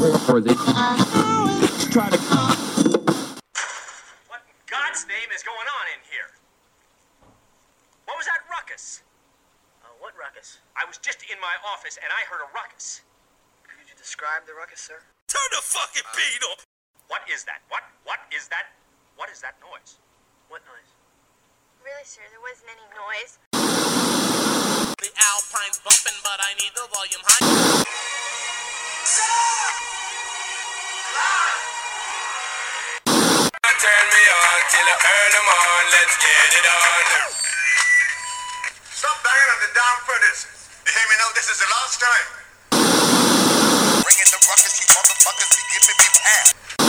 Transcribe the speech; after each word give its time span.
or 0.00 0.40
they 0.40 0.56
try 1.92 2.08
to. 2.08 2.16
What 4.32 4.40
in 4.48 4.56
God's 4.64 5.04
name 5.04 5.28
is 5.28 5.44
going 5.44 5.68
on 5.68 5.84
in 5.92 6.00
here? 6.08 6.32
What 8.08 8.16
was 8.16 8.24
that 8.24 8.40
ruckus? 8.48 9.04
Uh, 9.84 9.92
what 10.00 10.16
ruckus? 10.16 10.56
I 10.72 10.88
was 10.88 10.96
just 10.96 11.20
in 11.28 11.36
my 11.44 11.52
office 11.68 12.00
and 12.00 12.08
I 12.08 12.24
heard 12.32 12.40
a 12.40 12.48
ruckus. 12.56 13.04
Could 13.68 13.84
you 13.92 13.96
describe 14.00 14.48
the 14.48 14.56
ruckus, 14.56 14.80
sir? 14.80 15.04
Turn 15.28 15.48
the 15.52 15.60
fucking 15.60 16.08
beat 16.16 16.48
up! 16.48 16.64
What 17.12 17.20
is 17.28 17.44
that? 17.44 17.60
What? 17.68 17.84
What 18.08 18.24
is 18.32 18.48
that? 18.48 18.72
What 19.20 19.28
is 19.28 19.44
that 19.44 19.60
noise? 19.60 20.00
What 20.48 20.64
noise? 20.64 20.96
Really, 21.84 22.08
sir, 22.08 22.24
there 22.32 22.40
wasn't 22.40 22.72
any 22.72 22.88
noise. 22.96 23.36
The 24.96 25.12
Alpine's 25.12 25.76
bumping, 25.84 26.16
but 26.24 26.40
I 26.40 26.56
need 26.56 26.72
the 26.72 26.88
volume 26.88 27.20
high. 27.20 27.84
Turn 33.80 34.06
me 34.12 34.24
on 34.28 34.60
till 34.68 34.84
I 34.84 34.96
earn 35.00 35.32
them 35.32 35.48
on. 35.48 35.82
Let's 35.88 36.16
get 36.20 36.52
it 36.52 36.66
on. 36.68 37.32
Stop 38.92 39.16
banging 39.24 39.50
on 39.56 39.58
the 39.64 39.70
damn 39.72 39.98
furnace. 40.04 40.44
You 40.84 40.92
hear 40.92 41.06
me 41.08 41.16
now? 41.16 41.32
This 41.32 41.48
is 41.48 41.58
the 41.64 41.68
last 41.72 41.96
time. 41.96 42.28
Bringing 44.04 44.28
the 44.28 44.40
ruckus, 44.44 44.74
you 44.80 44.86
motherfuckers 44.92 45.50
be 45.56 45.62
giving 45.72 45.96
me 45.96 46.08
pass. 46.20 46.79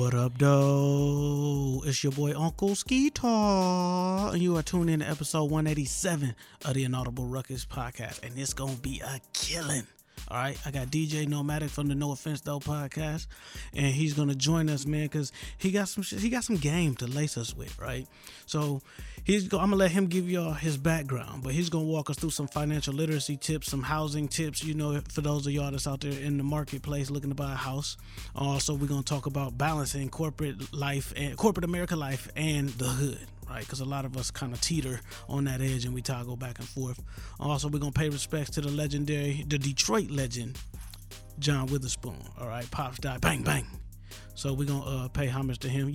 What 0.00 0.14
up, 0.14 0.38
though? 0.38 1.82
It's 1.84 2.02
your 2.02 2.12
boy 2.12 2.32
Uncle 2.34 2.70
Skeetar, 2.70 4.32
and 4.32 4.40
you 4.40 4.56
are 4.56 4.62
tuning 4.62 4.94
in 4.94 5.00
to 5.00 5.06
episode 5.06 5.50
187 5.50 6.34
of 6.64 6.72
the 6.72 6.84
Inaudible 6.84 7.26
Ruckus 7.26 7.66
podcast, 7.66 8.22
and 8.22 8.38
it's 8.38 8.54
gonna 8.54 8.76
be 8.76 9.02
a 9.04 9.20
killing. 9.34 9.86
All 10.30 10.36
right, 10.36 10.56
I 10.64 10.70
got 10.70 10.88
DJ 10.88 11.26
Nomadic 11.26 11.70
from 11.70 11.88
the 11.88 11.96
No 11.96 12.12
Offense 12.12 12.40
Though 12.40 12.60
podcast, 12.60 13.26
and 13.74 13.86
he's 13.86 14.14
gonna 14.14 14.36
join 14.36 14.70
us, 14.70 14.86
man, 14.86 15.06
because 15.06 15.32
he 15.58 15.72
got 15.72 15.88
some 15.88 16.04
he 16.04 16.28
got 16.28 16.44
some 16.44 16.54
game 16.54 16.94
to 16.96 17.08
lace 17.08 17.36
us 17.36 17.56
with, 17.56 17.76
right? 17.80 18.06
So 18.46 18.80
he's 19.24 19.48
go, 19.48 19.58
I'm 19.58 19.70
gonna 19.70 19.76
let 19.76 19.90
him 19.90 20.06
give 20.06 20.30
y'all 20.30 20.52
his 20.52 20.76
background, 20.76 21.42
but 21.42 21.52
he's 21.52 21.68
gonna 21.68 21.84
walk 21.86 22.10
us 22.10 22.16
through 22.16 22.30
some 22.30 22.46
financial 22.46 22.94
literacy 22.94 23.38
tips, 23.38 23.68
some 23.68 23.82
housing 23.82 24.28
tips, 24.28 24.62
you 24.62 24.74
know, 24.74 25.00
for 25.08 25.20
those 25.20 25.48
of 25.48 25.52
y'all 25.52 25.72
that's 25.72 25.88
out 25.88 26.00
there 26.00 26.12
in 26.12 26.38
the 26.38 26.44
marketplace 26.44 27.10
looking 27.10 27.30
to 27.30 27.34
buy 27.34 27.52
a 27.52 27.56
house. 27.56 27.96
Also, 28.36 28.72
we're 28.74 28.86
gonna 28.86 29.02
talk 29.02 29.26
about 29.26 29.58
balancing 29.58 30.08
corporate 30.10 30.72
life 30.72 31.12
and 31.16 31.36
corporate 31.36 31.64
America 31.64 31.96
life 31.96 32.28
and 32.36 32.68
the 32.70 32.86
hood, 32.86 33.26
right? 33.50 33.60
Because 33.60 33.80
a 33.80 33.84
lot 33.84 34.04
of 34.04 34.16
us 34.16 34.30
kind 34.30 34.52
of 34.52 34.60
teeter 34.60 35.00
on 35.28 35.44
that 35.44 35.60
edge 35.60 35.84
and 35.84 35.94
we 35.94 36.00
toggle 36.00 36.36
back 36.36 36.58
and 36.58 36.68
forth. 36.68 37.02
Also, 37.38 37.68
we're 37.68 37.80
gonna 37.80 37.92
pay 37.92 38.08
respects 38.08 38.50
to 38.50 38.60
the 38.60 38.70
legendary, 38.70 39.44
the 39.46 39.58
Detroit 39.58 40.10
legend, 40.10 40.58
John 41.38 41.66
Witherspoon. 41.66 42.16
All 42.40 42.46
right, 42.46 42.70
pops 42.70 42.98
died, 42.98 43.20
bang 43.20 43.42
bang. 43.42 43.66
So 44.34 44.54
we're 44.54 44.66
gonna 44.66 45.04
uh, 45.04 45.08
pay 45.08 45.26
homage 45.26 45.58
to 45.58 45.68
him, 45.68 45.94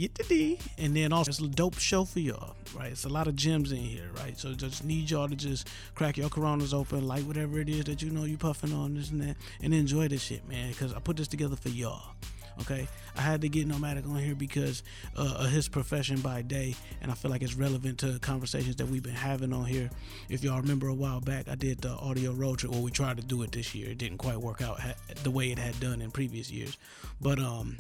and 0.77 0.95
then 0.95 1.11
also 1.11 1.29
it's 1.29 1.39
a 1.39 1.47
dope 1.47 1.79
show 1.79 2.05
for 2.05 2.19
y'all, 2.19 2.55
right? 2.75 2.91
It's 2.91 3.05
a 3.05 3.09
lot 3.09 3.27
of 3.27 3.35
gems 3.35 3.71
in 3.71 3.79
here, 3.79 4.09
right? 4.17 4.37
So 4.37 4.53
just 4.53 4.83
need 4.83 5.09
y'all 5.09 5.27
to 5.27 5.35
just 5.35 5.67
crack 5.95 6.17
your 6.17 6.29
Coronas 6.29 6.73
open, 6.73 7.07
light 7.07 7.23
whatever 7.23 7.59
it 7.59 7.69
is 7.69 7.85
that 7.85 8.03
you 8.03 8.11
know 8.11 8.23
you 8.25 8.37
puffing 8.37 8.71
on 8.71 8.93
this 8.93 9.09
and 9.09 9.21
that, 9.21 9.37
and 9.63 9.73
enjoy 9.73 10.09
this 10.09 10.21
shit, 10.21 10.47
man. 10.47 10.69
Because 10.69 10.93
I 10.93 10.99
put 10.99 11.17
this 11.17 11.27
together 11.27 11.55
for 11.55 11.69
y'all. 11.69 12.13
Okay, 12.61 12.87
I 13.17 13.21
had 13.21 13.41
to 13.41 13.49
get 13.49 13.67
Nomadic 13.67 14.05
on 14.07 14.17
here 14.17 14.35
because 14.35 14.83
uh, 15.17 15.35
of 15.39 15.49
his 15.49 15.67
profession 15.67 16.21
by 16.21 16.41
day, 16.41 16.75
and 17.01 17.11
I 17.11 17.13
feel 17.13 17.29
like 17.29 17.41
it's 17.41 17.55
relevant 17.55 17.99
to 17.99 18.17
conversations 18.19 18.77
that 18.77 18.87
we've 18.87 19.03
been 19.03 19.13
having 19.13 19.51
on 19.51 19.65
here. 19.65 19.89
If 20.29 20.43
y'all 20.43 20.61
remember 20.61 20.87
a 20.87 20.93
while 20.93 21.19
back, 21.19 21.49
I 21.49 21.55
did 21.55 21.81
the 21.81 21.91
audio 21.91 22.31
road 22.31 22.59
trip. 22.59 22.71
Well, 22.71 22.81
we 22.81 22.91
tried 22.91 23.17
to 23.17 23.23
do 23.23 23.41
it 23.43 23.51
this 23.51 23.75
year. 23.75 23.89
It 23.89 23.97
didn't 23.97 24.19
quite 24.19 24.37
work 24.37 24.61
out 24.61 24.79
the 25.23 25.31
way 25.31 25.51
it 25.51 25.59
had 25.59 25.79
done 25.79 26.01
in 26.01 26.11
previous 26.11 26.49
years, 26.49 26.77
but 27.19 27.39
um, 27.39 27.77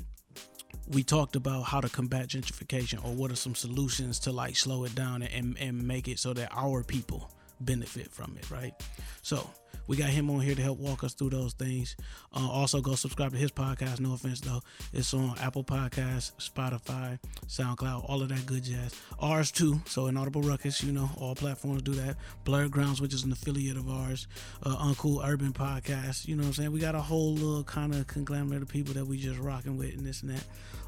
we 0.91 1.03
talked 1.03 1.35
about 1.35 1.63
how 1.63 1.81
to 1.81 1.89
combat 1.89 2.27
gentrification 2.27 3.03
or 3.03 3.13
what 3.13 3.31
are 3.31 3.35
some 3.35 3.55
solutions 3.55 4.19
to 4.19 4.31
like 4.31 4.55
slow 4.55 4.83
it 4.83 4.93
down 4.93 5.23
and, 5.23 5.57
and 5.59 5.87
make 5.87 6.07
it 6.07 6.19
so 6.19 6.33
that 6.33 6.49
our 6.53 6.83
people 6.83 7.31
benefit 7.61 8.11
from 8.11 8.35
it, 8.37 8.51
right? 8.51 8.73
So 9.21 9.49
we 9.87 9.97
got 9.97 10.09
him 10.09 10.29
on 10.29 10.39
here 10.41 10.55
to 10.55 10.61
help 10.61 10.79
walk 10.79 11.03
us 11.03 11.13
through 11.13 11.29
those 11.31 11.53
things. 11.53 11.95
Uh, 12.33 12.47
also, 12.49 12.81
go 12.81 12.95
subscribe 12.95 13.31
to 13.31 13.37
his 13.37 13.51
podcast. 13.51 13.99
No 13.99 14.13
offense 14.13 14.41
though, 14.41 14.61
it's 14.93 15.13
on 15.13 15.35
Apple 15.39 15.63
Podcasts, 15.63 16.31
Spotify, 16.39 17.19
SoundCloud, 17.47 18.09
all 18.09 18.21
of 18.21 18.29
that 18.29 18.45
good 18.45 18.63
jazz. 18.63 18.99
Ours 19.19 19.51
too. 19.51 19.81
So 19.85 20.07
Inaudible 20.07 20.41
Ruckus, 20.41 20.83
you 20.83 20.91
know, 20.91 21.09
all 21.17 21.35
platforms 21.35 21.81
do 21.81 21.93
that. 21.93 22.17
Blurred 22.43 22.71
Grounds, 22.71 23.01
which 23.01 23.13
is 23.13 23.23
an 23.23 23.31
affiliate 23.31 23.77
of 23.77 23.89
ours. 23.89 24.27
Uh, 24.63 24.75
Uncle 24.79 25.21
Urban 25.23 25.53
Podcast. 25.53 26.27
You 26.27 26.35
know 26.35 26.43
what 26.43 26.47
I'm 26.47 26.53
saying? 26.53 26.71
We 26.71 26.79
got 26.79 26.95
a 26.95 27.01
whole 27.01 27.33
little 27.33 27.63
kind 27.63 27.93
of 27.93 28.07
conglomerate 28.07 28.61
of 28.61 28.67
people 28.67 28.93
that 28.95 29.05
we 29.05 29.17
just 29.17 29.39
rocking 29.39 29.77
with 29.77 29.93
and 29.93 30.05
this 30.05 30.21
and 30.21 30.31
that. 30.31 30.43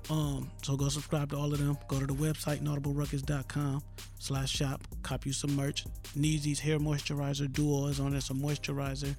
Um, 0.10 0.50
so 0.62 0.78
go 0.78 0.88
subscribe 0.88 1.32
to 1.32 1.38
all 1.38 1.52
of 1.52 1.60
them. 1.60 1.78
Go 1.88 2.00
to 2.00 2.06
the 2.06 2.14
website, 2.14 2.60
naudibleruckus.com 2.60 3.84
slash 4.20 4.50
shop. 4.50 4.82
Cop 5.04 5.26
you 5.26 5.34
some 5.34 5.56
merch. 5.56 5.86
Neezy's 6.16 6.60
hair 6.60 6.80
moisturizer 6.80 7.52
duo 7.52 7.88
is 7.88 8.00
on 8.00 8.12
there, 8.12 8.22
some 8.22 8.40
moisturizer 8.40 9.16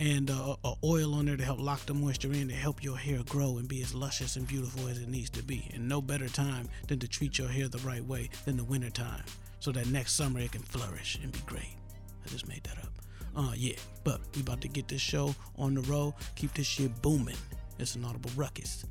and 0.00 0.30
uh, 0.30 0.56
a 0.64 0.74
oil 0.84 1.14
on 1.14 1.26
there 1.26 1.36
to 1.36 1.44
help 1.44 1.58
lock 1.58 1.84
the 1.86 1.94
moisture 1.94 2.32
in 2.32 2.48
to 2.48 2.54
help 2.54 2.82
your 2.82 2.96
hair 2.96 3.20
grow 3.28 3.56
and 3.58 3.68
be 3.68 3.82
as 3.82 3.94
luscious 3.94 4.36
and 4.36 4.46
beautiful 4.46 4.88
as 4.88 4.98
it 4.98 5.08
needs 5.08 5.30
to 5.30 5.42
be. 5.42 5.70
And 5.74 5.88
no 5.88 6.02
better 6.02 6.28
time 6.28 6.68
than 6.88 6.98
to 6.98 7.08
treat 7.08 7.38
your 7.38 7.48
hair 7.48 7.68
the 7.68 7.78
right 7.78 8.04
way 8.04 8.28
than 8.44 8.56
the 8.56 8.64
winter 8.64 8.90
time. 8.90 9.24
So 9.60 9.72
that 9.72 9.88
next 9.88 10.14
summer 10.14 10.40
it 10.40 10.52
can 10.52 10.62
flourish 10.62 11.18
and 11.22 11.32
be 11.32 11.40
great. 11.46 11.76
I 12.24 12.28
just 12.28 12.48
made 12.48 12.64
that 12.64 12.78
up. 12.78 12.92
Uh 13.34 13.52
yeah. 13.56 13.76
But 14.04 14.20
we 14.34 14.42
about 14.42 14.60
to 14.62 14.68
get 14.68 14.88
this 14.88 15.00
show 15.00 15.34
on 15.56 15.74
the 15.74 15.82
road. 15.82 16.14
Keep 16.34 16.54
this 16.54 16.66
shit 16.66 17.00
booming. 17.02 17.36
It's 17.78 17.94
an 17.94 18.04
audible 18.04 18.30
ruckus. 18.36 18.84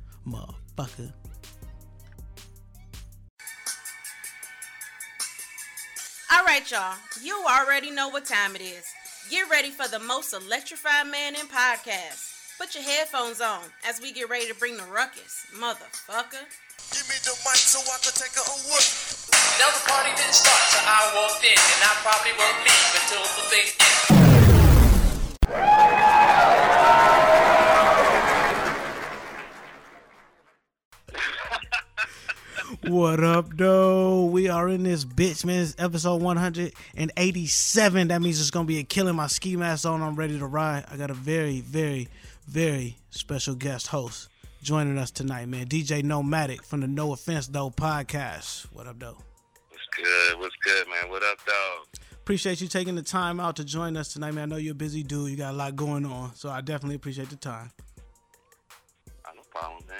Motherfucker. 0.76 1.12
All 6.32 6.44
right, 6.44 6.70
y'all. 6.70 6.96
You 7.22 7.44
already 7.48 7.90
know 7.90 8.08
what 8.08 8.26
time 8.26 8.56
it 8.56 8.62
is. 8.62 8.84
Get 9.30 9.48
ready 9.50 9.70
for 9.70 9.88
the 9.88 9.98
most 9.98 10.34
electrified 10.34 11.06
man 11.10 11.34
in 11.34 11.46
podcasts. 11.46 12.34
Put 12.58 12.74
your 12.74 12.84
headphones 12.84 13.40
on 13.40 13.60
as 13.86 14.00
we 14.00 14.12
get 14.12 14.28
ready 14.30 14.46
to 14.48 14.54
bring 14.54 14.76
the 14.76 14.84
ruckus, 14.84 15.46
motherfucker. 15.54 16.44
Give 16.92 17.08
me 17.08 17.16
the 17.24 17.34
mic 17.44 17.56
so 17.56 17.80
I 17.80 17.98
can 18.02 18.12
take 18.14 18.36
a 18.36 18.44
look. 18.68 18.86
Now 19.58 19.70
the 19.72 19.80
party 19.90 20.10
didn't 20.16 20.34
start 20.34 20.60
till 20.70 20.84
I 20.86 21.12
walked 21.16 21.44
in, 21.44 21.52
and 21.52 21.82
I 21.82 21.92
probably 22.04 22.32
won't 22.38 22.58
leave 22.64 22.94
until 23.00 23.24
the 23.24 23.42
thing 23.50 23.66
ends. 25.50 26.75
What 32.88 33.24
up, 33.24 33.56
though? 33.56 34.26
We 34.26 34.48
are 34.48 34.68
in 34.68 34.84
this 34.84 35.04
bitch, 35.04 35.44
man. 35.44 35.62
It's 35.62 35.74
episode 35.76 36.22
187. 36.22 38.08
That 38.08 38.22
means 38.22 38.40
it's 38.40 38.52
gonna 38.52 38.64
be 38.64 38.78
a 38.78 38.84
killing. 38.84 39.16
My 39.16 39.26
ski 39.26 39.56
mask 39.56 39.86
on. 39.86 40.02
I'm 40.02 40.14
ready 40.14 40.38
to 40.38 40.46
ride. 40.46 40.84
I 40.88 40.96
got 40.96 41.10
a 41.10 41.14
very, 41.14 41.62
very, 41.62 42.06
very 42.46 42.96
special 43.10 43.56
guest 43.56 43.88
host 43.88 44.28
joining 44.62 44.98
us 44.98 45.10
tonight, 45.10 45.48
man. 45.48 45.66
DJ 45.66 46.04
Nomadic 46.04 46.62
from 46.62 46.80
the 46.80 46.86
No 46.86 47.12
Offense 47.12 47.48
Though 47.48 47.70
podcast. 47.70 48.66
What 48.72 48.86
up, 48.86 49.00
though? 49.00 49.18
What's 49.70 49.86
good? 49.96 50.38
What's 50.38 50.54
good, 50.64 50.86
man? 50.86 51.10
What 51.10 51.24
up, 51.24 51.38
dog? 51.44 51.88
Appreciate 52.12 52.60
you 52.60 52.68
taking 52.68 52.94
the 52.94 53.02
time 53.02 53.40
out 53.40 53.56
to 53.56 53.64
join 53.64 53.96
us 53.96 54.12
tonight, 54.12 54.30
man. 54.34 54.44
I 54.44 54.46
know 54.54 54.56
you're 54.58 54.72
a 54.72 54.76
busy 54.76 55.02
dude. 55.02 55.32
You 55.32 55.36
got 55.36 55.54
a 55.54 55.56
lot 55.56 55.74
going 55.74 56.06
on, 56.06 56.36
so 56.36 56.50
I 56.50 56.60
definitely 56.60 56.94
appreciate 56.94 57.30
the 57.30 57.36
time. 57.36 57.72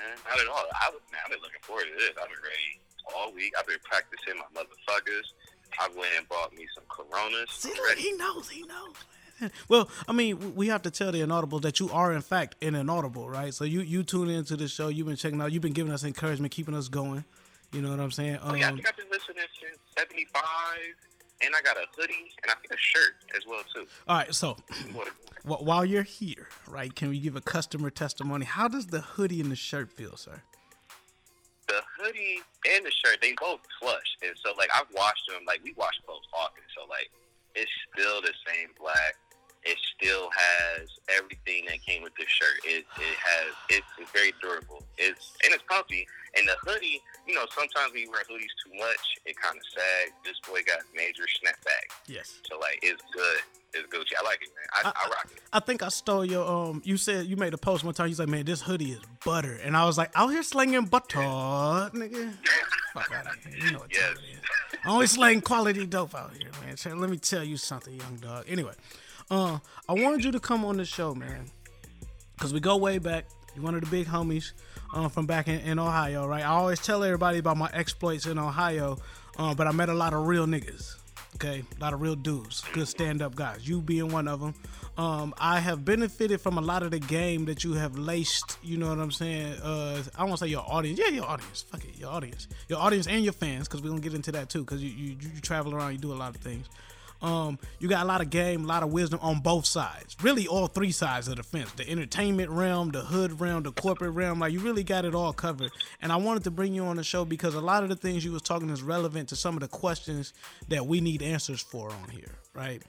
Man. 0.07 0.17
Not 0.31 0.39
at 0.41 0.47
all. 0.49 0.65
I 0.71 0.91
was, 0.95 1.01
man, 1.11 1.21
I've 1.25 1.31
been 1.35 1.43
looking 1.43 1.63
forward 1.63 1.87
to 1.91 1.95
this. 1.99 2.15
I've 2.21 2.29
been 2.31 2.39
ready 2.43 2.79
all 3.15 3.33
week. 3.35 3.53
I've 3.59 3.67
been 3.67 3.83
practicing 3.83 4.39
my 4.39 4.47
motherfuckers. 4.55 5.35
I 5.81 5.89
went 5.89 6.11
and 6.17 6.29
bought 6.29 6.55
me 6.55 6.67
some 6.75 6.85
Coronas. 6.89 7.51
See, 7.51 7.71
I'm 7.71 7.77
look, 7.77 7.87
ready. 7.89 8.01
he 8.03 8.13
knows, 8.13 8.49
he 8.49 8.63
knows. 8.63 8.95
Well, 9.69 9.91
I 10.09 10.13
mean, 10.13 10.55
we 10.55 10.69
have 10.69 10.81
to 10.83 10.91
tell 10.91 11.13
the 11.13 11.21
inaudible 11.21 11.61
that 11.61 11.79
you 11.79 11.91
are 11.91 12.13
in 12.15 12.23
fact 12.23 12.57
an 12.63 12.75
inaudible, 12.75 13.29
right? 13.29 13.53
So 13.53 13.65
you 13.65 13.81
you 13.81 14.03
tune 14.03 14.31
into 14.31 14.57
the 14.57 14.67
show, 14.67 14.89
you've 14.89 15.07
been 15.09 15.17
checking 15.17 15.43
out, 15.43 15.53
you've 15.53 15.61
been 15.61 15.75
giving 15.75 15.93
us 15.93 16.05
encouragement, 16.05 16.53
keeping 16.53 16.75
us 16.75 16.89
going. 16.89 17.23
You 17.73 17.83
know 17.83 17.91
what 17.91 18.01
I'm 18.01 18.11
saying? 18.13 18.39
Oh, 18.43 18.55
yeah, 18.55 18.67
I 18.67 18.71
Um, 18.71 18.77
think 18.77 18.89
I've 18.89 18.97
been 18.97 19.11
listening 19.11 19.45
since 19.61 19.77
75, 19.99 20.33
and 21.43 21.55
I 21.57 21.63
got 21.63 21.77
a 21.77 21.87
hoodie, 21.97 22.33
and 22.43 22.51
I 22.51 22.55
think 22.55 22.73
a 22.73 22.77
shirt 22.79 23.15
as 23.37 23.47
well, 23.47 23.63
too. 23.75 23.87
all 24.09 24.17
right, 24.17 24.35
so 24.35 24.57
while 25.45 25.85
you're 25.85 26.03
here, 26.03 26.49
right? 26.69 26.95
Can 26.95 27.09
we 27.11 27.19
give 27.21 27.37
a 27.37 27.41
customer 27.41 27.91
testimony? 27.91 28.45
How 28.45 28.69
does 28.69 28.87
the 28.87 29.01
hoodie 29.01 29.41
and 29.41 29.51
the 29.51 29.57
shirt 29.57 29.91
feel, 29.93 30.17
sir? 30.17 30.43
The 31.69 31.83
hoodie 31.99 32.41
and 32.73 32.87
the 32.87 32.91
shirt, 32.91 33.19
they 33.21 33.35
both 33.41 33.61
plush. 33.81 34.17
And 34.23 34.33
so, 34.45 34.53
like, 34.57 34.71
I've 34.73 34.87
washed 34.95 35.27
them. 35.29 35.43
Like, 35.47 35.61
we 35.65 35.75
wash 35.77 35.95
clothes 36.07 36.23
often. 36.33 36.63
So, 36.77 36.87
like, 36.89 37.11
it's 37.55 37.71
still 37.93 38.23
the 38.23 38.33
same 38.47 38.69
black. 38.79 39.17
It 39.67 39.77
still 39.99 40.31
has 40.31 40.89
everything 41.19 41.65
that 41.67 41.83
came 41.85 42.03
with 42.03 42.15
this 42.17 42.29
shirt. 42.29 42.55
It 42.65 42.85
it 42.97 43.17
has 43.19 43.53
it's, 43.69 43.87
it's 43.99 44.11
very 44.13 44.33
durable. 44.41 44.83
It's 44.97 45.33
and 45.45 45.53
it's 45.53 45.65
comfy. 45.69 46.07
And 46.39 46.47
the 46.47 46.55
hoodie, 46.67 47.01
you 47.27 47.35
know, 47.35 47.47
sometimes 47.55 47.93
when 47.93 48.03
you 48.03 48.11
wear 48.11 48.21
hoodies 48.23 48.53
too 48.65 48.79
much, 48.79 49.01
it 49.25 49.35
kind 49.41 49.57
of 49.57 49.63
sags. 49.75 50.13
This 50.25 50.39
boy 50.47 50.61
got 50.67 50.79
major 50.95 51.25
snapback. 51.25 51.91
Yes. 52.07 52.39
So 52.49 52.59
like, 52.59 52.79
it's 52.83 53.03
good. 53.13 53.39
It's 53.75 53.89
Gucci. 53.93 54.13
I 54.21 54.25
like 54.25 54.39
it, 54.43 54.49
man. 54.55 54.93
I, 54.95 55.05
I 55.05 55.09
rock 55.09 55.29
it. 55.35 55.41
I 55.53 55.61
think 55.61 55.83
I 55.83 55.89
stole 55.89 56.25
your 56.25 56.47
um. 56.49 56.83
You 56.85 56.97
said 56.97 57.27
you 57.27 57.37
made 57.37 57.53
a 57.55 57.59
post 57.59 57.85
one 57.85 57.93
time. 57.95 58.09
You 58.09 58.15
said, 58.15 58.29
"Man, 58.29 58.45
this 58.45 58.63
hoodie 58.63 58.93
is 58.93 59.01
butter," 59.25 59.59
and 59.63 59.77
I 59.77 59.85
was 59.87 59.99
like, 59.99 60.13
"Out 60.15 60.29
here 60.29 60.43
slinging 60.43 60.85
butter, 60.87 61.19
nigga." 61.19 62.33
Fuck 62.95 63.13
out 63.15 63.27
of 63.27 63.45
here. 63.45 63.65
You 63.67 63.73
know 63.73 63.79
what 63.81 63.93
Yes. 63.93 64.03
time 64.15 64.17
it 64.25 64.33
is. 64.35 64.81
Only 64.87 65.07
slang 65.07 65.41
quality 65.41 65.85
dope 65.85 66.15
out 66.15 66.31
here, 66.37 66.51
man. 66.65 67.01
Let 67.01 67.11
me 67.11 67.17
tell 67.19 67.43
you 67.43 67.57
something, 67.57 67.95
young 67.95 68.17
dog. 68.17 68.45
Anyway, 68.49 68.73
uh, 69.31 69.59
I 69.89 69.93
wanted 69.93 70.25
you 70.25 70.33
to 70.33 70.41
come 70.41 70.65
on 70.65 70.77
the 70.77 70.85
show, 70.85 71.15
man, 71.15 71.51
because 72.35 72.53
we 72.53 72.61
go 72.61 72.77
way 72.77 72.99
back. 72.99 73.27
You're 73.55 73.65
one 73.65 73.75
of 73.75 73.81
the 73.81 73.91
big 73.91 74.07
homies 74.07 74.53
uh, 74.95 75.09
from 75.09 75.27
back 75.27 75.49
in, 75.49 75.61
in 75.61 75.79
Ohio, 75.79 76.27
right? 76.27 76.43
I 76.43 76.49
always 76.49 76.79
tell 76.79 77.03
everybody 77.03 77.39
about 77.39 77.57
my 77.57 77.71
exploits 77.73 78.27
in 78.27 78.39
Ohio, 78.39 78.99
uh, 79.39 79.55
but 79.55 79.67
I 79.67 79.73
met 79.73 79.89
a 79.89 79.95
lot 79.95 80.13
of 80.13 80.27
real 80.27 80.47
niggas. 80.47 80.97
Okay, 81.37 81.65
a 81.79 81.81
lot 81.83 81.93
of 81.93 82.01
real 82.01 82.15
dudes, 82.15 82.63
good 82.73 82.89
stand-up 82.89 83.35
guys. 83.35 83.69
You 83.69 83.83
being 83.83 84.09
one 84.09 84.27
of 84.27 84.41
them. 84.41 84.55
Um, 84.97 85.35
I 85.39 85.61
have 85.61 85.85
benefited 85.85 86.41
from 86.41 86.57
a 86.57 86.63
lot 86.63 86.83
of 86.83 86.91
the 86.91 86.99
game 86.99 87.45
that 87.45 87.63
you 87.63 87.75
have 87.75 87.99
laced. 87.99 88.57
You 88.63 88.79
know 88.79 88.89
what 88.89 88.99
I'm 88.99 89.11
saying? 89.11 89.53
Uh, 89.63 90.03
I 90.17 90.25
won't 90.25 90.39
say 90.39 90.47
your 90.47 90.65
audience. 90.67 90.99
Yeah, 90.99 91.09
your 91.09 91.27
audience. 91.27 91.67
Fuck 91.71 91.85
it, 91.85 91.99
your 91.99 92.11
audience, 92.11 92.49
your 92.69 92.79
audience 92.79 93.07
and 93.07 93.23
your 93.23 93.35
fans, 93.35 93.69
because 93.69 93.83
we're 93.83 93.91
gonna 93.91 94.01
get 94.01 94.15
into 94.15 94.33
that 94.33 94.49
too. 94.49 94.61
Because 94.61 94.83
you, 94.83 94.89
you 94.89 95.17
you 95.21 95.41
travel 95.43 95.75
around, 95.75 95.93
you 95.93 95.99
do 95.99 96.13
a 96.13 96.15
lot 96.15 96.35
of 96.35 96.41
things. 96.41 96.69
Um, 97.23 97.59
you 97.79 97.89
got 97.89 98.05
a 98.05 98.07
lot 98.07 98.21
of 98.21 98.31
game, 98.31 98.65
a 98.65 98.67
lot 98.67 98.83
of 98.83 98.93
wisdom 98.93 99.19
on 99.23 99.41
both 99.41 99.67
sides. 99.67 100.17
Really, 100.23 100.47
all 100.47 100.67
three 100.67 100.93
sides 100.93 101.29
of 101.29 101.37
the 101.37 101.43
fence: 101.43 101.73
the 101.73 101.89
entertainment 101.89 102.51
realm, 102.51 102.91
the 102.91 103.01
hood 103.01 103.41
realm, 103.41 103.63
the 103.63 103.73
corporate 103.73 104.15
realm. 104.15 104.41
Like 104.41 104.53
you 104.53 104.61
really 104.61 104.85
got 104.85 105.05
it 105.05 105.15
all 105.15 105.33
covered. 105.33 105.71
And 106.03 106.13
I 106.13 106.17
wanted 106.17 106.45
to 106.45 106.51
bring 106.51 106.75
you 106.75 106.85
on 106.85 106.97
the 106.97 107.05
show 107.05 107.25
because 107.25 107.55
a 107.55 107.61
lot 107.61 107.83
of 107.83 107.89
the 107.89 107.97
things 107.97 108.25
you 108.25 108.33
was 108.33 108.43
talking 108.43 108.71
is 108.71 108.83
relevant 108.83 109.29
to 109.31 109.37
some 109.37 109.55
of 109.55 109.61
the 109.61 109.69
questions 109.69 110.33
that 110.69 110.87
we 110.87 111.01
need 111.01 111.23
answers 111.23 111.61
for 111.61 111.91
on 111.91 112.09
here, 112.11 112.35
right? 112.55 112.83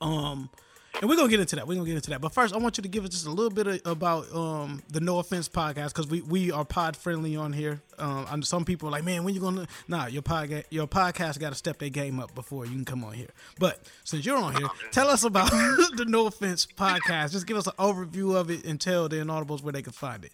Um, 0.00 0.50
and 1.00 1.08
we're 1.08 1.16
gonna 1.16 1.28
get 1.28 1.40
into 1.40 1.56
that. 1.56 1.66
We're 1.66 1.74
gonna 1.74 1.86
get 1.86 1.96
into 1.96 2.10
that. 2.10 2.20
But 2.20 2.32
first, 2.32 2.54
I 2.54 2.58
want 2.58 2.76
you 2.78 2.82
to 2.82 2.88
give 2.88 3.04
us 3.04 3.10
just 3.10 3.26
a 3.26 3.30
little 3.30 3.50
bit 3.50 3.66
of, 3.66 3.80
about 3.84 4.32
um 4.34 4.82
the 4.88 5.00
No 5.00 5.18
Offense 5.18 5.48
podcast 5.48 5.88
because 5.88 6.06
we 6.06 6.22
we 6.22 6.50
are 6.50 6.64
pod 6.64 6.96
friendly 6.96 7.36
on 7.36 7.52
here. 7.52 7.82
Um, 7.98 8.26
and 8.30 8.46
some 8.46 8.64
people 8.64 8.88
are 8.88 8.92
like, 8.92 9.04
man, 9.04 9.24
when 9.24 9.34
you 9.34 9.40
gonna? 9.40 9.66
Nah, 9.86 10.06
your 10.06 10.22
podcast 10.22 10.64
your 10.70 10.86
podcast 10.86 11.38
got 11.38 11.50
to 11.50 11.54
step 11.56 11.78
their 11.78 11.88
game 11.88 12.20
up 12.20 12.34
before 12.34 12.64
you 12.66 12.72
can 12.72 12.84
come 12.84 13.04
on 13.04 13.12
here. 13.12 13.28
But 13.58 13.80
since 14.04 14.24
you're 14.24 14.38
on 14.38 14.54
here, 14.56 14.68
tell 14.90 15.08
us 15.08 15.24
about 15.24 15.50
the 15.50 16.04
No 16.06 16.26
Offense 16.26 16.66
podcast. 16.66 17.32
Just 17.32 17.46
give 17.46 17.56
us 17.56 17.66
an 17.66 17.74
overview 17.78 18.36
of 18.36 18.50
it 18.50 18.64
and 18.64 18.80
tell 18.80 19.08
the 19.08 19.16
inaudibles 19.16 19.62
where 19.62 19.72
they 19.72 19.82
can 19.82 19.92
find 19.92 20.24
it. 20.24 20.32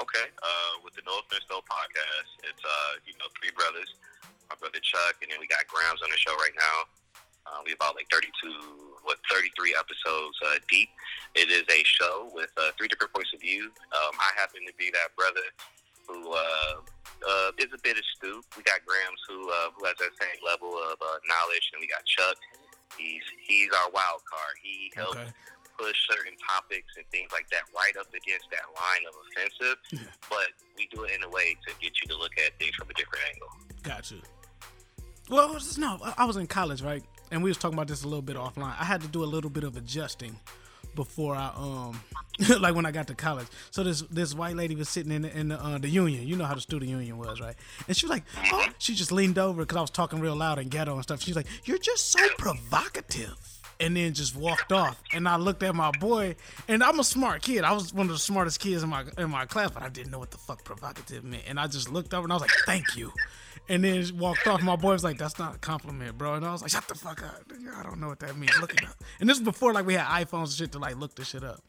Okay. 0.00 0.30
Uh, 0.42 0.78
with 0.84 0.94
the 0.94 1.02
No 1.06 1.18
Offense 1.18 1.44
No 1.50 1.58
podcast, 1.58 2.30
it's 2.46 2.62
uh, 2.64 2.92
you 3.06 3.14
know, 3.18 3.26
three 3.40 3.50
brothers. 3.56 3.94
My 4.48 4.56
brother 4.56 4.78
Chuck, 4.80 5.16
and 5.20 5.30
then 5.30 5.38
we 5.40 5.46
got 5.46 5.66
Grams 5.68 6.00
on 6.02 6.08
the 6.10 6.16
show 6.16 6.32
right 6.36 6.54
now. 6.56 6.76
Uh, 7.48 7.60
we 7.66 7.72
about 7.72 7.96
like 7.96 8.06
32, 8.10 8.30
what, 9.08 9.16
33 9.32 9.72
episodes 9.80 10.36
uh, 10.44 10.60
deep. 10.68 10.88
It 11.34 11.48
is 11.48 11.64
a 11.72 11.80
show 11.84 12.28
with 12.36 12.52
uh, 12.60 12.70
three 12.76 12.88
different 12.92 13.12
points 13.16 13.32
of 13.32 13.40
view. 13.40 13.72
Um, 13.96 14.12
I 14.20 14.30
happen 14.36 14.60
to 14.68 14.74
be 14.76 14.92
that 14.92 15.16
brother 15.16 15.48
who 16.04 16.32
uh, 16.32 16.84
uh, 17.24 17.50
is 17.56 17.72
a 17.72 17.80
bit 17.80 17.96
of 17.96 18.04
astute. 18.04 18.44
We 18.56 18.62
got 18.68 18.84
Grams 18.84 19.20
who 19.28 19.48
uh, 19.48 19.72
who 19.76 19.84
has 19.88 19.96
that 20.00 20.12
same 20.20 20.38
level 20.44 20.72
of 20.76 20.96
uh, 21.00 21.16
knowledge, 21.28 21.72
and 21.72 21.80
we 21.80 21.88
got 21.88 22.04
Chuck. 22.04 22.36
He's 22.96 23.24
he's 23.44 23.68
our 23.84 23.88
wild 23.92 24.20
card. 24.28 24.54
He 24.62 24.92
helps 24.96 25.16
Okay. 25.16 25.28
push 25.78 25.96
certain 26.10 26.34
topics 26.48 26.90
and 26.96 27.04
things 27.12 27.30
like 27.32 27.48
that 27.50 27.62
right 27.76 27.96
up 27.96 28.08
against 28.12 28.48
that 28.50 28.66
line 28.74 29.04
of 29.06 29.14
offensive, 29.30 29.76
but 30.28 30.48
we 30.76 30.88
do 30.92 31.04
it 31.04 31.12
in 31.14 31.22
a 31.22 31.28
way 31.28 31.54
to 31.66 31.72
get 31.80 31.92
you 32.02 32.08
to 32.08 32.16
look 32.18 32.32
at 32.44 32.58
things 32.58 32.74
from 32.74 32.90
a 32.90 32.94
different 32.94 33.24
angle. 33.32 33.48
Gotcha. 33.84 34.16
Well, 35.30 35.56
no, 35.76 35.98
I 36.16 36.24
was 36.24 36.36
in 36.36 36.46
college, 36.48 36.82
right? 36.82 37.04
And 37.30 37.42
we 37.42 37.50
was 37.50 37.56
talking 37.56 37.76
about 37.76 37.88
this 37.88 38.04
a 38.04 38.08
little 38.08 38.22
bit 38.22 38.36
offline. 38.36 38.74
I 38.78 38.84
had 38.84 39.00
to 39.02 39.08
do 39.08 39.22
a 39.22 39.26
little 39.26 39.50
bit 39.50 39.64
of 39.64 39.76
adjusting 39.76 40.36
before 40.94 41.36
I 41.36 41.52
um 41.56 42.00
like 42.60 42.74
when 42.74 42.86
I 42.86 42.90
got 42.90 43.06
to 43.08 43.14
college. 43.14 43.46
So 43.70 43.82
this 43.82 44.02
this 44.02 44.34
white 44.34 44.56
lady 44.56 44.74
was 44.74 44.88
sitting 44.88 45.12
in 45.12 45.22
the, 45.22 45.36
in 45.36 45.48
the, 45.48 45.62
uh, 45.62 45.78
the 45.78 45.88
union. 45.88 46.26
You 46.26 46.36
know 46.36 46.44
how 46.44 46.54
the 46.54 46.60
student 46.60 46.90
union 46.90 47.18
was, 47.18 47.40
right? 47.40 47.56
And 47.86 47.96
she 47.96 48.06
was 48.06 48.10
like, 48.10 48.24
oh, 48.52 48.66
she 48.78 48.94
just 48.94 49.12
leaned 49.12 49.38
over 49.38 49.62
because 49.62 49.76
I 49.76 49.80
was 49.80 49.90
talking 49.90 50.20
real 50.20 50.36
loud 50.36 50.58
and 50.58 50.70
ghetto 50.70 50.94
and 50.94 51.02
stuff. 51.02 51.20
She's 51.22 51.36
like, 51.36 51.46
"You're 51.64 51.78
just 51.78 52.10
so 52.10 52.20
provocative." 52.36 53.36
And 53.80 53.96
then 53.96 54.12
just 54.12 54.34
walked 54.34 54.72
off, 54.72 55.00
and 55.12 55.28
I 55.28 55.36
looked 55.36 55.62
at 55.62 55.72
my 55.72 55.92
boy, 55.92 56.34
and 56.66 56.82
I'm 56.82 56.98
a 56.98 57.04
smart 57.04 57.42
kid. 57.42 57.62
I 57.62 57.72
was 57.72 57.94
one 57.94 58.06
of 58.06 58.12
the 58.12 58.18
smartest 58.18 58.58
kids 58.58 58.82
in 58.82 58.88
my 58.88 59.04
in 59.16 59.30
my 59.30 59.46
class, 59.46 59.70
but 59.70 59.84
I 59.84 59.88
didn't 59.88 60.10
know 60.10 60.18
what 60.18 60.32
the 60.32 60.38
fuck 60.38 60.64
provocative 60.64 61.22
meant. 61.22 61.44
And 61.46 61.60
I 61.60 61.68
just 61.68 61.88
looked 61.88 62.12
over, 62.12 62.24
and 62.24 62.32
I 62.32 62.36
was 62.36 62.42
like, 62.42 62.50
"Thank 62.66 62.96
you," 62.96 63.12
and 63.68 63.84
then 63.84 64.04
walked 64.16 64.46
off. 64.46 64.62
My 64.62 64.76
boy 64.76 64.92
was 64.92 65.04
like, 65.04 65.18
"That's 65.18 65.38
not 65.38 65.56
a 65.56 65.58
compliment, 65.58 66.16
bro." 66.18 66.34
And 66.34 66.44
I 66.44 66.52
was 66.52 66.62
like, 66.62 66.70
"Shut 66.70 66.86
the 66.88 66.94
fuck 66.94 67.22
up! 67.22 67.42
I 67.76 67.82
don't 67.82 68.00
know 68.00 68.08
what 68.08 68.20
that 68.20 68.36
means. 68.36 68.58
Look 68.60 68.72
it 68.74 68.84
up." 68.84 68.94
And 69.20 69.28
this 69.28 69.38
was 69.38 69.44
before 69.44 69.72
like 69.72 69.86
we 69.86 69.94
had 69.94 70.06
iPhones 70.06 70.44
and 70.44 70.52
shit 70.52 70.72
to 70.72 70.78
like 70.78 70.96
look 70.96 71.14
this 71.14 71.28
shit 71.28 71.44
up. 71.44 71.62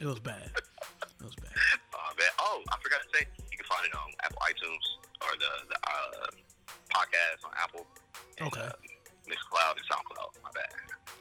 It 0.00 0.04
was 0.04 0.20
bad. 0.20 0.50
It 0.54 1.24
was 1.24 1.34
bad. 1.36 1.52
Oh 1.94 2.12
man! 2.18 2.28
Oh, 2.38 2.62
I 2.70 2.76
forgot 2.82 3.00
to 3.02 3.18
say, 3.18 3.26
you 3.50 3.56
can 3.58 3.66
find 3.66 3.84
it 3.86 3.94
on 3.94 4.10
Apple 4.24 4.38
iTunes 4.42 4.84
or 5.22 5.36
the, 5.38 5.68
the 5.68 5.76
uh, 5.76 6.26
podcast 6.94 7.44
on 7.44 7.50
Apple. 7.62 7.86
And, 8.38 8.46
Okay. 8.48 8.60
Uh, 8.60 8.72
Mixcloud 9.28 9.72
and 9.76 9.84
SoundCloud. 9.90 10.42
My 10.42 10.50
bad. 10.54 10.68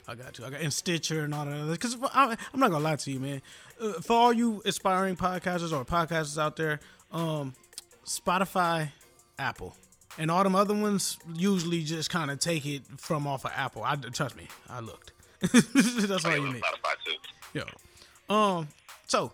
I 0.08 0.16
got 0.16 0.40
you. 0.40 0.46
I 0.46 0.50
got 0.50 0.62
and 0.62 0.72
Stitcher 0.72 1.26
and 1.26 1.34
all 1.34 1.46
that. 1.46 1.70
Because 1.70 1.98
I'm 2.14 2.38
not 2.56 2.72
gonna 2.72 2.80
lie 2.80 2.96
to 2.96 3.12
you, 3.12 3.20
man. 3.20 3.42
Uh, 3.82 3.94
for 3.94 4.14
all 4.14 4.32
you 4.34 4.62
aspiring 4.64 5.18
podcasters 5.18 5.74
or 5.78 5.84
podcasters 5.84 6.42
out 6.42 6.56
there, 6.56 6.80
um, 7.12 7.54
Spotify, 8.06 8.92
Apple, 9.40 9.76
and 10.18 10.32
all 10.32 10.44
them 10.44 10.56
other 10.56 10.74
ones 10.74 11.18
usually 11.34 11.84
just 11.84 12.10
kind 12.10 12.32
of 12.32 12.40
take 12.40 12.66
it 12.66 12.82
from 12.98 13.28
off 13.28 13.46
of 13.46 13.52
Apple. 13.56 13.84
I 13.84 13.96
trust 13.96 14.36
me. 14.36 14.48
I 14.70 14.80
looked. 14.80 15.12
That's 15.54 16.26
all 16.26 16.38
you 16.38 16.54
need. 16.54 16.64
Yo. 17.54 17.64
Um, 18.34 18.68
so 19.08 19.32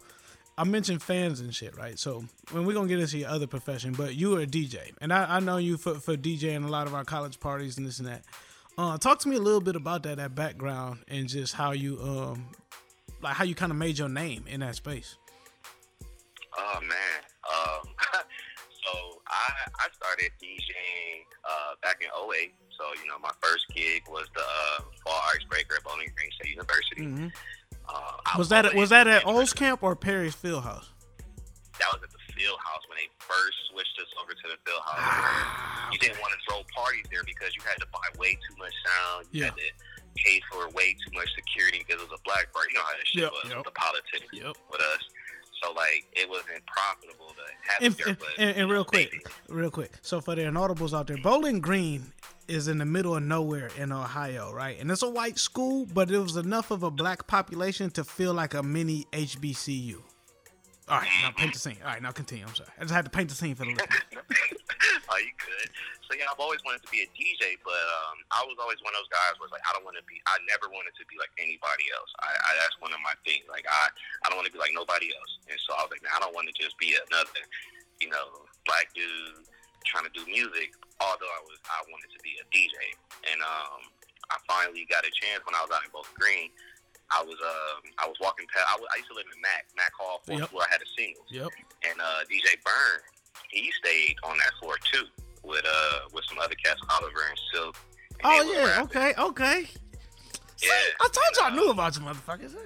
I 0.57 0.63
mentioned 0.65 1.01
fans 1.01 1.39
and 1.39 1.53
shit, 1.53 1.75
right? 1.77 1.97
So 1.97 2.23
when 2.51 2.65
we're 2.65 2.73
gonna 2.73 2.87
get 2.87 2.99
into 2.99 3.17
your 3.17 3.29
other 3.29 3.47
profession, 3.47 3.93
but 3.93 4.15
you 4.15 4.35
are 4.35 4.41
a 4.41 4.45
DJ, 4.45 4.91
and 5.01 5.11
I, 5.11 5.37
I 5.37 5.39
know 5.39 5.57
you 5.57 5.77
for, 5.77 5.95
for 5.95 6.15
DJing 6.15 6.65
a 6.65 6.67
lot 6.67 6.87
of 6.87 6.93
our 6.93 7.03
college 7.03 7.39
parties 7.39 7.77
and 7.77 7.85
this 7.87 7.99
and 7.99 8.07
that. 8.07 8.23
Uh, 8.77 8.97
talk 8.97 9.19
to 9.19 9.29
me 9.29 9.35
a 9.35 9.39
little 9.39 9.61
bit 9.61 9.75
about 9.75 10.03
that, 10.03 10.17
that 10.17 10.35
background, 10.35 10.99
and 11.07 11.27
just 11.27 11.53
how 11.53 11.71
you 11.71 11.99
um, 12.01 12.47
like 13.21 13.35
how 13.35 13.43
you 13.43 13.55
kind 13.55 13.71
of 13.71 13.77
made 13.77 13.97
your 13.97 14.09
name 14.09 14.45
in 14.47 14.59
that 14.59 14.75
space. 14.75 15.15
Oh 16.57 16.79
man. 16.81 17.32
I 19.43 19.85
I 19.85 19.87
started 19.93 20.31
DJing 20.41 21.23
uh, 21.43 21.75
back 21.81 22.01
in 22.01 22.07
08. 22.07 22.53
So 22.77 22.83
you 23.01 23.07
know 23.07 23.19
my 23.19 23.31
first 23.41 23.65
gig 23.75 24.03
was 24.09 24.27
the 24.35 24.41
uh, 24.41 24.81
Fall 25.05 25.21
Icebreaker 25.35 25.75
at 25.77 25.83
Bowling 25.83 26.11
Green 26.15 26.31
State 26.39 26.51
University. 26.51 27.31
Uh, 27.87 28.11
Was 28.37 28.49
that 28.49 28.73
was 28.75 28.89
that 28.89 29.07
at 29.07 29.23
Olscamp 29.23 29.79
or 29.81 29.95
Perry's 29.95 30.35
Fieldhouse? 30.35 30.87
That 31.81 31.89
was 31.91 32.01
at 32.05 32.11
the 32.13 32.21
field 32.33 32.57
house 32.63 32.81
when 32.87 32.97
they 32.97 33.09
first 33.19 33.57
switched 33.71 33.97
us 33.99 34.07
over 34.21 34.31
to 34.31 34.45
the 34.47 34.57
field 34.65 34.81
house. 34.85 35.01
Ah, 35.03 35.89
you 35.91 35.97
didn't 35.99 36.21
want 36.21 36.31
to 36.33 36.39
throw 36.47 36.61
parties 36.73 37.05
there 37.11 37.23
because 37.25 37.51
you 37.57 37.61
had 37.65 37.75
to 37.81 37.87
buy 37.91 38.05
way 38.17 38.33
too 38.47 38.55
much 38.57 38.73
sound. 38.85 39.27
You 39.31 39.41
Yeah. 39.45 39.45
had 39.51 39.57
to 39.57 39.69
pay 40.15 40.39
for 40.49 40.69
way 40.77 40.93
too 40.93 41.11
much 41.17 41.27
security 41.35 41.81
because 41.85 42.01
it 42.01 42.07
was 42.09 42.13
a 42.17 42.23
black 42.23 42.53
party. 42.53 42.69
You 42.71 42.77
know 42.79 42.85
how 42.85 42.93
that 42.95 43.07
shit 43.09 43.21
Yep, 43.25 43.31
was 43.33 43.45
yep. 43.49 43.57
with 43.57 43.65
the 43.73 43.77
politics 43.77 44.27
Yep. 44.31 44.55
with 44.71 44.81
us. 44.81 45.03
So 45.63 45.71
like 45.73 46.05
it 46.13 46.29
wasn't 46.29 46.65
profitable 46.65 47.27
to 47.29 47.71
have 47.71 47.81
And, 47.83 47.93
it 47.93 47.97
there. 47.97 48.07
and, 48.09 48.17
but, 48.19 48.27
and, 48.37 48.57
and 48.57 48.71
real 48.71 48.83
quick, 48.85 49.25
real 49.47 49.71
quick. 49.71 49.91
So 50.01 50.19
for 50.21 50.35
the 50.35 50.43
inaudibles 50.43 50.93
out 50.93 51.07
there, 51.07 51.17
Bowling 51.17 51.59
Green 51.61 52.11
is 52.47 52.67
in 52.67 52.77
the 52.79 52.85
middle 52.85 53.15
of 53.15 53.23
nowhere 53.23 53.69
in 53.77 53.91
Ohio, 53.91 54.51
right? 54.51 54.77
And 54.79 54.91
it's 54.91 55.01
a 55.03 55.09
white 55.09 55.39
school, 55.39 55.85
but 55.85 56.11
it 56.11 56.19
was 56.19 56.35
enough 56.35 56.71
of 56.71 56.83
a 56.83 56.91
black 56.91 57.25
population 57.27 57.89
to 57.91 58.03
feel 58.03 58.33
like 58.33 58.53
a 58.53 58.61
mini 58.61 59.05
HBCU. 59.13 60.01
All 60.91 60.99
right, 60.99 61.07
now 61.23 61.31
paint 61.31 61.53
the 61.55 61.59
scene. 61.59 61.79
All 61.79 61.95
right, 61.95 62.03
now 62.03 62.11
continue. 62.11 62.43
I'm 62.43 62.51
sorry. 62.55 62.69
I 62.75 62.83
just 62.83 62.93
had 62.93 63.07
to 63.07 63.13
paint 63.13 63.31
the 63.31 63.39
scene 63.39 63.55
for 63.55 63.63
the 63.63 63.71
listeners. 63.79 64.27
oh, 65.07 65.19
you 65.23 65.31
could. 65.39 65.71
So 66.03 66.11
yeah, 66.19 66.27
I've 66.27 66.43
always 66.43 66.59
wanted 66.67 66.83
to 66.83 66.91
be 66.91 67.07
a 67.07 67.09
DJ, 67.15 67.55
but 67.63 67.79
um, 68.03 68.19
I 68.35 68.43
was 68.43 68.59
always 68.59 68.83
one 68.83 68.91
of 68.91 68.99
those 68.99 69.07
guys 69.07 69.39
where 69.39 69.47
it's 69.47 69.55
like 69.55 69.63
I 69.63 69.71
don't 69.71 69.87
want 69.87 69.95
to 69.95 70.03
be. 70.03 70.19
I 70.27 70.35
never 70.51 70.67
wanted 70.67 70.91
to 70.99 71.07
be 71.07 71.15
like 71.15 71.31
anybody 71.39 71.87
else. 71.95 72.11
I, 72.19 72.35
I 72.35 72.49
that's 72.59 72.75
one 72.83 72.91
of 72.91 72.99
my 72.99 73.15
things. 73.23 73.47
Like 73.47 73.63
I, 73.63 73.87
I 74.21 74.29
don't 74.29 74.35
want 74.35 74.51
to 74.51 74.53
be 74.53 74.59
like 74.59 74.75
nobody 74.75 75.07
else. 75.15 75.31
And 75.47 75.55
so 75.63 75.71
I 75.79 75.87
was 75.87 75.91
like, 75.95 76.03
man, 76.03 76.11
I 76.11 76.19
don't 76.19 76.35
want 76.35 76.51
to 76.51 76.55
just 76.59 76.75
be 76.75 76.99
another, 76.99 77.41
you 78.03 78.11
know, 78.11 78.43
black 78.67 78.91
dude 78.91 79.47
trying 79.87 80.03
to 80.03 80.13
do 80.13 80.27
music. 80.27 80.75
Although 80.99 81.31
I 81.31 81.41
was, 81.47 81.57
I 81.71 81.79
wanted 81.87 82.11
to 82.11 82.19
be 82.19 82.35
a 82.43 82.45
DJ, 82.51 82.75
and 83.31 83.39
um, 83.39 83.87
I 84.29 84.35
finally 84.45 84.83
got 84.91 85.07
a 85.07 85.11
chance 85.15 85.41
when 85.47 85.55
I 85.55 85.63
was 85.63 85.71
out 85.71 85.87
in 85.87 85.91
Both 85.95 86.11
Green. 86.19 86.51
I 87.15 87.23
was 87.23 87.37
um, 87.41 87.81
I 87.99 88.07
was 88.07 88.17
walking 88.21 88.45
past. 88.53 88.65
I, 88.69 88.75
was, 88.79 88.87
I 88.93 88.97
used 88.97 89.09
to 89.09 89.15
live 89.15 89.25
in 89.33 89.39
Mac, 89.41 89.65
Mac 89.77 89.91
Hall, 89.97 90.21
fourth 90.25 90.39
Yep. 90.41 90.49
floor. 90.49 90.63
I 90.67 90.71
had 90.71 90.81
a 90.81 90.89
singles 90.97 91.27
Yep. 91.29 91.49
and 91.89 91.99
uh, 92.01 92.21
DJ 92.31 92.57
Byrne, 92.63 93.01
he 93.51 93.71
stayed 93.83 94.15
on 94.23 94.37
that 94.37 94.51
floor 94.59 94.75
too 94.91 95.05
with 95.43 95.65
uh 95.65 95.99
with 96.13 96.23
some 96.29 96.39
other 96.39 96.55
cats, 96.63 96.79
Oliver 96.89 97.23
and 97.29 97.39
Silk. 97.53 97.75
and 98.11 98.19
Oh 98.25 98.53
yeah. 98.53 98.65
rapping. 98.65 98.83
Okay. 98.97 99.13
Okay. 99.17 99.63
See, 100.57 100.67
Yeah. 100.67 100.73
I 101.01 101.07
told 101.09 101.35
you 101.35 101.41
I 101.43 101.55
knew 101.55 101.69
about 101.71 101.95
you, 101.95 102.01
motherfuckers. 102.03 102.55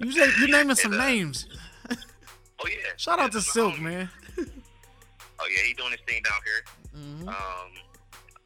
You 0.00 0.12
say 0.12 0.30
you 0.38 0.46
naming 0.46 0.76
some 0.76 0.92
And, 0.92 1.00
uh, 1.02 1.06
names. 1.06 1.46
Oh 1.90 2.68
yeah. 2.68 2.76
Shout 2.96 3.18
out 3.18 3.32
to 3.32 3.40
Silk, 3.42 3.80
man. 3.80 4.08
Oh 4.38 5.46
yeah, 5.50 5.62
he 5.66 5.74
doing 5.74 5.90
his 5.90 6.00
thing 6.06 6.22
down 6.22 6.38
here. 6.44 6.64
Mhm. 6.96 7.28
Um, 7.28 7.70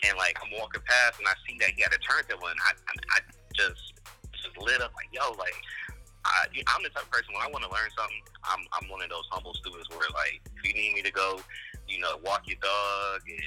and 0.04 0.16
like 0.18 0.38
I'm 0.42 0.50
walking 0.58 0.80
past 0.88 1.18
and 1.18 1.28
I 1.28 1.32
see 1.46 1.56
that 1.60 1.70
he 1.76 1.82
had 1.82 1.92
a 1.92 1.98
turntable 1.98 2.46
and 2.48 2.58
I 2.66 2.72
I, 2.72 3.16
I 3.16 3.20
just 3.54 3.91
just 4.42 4.58
lit 4.58 4.82
up 4.82 4.92
like 4.94 5.08
yo 5.12 5.32
like. 5.38 5.54
I, 6.22 6.46
I'm 6.70 6.86
the 6.86 6.92
type 6.94 7.02
of 7.02 7.10
person 7.10 7.34
when 7.34 7.42
I 7.42 7.50
want 7.50 7.66
to 7.66 7.72
learn 7.74 7.90
something, 7.98 8.22
I'm 8.46 8.62
I'm 8.78 8.86
one 8.86 9.02
of 9.02 9.10
those 9.10 9.26
humble 9.34 9.58
students 9.58 9.90
where 9.90 10.06
like 10.14 10.38
if 10.54 10.62
you 10.62 10.70
need 10.70 10.94
me 10.94 11.02
to 11.02 11.10
go, 11.10 11.42
you 11.90 11.98
know, 11.98 12.14
walk 12.22 12.46
your 12.46 12.62
dog 12.62 13.26
and 13.26 13.42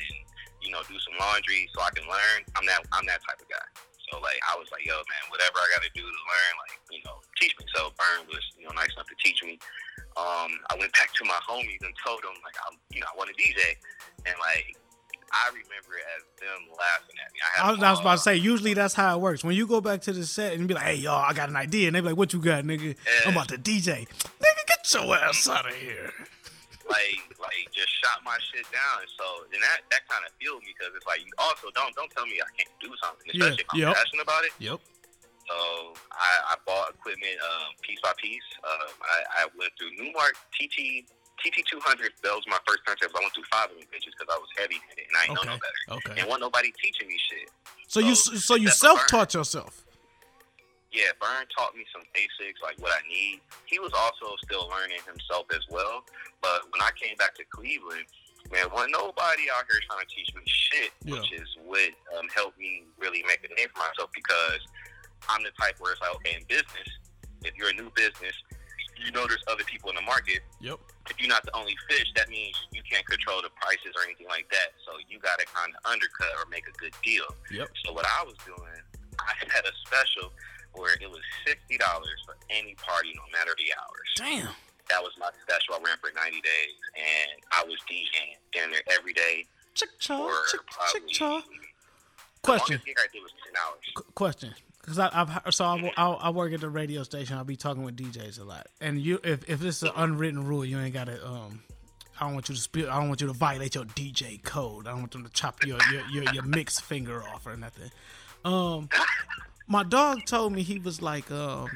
you 0.60 0.76
know 0.76 0.84
do 0.84 1.00
some 1.00 1.16
laundry 1.16 1.72
so 1.72 1.80
I 1.80 1.96
can 1.96 2.04
learn, 2.04 2.44
I'm 2.60 2.68
that 2.68 2.84
I'm 2.92 3.08
that 3.08 3.24
type 3.24 3.40
of 3.40 3.48
guy. 3.48 3.64
So 4.12 4.20
like 4.22 4.38
I 4.46 4.54
was 4.60 4.70
like, 4.70 4.86
yo 4.86 4.96
man, 4.96 5.24
whatever 5.34 5.58
I 5.58 5.68
got 5.74 5.88
to 5.88 5.92
do 5.96 6.04
to 6.04 6.22
learn, 6.28 6.54
like 6.62 6.76
you 6.92 7.02
know, 7.08 7.18
teach 7.40 7.56
me. 7.58 7.66
So 7.74 7.90
Burn 7.98 8.28
was 8.30 8.44
you 8.60 8.68
know 8.68 8.74
nice 8.76 8.92
enough 8.94 9.10
to 9.10 9.18
teach 9.24 9.42
me. 9.42 9.58
Um, 10.16 10.62
I 10.72 10.80
went 10.80 10.94
back 10.94 11.12
to 11.16 11.24
my 11.26 11.40
homies 11.44 11.82
and 11.84 11.92
told 12.04 12.22
them 12.22 12.38
like 12.46 12.56
I'm 12.70 12.78
you 12.94 13.02
know 13.02 13.10
I 13.10 13.16
want 13.18 13.34
to 13.34 13.38
DJ, 13.40 13.80
and 14.30 14.36
like 14.38 14.78
I 15.36 15.48
remember 15.50 15.98
it 16.00 16.06
as 16.16 16.24
them 16.40 16.70
laughing 16.72 17.16
at 17.20 17.34
me. 17.34 17.40
I, 17.44 17.68
I 17.68 17.72
was, 17.72 17.84
I 17.84 17.92
was 17.92 18.00
about 18.00 18.16
to 18.16 18.22
say, 18.22 18.36
usually 18.38 18.74
that's 18.74 18.94
how 18.94 19.16
it 19.18 19.20
works. 19.22 19.44
When 19.44 19.56
you 19.56 19.68
go 19.68 19.82
back 19.82 20.00
to 20.04 20.14
the 20.14 20.26
set 20.26 20.54
and 20.54 20.66
be 20.68 20.74
like, 20.74 20.84
hey, 20.84 20.96
y'all, 20.96 21.24
I 21.24 21.34
got 21.34 21.50
an 21.50 21.56
idea. 21.58 21.88
And 21.88 21.96
they 21.96 22.00
be 22.00 22.08
like, 22.08 22.18
what 22.18 22.32
you 22.32 22.40
got, 22.40 22.64
nigga? 22.64 22.96
I'm 23.26 23.34
about 23.34 23.50
to 23.50 23.58
DJ. 23.58 24.08
Nigga, 24.08 24.62
get 24.68 24.94
your 24.94 25.14
ass 25.18 25.50
out 25.50 25.68
of 25.68 25.76
here. 25.76 26.12
like 26.88 27.20
like 27.42 27.66
just 27.74 27.90
shot 28.00 28.22
my 28.24 28.38
shit 28.54 28.64
down. 28.72 29.02
And 29.02 29.10
so 29.18 29.26
and 29.52 29.62
that 29.62 29.82
that 29.92 30.08
kind 30.08 30.24
of 30.26 30.32
fueled 30.40 30.62
me 30.62 30.72
because 30.78 30.94
it's 30.96 31.06
like 31.10 31.20
you 31.26 31.34
also 31.38 31.68
don't 31.76 31.94
don't 31.96 32.10
tell 32.14 32.26
me 32.26 32.38
I 32.40 32.48
can't 32.56 32.70
do 32.80 32.94
something, 33.04 33.26
Yeah, 33.34 33.52
especially 33.52 33.66
if 33.66 33.70
I'm 33.74 33.80
yep. 33.82 33.96
passionate 33.98 34.24
about 34.24 34.44
it. 34.46 34.54
Yep. 34.62 34.80
So 35.50 35.58
I, 36.14 36.54
I 36.54 36.56
bought 36.66 36.94
equipment 36.94 37.38
um, 37.42 37.74
piece 37.82 38.00
by 38.02 38.14
piece. 38.18 38.46
Um, 38.64 38.94
I, 39.02 39.18
I 39.42 39.44
went 39.58 39.74
through 39.78 39.94
Numark 39.98 40.34
TT 40.58 41.06
TT 41.46 41.62
200. 41.70 42.12
That 42.26 42.34
was 42.34 42.44
my 42.50 42.58
first 42.66 42.82
turntable. 42.88 43.22
I 43.22 43.22
went 43.22 43.34
through 43.38 43.46
five 43.54 43.70
of 43.70 43.78
them 43.78 43.86
bitches 43.94 44.14
because 44.18 44.30
I 44.34 44.38
was 44.42 44.50
heavy 44.58 44.82
and 44.98 45.14
I 45.14 45.30
ain't 45.30 45.36
know 45.38 45.46
no 45.46 45.54
Okay. 45.54 45.62
better. 45.62 45.82
Okay. 46.02 46.14
And 46.22 46.26
wasn't 46.26 46.50
nobody 46.50 46.74
teaching 46.82 47.08
me 47.08 47.18
shit. 47.30 47.50
So 47.88 48.00
you 48.02 48.16
so 48.16 48.56
you 48.56 48.70
self 48.70 49.06
taught 49.08 49.34
yourself. 49.34 49.86
yeah, 50.92 51.14
Burn 51.22 51.46
taught 51.56 51.76
me 51.76 51.86
some 51.94 52.02
basics, 52.18 52.60
like 52.66 52.80
what 52.82 52.92
I 52.92 53.04
need. 53.08 53.42
He 53.70 53.78
was 53.80 53.92
also 53.94 54.34
still 54.44 54.66
learning 54.74 55.04
himself 55.06 55.46
as 55.54 55.62
well. 55.70 56.04
But 56.42 56.66
when 56.74 56.82
I 56.82 56.90
came 56.98 57.16
back 57.18 57.36
to 57.36 57.44
Cleveland, 57.54 58.06
man, 58.52 58.66
wasn't 58.74 58.94
nobody 58.98 59.46
out 59.54 59.70
here 59.70 59.80
trying 59.86 60.02
to 60.02 60.10
teach 60.10 60.34
me 60.34 60.42
shit, 60.50 60.92
Yeah. 61.06 61.20
which 61.22 61.32
is 61.32 61.48
what 61.64 61.92
um, 62.18 62.26
helped 62.34 62.58
me 62.58 62.84
really 62.98 63.22
make 63.28 63.46
a 63.46 63.52
name 63.54 63.70
for 63.74 63.80
myself 63.86 64.10
because 64.16 64.60
I'm 65.30 65.44
the 65.44 65.52
type 65.60 65.76
where 65.80 65.94
it's 65.94 66.02
like, 66.02 66.16
okay, 66.24 66.36
in 66.42 66.44
business, 66.50 66.90
if 67.44 67.54
you're 67.56 67.70
a 67.70 67.78
new 67.78 67.92
business, 67.96 68.34
you 68.98 69.12
know 69.12 69.26
there's 69.28 69.44
other 69.48 69.64
people 69.64 69.90
in 69.90 69.96
the 69.96 70.02
market. 70.06 70.42
Yep. 70.62 70.80
If 71.10 71.20
you're 71.20 71.30
not 71.30 71.44
the 71.46 71.56
only 71.56 71.76
fish, 71.90 72.12
that 72.16 72.30
means 72.30 72.56
you 72.72 72.82
can't 72.90 73.06
control 73.06 73.42
the 73.42 73.50
prices 73.60 73.94
or 73.96 74.04
anything 74.04 74.28
like 74.28 74.50
that. 74.52 74.74
So 74.86 74.98
you 75.10 75.20
got 75.20 75.38
to 75.40 75.46
kind 75.46 75.72
of 75.74 75.80
undercut 75.92 76.34
or 76.40 76.50
make 76.50 76.66
a 76.68 76.76
good 76.78 76.94
deal. 77.04 77.26
Yep. 77.52 77.70
So 77.86 77.94
what 77.94 78.06
I 78.06 78.24
was 78.24 78.36
doing, 78.46 78.80
I 79.20 79.34
had 79.54 79.66
a 79.66 79.74
special 79.86 80.32
where 80.74 80.96
it 81.00 81.10
was 81.10 81.22
sixty 81.46 81.78
dollars 81.78 82.20
for 82.26 82.36
any 82.50 82.76
party, 82.76 83.14
no 83.16 83.24
matter 83.32 83.52
the 83.58 83.70
hours. 83.80 84.10
Damn. 84.18 84.54
That 84.90 85.02
was 85.02 85.14
my 85.20 85.30
special. 85.48 85.76
I 85.76 85.80
ran 85.88 85.98
for 86.02 86.12
ninety 86.16 86.42
days, 86.42 86.78
and 86.96 87.42
I 87.52 87.64
was 87.64 87.78
DJing 87.90 88.38
down 88.54 88.72
there 88.72 88.84
every 88.92 89.14
day 89.14 89.46
Chick 89.74 89.90
for 89.98 90.02
chaw, 90.02 90.30
chick 90.52 90.62
probably. 90.68 91.10
chaw. 91.12 91.42
Question. 92.44 92.78
longest 92.78 93.00
I 93.00 93.08
did 93.12 93.22
was 93.24 93.32
ten 93.44 93.54
hours. 93.66 93.86
Qu- 93.96 94.12
question. 94.14 94.54
Because 94.86 95.00
I've 95.00 95.54
so 95.54 95.66
I, 95.66 95.92
I, 95.98 96.10
I 96.12 96.30
work 96.30 96.54
at 96.54 96.62
the 96.62 96.70
radio 96.70 97.02
station. 97.02 97.38
I'll 97.38 97.44
be 97.44 97.56
talking 97.56 97.84
with 97.84 97.96
DJs 97.96 98.40
a 98.40 98.44
lot, 98.44 98.68
and 98.80 99.02
you 99.02 99.20
if 99.24 99.50
if 99.50 99.64
it's 99.64 99.82
an 99.82 99.90
unwritten 99.96 100.46
rule, 100.46 100.64
you 100.64 100.80
ain't 100.80 100.94
got 100.94 101.06
to 101.06 101.26
um. 101.26 101.62
I 102.18 102.24
don't 102.26 102.34
want 102.36 102.48
you 102.48 102.56
to 102.56 102.62
spill. 102.62 102.90
I 102.90 103.00
don't 103.00 103.10
want 103.10 103.20
you 103.20 103.28
to 103.28 103.34
violate 103.34 103.76
your 103.76 103.84
DJ 103.84 104.42
code. 104.42 104.88
I 104.88 104.92
don't 104.92 105.00
want 105.00 105.12
them 105.12 105.26
to 105.26 105.32
chop 105.32 105.66
your 105.66 105.78
your, 105.92 106.02
your, 106.10 106.34
your 106.34 106.44
mix 106.44 106.80
finger 106.80 107.22
off 107.22 107.46
or 107.46 107.58
nothing. 107.58 107.92
Um, 108.46 108.88
my 109.68 109.84
dog 109.84 110.26
told 110.26 110.54
me 110.54 110.62
he 110.62 110.80
was 110.80 111.02
like, 111.02 111.30
um, 111.32 111.68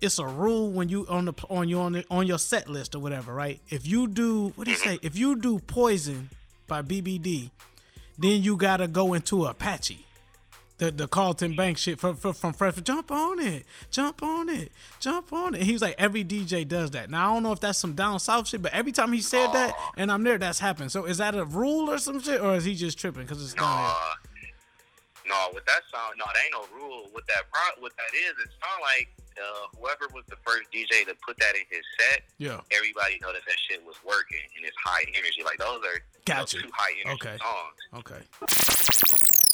it's 0.00 0.18
a 0.18 0.26
rule 0.26 0.70
when 0.70 0.88
you 0.88 1.06
on 1.08 1.24
the 1.24 1.34
on 1.50 1.68
your 1.68 1.84
on, 1.84 1.92
the, 1.92 2.04
on 2.10 2.26
your 2.26 2.38
set 2.38 2.68
list 2.68 2.94
or 2.94 3.00
whatever, 3.00 3.34
right? 3.34 3.60
If 3.68 3.86
you 3.86 4.06
do 4.06 4.52
what 4.54 4.64
do 4.64 4.70
you 4.70 4.76
say? 4.76 4.98
If 5.02 5.16
you 5.18 5.36
do 5.36 5.58
Poison 5.58 6.30
by 6.68 6.82
BBD, 6.82 7.50
then 8.16 8.42
you 8.42 8.56
gotta 8.56 8.88
go 8.88 9.14
into 9.14 9.44
Apache. 9.44 10.05
The, 10.78 10.90
the 10.90 11.08
Carlton 11.08 11.56
Bank 11.56 11.78
shit 11.78 11.98
from 11.98 12.16
from, 12.16 12.34
from 12.34 12.52
Fresh. 12.52 12.74
Jump 12.82 13.10
on 13.10 13.40
it, 13.40 13.64
jump 13.90 14.22
on 14.22 14.50
it, 14.50 14.70
jump 15.00 15.32
on 15.32 15.54
it. 15.54 15.62
He 15.62 15.72
was 15.72 15.80
like 15.80 15.94
every 15.96 16.22
DJ 16.22 16.68
does 16.68 16.90
that. 16.90 17.08
Now 17.08 17.30
I 17.30 17.34
don't 17.34 17.42
know 17.44 17.52
if 17.52 17.60
that's 17.60 17.78
some 17.78 17.94
down 17.94 18.20
south 18.20 18.48
shit, 18.48 18.60
but 18.60 18.74
every 18.74 18.92
time 18.92 19.12
he 19.14 19.22
said 19.22 19.52
that 19.52 19.72
and 19.96 20.12
I'm 20.12 20.22
there, 20.22 20.36
that's 20.36 20.58
happened. 20.58 20.92
So 20.92 21.06
is 21.06 21.16
that 21.16 21.34
a 21.34 21.46
rule 21.46 21.90
or 21.90 21.96
some 21.96 22.20
shit, 22.20 22.42
or 22.42 22.54
is 22.56 22.64
he 22.64 22.74
just 22.74 22.98
tripping 22.98 23.22
because 23.22 23.42
it's 23.42 23.54
down? 23.54 23.64
Uh, 23.90 23.94
no, 25.26 25.48
with 25.54 25.64
that 25.64 25.80
sound, 25.90 26.14
no, 26.18 26.24
there 26.34 26.42
ain't 26.44 26.52
no 26.52 26.78
rule. 26.78 27.08
What 27.12 27.26
that 27.28 27.44
pro- 27.50 27.80
what 27.82 27.92
that 27.96 28.14
is, 28.14 28.32
it 28.44 28.50
sound 28.62 28.82
like 28.82 29.08
uh, 29.38 29.78
whoever 29.80 30.12
was 30.14 30.24
the 30.28 30.36
first 30.46 30.70
DJ 30.72 31.06
to 31.08 31.16
put 31.26 31.38
that 31.38 31.54
in 31.54 31.62
his 31.70 31.82
set. 31.98 32.22
Yeah. 32.36 32.60
Everybody 32.70 33.18
know 33.22 33.32
that 33.32 33.42
that 33.46 33.56
shit 33.66 33.84
was 33.84 33.96
working 34.06 34.44
and 34.56 34.64
it's 34.64 34.76
high 34.84 35.04
energy. 35.16 35.42
Like 35.42 35.56
those 35.58 35.80
are 35.80 36.00
Gotcha. 36.26 36.58
two 36.60 36.68
high 36.74 36.92
energy 37.04 37.28
Okay. 37.28 37.36
songs. 37.40 38.04
Okay. 38.04 39.45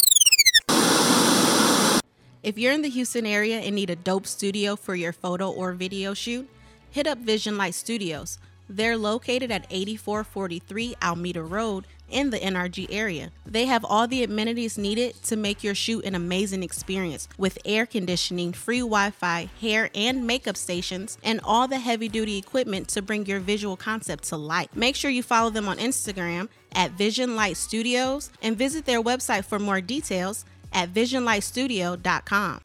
If 2.42 2.58
you're 2.58 2.72
in 2.72 2.82
the 2.82 2.88
Houston 2.88 3.24
area 3.24 3.60
and 3.60 3.76
need 3.76 3.90
a 3.90 3.94
dope 3.94 4.26
studio 4.26 4.74
for 4.74 4.96
your 4.96 5.12
photo 5.12 5.48
or 5.48 5.74
video 5.74 6.12
shoot, 6.12 6.48
hit 6.90 7.06
up 7.06 7.18
Vision 7.18 7.56
Light 7.56 7.72
Studios. 7.72 8.38
They're 8.68 8.96
located 8.96 9.52
at 9.52 9.66
8443 9.70 10.96
Almeda 11.00 11.42
Road 11.44 11.86
in 12.10 12.30
the 12.30 12.40
NRG 12.40 12.88
area. 12.90 13.30
They 13.46 13.66
have 13.66 13.84
all 13.84 14.08
the 14.08 14.24
amenities 14.24 14.76
needed 14.76 15.22
to 15.22 15.36
make 15.36 15.62
your 15.62 15.76
shoot 15.76 16.04
an 16.04 16.16
amazing 16.16 16.64
experience 16.64 17.28
with 17.38 17.58
air 17.64 17.86
conditioning, 17.86 18.52
free 18.52 18.80
Wi 18.80 19.10
Fi, 19.10 19.48
hair 19.60 19.90
and 19.94 20.26
makeup 20.26 20.56
stations, 20.56 21.18
and 21.22 21.40
all 21.44 21.68
the 21.68 21.78
heavy 21.78 22.08
duty 22.08 22.38
equipment 22.38 22.88
to 22.88 23.02
bring 23.02 23.24
your 23.24 23.38
visual 23.38 23.76
concept 23.76 24.24
to 24.24 24.36
life. 24.36 24.74
Make 24.74 24.96
sure 24.96 25.12
you 25.12 25.22
follow 25.22 25.50
them 25.50 25.68
on 25.68 25.78
Instagram 25.78 26.48
at 26.74 26.90
Vision 26.92 27.36
Light 27.36 27.56
Studios 27.56 28.30
and 28.42 28.58
visit 28.58 28.84
their 28.84 29.00
website 29.00 29.44
for 29.44 29.60
more 29.60 29.80
details 29.80 30.44
at 30.72 30.92
visionlightstudio.com. 30.92 32.60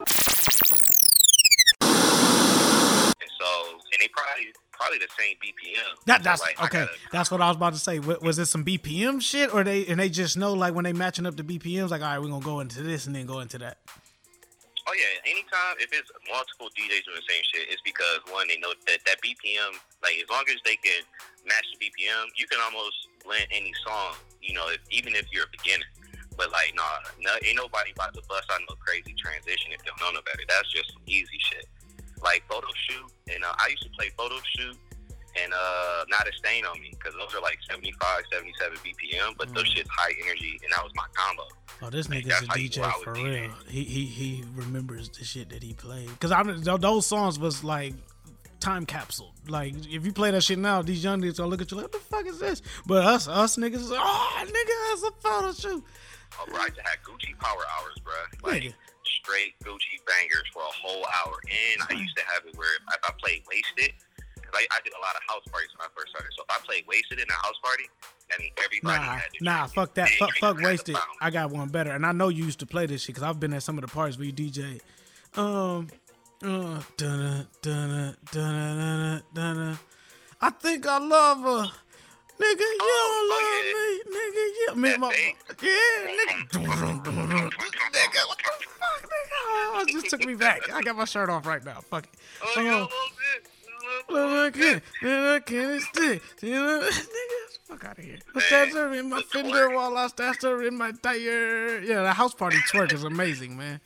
And 3.20 3.32
so, 3.40 3.50
and 3.72 4.00
they 4.02 4.08
probably 4.10 4.54
probably 4.72 5.00
the 5.00 5.08
same 5.18 5.36
BPM. 5.42 6.06
That 6.06 6.20
So, 6.20 6.24
that's 6.24 6.42
like, 6.42 6.62
okay. 6.66 6.86
gotta- 6.86 6.92
That's 7.12 7.32
what 7.32 7.42
I 7.42 7.48
was 7.48 7.58
about 7.58 7.74
to 7.74 7.80
say. 7.80 8.00
Wa- 8.00 8.18
Was 8.22 8.38
it 8.40 8.46
some 8.46 8.64
BPM 8.64 9.22
shit, 9.22 9.54
or 9.54 9.64
they 9.64 9.86
and 9.88 10.00
they 10.00 10.10
just 10.10 10.38
know 10.38 10.54
like 10.54 10.74
when 10.76 10.84
they 10.86 10.94
matching 10.94 11.26
up 11.26 11.36
the 11.36 11.44
BPMs, 11.44 11.90
like 11.90 12.02
all 12.02 12.08
right, 12.08 12.20
we're 12.20 12.30
gonna 12.30 12.44
go 12.46 12.60
into 12.60 12.82
this 12.84 13.08
and 13.08 13.16
then 13.16 13.26
go 13.26 13.40
into 13.40 13.58
that. 13.60 13.78
Oh 14.90 14.94
yeah, 14.96 15.30
anytime 15.30 15.76
if 15.80 15.90
it's 15.92 16.10
multiple 16.32 16.68
DJs 16.78 17.04
doing 17.04 17.18
the 17.20 17.28
same 17.28 17.44
shit, 17.52 17.68
it's 17.70 17.82
because 17.84 18.20
one 18.32 18.48
they 18.48 18.58
know 18.60 18.72
that 18.88 19.00
that 19.06 19.18
BPM, 19.22 19.76
like 20.04 20.16
as 20.24 20.30
long 20.30 20.44
as 20.48 20.56
they 20.64 20.78
can 20.78 21.02
match 21.46 21.66
the 21.74 21.86
BPM, 21.90 22.26
you 22.38 22.48
can 22.48 22.60
almost 22.64 22.96
blend 23.26 23.48
any 23.52 23.74
song. 23.86 24.16
You 24.42 24.54
know, 24.54 24.70
if, 24.70 24.80
even 24.92 25.14
if 25.16 25.26
you're 25.34 25.44
a 25.44 25.52
beginner. 25.52 25.84
But 26.38 26.52
like, 26.52 26.74
nah, 26.76 26.84
no, 27.20 27.32
ain't 27.44 27.58
nobody 27.58 27.92
about 27.92 28.14
to 28.14 28.22
bust 28.30 28.50
out 28.52 28.62
no 28.70 28.76
crazy 28.80 29.14
transition 29.18 29.74
if 29.74 29.84
they 29.84 29.90
don't 29.90 30.00
know 30.00 30.20
no 30.20 30.22
better. 30.22 30.44
That's 30.48 30.72
just 30.72 30.94
some 30.94 31.02
easy 31.08 31.40
shit. 31.40 31.66
Like 32.24 32.44
photo 32.48 32.68
shoot, 32.88 33.12
and 33.34 33.44
uh, 33.44 33.54
I 33.58 33.70
used 33.70 33.84
to 33.84 33.90
play 33.90 34.10
photo 34.18 34.38
shoot 34.56 34.78
and 35.44 35.54
uh, 35.54 36.06
not 36.10 36.28
a 36.28 36.34
stain 36.34 36.66
on 36.66 36.80
me 36.80 36.92
because 36.92 37.14
those 37.14 37.34
are 37.36 37.42
like 37.42 37.58
75, 37.70 38.24
77 38.32 38.78
BPM, 38.80 39.38
but 39.38 39.54
those 39.54 39.68
shit's 39.68 39.90
high 39.90 40.14
energy, 40.26 40.60
and 40.64 40.72
that 40.72 40.84
was 40.84 40.92
my 40.96 41.06
combo. 41.14 41.44
Oh, 41.82 41.90
this 41.90 42.10
Like, 42.10 42.26
nigga's 42.26 42.42
a 42.44 42.48
DJ 42.48 43.04
for 43.04 43.14
real. 43.14 43.52
He 43.68 43.84
he 43.84 44.06
he 44.06 44.44
remembers 44.56 45.10
the 45.10 45.24
shit 45.24 45.50
that 45.50 45.62
he 45.62 45.74
played. 45.74 46.10
Cause 46.20 46.32
I 46.32 46.42
th- 46.44 46.82
those 46.82 47.06
songs 47.06 47.38
was 47.38 47.64
like 47.64 47.94
time 48.60 48.86
capsule. 48.86 49.34
Like 49.48 49.76
if 49.88 50.06
you 50.06 50.12
play 50.12 50.32
that 50.32 50.44
shit 50.44 50.58
now, 50.58 50.82
these 50.82 51.04
young 51.04 51.22
niggas 51.22 51.38
gonna 51.38 51.50
look 51.50 51.62
at 51.62 51.70
you 51.70 51.78
like, 51.78 51.86
what 51.86 51.92
the 51.92 52.00
fuck 52.00 52.26
is 52.26 52.40
this? 52.40 52.62
But 52.88 53.06
us 53.06 53.28
us 53.28 53.58
niggas, 53.58 53.76
is 53.76 53.92
like, 53.92 54.00
oh 54.02 54.44
nigga, 54.44 55.02
that's 55.02 55.04
a 55.04 55.12
photo 55.22 55.52
shoot. 55.54 55.84
I 56.40 56.70
to 56.70 56.82
have 56.84 57.00
Gucci 57.04 57.38
Power 57.40 57.64
Hours, 57.78 57.98
bro. 58.04 58.14
Like 58.44 58.64
Nigga. 58.64 58.74
straight 59.06 59.54
Gucci 59.64 59.98
bangers 60.06 60.48
for 60.54 60.62
a 60.62 60.74
whole 60.74 61.06
hour. 61.24 61.40
And 61.46 61.84
I 61.90 61.94
used 62.02 62.16
to 62.18 62.24
have 62.34 62.46
it 62.46 62.56
where 62.58 62.76
if 62.76 63.04
I 63.04 63.12
played 63.20 63.44
Wasted, 63.50 63.94
because 64.36 64.54
I, 64.54 64.68
I 64.72 64.80
did 64.84 64.94
a 64.94 65.02
lot 65.02 65.16
of 65.16 65.22
house 65.28 65.44
parties 65.52 65.70
when 65.78 65.86
I 65.86 65.90
first 65.96 66.10
started. 66.12 66.32
So 66.36 66.44
if 66.48 66.56
I 66.56 66.60
played 66.66 66.86
Wasted 66.88 67.20
in 67.20 67.26
a 67.30 67.34
house 67.34 67.58
party, 67.64 67.84
that 68.30 68.40
means 68.40 68.54
everybody 68.64 69.06
Nah, 69.06 69.14
had 69.14 69.34
to 69.34 69.44
nah, 69.44 69.68
fuck 69.68 69.94
that. 69.96 70.10
Fuck, 70.20 70.32
fuck 70.40 70.58
had 70.58 70.66
wasted. 70.66 70.98
I 71.22 71.30
got 71.30 71.52
one 71.52 71.70
better, 71.70 71.92
and 71.92 72.06
I 72.06 72.12
know 72.12 72.30
you 72.30 72.46
used 72.46 72.60
to 72.60 72.66
play 72.66 72.86
this 72.86 73.02
shit 73.02 73.16
because 73.16 73.24
I've 73.24 73.40
been 73.40 73.54
at 73.54 73.64
some 73.64 73.78
of 73.78 73.82
the 73.82 73.88
parties 73.88 74.18
where 74.18 74.28
you 74.28 74.34
DJ. 74.34 74.80
Um, 75.36 75.88
uh, 76.44 76.82
dunna, 76.98 77.48
dunna, 77.62 78.16
dunna, 78.32 78.76
dunna, 78.76 79.24
dunna. 79.34 79.80
I 80.40 80.50
think 80.52 80.86
I 80.88 81.00
love 81.00 81.42
her. 81.42 81.72
Nigga, 82.40 82.60
you 82.60 82.78
Oh, 82.82 82.86
don't 83.14 83.30
love 83.34 83.46
me. 83.74 83.88
Nigga, 84.18 84.44
yeah. 84.60 84.74
Me, 84.76 84.98
my, 84.98 85.10
yeah, 85.64 85.94
nigga. 86.08 86.36
nigga, 86.52 88.22
what 88.28 88.38
the 88.38 88.68
fuck, 88.78 89.02
nigga? 89.04 89.40
Oh, 89.50 89.84
it 89.88 89.92
just 89.92 90.10
took 90.10 90.24
me 90.26 90.36
back. 90.36 90.72
I 90.72 90.82
got 90.82 90.96
my 90.96 91.06
shirt 91.06 91.30
off 91.30 91.46
right 91.48 91.64
now. 91.64 91.82
Fuck 91.90 92.04
it. 92.06 92.10
Oh, 92.46 92.62
you 92.62 92.68
a 92.70 92.74
Oh. 92.74 92.80
little 92.80 92.90
bit. 93.18 93.50
a 94.10 94.14
little 94.14 94.28
Well, 94.30 94.46
I 94.46 94.52
can't, 94.52 94.84
then 95.02 95.24
I 95.36 95.40
can't 95.40 95.82
stick. 95.82 96.22
You 96.42 96.52
know, 96.54 96.82
nigga, 96.92 97.58
Fuck 97.68 97.86
out 97.86 97.98
of 97.98 98.04
here. 98.06 98.18
I 98.36 98.40
stashed 98.40 98.74
her 98.76 98.94
in 98.94 99.10
my 99.10 99.22
fender 99.24 99.70
while 99.72 99.98
I 99.98 100.08
stashed 100.08 100.44
her 100.44 100.64
in 100.64 100.78
my 100.78 100.92
tire. 101.02 101.80
Yeah, 101.80 102.04
the 102.04 102.14
house 102.14 102.34
party 102.34 102.58
twerk 102.72 102.94
is 102.94 103.04
amazing, 103.04 103.58
man. 103.58 103.82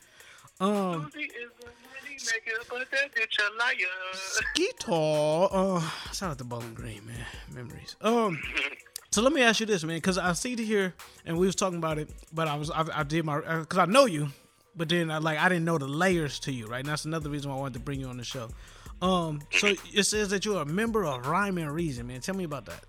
Um, 0.60 1.10
Uzi 2.22 2.28
is 2.28 2.68
a 2.68 2.74
money 2.74 2.86
maker, 2.86 2.88
but 2.90 2.92
that 2.92 3.16
bitch 3.16 3.38
a 3.40 3.58
liar. 3.58 4.44
Guitar. 4.56 5.50
Uh, 5.52 6.12
shout 6.14 6.32
out 6.32 6.38
to 6.38 6.44
Bowling 6.44 6.74
Green, 6.74 7.02
man. 7.06 7.26
Memories. 7.54 7.96
Um, 8.02 8.42
so 9.12 9.22
let 9.22 9.34
me 9.34 9.42
ask 9.42 9.60
you 9.60 9.66
this, 9.66 9.84
man, 9.84 9.98
because 9.98 10.18
I 10.18 10.34
see 10.34 10.54
it 10.54 10.60
here, 10.60 10.94
and 11.26 11.38
we 11.38 11.46
was 11.46 11.56
talking 11.56 11.78
about 11.78 11.98
it, 11.98 12.10
but 12.34 12.48
I 12.48 12.56
was 12.56 12.70
I, 12.70 12.86
I 12.94 13.04
did 13.04 13.26
my 13.26 13.40
because 13.40 13.80
I 13.80 13.86
know 13.86 14.06
you, 14.06 14.30
but 14.76 14.90
then 14.90 15.12
I 15.12 15.18
like 15.18 15.38
I 15.38 15.50
didn't 15.50 15.66
know 15.66 15.78
the 15.78 15.88
layers 15.88 16.40
to 16.42 16.52
you, 16.52 16.68
right? 16.68 16.80
And 16.80 16.90
that's 16.90 17.06
another 17.06 17.30
reason 17.30 17.50
why 17.52 17.58
I 17.58 17.60
wanted 17.60 17.74
to 17.76 17.80
bring 17.80 18.00
you 18.00 18.08
on 18.08 18.18
the 18.18 18.24
show. 18.24 18.50
Um, 19.02 19.42
so 19.52 19.74
it 19.94 20.04
says 20.04 20.30
that 20.30 20.46
you're 20.46 20.62
a 20.62 20.66
member 20.66 21.06
of 21.06 21.26
Rhyme 21.26 21.58
and 21.58 21.72
Reason, 21.72 22.06
man. 22.06 22.22
Tell 22.22 22.36
me 22.36 22.44
about 22.44 22.66
that. 22.66 22.84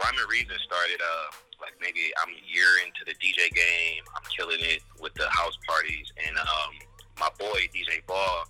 Rhyme 0.00 0.14
and 0.18 0.30
Reason 0.30 0.56
started 0.64 1.00
uh 1.00 1.34
like 1.60 1.74
maybe 1.80 2.12
I'm 2.22 2.30
a 2.30 2.40
year 2.48 2.86
into 2.86 3.04
the 3.04 3.12
DJ 3.14 3.52
game. 3.52 4.02
I'm 4.16 4.22
killing 4.34 4.60
it 4.60 4.80
with 5.00 5.12
the 5.14 5.28
house 5.28 5.58
parties 5.68 6.06
and 6.26 6.38
um 6.38 6.72
my 7.20 7.28
boy 7.38 7.68
DJ 7.70 8.00
Ball, 8.06 8.44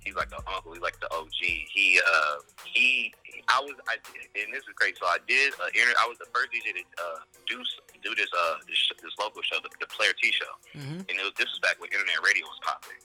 he's 0.00 0.14
like 0.14 0.30
the 0.30 0.38
uncle, 0.46 0.72
he's 0.72 0.80
like 0.82 0.98
the 1.00 1.10
OG. 1.12 1.34
He 1.42 2.00
uh 2.00 2.36
he 2.64 3.12
I 3.50 3.58
was 3.60 3.74
I 3.90 3.98
and 4.38 4.54
this 4.54 4.62
is 4.62 4.72
crazy. 4.78 4.94
So 5.02 5.06
I 5.06 5.18
did 5.26 5.52
uh, 5.58 5.66
inter- 5.74 5.98
I 6.00 6.06
was 6.08 6.16
the 6.22 6.30
first 6.32 6.54
DJ 6.54 6.72
to 6.78 6.82
uh, 7.02 7.18
do 7.50 7.58
do 8.02 8.14
this 8.14 8.30
uh 8.32 8.62
this, 8.68 8.78
sh- 8.78 8.94
this 9.02 9.12
local 9.18 9.42
show, 9.42 9.58
the, 9.62 9.68
the 9.82 9.86
Player 9.90 10.14
T 10.22 10.30
show, 10.32 10.54
Mhm. 10.78 11.02
and 11.10 11.14
it 11.18 11.22
was 11.26 11.34
this 11.36 11.50
was 11.50 11.58
back 11.60 11.76
when 11.82 11.90
internet 11.90 12.22
radio 12.24 12.46
was 12.46 12.58
popping. 12.62 12.96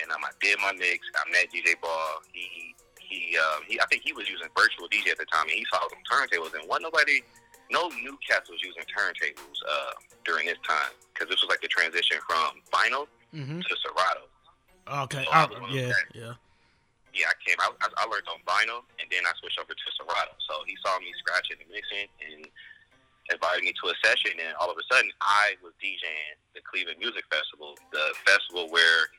And 0.00 0.08
um, 0.12 0.24
I 0.24 0.32
did 0.40 0.56
my 0.60 0.72
mix. 0.72 1.04
I 1.16 1.24
met 1.32 1.52
DJ 1.52 1.76
Ball. 1.80 2.20
He 2.32 2.74
he 3.00 3.36
um, 3.36 3.64
he 3.68 3.80
I 3.80 3.84
think 3.92 4.02
he 4.04 4.12
was 4.12 4.28
using 4.28 4.48
virtual 4.56 4.88
DJ 4.88 5.12
at 5.12 5.18
the 5.18 5.26
time, 5.32 5.48
and 5.48 5.56
he 5.56 5.64
saw 5.72 5.80
some 5.88 6.00
turntables, 6.08 6.52
and 6.56 6.64
wasn't 6.68 6.92
nobody 6.92 7.20
no 7.70 7.88
new 8.04 8.16
cats 8.28 8.48
was 8.52 8.60
using 8.62 8.84
turntables 8.92 9.56
uh, 9.68 9.92
during 10.24 10.44
this 10.46 10.58
time 10.68 10.92
because 11.12 11.28
this 11.28 11.40
was 11.40 11.48
like 11.48 11.60
the 11.60 11.68
transition 11.68 12.18
from 12.28 12.60
vinyl 12.72 13.08
Mm-hmm. 13.32 13.60
to 13.64 13.72
Serato. 13.80 14.28
Okay. 14.88 15.24
So 15.24 15.30
I- 15.30 15.42
I 15.42 15.46
was 15.46 15.60
one 15.60 15.70
of 15.70 15.76
yeah. 15.76 15.86
those 15.92 16.04
Yeah. 16.14 16.34
Yeah, 17.12 17.28
I 17.28 17.36
came. 17.44 17.60
I, 17.60 17.68
I, 17.84 17.88
I 18.00 18.04
learned 18.08 18.24
on 18.32 18.40
vinyl, 18.48 18.88
and 18.96 19.04
then 19.12 19.20
I 19.28 19.36
switched 19.36 19.60
over 19.60 19.76
to 19.76 19.88
Serato. 20.00 20.32
So 20.48 20.64
he 20.64 20.72
saw 20.80 20.96
me 20.96 21.12
scratching 21.20 21.60
and 21.60 21.68
mixing, 21.68 22.08
and 22.24 22.48
invited 23.28 23.68
me 23.68 23.76
to 23.84 23.92
a 23.92 23.96
session. 24.00 24.40
And 24.40 24.56
all 24.56 24.72
of 24.72 24.80
a 24.80 24.86
sudden, 24.88 25.12
I 25.20 25.60
was 25.60 25.76
DJing 25.76 26.40
the 26.56 26.64
Cleveland 26.64 26.98
Music 27.04 27.28
Festival, 27.28 27.76
the 27.92 28.16
festival 28.24 28.72
where 28.72 29.12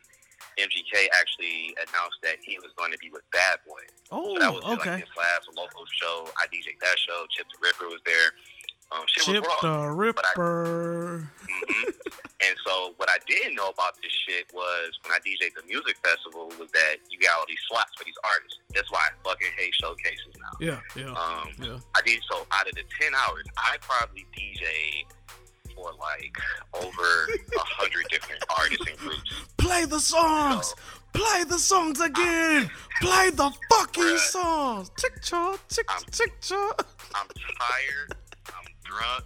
MGK 0.58 1.06
actually 1.14 1.78
announced 1.86 2.18
that 2.26 2.42
he 2.42 2.58
was 2.66 2.74
going 2.82 2.92
to 2.94 2.98
be 2.98 3.14
with 3.14 3.22
Bad 3.30 3.62
Boy. 3.66 3.86
Oh, 4.10 4.34
So 4.34 4.40
that 4.42 4.50
oh, 4.50 4.58
was 4.58 4.66
okay. 4.82 4.98
like 4.98 5.06
his 5.06 5.14
last 5.14 5.46
local 5.54 5.86
show. 5.94 6.30
I 6.42 6.50
DJed 6.50 6.82
that 6.82 6.98
show. 6.98 7.26
Chip 7.30 7.46
tha 7.54 7.58
Ripper 7.62 7.94
was 7.94 8.02
there. 8.10 8.34
Um, 8.94 9.04
shit 9.08 9.24
Chip 9.26 9.44
was 9.44 9.64
raw. 9.64 9.92
the 9.98 10.14
But 10.14 10.26
I- 10.26 10.30
Ripper. 10.40 11.30
hmm 11.50 11.90
and 12.44 12.56
so 12.66 12.94
what 12.98 13.10
I 13.10 13.18
didn't 13.26 13.56
know 13.56 13.70
about 13.70 13.96
this 14.04 14.12
shit 14.28 14.46
was 14.54 14.92
when 15.04 15.14
I 15.14 15.20
DJed 15.20 15.54
the 15.56 15.66
music 15.66 15.96
festival 16.04 16.48
was 16.60 16.70
that 16.74 16.98
you 17.10 17.18
got 17.20 17.38
all 17.40 17.46
these 17.48 17.58
slots 17.70 17.92
for 17.98 18.04
these 18.04 18.18
artists. 18.24 18.60
That's 18.76 18.92
why 18.92 19.00
I 19.00 19.10
fucking 19.28 19.48
hate 19.58 19.74
showcases 19.76 20.34
now. 20.40 20.52
Yeah. 20.60 20.80
Yeah. 20.96 21.12
Um, 21.14 21.50
Yeah. 21.62 21.80
I 21.96 22.02
did 22.06 22.20
so 22.30 22.46
out 22.52 22.68
of 22.68 22.76
the 22.76 22.84
ten 23.00 23.14
hours, 23.16 23.46
I 23.58 23.78
probably 23.82 24.26
DJed 24.38 25.74
for 25.74 25.92
like 26.00 26.36
over 26.74 27.28
a 27.56 27.60
hundred 27.80 28.06
different 28.10 28.44
artists 28.60 28.86
and 28.90 28.98
groups. 28.98 29.34
Play 29.58 29.86
the 29.86 30.00
songs. 30.00 30.76
Play 31.14 31.44
the 31.46 31.60
songs 31.60 32.02
again. 32.02 32.70
Play 33.00 33.30
the 33.30 33.52
fucking 33.72 34.04
Bruh. 34.04 34.18
songs. 34.20 34.92
Tick 34.98 35.22
cha, 35.22 35.56
tick 35.70 35.86
I'm- 35.90 36.04
tick 36.12 36.42
cha. 36.42 36.74
I'm 37.16 37.28
tired. 37.60 38.16
Drunk. 38.84 39.24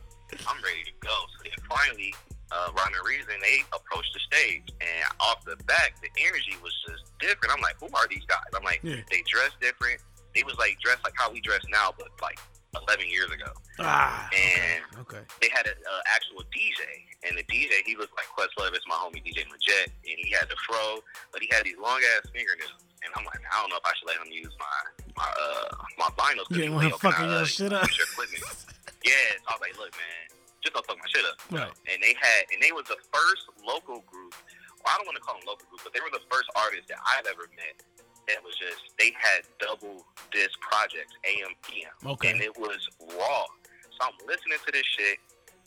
I'm 0.47 0.59
ready 0.63 0.83
to 0.85 0.95
go. 0.99 1.15
So 1.37 1.43
then 1.43 1.59
finally, 1.69 2.13
uh, 2.51 2.69
Rhyme 2.75 2.91
and 2.93 3.05
Reason, 3.07 3.33
they 3.41 3.63
approached 3.73 4.11
the 4.13 4.19
stage. 4.27 4.67
And 4.81 5.05
off 5.19 5.43
the 5.45 5.55
back, 5.65 5.95
the 6.01 6.09
energy 6.19 6.55
was 6.63 6.73
just 6.87 7.03
different. 7.19 7.53
I'm 7.55 7.61
like, 7.61 7.75
who 7.79 7.87
are 7.95 8.07
these 8.07 8.25
guys? 8.27 8.47
I'm 8.55 8.63
like, 8.63 8.79
Yeah. 8.83 9.01
they 9.09 9.23
dress 9.27 9.51
different. 9.61 10.01
They 10.35 10.43
was 10.43 10.57
like 10.59 10.77
dressed 10.83 11.03
like 11.03 11.15
how 11.17 11.31
we 11.31 11.39
dress 11.41 11.61
now, 11.71 11.93
but 11.97 12.07
like 12.21 12.37
11 12.75 13.09
years 13.09 13.31
ago. 13.31 13.49
Ah. 13.79 14.29
And 14.35 14.83
Okay. 15.07 15.23
they 15.41 15.49
had 15.49 15.65
an 15.65 15.73
actual 16.13 16.43
DJ, 16.53 16.83
and 17.23 17.37
the 17.37 17.43
DJ 17.49 17.81
he 17.85 17.95
looked 17.95 18.13
like 18.19 18.27
Questlove. 18.35 18.75
It's 18.75 18.85
my 18.87 18.95
homie 18.95 19.23
DJ 19.23 19.47
Majet, 19.47 19.85
and 19.87 20.17
he 20.21 20.29
had 20.31 20.49
the 20.49 20.55
fro, 20.67 20.99
but 21.31 21.41
he 21.41 21.49
had 21.51 21.63
these 21.63 21.77
long 21.81 21.99
ass 22.15 22.27
fingernails. 22.35 22.83
And 23.03 23.13
I'm 23.15 23.23
like, 23.25 23.39
I 23.51 23.61
don't 23.61 23.69
know 23.69 23.77
if 23.77 23.85
I 23.85 23.93
should 23.97 24.07
let 24.07 24.17
him 24.17 24.31
use 24.31 24.53
my 24.59 25.13
my 25.15 25.29
uh 25.41 25.75
my 25.97 26.09
vinyls. 26.19 26.45
You 26.51 26.69
was 26.69 26.69
want 26.69 26.75
like, 26.75 26.83
him 26.83 26.89
"Yo, 26.91 26.97
can 26.97 27.11
fucking 27.11 27.29
your 27.31 27.45
shit 27.45 27.73
up." 27.73 27.87
equipment?" 27.89 28.43
yeah, 29.07 29.39
so 29.41 29.47
I 29.47 29.51
was 29.55 29.63
like, 29.63 29.75
look, 29.79 29.93
man, 29.95 30.23
just 30.61 30.75
don't 30.75 30.85
fuck 30.85 30.99
my 30.99 31.07
shit 31.09 31.23
up. 31.25 31.37
Right. 31.49 31.73
And 31.87 31.97
they 32.03 32.13
had, 32.19 32.41
and 32.51 32.59
they 32.59 32.71
was 32.75 32.85
the 32.91 32.99
first 33.09 33.47
local 33.63 34.03
group. 34.05 34.35
Well, 34.83 34.91
I 34.91 34.99
don't 34.99 35.07
want 35.07 35.17
to 35.17 35.23
call 35.23 35.39
them 35.39 35.47
local 35.47 35.65
group, 35.71 35.81
but 35.87 35.91
they 35.95 36.03
were 36.03 36.11
the 36.11 36.23
first 36.29 36.47
artists 36.59 36.87
that 36.91 36.99
I've 37.03 37.25
ever 37.27 37.47
met. 37.55 37.79
That 38.27 38.43
was 38.43 38.59
just 38.59 38.91
they 38.99 39.15
had 39.15 39.47
double 39.63 40.03
disc 40.35 40.59
projects, 40.59 41.15
AM 41.23 41.55
PM, 41.63 41.95
Okay. 42.19 42.35
and 42.35 42.43
it 42.43 42.51
was 42.59 42.83
raw. 43.15 43.47
So 43.95 43.99
I'm 44.03 44.19
listening 44.27 44.59
to 44.59 44.69
this 44.75 44.83
shit. 44.83 45.15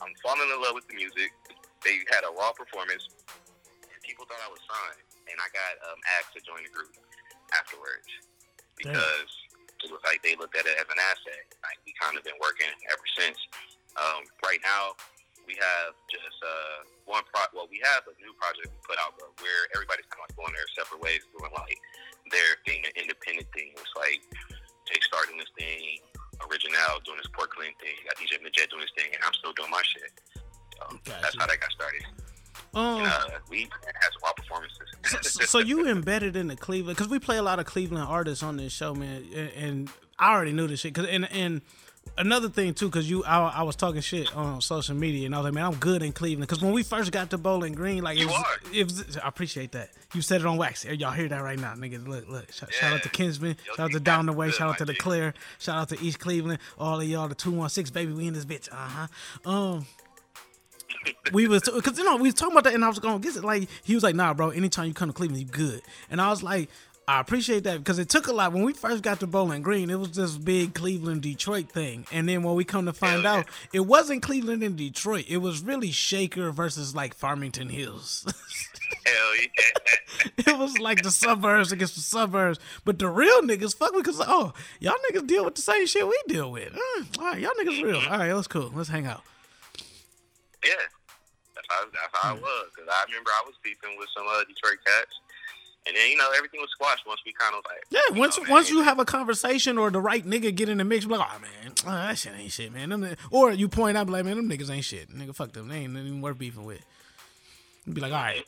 I'm 0.05 0.12
falling 0.20 0.44
in 0.44 0.61
love 0.61 0.76
with 0.76 0.85
the 0.85 0.94
music. 0.94 1.33
They 1.81 2.05
had 2.12 2.20
a 2.29 2.33
raw 2.37 2.53
performance. 2.53 3.09
And 3.81 3.96
people 4.05 4.29
thought 4.29 4.44
I 4.44 4.53
was 4.53 4.61
signed, 4.68 5.00
and 5.33 5.40
I 5.40 5.48
got 5.57 5.72
um, 5.88 5.96
asked 6.20 6.37
to 6.37 6.44
join 6.44 6.61
the 6.61 6.72
group 6.72 6.92
afterwards 7.57 8.05
Damn. 8.85 8.92
It 9.85 9.90
was 9.90 10.03
like 10.05 10.21
they 10.21 10.37
looked 10.37 10.57
at 10.57 10.66
it 10.66 10.77
as 10.77 10.88
an 10.88 11.01
asset. 11.01 11.45
Like 11.64 11.81
we 11.85 11.93
kind 11.97 12.16
of 12.16 12.23
been 12.25 12.38
working 12.40 12.71
ever 12.90 13.07
since. 13.16 13.38
Um, 13.99 14.23
right 14.47 14.61
now, 14.62 14.95
we 15.49 15.59
have 15.59 15.97
just 16.07 16.38
uh, 16.43 16.87
one 17.09 17.27
pro. 17.33 17.43
Well, 17.51 17.66
we 17.66 17.83
have 17.83 18.07
a 18.07 18.14
new 18.23 18.31
project 18.38 18.71
we 18.71 18.81
put 18.87 19.01
out, 19.03 19.19
but 19.19 19.35
where 19.43 19.66
everybody's 19.75 20.07
kind 20.12 20.23
of 20.23 20.31
like 20.31 20.37
going 20.38 20.55
their 20.55 20.69
separate 20.79 21.03
ways, 21.03 21.27
doing 21.35 21.51
like 21.51 21.81
their 22.31 22.61
thing, 22.62 22.87
an 22.87 22.95
independent 22.95 23.51
thing. 23.51 23.75
It's 23.75 23.95
like 23.99 24.23
Jay 24.87 25.01
starting 25.03 25.40
this 25.40 25.51
thing, 25.59 26.05
Original 26.49 27.03
doing 27.05 27.19
this 27.19 27.29
Portland 27.35 27.75
thing, 27.83 27.97
got 28.07 28.16
DJ 28.16 28.40
Majet 28.40 28.71
doing 28.71 28.87
his 28.87 28.95
thing, 28.97 29.11
and 29.12 29.21
I'm 29.27 29.35
still 29.37 29.53
doing 29.53 29.71
my 29.71 29.83
shit. 29.85 30.12
So 30.79 30.97
that's 31.05 31.37
how 31.37 31.45
that 31.51 31.61
got 31.61 31.73
started. 31.75 32.05
Um. 32.74 33.02
Uh, 33.04 33.20
we 33.50 33.62
had 33.62 33.68
some 34.12 34.22
raw 34.22 34.33
performances. 34.33 34.78
so, 35.22 35.44
so 35.44 35.59
you 35.59 35.88
embedded 35.88 36.37
in 36.37 36.48
the 36.48 36.56
Cleveland 36.56 36.96
because 36.96 37.11
we 37.11 37.18
play 37.18 37.37
a 37.37 37.42
lot 37.42 37.59
of 37.59 37.66
Cleveland 37.66 38.06
artists 38.09 38.44
on 38.44 38.56
this 38.56 38.72
show, 38.72 38.94
man, 38.94 39.24
and, 39.35 39.50
and 39.56 39.90
I 40.18 40.33
already 40.33 40.52
knew 40.52 40.66
this 40.68 40.80
shit. 40.80 40.94
Cause 40.94 41.06
and 41.06 41.30
and 41.33 41.62
another 42.16 42.48
thing 42.48 42.74
too, 42.74 42.87
because 42.87 43.09
you 43.09 43.24
I, 43.24 43.40
I 43.40 43.62
was 43.62 43.76
talking 43.76 44.00
shit 44.00 44.35
on 44.37 44.61
social 44.61 44.94
media, 44.94 45.26
and 45.26 45.35
I 45.35 45.38
was 45.38 45.44
like, 45.46 45.54
man, 45.54 45.64
I'm 45.64 45.74
good 45.76 46.02
in 46.02 46.12
Cleveland. 46.12 46.48
Because 46.48 46.62
when 46.62 46.72
we 46.72 46.83
first 46.83 47.11
got 47.12 47.30
to 47.30 47.38
Bowling 47.38 47.74
Green, 47.74 48.02
like 48.02 48.18
it 48.18 48.26
was, 48.26 48.44
it 48.72 48.85
was, 48.85 49.16
I 49.16 49.28
appreciate 49.28 49.72
that. 49.72 49.90
You 50.14 50.22
said 50.22 50.40
it 50.40 50.46
on 50.46 50.56
wax. 50.56 50.85
Y'all 50.85 51.11
hear 51.11 51.28
that 51.28 51.42
right 51.42 51.59
now, 51.59 51.74
niggas. 51.74 52.06
Look, 52.06 52.28
look. 52.28 52.52
Shout, 52.52 52.72
shout 52.72 52.92
out 52.92 53.02
to 53.02 53.09
Kinsman. 53.09 53.56
Yo, 53.66 53.74
Shout 53.74 53.87
out 53.87 53.92
to 53.92 54.00
Down 54.00 54.26
the 54.26 54.33
Way. 54.33 54.50
Shout 54.50 54.70
out 54.70 54.78
to 54.78 54.85
the. 54.85 54.94
Clear. 54.94 55.35
Shout 55.59 55.76
out 55.76 55.88
to 55.88 56.00
East 56.04 56.18
Cleveland. 56.20 56.61
All 56.78 57.00
of 57.00 57.09
y'all, 57.09 57.28
the 57.28 57.35
two 57.35 57.50
one 57.50 57.68
six 57.68 57.90
baby. 57.90 58.12
We 58.12 58.26
in 58.26 58.35
this 58.35 58.44
bitch. 58.44 58.68
Uh 58.70 58.76
huh. 58.76 59.50
Um 59.50 59.87
we 61.32 61.48
was 61.48 61.62
because 61.62 61.98
you 61.98 62.04
know 62.04 62.16
we 62.16 62.24
was 62.24 62.34
talking 62.34 62.52
about 62.52 62.64
that 62.64 62.74
and 62.74 62.84
I 62.84 62.88
was 62.88 62.98
going 62.98 63.20
to 63.20 63.26
get 63.26 63.36
it. 63.36 63.44
Like 63.44 63.68
he 63.82 63.94
was 63.94 64.02
like 64.02 64.14
nah 64.14 64.34
bro 64.34 64.50
anytime 64.50 64.86
you 64.86 64.94
come 64.94 65.08
to 65.08 65.12
Cleveland 65.12 65.42
you 65.42 65.48
good. 65.48 65.82
And 66.10 66.20
I 66.20 66.30
was 66.30 66.42
like 66.42 66.68
I 67.08 67.18
appreciate 67.18 67.64
that 67.64 67.78
because 67.78 67.98
it 67.98 68.08
took 68.08 68.28
a 68.28 68.32
lot. 68.32 68.52
When 68.52 68.62
we 68.62 68.72
first 68.72 69.02
got 69.02 69.18
to 69.20 69.26
Bowling 69.26 69.62
Green 69.62 69.90
it 69.90 69.98
was 69.98 70.12
this 70.12 70.36
big 70.36 70.74
Cleveland 70.74 71.22
Detroit 71.22 71.70
thing. 71.70 72.06
And 72.12 72.28
then 72.28 72.42
when 72.42 72.54
we 72.54 72.64
come 72.64 72.86
to 72.86 72.92
find 72.92 73.26
out 73.26 73.46
it 73.72 73.80
wasn't 73.80 74.22
Cleveland 74.22 74.62
and 74.62 74.76
Detroit. 74.76 75.24
It 75.28 75.38
was 75.38 75.62
really 75.62 75.90
Shaker 75.90 76.50
versus 76.50 76.94
like 76.94 77.14
Farmington 77.14 77.68
Hills. 77.68 78.24
Hell 79.06 79.36
yeah. 79.36 80.52
it 80.52 80.58
was 80.58 80.78
like 80.78 81.02
the 81.02 81.10
suburbs 81.10 81.72
against 81.72 81.94
the 81.94 82.00
suburbs. 82.02 82.58
But 82.84 82.98
the 82.98 83.08
real 83.08 83.40
niggas 83.42 83.74
fuck 83.76 83.92
me 83.92 84.00
because 84.00 84.20
oh 84.20 84.52
y'all 84.80 84.94
niggas 85.10 85.26
deal 85.26 85.44
with 85.44 85.54
the 85.54 85.62
same 85.62 85.86
shit 85.86 86.06
we 86.06 86.20
deal 86.28 86.52
with. 86.52 86.72
Mm, 86.72 87.18
all 87.18 87.24
right 87.24 87.40
y'all 87.40 87.52
niggas 87.58 87.82
real. 87.82 87.96
All 87.96 88.18
right 88.18 88.32
let's 88.32 88.46
cool. 88.46 88.70
Let's 88.74 88.90
hang 88.90 89.06
out 89.06 89.22
Yeah, 90.64 90.75
that's 91.55 91.66
how 91.68 91.85
that's 91.92 92.12
how 92.12 92.37
it 92.37 92.42
was. 92.42 92.66
Cause 92.77 92.87
I 92.88 93.05
remember 93.09 93.31
I 93.31 93.42
was 93.46 93.55
beefing 93.62 93.96
with 93.99 94.09
some 94.16 94.27
uh, 94.29 94.40
Detroit 94.44 94.79
cats, 94.85 95.14
and 95.87 95.96
then 95.96 96.11
you 96.11 96.16
know 96.16 96.29
everything 96.37 96.61
was 96.61 96.70
squashed 96.70 97.07
once 97.07 97.20
we 97.25 97.33
kind 97.33 97.55
of 97.55 97.64
like 97.64 97.85
Yeah, 97.90 98.18
once 98.18 98.38
know, 98.38 98.44
once 98.51 98.70
man, 98.70 98.79
you 98.79 98.85
have 98.85 98.99
a 98.99 99.05
conversation 99.05 99.79
or 99.79 99.90
the 99.90 100.01
right 100.01 100.25
nigga 100.25 100.55
get 100.55 100.68
in 100.68 100.79
the 100.79 100.85
mix, 100.85 101.05
be 101.05 101.16
like, 101.16 101.29
oh 101.33 101.38
man, 101.40 101.73
oh, 101.87 101.90
that 101.90 102.18
shit 102.18 102.33
ain't 102.38 102.53
shit, 102.53 102.73
man. 102.73 102.90
Them, 102.90 103.16
or 103.31 103.53
you 103.53 103.68
point 103.68 103.96
out, 103.96 104.11
like, 104.11 104.25
man, 104.25 104.37
them 104.37 104.49
niggas 104.49 104.70
ain't 104.70 104.85
shit. 104.85 105.09
Nigga, 105.11 105.35
fuck 105.35 105.53
them. 105.53 105.68
They 105.68 105.77
ain't 105.77 105.96
even 105.96 106.20
worth 106.20 106.38
beefing 106.38 106.64
with. 106.64 106.81
You 107.87 107.94
be 107.94 108.01
like, 108.01 108.12
all 108.12 108.23
right, 108.23 108.44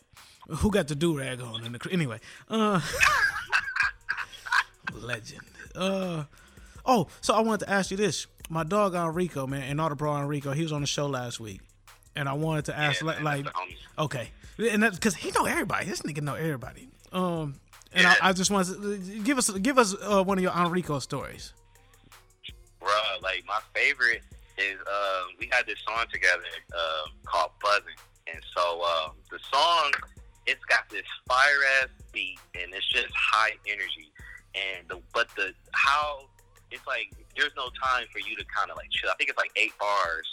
who 0.48 0.70
got 0.70 0.88
the 0.88 0.94
do 0.94 1.16
rag 1.16 1.40
on 1.40 1.64
in 1.64 1.72
the 1.72 1.78
cr-" 1.78 1.90
anyway? 1.90 2.20
Uh, 2.48 2.80
legend. 4.94 5.40
Uh, 5.74 6.24
oh, 6.84 7.08
so 7.20 7.34
I 7.34 7.40
wanted 7.40 7.66
to 7.66 7.70
ask 7.70 7.90
you 7.90 7.96
this. 7.96 8.26
My 8.50 8.64
dog 8.64 8.94
Enrico, 8.94 9.46
man, 9.46 9.62
and 9.62 9.80
all 9.80 9.88
the 9.88 9.94
Bro 9.94 10.18
Enrico, 10.18 10.52
he 10.52 10.62
was 10.62 10.72
on 10.72 10.82
the 10.82 10.86
show 10.86 11.06
last 11.06 11.40
week, 11.40 11.60
and 12.16 12.28
I 12.28 12.32
wanted 12.34 12.66
to 12.66 12.78
ask, 12.78 13.00
yeah, 13.00 13.06
like, 13.08 13.22
like 13.22 13.44
that's 13.44 13.56
the 13.56 13.62
homie. 13.98 14.04
Okay, 14.04 14.30
and 14.70 14.82
that's 14.82 14.96
because 14.96 15.14
he 15.14 15.30
know 15.32 15.44
everybody. 15.44 15.86
This 15.86 16.02
nigga 16.02 16.22
know 16.22 16.34
everybody. 16.34 16.88
Um, 17.12 17.54
and 17.92 18.02
Yeah. 18.04 18.14
I, 18.22 18.30
I 18.30 18.32
just 18.32 18.50
want 18.50 18.66
to 18.68 18.98
give 19.22 19.38
us 19.38 19.50
give 19.50 19.78
us 19.78 19.94
uh, 20.02 20.22
one 20.24 20.38
of 20.38 20.42
your 20.42 20.52
Enrico 20.52 20.98
stories. 20.98 21.52
Bruh, 22.80 23.22
like 23.22 23.44
my 23.46 23.60
favorite 23.74 24.22
is 24.58 24.78
um, 24.80 25.30
we 25.38 25.48
had 25.50 25.66
this 25.66 25.78
song 25.86 26.04
together 26.12 26.42
um, 26.74 27.12
called 27.24 27.50
Buzzing, 27.62 27.96
and 28.32 28.42
so 28.56 28.82
um, 28.82 29.12
the 29.30 29.38
song 29.52 29.92
it's 30.46 30.64
got 30.64 30.88
this 30.90 31.06
fire 31.28 31.46
ass 31.82 31.88
beat 32.12 32.38
and 32.60 32.74
it's 32.74 32.88
just 32.88 33.12
high 33.14 33.52
energy, 33.66 34.10
and 34.54 34.88
the 34.88 35.00
but 35.14 35.28
the 35.36 35.52
how 35.72 36.26
it's 36.70 36.86
like 36.86 37.12
there's 37.36 37.52
no 37.56 37.68
time 37.82 38.06
for 38.12 38.18
you 38.18 38.34
to 38.36 38.44
kind 38.54 38.70
of 38.70 38.76
like 38.76 38.90
chill. 38.90 39.10
I 39.10 39.14
think 39.14 39.30
it's 39.30 39.38
like 39.38 39.52
eight 39.56 39.72
bars. 39.78 40.26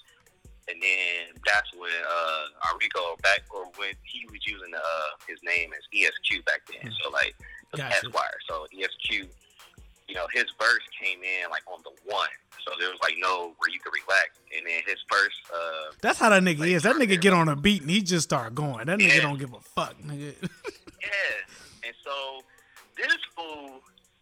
And 0.70 0.78
then 0.82 1.34
that's 1.46 1.74
when 1.74 1.90
uh 1.90 2.72
Enrico 2.74 3.18
back 3.24 3.42
or 3.50 3.66
when 3.78 3.94
he 4.04 4.26
was 4.32 4.40
using 4.46 4.74
uh 4.76 5.10
his 5.28 5.40
name 5.44 5.72
as 5.74 5.82
ESQ 5.94 6.46
back 6.46 6.62
then. 6.70 6.92
So 7.04 7.10
like 7.10 7.36
Gotcha. 7.76 7.98
Esquire. 8.06 8.38
So 8.48 8.66
ESQ, 8.74 9.30
you 10.08 10.16
know, 10.16 10.26
his 10.34 10.46
verse 10.60 10.84
came 11.02 11.20
in 11.24 11.50
like 11.50 11.64
on 11.72 11.82
the 11.84 11.92
one. 12.12 12.30
So 12.66 12.74
there 12.80 12.90
was 12.90 13.00
like 13.02 13.16
no 13.18 13.54
where 13.58 13.70
you 13.72 13.80
could 13.80 13.94
relax. 13.94 14.38
And 14.56 14.66
then 14.66 14.82
his 14.86 14.98
first 15.10 15.38
uh 15.54 15.94
That's 16.02 16.20
how 16.20 16.30
that 16.30 16.44
nigga 16.44 16.68
is. 16.68 16.84
That 16.84 16.96
nigga 16.98 17.20
get 17.20 17.34
on 17.34 17.50
a 17.50 17.56
beat 17.56 17.82
and 17.82 17.90
he 17.92 18.02
just 18.02 18.26
start 18.30 18.54
going. 18.54 18.86
That 18.86 19.00
nigga 19.00 19.16
Yeah. 19.16 19.22
don't 19.22 19.40
give 19.40 19.54
a 19.54 19.60
fuck, 19.62 19.96
nigga. 20.02 20.34
Yeah. 21.00 21.88
And 21.88 21.96
so 22.04 22.42
this 22.98 23.16
fool, 23.34 23.80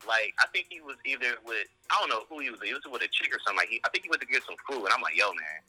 like, 0.07 0.31
I 0.39 0.45
think 0.53 0.67
he 0.69 0.79
was 0.79 0.95
either 1.05 1.35
with, 1.43 1.65
I 1.89 1.97
don't 1.99 2.07
know 2.09 2.23
who 2.29 2.39
he 2.39 2.51
was. 2.51 2.59
He 2.63 2.71
was 2.71 2.83
with 2.85 3.01
a 3.01 3.07
chick 3.09 3.33
or 3.33 3.39
something. 3.43 3.57
Like, 3.57 3.69
he, 3.69 3.81
I 3.83 3.89
think 3.89 4.03
he 4.05 4.09
went 4.09 4.21
to 4.21 4.27
get 4.27 4.43
some 4.45 4.55
food. 4.69 4.85
And 4.85 4.93
I'm 4.93 5.01
like, 5.01 5.17
yo, 5.17 5.25
man, 5.33 5.59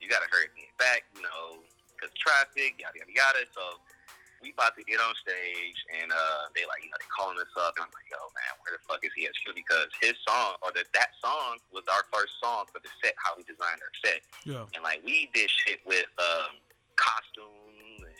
you 0.00 0.08
got 0.08 0.24
to 0.24 0.28
hurry 0.32 0.48
me 0.56 0.66
back, 0.80 1.04
you 1.14 1.22
know, 1.22 1.60
because 1.94 2.10
traffic, 2.16 2.80
yada, 2.80 2.96
yada, 2.98 3.12
yada. 3.12 3.42
So 3.52 3.78
we 4.40 4.52
about 4.56 4.72
to 4.80 4.82
get 4.88 4.96
on 5.00 5.12
stage. 5.20 5.76
And 6.00 6.08
uh, 6.08 6.48
they, 6.56 6.64
like, 6.64 6.80
you 6.80 6.88
know, 6.88 6.96
they 6.96 7.10
calling 7.12 7.36
us 7.36 7.52
up. 7.60 7.76
And 7.76 7.84
I'm 7.84 7.92
like, 7.92 8.08
yo, 8.08 8.16
man, 8.32 8.52
where 8.64 8.72
the 8.76 8.82
fuck 8.88 9.04
is 9.04 9.12
he 9.12 9.28
at? 9.28 9.36
Because 9.52 9.92
his 10.00 10.16
song, 10.24 10.56
or 10.64 10.72
that 10.72 10.88
that 10.96 11.12
song 11.20 11.60
was 11.70 11.84
our 11.92 12.08
first 12.08 12.40
song 12.40 12.64
for 12.72 12.80
the 12.80 12.88
set, 13.04 13.12
how 13.20 13.36
we 13.36 13.44
designed 13.44 13.84
our 13.84 13.94
set. 14.00 14.24
Yeah. 14.48 14.64
And, 14.72 14.80
like, 14.80 15.04
we 15.04 15.28
did 15.36 15.52
shit 15.52 15.84
with 15.84 16.08
um, 16.16 16.56
costumes 16.96 18.00
and, 18.00 18.16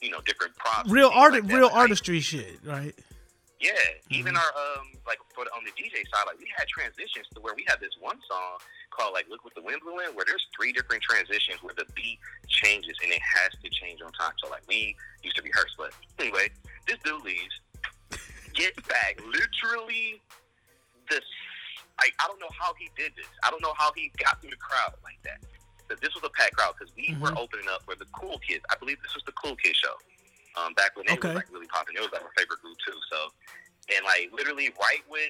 you 0.00 0.10
know, 0.14 0.22
different 0.22 0.54
props. 0.56 0.90
Real 0.90 1.10
art 1.12 1.34
like 1.34 1.44
real 1.50 1.66
Like, 1.66 1.90
artistry 1.90 2.20
shit, 2.22 2.58
right? 2.64 2.94
yeah, 3.60 3.74
even 4.08 4.32
Mm-hmm. 4.32 4.40
our 4.40 4.80
um 4.80 4.86
like 5.06 5.18
for 5.36 5.44
the, 5.44 5.50
on 5.52 5.60
the 5.68 5.74
DJ 5.76 6.00
side, 6.08 6.24
like 6.24 6.38
we 6.40 6.48
had 6.56 6.64
transitions 6.68 7.26
to 7.34 7.40
where 7.44 7.52
we 7.54 7.64
had 7.68 7.76
this 7.80 7.92
one 8.00 8.16
song 8.24 8.56
called 8.90 9.14
like 9.14 9.26
"Look 9.30 9.44
What 9.44 9.54
the 9.54 9.62
Wind 9.62 9.80
Blew 9.82 9.98
In," 10.00 10.14
where 10.14 10.24
there's 10.26 10.44
three 10.54 10.72
different 10.72 11.02
transitions 11.02 11.62
where 11.62 11.74
the 11.76 11.86
beat 11.94 12.18
changes 12.48 12.96
and 13.02 13.12
it 13.12 13.22
has 13.22 13.50
to 13.62 13.68
change 13.70 14.00
on 14.02 14.12
time. 14.12 14.34
So 14.42 14.50
like 14.50 14.62
we 14.68 14.96
used 15.22 15.36
to 15.36 15.42
rehearse, 15.42 15.74
but 15.78 15.92
anyway, 16.18 16.50
this 16.86 16.98
dude 17.04 17.22
leaves, 17.24 17.54
get 18.54 18.74
back, 18.88 19.16
literally 19.24 20.20
this. 21.08 21.24
Like 21.98 22.14
I 22.18 22.26
don't 22.26 22.40
know 22.40 22.52
how 22.58 22.72
he 22.78 22.90
did 22.96 23.12
this. 23.16 23.28
I 23.44 23.50
don't 23.50 23.62
know 23.62 23.74
how 23.76 23.92
he 23.94 24.12
got 24.18 24.40
through 24.40 24.50
the 24.50 24.60
crowd 24.62 24.92
like 25.04 25.20
that. 25.24 25.38
But 25.88 26.00
this 26.00 26.14
was 26.14 26.22
a 26.22 26.30
packed 26.38 26.54
crowd 26.56 26.74
because 26.78 26.94
we 26.94 27.16
were 27.18 27.34
Mhm. 27.34 27.42
opening 27.42 27.68
up 27.68 27.82
for 27.84 27.96
the 27.96 28.06
Cool 28.14 28.38
Kids. 28.46 28.62
I 28.70 28.76
believe 28.76 29.02
this 29.02 29.14
was 29.14 29.24
the 29.26 29.32
Cool 29.32 29.56
Kids 29.56 29.76
show. 29.78 29.98
Um, 30.56 30.72
back 30.74 30.94
when 30.96 31.06
they 31.06 31.12
Okay. 31.14 31.28
was 31.28 31.36
like 31.36 31.50
really 31.50 31.66
popping. 31.66 31.96
It 31.96 32.00
was 32.00 32.10
like 32.12 32.22
my 32.22 32.30
favorite 32.36 32.60
group 32.62 32.78
too. 32.86 32.98
So, 33.10 33.32
and 33.94 34.04
like 34.04 34.30
literally 34.32 34.70
right 34.80 35.02
when 35.08 35.28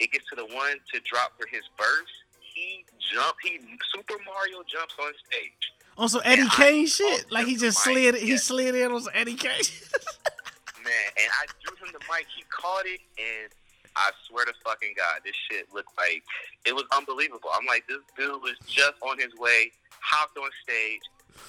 it 0.00 0.10
gets 0.10 0.24
to 0.30 0.36
the 0.36 0.46
one 0.46 0.80
to 0.92 1.00
drop 1.00 1.36
for 1.38 1.46
his 1.46 1.62
verse, 1.78 2.12
he 2.60 2.84
jump. 3.12 3.36
He 3.42 3.58
Super 3.94 4.16
Mario 4.24 4.62
jumps 4.66 4.94
on 5.00 5.12
stage. 5.26 5.72
On 5.98 6.08
some 6.08 6.22
Eddie 6.24 6.48
Kane 6.50 6.86
shit. 6.86 7.30
Like 7.30 7.46
he 7.46 7.56
just 7.56 7.84
mic, 7.86 7.94
slid 7.96 8.14
he 8.16 8.36
slid 8.36 8.74
in 8.74 8.92
on 8.92 9.02
some 9.02 9.12
Eddie 9.14 9.34
Kane. 9.34 9.52
Man, 10.84 10.92
and 11.20 11.30
I 11.42 11.44
threw 11.62 11.76
him 11.86 11.92
the 11.92 11.98
mic. 12.10 12.26
He 12.34 12.42
caught 12.50 12.86
it, 12.86 13.00
and 13.18 13.50
I 13.96 14.10
swear 14.28 14.46
to 14.46 14.52
fucking 14.64 14.94
God, 14.96 15.20
this 15.24 15.34
shit 15.50 15.66
looked 15.74 15.94
like 15.98 16.22
it 16.64 16.74
was 16.74 16.84
unbelievable. 16.96 17.50
I'm 17.52 17.66
like, 17.66 17.86
this 17.86 17.98
dude 18.16 18.40
was 18.42 18.54
just 18.66 18.94
on 19.02 19.18
his 19.18 19.34
way, 19.36 19.72
hopped 20.00 20.38
on 20.38 20.48
stage, 20.62 21.00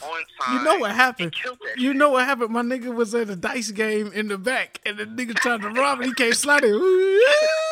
on 0.03 0.19
time. 0.41 0.57
You 0.57 0.63
know 0.65 0.79
what 0.79 0.91
happened? 0.91 1.25
and 1.27 1.33
killed 1.33 1.59
that 1.63 1.79
You 1.79 1.89
shit. 1.91 1.95
know 1.97 2.09
what 2.09 2.25
happened? 2.25 2.49
My 2.49 2.61
nigga 2.61 2.93
was 2.93 3.15
at 3.15 3.29
a 3.29 3.35
dice 3.37 3.71
game 3.71 4.11
in 4.11 4.27
the 4.27 4.37
back, 4.37 4.81
and 4.85 4.97
the 4.97 5.05
nigga 5.05 5.33
tried 5.35 5.61
to 5.61 5.69
rob 5.79 6.01
him. 6.01 6.07
He 6.09 6.13
came 6.13 6.33
sliding. 6.33 6.73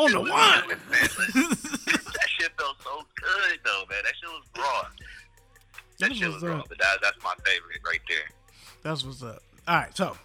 on 0.00 0.12
the 0.12 0.20
one. 0.20 0.28
that 0.30 2.26
shit 2.28 2.52
felt 2.58 2.76
so 2.82 3.02
good 3.14 3.60
though, 3.64 3.84
man. 3.88 4.02
That 4.04 4.14
shit 4.16 4.28
was 4.28 4.42
raw. 4.56 4.88
That 5.98 6.16
shit 6.16 6.32
was 6.32 6.42
raw, 6.42 6.62
but 6.68 6.78
that, 6.78 6.98
that's 7.02 7.22
my 7.22 7.34
favorite 7.44 7.80
right 7.86 8.00
there. 8.08 8.30
That's 8.82 9.04
what's 9.04 9.22
up. 9.22 9.42
All 9.68 9.76
right, 9.76 9.94
so 9.96 10.16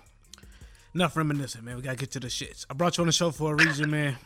enough 0.93 1.17
reminiscing, 1.17 1.63
man. 1.63 1.75
We 1.75 1.81
gotta 1.81 1.97
get 1.97 2.11
to 2.11 2.19
the 2.19 2.27
shits. 2.27 2.65
I 2.69 2.73
brought 2.73 2.97
you 2.97 3.01
on 3.01 3.07
the 3.07 3.13
show 3.13 3.31
for 3.31 3.53
a 3.53 3.55
reason, 3.55 3.91
man. 3.91 4.17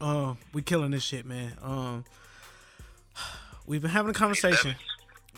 Uh, 0.00 0.34
we 0.52 0.62
killing 0.62 0.90
this 0.90 1.04
shit, 1.04 1.24
man. 1.24 1.52
Um, 1.62 2.04
we've 3.66 3.80
been 3.80 3.90
having 3.90 4.10
a 4.10 4.14
conversation. 4.14 4.74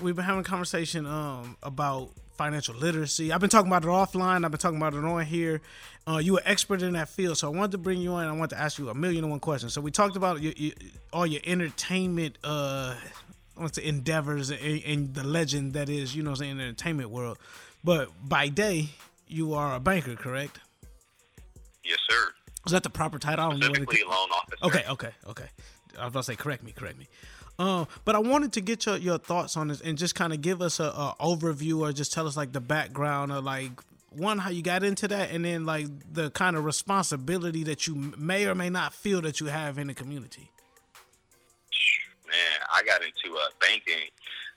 We've 0.01 0.17
been 0.17 0.25
having 0.25 0.41
a 0.41 0.45
conversation 0.45 1.07
um 1.07 1.57
about 1.63 2.11
financial 2.41 2.75
literacy. 2.75 3.35
I've 3.35 3.41
been 3.43 3.51
talking 3.51 3.71
about 3.71 3.85
it 3.85 3.89
offline. 3.89 4.47
I've 4.47 4.51
been 4.51 4.59
talking 4.59 4.79
about 4.79 4.95
it 4.95 5.05
on 5.05 5.27
here. 5.27 5.61
Uh, 6.09 6.17
you 6.17 6.39
an 6.39 6.43
expert 6.47 6.81
in 6.81 6.95
that 6.95 7.11
field, 7.11 7.37
so 7.37 7.53
I 7.53 7.55
wanted 7.55 7.73
to 7.73 7.79
bring 7.79 8.01
you 8.01 8.15
on. 8.15 8.27
I 8.27 8.33
wanted 8.33 8.57
to 8.57 8.63
ask 8.63 8.79
you 8.79 8.89
a 8.89 8.95
million 8.95 9.25
and 9.25 9.31
one 9.31 9.41
questions. 9.41 9.75
So 9.75 9.83
we 9.83 9.91
talked 9.91 10.17
about 10.17 10.41
your, 10.41 10.55
your, 10.57 10.73
all 11.13 11.27
your 11.27 11.43
entertainment. 11.45 12.39
Uh, 12.43 12.95
say 13.75 13.85
endeavors 13.85 14.49
and, 14.49 14.83
and 14.87 15.15
the 15.15 15.23
legend 15.23 15.75
that 15.75 15.91
is, 15.91 16.17
you 16.17 16.23
know, 16.23 16.33
saying, 16.33 16.57
the 16.57 16.63
entertainment 16.63 17.11
world. 17.11 17.37
But 17.85 18.09
by 18.27 18.49
day, 18.49 18.89
you 19.29 19.53
are 19.53 19.75
a 19.75 19.81
banker, 19.81 20.17
correct? 20.17 20.61
Yes, 21.85 21.99
sir. 22.09 22.33
Is 22.65 22.73
that 22.73 22.85
the 22.85 22.89
proper 22.89 23.19
title? 23.19 23.45
I 23.45 23.51
don't 23.51 23.61
know 23.61 23.69
what 23.69 23.81
it 23.81 23.83
Specifically, 23.83 24.11
loan 24.11 24.29
officer. 24.31 24.65
Okay, 24.65 24.85
okay, 24.89 25.11
okay. 25.29 25.49
I 25.99 26.05
was 26.05 26.13
about 26.13 26.21
to 26.21 26.25
say, 26.25 26.37
correct 26.37 26.65
me, 26.65 26.73
correct 26.73 26.99
me. 26.99 27.07
Uh, 27.61 27.85
but 28.07 28.15
I 28.15 28.21
wanted 28.21 28.55
to 28.55 28.63
get 28.63 28.87
your, 28.87 28.97
your 28.97 29.19
thoughts 29.19 29.55
on 29.55 29.69
this 29.69 29.83
and 29.83 29.99
just 29.99 30.15
kind 30.15 30.33
of 30.33 30.41
give 30.41 30.63
us 30.63 30.81
a, 30.81 30.85
a 30.85 31.15
overview 31.21 31.81
or 31.81 31.93
just 31.93 32.11
tell 32.11 32.27
us 32.27 32.35
like 32.35 32.53
the 32.53 32.61
background 32.61 33.31
or 33.31 33.43
like 33.43 33.73
one 34.09 34.39
how 34.39 34.49
you 34.49 34.63
got 34.63 34.83
into 34.83 35.07
that 35.09 35.31
and 35.31 35.45
then 35.45 35.67
like 35.67 35.87
the 36.11 36.31
kind 36.31 36.57
of 36.57 36.65
responsibility 36.65 37.63
that 37.65 37.87
you 37.87 38.15
may 38.17 38.47
or 38.47 38.55
may 38.55 38.71
not 38.71 38.95
feel 38.95 39.21
that 39.21 39.41
you 39.41 39.49
have 39.49 39.77
in 39.77 39.89
the 39.89 39.95
community. 39.95 40.51
Man, 42.27 42.61
I 42.73 42.83
got 42.83 43.03
into 43.03 43.37
uh, 43.37 43.49
banking 43.61 44.09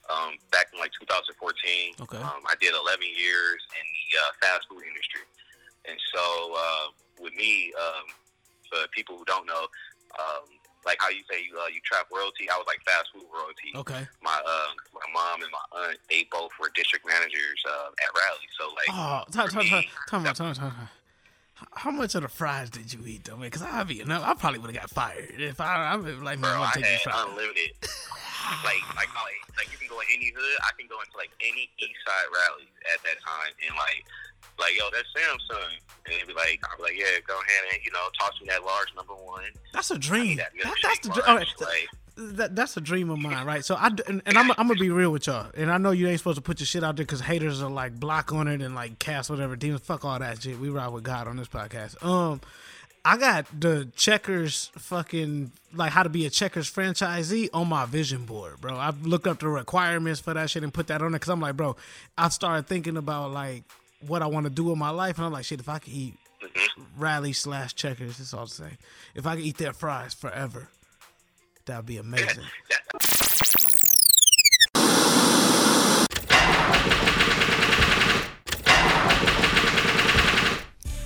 um, 0.10 0.36
back 0.54 0.68
in 0.72 0.80
like 0.80 0.92
2014. 1.02 1.96
Okay. 2.04 2.18
Um, 2.18 2.42
I 2.48 2.56
did 2.62 2.72
11 2.74 3.04
years 3.04 3.60
in 3.76 3.84
the 3.84 4.18
uh, 4.18 4.32
fast 4.40 4.70
food 4.70 4.84
industry, 4.88 5.28
and 5.90 5.98
so 6.16 6.56
uh, 6.56 6.86
with 7.20 7.36
me, 7.36 7.74
um, 7.78 8.06
for 8.70 8.88
people 8.96 9.18
who 9.18 9.26
don't 9.26 9.46
know, 9.46 9.68
um, 10.18 10.48
like 10.86 10.98
how 11.00 11.10
you 11.10 11.22
say 11.30 11.44
you 11.50 11.58
uh, 11.60 11.68
you 11.68 11.80
trap 11.84 12.08
royalty, 12.14 12.50
I 12.50 12.58
was 12.58 12.66
like 12.68 12.82
fast 12.86 13.10
food 13.14 13.26
royalty. 13.34 13.72
Okay. 13.76 14.08
My 14.22 14.42
uh, 14.46 14.68
my 14.94 15.08
mom 15.14 15.42
and 15.42 15.52
my 15.52 15.88
aunt, 15.88 15.98
they 16.10 16.28
both 16.32 16.52
were 16.60 16.72
district 16.76 17.06
managers 17.08 17.60
uh, 17.68 17.90
at 18.02 18.10
Rally. 18.16 18.48
So 18.60 18.68
like, 18.76 18.90
Oh, 18.90 19.24
time, 19.32 19.48
time, 19.50 19.66
time, 19.66 19.80
me, 19.80 19.90
time, 20.10 20.26
out, 20.26 20.36
time, 20.36 20.54
time, 20.54 20.72
time. 20.72 20.90
How 21.76 21.92
much 21.92 22.16
of 22.16 22.24
the 22.24 22.28
fries 22.28 22.70
did 22.70 22.92
you 22.92 23.00
eat 23.06 23.24
though, 23.24 23.38
man? 23.38 23.48
Because 23.48 23.62
I'd 23.62 23.88
be 23.88 24.02
enough. 24.02 24.24
I 24.26 24.34
probably 24.34 24.60
would 24.60 24.76
have 24.76 24.82
got 24.82 24.90
fired 24.90 25.36
if 25.40 25.62
I. 25.62 25.94
I'm 25.94 26.04
like, 26.24 26.40
man, 26.40 26.52
I'm 26.52 26.58
gonna 26.60 26.64
I 26.66 26.72
take 26.74 26.86
had 26.86 27.02
fries. 27.02 27.16
unlimited. 27.30 27.72
like, 28.64 28.84
like, 28.96 29.12
like, 29.16 29.40
like, 29.58 29.68
you 29.72 29.78
can 29.78 29.88
go 29.88 30.00
in 30.02 30.08
any 30.16 30.32
hood. 30.36 30.58
I 30.64 30.72
can 30.78 30.88
go 30.88 31.00
into 31.00 31.16
like 31.18 31.32
any 31.42 31.70
East 31.80 32.00
Side 32.06 32.28
Rally's 32.32 32.74
at 32.94 33.00
that 33.04 33.18
time, 33.24 33.52
and 33.68 33.74
like, 33.78 34.04
like, 34.60 34.74
yo, 34.78 34.86
that's 34.92 35.08
Samsung, 35.16 35.74
and 36.06 36.14
they'd 36.20 36.28
be 36.28 36.34
like, 36.34 36.62
I'm 36.72 36.82
like, 36.82 36.98
yeah, 36.98 37.20
go 37.28 37.34
ahead 37.40 37.62
and 37.74 37.80
you 37.84 37.92
know, 37.92 38.06
toss 38.20 38.34
me 38.42 38.48
that 38.50 38.64
large 38.64 38.90
number 38.96 39.14
one. 39.16 39.44
That's 39.74 39.92
a 39.92 39.98
dream. 39.98 40.38
that 40.38 40.52
That, 40.64 40.76
that's 40.84 41.00
the 41.00 41.10
dream. 41.14 41.26
lunch, 41.28 41.50
like- 41.60 41.90
that, 42.16 42.56
that's 42.56 42.78
a 42.78 42.82
dream 42.82 43.10
of 43.10 43.18
mine, 43.18 43.44
right? 43.44 43.66
So 43.66 43.74
I 43.74 43.88
and, 44.08 44.22
and 44.28 44.38
I'm 44.38 44.52
I'm 44.52 44.68
gonna 44.68 44.76
be 44.76 44.92
real 44.92 45.10
with 45.12 45.26
y'all, 45.26 45.50
and 45.58 45.72
I 45.72 45.80
know 45.80 45.90
you 45.90 46.08
ain't 46.08 46.20
supposed 46.20 46.36
to 46.36 46.44
put 46.44 46.60
your 46.60 46.68
shit 46.68 46.84
out 46.84 46.96
there 46.96 47.06
because 47.06 47.22
haters 47.22 47.64
are 47.64 47.72
like 47.72 48.00
block 48.00 48.32
on 48.32 48.48
it 48.48 48.62
and 48.62 48.76
like 48.76 49.00
cast 49.00 49.32
whatever 49.32 49.56
demons. 49.56 49.82
Fuck 49.82 50.06
all 50.06 50.20
that 50.20 50.44
shit. 50.44 50.60
We 50.60 50.70
ride 50.70 50.90
with 50.90 51.04
God 51.04 51.28
on 51.28 51.38
this 51.38 51.48
podcast. 51.48 52.04
Um, 52.06 52.40
I 53.06 53.18
got 53.18 53.48
the 53.60 53.90
Checkers 53.96 54.72
fucking 54.78 55.52
like 55.74 55.92
how 55.92 56.04
to 56.04 56.10
be 56.10 56.26
a 56.26 56.30
Checkers 56.30 56.72
franchisee 56.72 57.50
on 57.54 57.68
my 57.68 57.86
vision 57.86 58.26
board, 58.26 58.62
bro. 58.62 58.78
I've 58.78 59.06
looked 59.06 59.28
up 59.28 59.40
the 59.40 59.50
requirements 59.50 60.22
for 60.22 60.34
that 60.34 60.50
shit 60.50 60.64
and 60.64 60.74
put 60.74 60.88
that 60.88 61.02
on 61.02 61.12
there 61.12 61.20
because 61.20 61.30
I'm 61.30 61.42
like, 61.42 61.58
bro, 61.58 61.76
I 62.18 62.30
started 62.30 62.68
thinking 62.68 62.96
about 62.96 63.32
like 63.32 63.64
what 64.08 64.22
I 64.22 64.28
want 64.28 64.46
to 64.46 64.50
do 64.50 64.72
in 64.72 64.80
my 64.80 64.90
life, 64.90 65.18
and 65.18 65.26
I'm 65.26 65.34
like, 65.34 65.46
shit, 65.46 65.60
if 65.60 65.68
I 65.68 65.80
could 65.80 65.94
eat 65.94 66.16
mm-hmm. 66.42 67.02
rally 67.02 67.34
slash 67.34 67.76
Checkers, 67.76 68.18
that's 68.18 68.34
all 68.34 68.48
to 68.48 68.54
say. 68.54 68.78
If 69.16 69.28
I 69.28 69.36
could 69.36 69.44
eat 69.44 69.58
their 69.58 69.74
fries 69.74 70.14
forever, 70.14 70.70
that'd 71.66 71.86
be 71.86 71.98
amazing. 71.98 72.46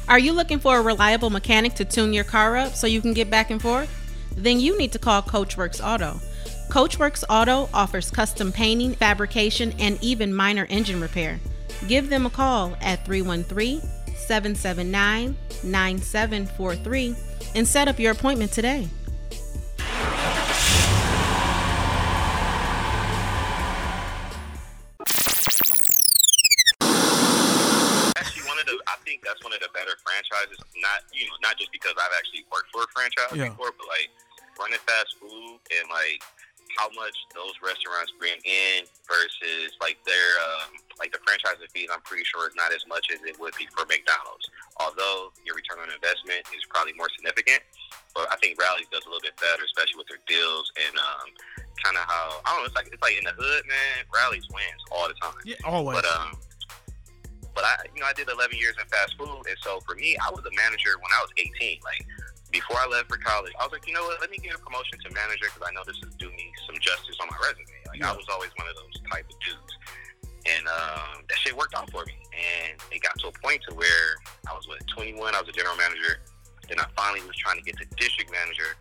Are 0.10 0.20
you 0.20 0.32
looking 0.32 0.60
for 0.60 0.78
a 0.78 0.82
reliable 0.82 1.30
mechanic 1.30 1.74
to 1.76 1.86
tune 1.86 2.14
your 2.14 2.24
car 2.24 2.56
up 2.56 2.76
so 2.76 2.88
you 2.88 3.02
can 3.02 3.14
get 3.14 3.30
back 3.30 3.52
and 3.52 3.62
forth? 3.62 3.90
Then 4.38 4.58
you 4.58 4.78
need 4.78 4.94
to 4.94 5.00
call 5.00 5.22
Coachworks 5.22 5.86
Auto. 5.86 6.22
Coachworks 6.70 7.26
Auto 7.30 7.70
offers 7.74 8.10
custom 8.10 8.54
painting, 8.54 8.94
fabrication, 8.94 9.74
and 9.80 10.02
even 10.02 10.34
minor 10.34 10.66
engine 10.70 11.02
repair. 11.02 11.42
Give 11.90 12.10
them 12.10 12.26
a 12.26 12.30
call 12.30 12.78
at 12.80 13.04
313 13.06 13.82
779 14.16 15.36
9743 15.64 17.16
and 17.56 17.68
set 17.68 17.90
up 17.90 18.00
your 18.00 18.14
appointment 18.14 18.54
today. 18.54 18.88
Franchises. 30.38 30.60
Not 30.78 31.00
you 31.14 31.26
know, 31.26 31.38
not 31.42 31.58
just 31.58 31.72
because 31.72 31.94
I've 31.98 32.14
actually 32.18 32.46
worked 32.54 32.70
for 32.74 32.84
a 32.86 32.90
franchise 32.94 33.34
Yeah. 33.34 33.50
before, 33.50 33.74
but 33.78 33.88
like 33.90 34.10
running 34.60 34.82
fast 34.86 35.16
food 35.22 35.58
and 35.74 35.86
like 35.90 36.22
how 36.78 36.90
much 36.94 37.16
those 37.34 37.54
restaurants 37.64 38.12
bring 38.20 38.38
in 38.46 38.86
versus 39.10 39.74
like 39.82 39.98
their 40.06 40.30
um, 40.46 40.78
like 41.00 41.10
the 41.12 41.22
franchise 41.26 41.58
fees. 41.74 41.90
I'm 41.90 42.02
pretty 42.06 42.26
sure 42.26 42.46
is 42.48 42.56
not 42.56 42.74
as 42.74 42.86
much 42.86 43.08
as 43.14 43.22
it 43.26 43.40
would 43.40 43.56
be 43.58 43.66
for 43.74 43.86
McDonald's. 43.90 44.46
Although 44.78 45.34
your 45.46 45.56
return 45.58 45.82
on 45.82 45.90
investment 45.90 46.46
is 46.54 46.62
probably 46.70 46.94
more 46.94 47.10
significant, 47.18 47.66
but 48.14 48.30
I 48.30 48.38
think 48.38 48.62
Rally's 48.62 48.86
does 48.94 49.06
a 49.06 49.10
little 49.10 49.24
bit 49.26 49.34
better, 49.42 49.64
especially 49.66 49.98
with 50.06 50.10
their 50.12 50.22
deals 50.30 50.70
and 50.78 50.94
um, 51.02 51.28
kind 51.82 51.98
of 51.98 52.06
how 52.06 52.42
I 52.46 52.54
don't 52.54 52.62
know. 52.62 52.70
It's 52.70 52.78
like 52.78 52.90
it's 52.94 53.02
like 53.02 53.18
in 53.18 53.26
the 53.26 53.34
hood, 53.34 53.64
man. 53.66 54.06
Rally's 54.14 54.46
wins 54.54 54.82
all 54.94 55.08
the 55.10 55.18
time. 55.18 55.34
Yeah, 55.46 55.58
always. 55.66 55.98
But 55.98 56.06
um, 56.06 56.38
but 57.58 57.66
I, 57.66 57.90
you 57.90 57.98
know, 57.98 58.06
I 58.06 58.14
did 58.14 58.30
11 58.30 58.54
years 58.54 58.78
in 58.78 58.86
fast 58.86 59.18
food, 59.18 59.42
and 59.50 59.58
so 59.66 59.82
for 59.82 59.98
me, 59.98 60.14
I 60.22 60.30
was 60.30 60.46
a 60.46 60.54
manager 60.54 60.94
when 61.02 61.10
I 61.10 61.26
was 61.26 61.34
18. 61.42 61.82
Like 61.82 62.06
before 62.54 62.78
I 62.78 62.86
left 62.86 63.10
for 63.10 63.18
college, 63.18 63.50
I 63.58 63.66
was 63.66 63.74
like, 63.74 63.90
you 63.90 63.98
know 63.98 64.06
what? 64.06 64.22
Let 64.22 64.30
me 64.30 64.38
get 64.38 64.54
a 64.54 64.62
promotion 64.62 65.02
to 65.02 65.10
manager 65.10 65.50
because 65.50 65.66
I 65.66 65.74
know 65.74 65.82
this 65.82 65.98
is 66.06 66.14
do 66.22 66.30
me 66.38 66.54
some 66.70 66.78
justice 66.78 67.18
on 67.18 67.34
my 67.34 67.40
resume. 67.42 67.66
Like 67.90 68.06
I 68.06 68.14
was 68.14 68.30
always 68.30 68.54
one 68.62 68.70
of 68.70 68.78
those 68.78 69.02
type 69.10 69.26
of 69.26 69.34
dudes, 69.42 69.74
and 70.46 70.64
um, 70.70 71.26
that 71.26 71.38
shit 71.42 71.58
worked 71.58 71.74
out 71.74 71.90
for 71.90 72.06
me. 72.06 72.14
And 72.38 72.78
it 72.94 73.02
got 73.02 73.18
to 73.26 73.34
a 73.34 73.36
point 73.42 73.66
to 73.68 73.74
where 73.74 74.22
I 74.46 74.54
was 74.54 74.70
what 74.70 74.78
21. 74.94 75.18
I 75.18 75.42
was 75.42 75.50
a 75.50 75.58
general 75.58 75.76
manager. 75.82 76.22
Then 76.70 76.78
I 76.78 76.86
finally 76.94 77.26
was 77.26 77.34
trying 77.42 77.58
to 77.58 77.66
get 77.66 77.74
to 77.82 77.90
district 77.98 78.30
manager, 78.30 78.78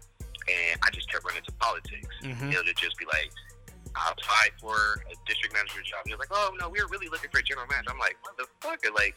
and 0.53 0.77
I 0.85 0.93
just 0.93 1.09
kept 1.09 1.25
running 1.25 1.41
into 1.41 1.57
politics. 1.57 2.13
Mhm. 2.21 2.53
It 2.53 2.61
would 2.61 2.77
just 2.77 3.01
be 3.01 3.09
like. 3.09 3.33
I 3.97 4.13
applied 4.13 4.53
for 4.61 5.01
a 5.09 5.15
district 5.27 5.55
manager 5.57 5.81
job, 5.83 6.05
and 6.05 6.13
they're 6.13 6.21
like, 6.21 6.33
"Oh 6.33 6.53
no, 6.61 6.69
we 6.69 6.81
were 6.81 6.89
really 6.89 7.09
looking 7.09 7.31
for 7.31 7.41
a 7.41 7.43
general 7.43 7.67
manager." 7.67 7.91
I'm 7.91 7.99
like, 7.99 8.17
"Motherfucker!" 8.23 8.95
Like, 8.95 9.17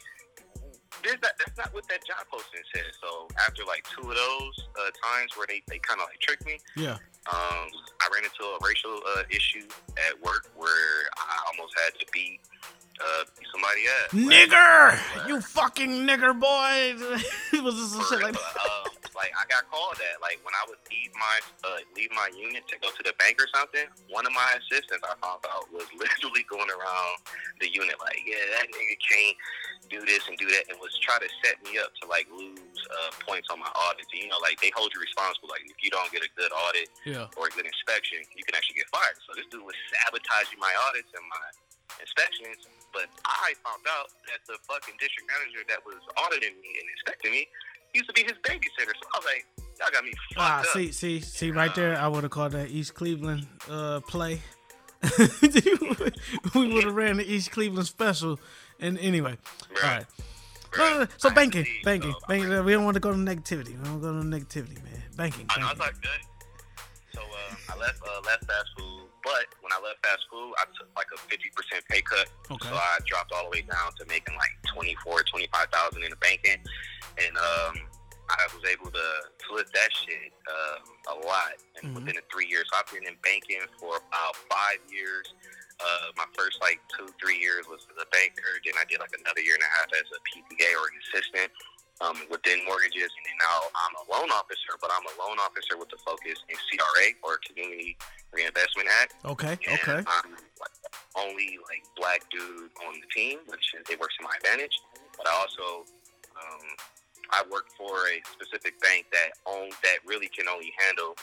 there's 1.04 1.20
that, 1.20 1.36
that's 1.38 1.56
not 1.56 1.72
what 1.72 1.86
that 1.88 2.04
job 2.06 2.24
posting 2.30 2.64
said. 2.74 2.90
So 3.00 3.28
after 3.38 3.64
like 3.64 3.86
two 3.88 4.08
of 4.08 4.16
those 4.16 4.56
uh, 4.78 4.90
times 5.04 5.36
where 5.36 5.46
they, 5.46 5.62
they 5.68 5.78
kind 5.78 6.00
of 6.00 6.08
like 6.08 6.20
tricked 6.20 6.44
me, 6.44 6.58
yeah. 6.76 6.98
um, 7.30 7.68
I 8.00 8.08
ran 8.12 8.24
into 8.24 8.44
a 8.44 8.58
racial 8.64 9.00
uh, 9.16 9.22
issue 9.30 9.68
at 9.96 10.16
work 10.20 10.50
where 10.56 11.08
I 11.16 11.36
almost 11.52 11.72
had 11.78 11.94
to 11.98 12.06
beat 12.12 12.40
uh, 13.00 13.24
somebody 13.52 13.82
ass. 13.88 14.10
Nigger! 14.12 15.28
You 15.28 15.40
fucking 15.40 15.90
nigger 16.06 16.38
boy! 16.38 16.94
it 17.56 17.62
was 17.64 17.74
just 17.74 17.92
some 17.96 18.04
shit 18.08 18.22
like 18.22 18.34
that. 18.36 18.56
um, 18.60 18.92
like 19.16 19.32
I 19.36 19.44
got 19.48 19.68
called 19.72 19.96
that. 19.96 20.20
Like 20.22 20.38
when 20.44 20.54
I 20.54 20.64
would 20.68 20.80
leave 20.92 21.12
my 21.16 21.36
uh, 21.64 21.80
leave 21.96 22.12
my 22.12 22.28
unit 22.36 22.64
to 22.68 22.76
go 22.80 22.88
to 22.92 23.02
the 23.04 23.12
bank 23.18 23.40
or 23.40 23.48
something, 23.54 23.84
one 24.08 24.24
of 24.26 24.32
my 24.32 24.56
assistants 24.60 25.04
I 25.04 25.16
found 25.20 25.40
out 25.48 25.68
was 25.72 25.88
literally 25.98 26.44
going 26.48 26.68
around 26.70 27.14
the 27.60 27.68
unit 27.72 27.96
like, 28.00 28.20
yeah, 28.24 28.40
that 28.60 28.68
nigga 28.72 28.96
can't 29.00 29.36
do 29.90 29.98
this 30.06 30.22
and 30.30 30.38
do 30.38 30.46
that, 30.46 30.70
and 30.70 30.78
was 30.78 30.94
try 31.02 31.18
to 31.18 31.26
set 31.42 31.58
me 31.66 31.74
up 31.82 31.90
to 31.98 32.06
like 32.06 32.28
lose 32.30 32.62
uh, 32.88 33.10
points 33.26 33.50
on 33.50 33.58
my 33.58 33.68
audits. 33.90 34.08
You 34.14 34.30
know, 34.30 34.38
like 34.44 34.56
they 34.62 34.70
hold 34.76 34.88
you 34.94 35.00
responsible. 35.02 35.50
Like 35.50 35.66
if 35.66 35.76
you 35.82 35.90
don't 35.90 36.08
get 36.14 36.22
a 36.22 36.30
good 36.38 36.52
audit 36.54 36.88
Yeah. 37.04 37.26
or 37.36 37.48
a 37.48 37.52
good 37.52 37.66
inspection, 37.66 38.22
you 38.36 38.44
can 38.46 38.54
actually 38.54 38.78
get 38.78 38.88
fired. 38.94 39.18
So 39.26 39.34
this 39.36 39.48
dude 39.50 39.66
was 39.66 39.74
sabotaging 39.90 40.60
my 40.62 40.70
audits 40.88 41.10
and 41.12 41.24
my 41.26 41.46
inspections. 41.98 42.64
But 42.92 43.06
I 43.24 43.54
found 43.64 43.82
out 43.88 44.08
that 44.26 44.40
the 44.46 44.58
fucking 44.68 44.94
district 44.98 45.30
manager 45.30 45.64
that 45.68 45.78
was 45.86 45.96
auditing 46.16 46.54
me 46.60 46.68
and 46.80 46.86
inspecting 46.96 47.32
me 47.32 47.46
used 47.94 48.08
to 48.08 48.12
be 48.14 48.22
his 48.22 48.32
babysitter. 48.42 48.92
So 48.94 49.06
I 49.14 49.18
was 49.18 49.26
like, 49.26 49.46
y'all 49.78 49.88
got 49.92 50.04
me 50.04 50.12
fucked 50.34 50.38
Ah, 50.40 50.60
up. 50.60 50.66
see, 50.66 50.92
see, 50.92 51.20
see, 51.20 51.50
right 51.50 51.74
there. 51.74 51.96
I 51.96 52.08
would 52.08 52.22
have 52.24 52.30
called 52.32 52.52
that 52.52 52.70
East 52.70 52.94
Cleveland 52.94 53.46
uh, 53.70 54.00
play. 54.00 54.40
we 56.54 56.72
would 56.72 56.84
have 56.84 56.94
ran 56.94 57.16
the 57.16 57.24
East 57.26 57.50
Cleveland 57.52 57.86
special. 57.86 58.38
And 58.80 58.98
anyway, 58.98 59.36
all 59.82 59.82
right. 59.90 60.06
No, 60.76 60.90
no, 60.92 60.98
no. 61.00 61.06
So 61.16 61.30
I 61.30 61.34
banking, 61.34 61.66
banking, 61.84 62.12
So, 62.12 62.18
banking. 62.28 62.64
We 62.64 62.72
don't 62.72 62.84
want 62.84 62.94
to 62.94 63.00
go 63.00 63.10
to 63.10 63.16
negativity. 63.18 63.76
We 63.78 63.84
don't 63.84 64.00
go 64.00 64.12
to 64.12 64.20
negativity, 64.26 64.82
man. 64.84 65.02
Banking, 65.16 65.46
I 65.50 65.60
know 65.60 65.66
banking. 65.66 65.70
it's 65.70 65.78
not 65.78 66.02
good. 66.02 66.20
So 67.14 67.20
uh, 67.22 67.74
I 67.74 67.78
left 67.78 68.00
uh, 68.02 68.20
left 68.24 68.44
fast 68.44 68.68
food, 68.78 69.02
but 69.30 69.46
when 69.62 69.70
I 69.70 69.78
left 69.78 70.02
fast 70.02 70.26
food, 70.26 70.50
I 70.58 70.66
took 70.74 70.90
like 70.98 71.06
a 71.14 71.18
fifty 71.30 71.50
percent 71.54 71.86
pay 71.86 72.02
cut. 72.02 72.26
Okay. 72.50 72.66
So 72.68 72.74
I 72.74 72.98
dropped 73.06 73.30
all 73.30 73.46
the 73.46 73.54
way 73.54 73.62
down 73.62 73.94
to 73.98 74.04
making 74.10 74.34
like 74.34 74.54
twenty 74.74 74.96
four, 75.06 75.22
twenty 75.22 75.46
five 75.54 75.70
thousand 75.70 76.02
in 76.02 76.10
the 76.10 76.18
banking, 76.18 76.58
and 77.22 77.34
um, 77.38 77.74
I 78.30 78.42
was 78.54 78.62
able 78.66 78.90
to 78.90 79.06
flip 79.46 79.70
that 79.70 79.90
shit 80.02 80.34
um, 80.50 80.82
a 81.14 81.16
lot. 81.26 81.54
And 81.78 81.90
Mhm. 81.90 81.94
within 82.02 82.18
three 82.30 82.46
years, 82.50 82.66
so 82.70 82.78
I've 82.82 82.90
been 82.90 83.06
in 83.06 83.14
banking 83.22 83.62
for 83.78 83.96
about 84.02 84.34
five 84.50 84.82
years. 84.90 85.30
Uh, 85.80 86.12
my 86.20 86.28
first 86.36 86.60
like 86.60 86.76
two, 86.92 87.08
three 87.16 87.40
years 87.40 87.64
was 87.64 87.80
as 87.88 87.96
a 87.96 88.04
banker. 88.12 88.52
Then 88.66 88.74
I 88.76 88.84
did 88.84 89.00
like 89.00 89.16
another 89.16 89.40
year 89.40 89.54
and 89.56 89.64
a 89.64 89.70
half 89.80 89.88
as 89.96 90.04
a 90.12 90.20
PPA 90.28 90.68
or 90.76 90.84
an 90.92 90.96
assistant 91.08 91.48
um, 92.00 92.16
within 92.30 92.64
mortgages. 92.66 93.08
And 93.12 93.36
now 93.38 93.56
I'm 93.76 93.94
a 94.00 94.04
loan 94.08 94.30
officer, 94.32 94.76
but 94.80 94.90
I'm 94.92 95.04
a 95.04 95.14
loan 95.20 95.38
officer 95.38 95.76
with 95.76 95.88
the 95.88 96.00
focus 96.04 96.40
in 96.48 96.56
CRA 96.56 97.06
or 97.22 97.38
Community 97.46 97.96
Reinvestment 98.32 98.88
Act. 98.88 99.14
Okay, 99.24 99.56
And 99.68 99.78
okay. 99.80 100.00
I'm 100.06 100.32
like, 100.60 100.76
only 101.16 101.58
like 101.68 101.84
black 101.96 102.24
dude 102.30 102.70
on 102.86 102.94
the 103.00 103.08
team, 103.14 103.38
which 103.46 103.74
is, 103.76 103.84
it 103.90 104.00
works 104.00 104.16
to 104.18 104.24
my 104.24 104.34
advantage. 104.38 104.76
But 105.16 105.28
I 105.28 105.34
also 105.36 105.84
um, 106.36 106.66
I 107.32 107.42
work 107.50 107.66
for 107.76 108.08
a 108.08 108.18
specific 108.32 108.80
bank 108.80 109.06
that 109.12 109.36
own 109.46 109.70
that 109.82 109.98
really 110.06 110.28
can 110.28 110.48
only 110.48 110.72
handle 110.86 111.14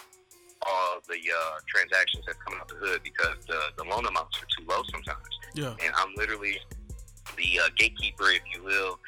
all 0.65 0.99
the 1.07 1.17
uh, 1.17 1.59
transactions 1.67 2.25
that 2.25 2.35
come 2.45 2.59
out 2.59 2.67
the 2.67 2.75
hood 2.75 3.01
because 3.03 3.37
the, 3.47 3.59
the 3.77 3.83
loan 3.83 4.05
amounts 4.05 4.41
are 4.41 4.47
too 4.57 4.65
low 4.67 4.81
sometimes. 4.91 5.27
Yeah. 5.53 5.75
And 5.83 5.93
I'm 5.95 6.13
literally 6.15 6.59
the 7.37 7.59
uh, 7.59 7.69
gatekeeper, 7.77 8.29
if 8.31 8.41
you 8.53 8.63
will, 8.63 8.99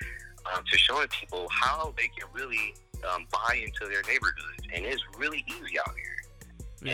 um, 0.54 0.64
to 0.72 0.78
showing 0.78 1.08
people 1.10 1.48
how 1.50 1.94
they 1.98 2.08
can 2.08 2.28
really 2.34 2.74
um, 3.08 3.26
buy 3.32 3.56
into 3.64 3.86
their 3.92 4.02
neighborhoods. 4.04 4.64
And 4.74 4.86
it's 4.86 5.02
really 5.18 5.46
easy 5.48 5.80
out 5.80 5.94
here. 5.96 6.16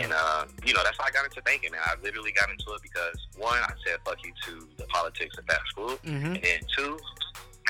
And, 0.02 0.12
uh, 0.12 0.46
you 0.64 0.74
know, 0.74 0.82
that's 0.82 0.98
how 0.98 1.04
I 1.06 1.10
got 1.12 1.24
into 1.24 1.40
banking, 1.42 1.70
man. 1.70 1.80
I 1.84 1.94
literally 2.02 2.32
got 2.32 2.50
into 2.50 2.72
it 2.72 2.82
because, 2.82 3.14
one, 3.36 3.54
I 3.58 3.72
said 3.86 3.98
fuck 4.04 4.18
you 4.24 4.32
to 4.46 4.68
the 4.78 4.84
politics 4.86 5.38
of 5.38 5.44
fast 5.44 5.62
food. 5.76 5.98
Mhm. 6.02 6.34
And 6.34 6.42
then, 6.42 6.60
two, 6.76 6.98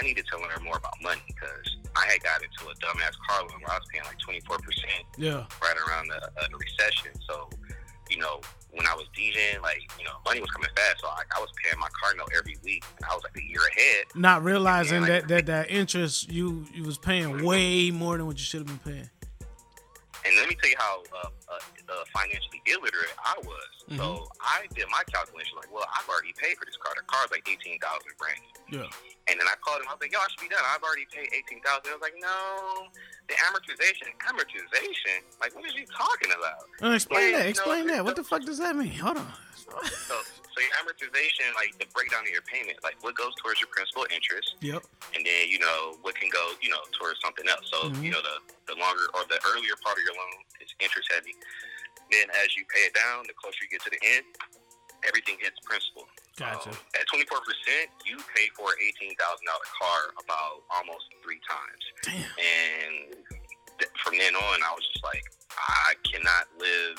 I 0.00 0.02
needed 0.04 0.26
to 0.32 0.38
learn 0.38 0.62
more 0.64 0.78
about 0.78 0.94
money 1.02 1.20
because 1.26 1.76
I 1.94 2.06
had 2.06 2.22
got 2.22 2.40
into 2.42 2.68
a 2.70 2.74
dumbass 2.76 3.12
car 3.28 3.40
loan 3.42 3.60
where 3.60 3.70
I 3.72 3.78
was 3.78 3.86
paying 3.92 4.04
like 4.04 4.18
24% 4.18 5.04
Yeah. 5.18 5.44
right 5.62 5.76
around 5.88 6.08
the, 6.08 6.16
uh, 6.40 6.48
the 6.50 6.56
recession. 6.56 7.12
So, 7.28 7.50
you 8.08 8.16
know, 8.18 8.40
when 8.76 8.86
I 8.86 8.94
was 8.94 9.06
DJing, 9.16 9.62
like, 9.62 9.80
you 9.98 10.04
know, 10.04 10.12
money 10.24 10.40
was 10.40 10.50
coming 10.50 10.68
fast. 10.76 11.00
So 11.00 11.08
I, 11.08 11.22
I 11.36 11.40
was 11.40 11.48
paying 11.62 11.80
my 11.80 11.88
car 12.00 12.14
note 12.16 12.30
every 12.36 12.56
week. 12.62 12.84
And 12.98 13.06
I 13.10 13.14
was 13.14 13.24
like 13.24 13.36
a 13.36 13.42
year 13.42 13.60
ahead. 13.72 14.04
Not 14.14 14.44
realizing 14.44 15.02
Yeah, 15.02 15.08
that, 15.08 15.28
that 15.28 15.46
that 15.46 15.70
interest 15.70 16.30
you 16.30 16.66
you 16.74 16.84
was 16.84 16.98
paying 16.98 17.42
way 17.44 17.90
more 17.90 18.16
than 18.16 18.26
what 18.26 18.36
you 18.36 18.44
should 18.44 18.60
have 18.60 18.84
been 18.84 18.92
paying. 18.92 19.10
And 20.24 20.36
let 20.36 20.48
me 20.48 20.56
tell 20.60 20.70
you 20.70 20.76
how 20.78 21.02
uh, 21.14 21.28
uh, 21.48 21.58
uh, 21.88 22.04
financially 22.12 22.60
illiterate 22.66 23.14
I 23.24 23.34
was. 23.44 23.84
Mm-hmm. 23.86 24.02
So 24.02 24.26
I 24.42 24.66
did 24.74 24.90
my 24.90 25.06
calculation 25.06 25.54
like, 25.62 25.70
well, 25.70 25.86
I've 25.86 26.08
already 26.10 26.34
paid 26.34 26.58
for 26.58 26.66
this 26.66 26.74
car. 26.82 26.90
The 26.98 27.06
car's 27.06 27.30
like 27.30 27.46
eighteen 27.46 27.78
thousand 27.78 28.10
brand. 28.18 28.42
Yeah. 28.66 28.90
And 29.30 29.38
then 29.38 29.46
I 29.46 29.54
called 29.62 29.78
him. 29.82 29.86
I 29.86 29.94
was 29.94 30.02
like, 30.02 30.10
yo, 30.10 30.18
I 30.18 30.26
should 30.30 30.42
be 30.42 30.50
done. 30.50 30.58
I've 30.66 30.82
already 30.82 31.06
paid 31.06 31.30
eighteen 31.30 31.62
thousand. 31.62 31.94
I 31.94 31.94
was 31.94 32.02
like, 32.02 32.18
no, 32.18 32.90
the 33.30 33.38
amortization, 33.46 34.10
amortization. 34.26 35.22
Like, 35.38 35.54
what 35.54 35.64
is 35.70 35.74
you 35.78 35.86
talking 35.86 36.34
about? 36.34 36.66
Uh, 36.82 36.94
explain 36.98 37.32
that. 37.32 37.38
you 37.38 37.44
know, 37.44 37.54
Explain 37.54 37.86
that. 37.94 38.02
What 38.04 38.16
the 38.18 38.24
fuck 38.26 38.42
does 38.42 38.58
that 38.58 38.74
mean? 38.74 38.90
Hold 38.98 39.18
on. 39.22 39.30
So, 39.66 40.14
so 40.22 40.56
your 40.62 40.74
amortization, 40.82 41.50
like 41.58 41.74
the 41.78 41.86
breakdown 41.94 42.22
of 42.22 42.30
your 42.30 42.42
payment, 42.46 42.78
like 42.86 42.98
what 43.02 43.14
goes 43.18 43.34
towards 43.42 43.58
your 43.60 43.66
principal 43.70 44.06
interest, 44.14 44.54
Yep. 44.62 44.82
and 45.14 45.26
then 45.26 45.46
you 45.50 45.58
know 45.58 45.98
what 46.02 46.14
can 46.14 46.30
go, 46.30 46.54
you 46.62 46.70
know, 46.70 46.82
towards 46.98 47.18
something 47.22 47.46
else. 47.50 47.66
So 47.70 47.90
Mhm. 47.90 48.02
you 48.02 48.10
know 48.10 48.22
the 48.22 48.38
the 48.70 48.74
longer 48.78 49.06
or 49.14 49.22
the 49.30 49.38
earlier 49.46 49.74
part 49.82 49.98
of 49.98 50.02
your 50.06 50.14
loan 50.14 50.42
is 50.62 50.70
interest 50.80 51.10
heavy. 51.12 51.34
Then 52.10 52.30
as 52.42 52.54
you 52.56 52.64
pay 52.70 52.86
it 52.86 52.94
down, 52.94 53.26
the 53.26 53.34
closer 53.34 53.58
you 53.62 53.70
get 53.70 53.82
to 53.82 53.90
the 53.90 54.02
end, 54.02 54.24
everything 55.06 55.36
hits 55.42 55.58
principal. 55.64 56.06
Gotcha. 56.38 56.70
Um, 56.70 56.76
at 56.94 57.06
twenty 57.08 57.26
four 57.26 57.40
percent, 57.42 57.90
you 58.04 58.16
pay 58.34 58.46
for 58.54 58.70
an 58.70 58.78
eighteen 58.78 59.16
thousand 59.16 59.46
dollar 59.48 59.68
car 59.74 60.00
about 60.20 60.62
almost 60.70 61.08
three 61.24 61.40
times. 61.48 61.82
Damn. 62.04 62.22
And 62.38 62.94
th- 63.80 63.92
from 64.04 64.18
then 64.20 64.36
on, 64.36 64.58
I 64.62 64.70
was 64.76 64.84
just 64.92 65.02
like, 65.02 65.24
I 65.56 65.96
cannot 66.04 66.46
live 66.60 66.98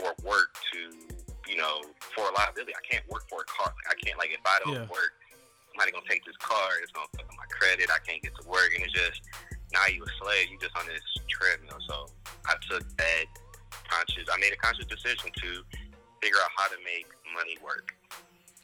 or 0.00 0.14
work 0.24 0.56
to, 0.72 0.80
you 1.50 1.56
know, 1.60 1.82
for 2.16 2.26
a 2.26 2.32
liability. 2.34 2.72
I 2.74 2.84
can't 2.88 3.06
work 3.10 3.28
for 3.28 3.42
a 3.42 3.48
car. 3.50 3.70
Like, 3.70 3.88
I 3.92 3.96
can't 4.00 4.18
like 4.18 4.30
if 4.32 4.42
I 4.46 4.58
don't 4.64 4.74
Yeah. 4.74 4.90
work, 4.90 5.12
somebody 5.70 5.92
gonna 5.92 6.08
take 6.08 6.24
this 6.24 6.38
car. 6.40 6.78
It's 6.82 6.90
gonna 6.92 7.06
fuck 7.14 7.28
up 7.28 7.36
my 7.36 7.46
credit. 7.52 7.90
I 7.92 7.98
can't 8.02 8.22
get 8.22 8.32
to 8.40 8.44
work, 8.48 8.72
and 8.74 8.82
it's 8.82 8.92
just 8.96 9.20
now 9.72 9.86
you 9.86 10.02
a 10.02 10.10
slave. 10.24 10.48
You 10.50 10.58
just 10.58 10.76
on 10.76 10.86
this 10.86 11.04
treadmill. 11.28 11.78
So 11.86 12.08
I 12.48 12.56
took 12.70 12.82
that 12.96 13.24
conscious. 13.88 14.24
I 14.32 14.38
made 14.38 14.52
a 14.52 14.56
conscious 14.56 14.86
decision 14.86 15.30
to 15.34 15.62
figure 16.22 16.38
out 16.42 16.50
how 16.56 16.66
to 16.68 16.76
make 16.84 17.06
money 17.34 17.56
work 17.64 17.94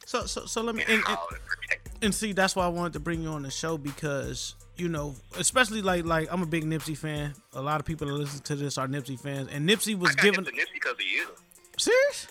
So 0.05 0.25
so 0.25 0.45
so 0.45 0.61
let 0.61 0.75
me 0.75 0.81
and 0.83 0.89
and, 0.91 0.97
and, 0.99 1.17
how 1.17 1.27
to 1.27 1.35
protect. 1.35 2.03
and 2.03 2.13
see 2.13 2.33
that's 2.33 2.55
why 2.55 2.65
I 2.65 2.67
wanted 2.69 2.93
to 2.93 2.99
bring 2.99 3.21
you 3.21 3.29
on 3.29 3.43
the 3.43 3.51
show 3.51 3.77
because 3.77 4.55
you 4.77 4.89
know, 4.89 5.15
especially 5.39 5.81
like 5.81 6.03
like 6.05 6.27
I'm 6.31 6.41
a 6.41 6.45
big 6.45 6.65
Nipsey 6.65 6.97
fan. 6.97 7.33
A 7.53 7.61
lot 7.61 7.79
of 7.79 7.85
people 7.85 8.07
that 8.07 8.13
listen 8.13 8.41
to 8.41 8.55
this 8.57 8.77
are 8.77 8.87
Nipsey 8.87 9.17
fans, 9.17 9.47
and 9.51 9.67
Nipsey 9.69 9.97
was 9.97 10.13
given. 10.15 10.43
Nipsey 10.43 10.73
because 10.73 10.93
of 10.93 11.01
you. 11.01 11.27
Serious? 11.77 12.27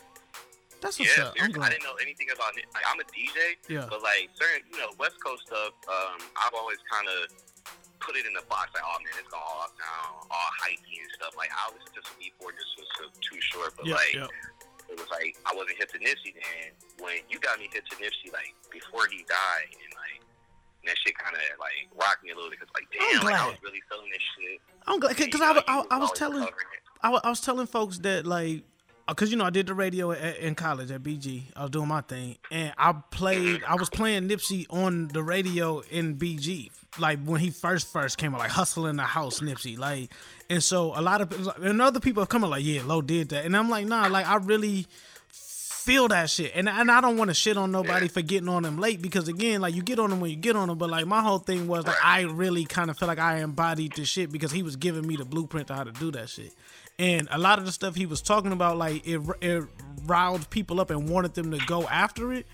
That's 0.83 0.98
what's 0.98 1.16
yeah, 1.16 1.24
up. 1.24 1.33
I'm 1.40 1.48
seriously, 1.48 1.62
I 1.64 1.68
didn't 1.70 1.85
know 1.85 1.96
anything 2.02 2.26
about 2.35 2.52
it. 2.59 2.66
Like, 2.74 2.85
I'm 2.92 3.00
a 3.00 3.04
DJ, 3.04 3.57
Yeah. 3.72 3.87
but 3.88 4.02
like 4.02 4.28
certain, 4.37 4.68
you 4.70 4.76
know, 4.78 4.88
West 4.98 5.16
Coast 5.24 5.46
stuff, 5.46 5.72
um, 5.88 6.20
I've 6.37 6.52
always 6.52 6.76
kind 6.92 7.09
of 7.09 7.33
put 8.04 8.14
it 8.20 8.28
in 8.28 8.36
the 8.36 8.44
box. 8.46 8.70
Like, 8.76 8.84
oh 8.84 9.00
man, 9.00 9.16
it's 9.16 9.32
all 9.32 9.66
sound, 9.74 10.28
all 10.28 10.50
hypey 10.60 11.00
and 11.00 11.10
stuff. 11.16 11.32
Like, 11.34 11.50
I 11.50 11.72
listened 11.72 11.96
to 11.96 12.02
some 12.04 12.20
E4 12.20 12.52
just 12.52 12.72
was 12.76 12.88
so, 13.00 13.04
too 13.24 13.40
short, 13.40 13.72
but 13.76 13.88
Yeah, 13.88 13.96
like, 13.96 14.14
yeah. 14.14 14.92
it 14.92 14.96
was 15.00 15.08
like 15.08 15.34
I 15.48 15.56
wasn't 15.56 15.80
hip 15.80 15.88
to 15.96 15.98
Nipsey. 15.98 16.36
then. 16.36 16.70
when 17.00 17.24
you 17.32 17.40
got 17.40 17.58
me 17.58 17.66
hip 17.72 17.84
to 17.88 17.96
Nipsey, 17.96 18.28
like 18.30 18.52
before 18.70 19.08
he 19.08 19.24
died, 19.24 19.72
and 19.72 19.92
like 19.96 20.20
that 20.84 20.96
shit 21.00 21.16
kind 21.16 21.32
of 21.34 21.42
like 21.58 21.88
rocked 21.96 22.22
me 22.22 22.30
a 22.30 22.36
little 22.36 22.52
bit 22.52 22.60
because 22.60 22.72
like, 22.76 22.86
damn, 22.92 23.24
like 23.24 23.40
I 23.40 23.48
was 23.48 23.56
really 23.64 23.80
feeling 23.88 24.12
this 24.12 24.24
shit. 24.36 24.60
I'm 24.86 25.00
glad 25.00 25.16
because 25.16 25.40
I, 25.40 25.56
I, 25.66 25.84
I 25.90 25.98
was 25.98 26.12
telling. 26.12 26.44
I, 27.02 27.08
I 27.24 27.28
was 27.28 27.40
telling 27.40 27.66
folks 27.66 27.98
that 28.04 28.26
like 28.26 28.64
Uh, 29.06 29.12
because 29.12 29.30
you 29.30 29.36
know 29.36 29.44
I 29.44 29.50
did 29.50 29.66
the 29.66 29.74
radio 29.74 30.12
at, 30.12 30.38
in 30.38 30.54
college 30.54 30.90
at 30.90 31.02
BG. 31.02 31.42
I 31.54 31.62
was 31.62 31.70
doing 31.70 31.88
my 31.88 32.00
thing, 32.00 32.36
and 32.50 32.72
I 32.78 32.92
played. 33.10 33.62
I 33.64 33.74
was 33.74 33.90
playing 33.90 34.28
Nipsey 34.28 34.66
on 34.70 35.08
the 35.08 35.22
radio 35.22 35.80
in 35.90 36.16
BG, 36.16 36.70
like 36.98 37.22
when 37.24 37.40
he 37.40 37.50
first 37.50 37.92
first 37.92 38.16
came 38.16 38.34
out, 38.34 38.40
like 38.40 38.50
Hussle 38.50 38.88
in 38.88 38.96
the 38.96 39.02
House 39.02 39.40
Nipsey, 39.40 39.78
like. 39.78 40.10
And 40.50 40.62
so 40.62 40.92
a 40.98 41.00
lot 41.00 41.20
of 41.20 41.48
and 41.62 41.80
other 41.82 42.00
people 42.00 42.22
have 42.22 42.28
come 42.28 42.44
out 42.44 42.50
like, 42.50 42.64
yeah, 42.64 42.82
Low 42.82 43.02
did 43.02 43.30
that, 43.30 43.44
and 43.44 43.56
I'm 43.56 43.68
like, 43.68 43.86
nah, 43.86 44.06
like 44.06 44.26
I 44.26 44.36
really 44.36 44.86
feel 45.84 46.08
that 46.08 46.30
shit. 46.30 46.52
And 46.54 46.68
and 46.68 46.90
I 46.90 47.00
don't 47.02 47.18
want 47.18 47.28
to 47.28 47.34
shit 47.34 47.58
on 47.58 47.70
nobody 47.70 48.08
for 48.08 48.22
getting 48.22 48.48
on 48.48 48.62
them 48.62 48.78
late 48.78 49.02
because 49.02 49.28
again, 49.28 49.60
like 49.60 49.74
you 49.74 49.82
get 49.82 49.98
on 49.98 50.10
them 50.10 50.20
when 50.20 50.30
you 50.30 50.36
get 50.36 50.56
on 50.56 50.68
them. 50.68 50.78
But 50.78 50.88
like 50.88 51.06
my 51.06 51.20
whole 51.20 51.38
thing 51.38 51.68
was 51.68 51.86
like 51.86 52.02
I 52.02 52.22
really 52.22 52.64
kind 52.64 52.90
of 52.90 52.98
feel 52.98 53.06
like 53.06 53.18
I 53.18 53.40
embodied 53.40 53.92
the 53.92 54.06
shit 54.06 54.32
because 54.32 54.50
he 54.50 54.62
was 54.62 54.76
giving 54.76 55.06
me 55.06 55.16
the 55.16 55.26
blueprint 55.26 55.68
to 55.68 55.74
how 55.74 55.84
to 55.84 55.92
do 55.92 56.10
that 56.12 56.30
shit. 56.30 56.54
And 56.98 57.28
a 57.30 57.38
lot 57.38 57.59
of 57.59 57.66
the 57.66 57.72
stuff 57.72 57.94
he 57.94 58.07
was 58.07 58.22
talking 58.22 58.52
about, 58.52 58.76
like 58.76 59.07
it, 59.07 59.20
it 59.40 59.64
riled 60.04 60.48
people 60.50 60.80
up 60.80 60.90
and 60.90 61.09
wanted 61.09 61.35
them 61.35 61.50
to 61.50 61.59
go 61.66 61.83
after 61.88 62.33
it. 62.33 62.46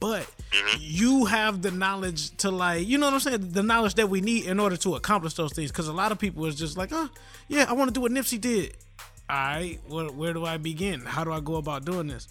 But 0.00 0.22
mm-hmm. 0.50 0.78
you 0.78 1.24
have 1.24 1.62
the 1.62 1.70
knowledge 1.70 2.36
to 2.38 2.50
like, 2.50 2.86
you 2.86 2.98
know 2.98 3.06
what 3.06 3.14
I'm 3.14 3.20
saying? 3.20 3.50
The 3.52 3.62
knowledge 3.62 3.94
that 3.94 4.08
we 4.08 4.20
need 4.20 4.44
in 4.46 4.60
order 4.60 4.76
to 4.78 4.94
accomplish 4.94 5.34
those 5.34 5.52
things. 5.52 5.70
Because 5.70 5.88
a 5.88 5.92
lot 5.92 6.12
of 6.12 6.18
people 6.18 6.44
is 6.46 6.54
just 6.54 6.76
like, 6.76 6.90
oh, 6.92 7.08
yeah, 7.48 7.66
I 7.68 7.72
want 7.72 7.88
to 7.88 7.94
do 7.94 8.00
what 8.00 8.12
Nipsey 8.12 8.40
did. 8.40 8.76
All 9.30 9.36
right, 9.36 9.78
where, 9.88 10.06
where 10.06 10.32
do 10.32 10.44
I 10.46 10.56
begin? 10.56 11.00
How 11.00 11.22
do 11.22 11.32
I 11.32 11.40
go 11.40 11.56
about 11.56 11.84
doing 11.84 12.06
this? 12.06 12.28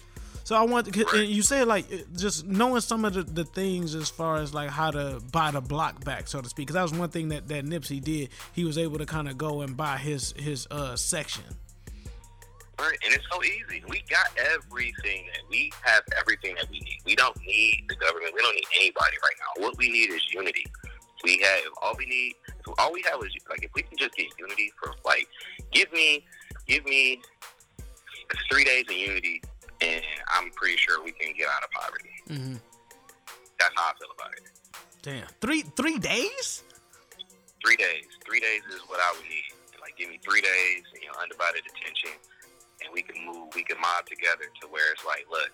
So 0.48 0.56
I 0.56 0.62
want 0.62 0.86
and 0.96 1.28
you 1.28 1.42
say 1.42 1.62
like 1.62 1.84
just 2.16 2.46
knowing 2.46 2.80
some 2.80 3.04
of 3.04 3.12
the, 3.12 3.22
the 3.22 3.44
things 3.44 3.94
as 3.94 4.08
far 4.08 4.36
as 4.36 4.54
like 4.54 4.70
how 4.70 4.90
to 4.90 5.20
buy 5.30 5.50
the 5.50 5.60
block 5.60 6.02
back, 6.06 6.26
so 6.26 6.40
to 6.40 6.48
speak. 6.48 6.68
Because 6.68 6.74
that 6.74 6.82
was 6.84 6.94
one 6.94 7.10
thing 7.10 7.28
that 7.28 7.48
that 7.48 7.66
Nipsey 7.66 8.02
did. 8.02 8.30
He 8.54 8.64
was 8.64 8.78
able 8.78 8.96
to 8.96 9.04
kind 9.04 9.28
of 9.28 9.36
go 9.36 9.60
and 9.60 9.76
buy 9.76 9.98
his 9.98 10.32
his 10.38 10.66
uh 10.70 10.96
section. 10.96 11.44
Right, 12.78 12.96
and 13.04 13.12
it's 13.14 13.26
so 13.30 13.44
easy. 13.44 13.84
We 13.90 14.02
got 14.08 14.28
everything 14.38 15.26
that 15.34 15.42
we 15.50 15.70
have 15.82 16.00
everything 16.18 16.54
that 16.54 16.70
we 16.70 16.80
need. 16.80 17.00
We 17.04 17.14
don't 17.14 17.36
need 17.46 17.84
the 17.90 17.96
government. 17.96 18.32
We 18.34 18.40
don't 18.40 18.54
need 18.54 18.68
anybody 18.80 19.16
right 19.22 19.36
now. 19.38 19.62
What 19.66 19.76
we 19.76 19.90
need 19.90 20.08
is 20.08 20.22
unity. 20.32 20.64
We 21.24 21.42
have 21.42 21.60
all 21.82 21.94
we 21.98 22.06
need. 22.06 22.36
All 22.78 22.90
we 22.90 23.02
have 23.02 23.20
is 23.22 23.34
like 23.50 23.64
if 23.64 23.70
we 23.74 23.82
can 23.82 23.98
just 23.98 24.14
get 24.14 24.28
unity 24.38 24.72
for 24.82 24.94
like, 25.04 25.28
give 25.72 25.92
me, 25.92 26.24
give 26.66 26.86
me 26.86 27.20
three 28.50 28.64
days 28.64 28.86
of 28.88 28.96
unity, 28.96 29.42
and 29.80 30.02
I'm 30.30 30.50
pretty 30.52 30.76
sure 30.76 31.02
we 31.02 31.12
can 31.12 31.32
get 31.36 31.48
out 31.48 31.62
of 31.62 31.70
poverty. 31.70 32.10
Mm-hmm. 32.28 32.56
That's 33.58 33.74
how 33.76 33.90
I 33.90 33.92
feel 33.98 34.08
about 34.14 34.32
it. 34.34 34.44
Damn, 35.02 35.26
three 35.40 35.62
three 35.76 35.98
days. 35.98 36.64
Three 37.64 37.76
days. 37.76 38.06
Three 38.24 38.40
days 38.40 38.62
is 38.70 38.82
what 38.86 39.00
I 39.00 39.12
would 39.16 39.26
need. 39.26 39.50
Like, 39.80 39.96
give 39.96 40.10
me 40.10 40.20
three 40.22 40.40
days, 40.40 40.82
you 41.00 41.08
know, 41.08 41.16
undivided 41.22 41.62
attention, 41.64 42.12
and 42.84 42.92
we 42.92 43.02
can 43.02 43.24
move, 43.24 43.54
we 43.54 43.64
can 43.64 43.80
mob 43.80 44.06
together 44.06 44.46
to 44.60 44.68
where 44.68 44.92
it's 44.92 45.04
like, 45.04 45.26
look, 45.30 45.50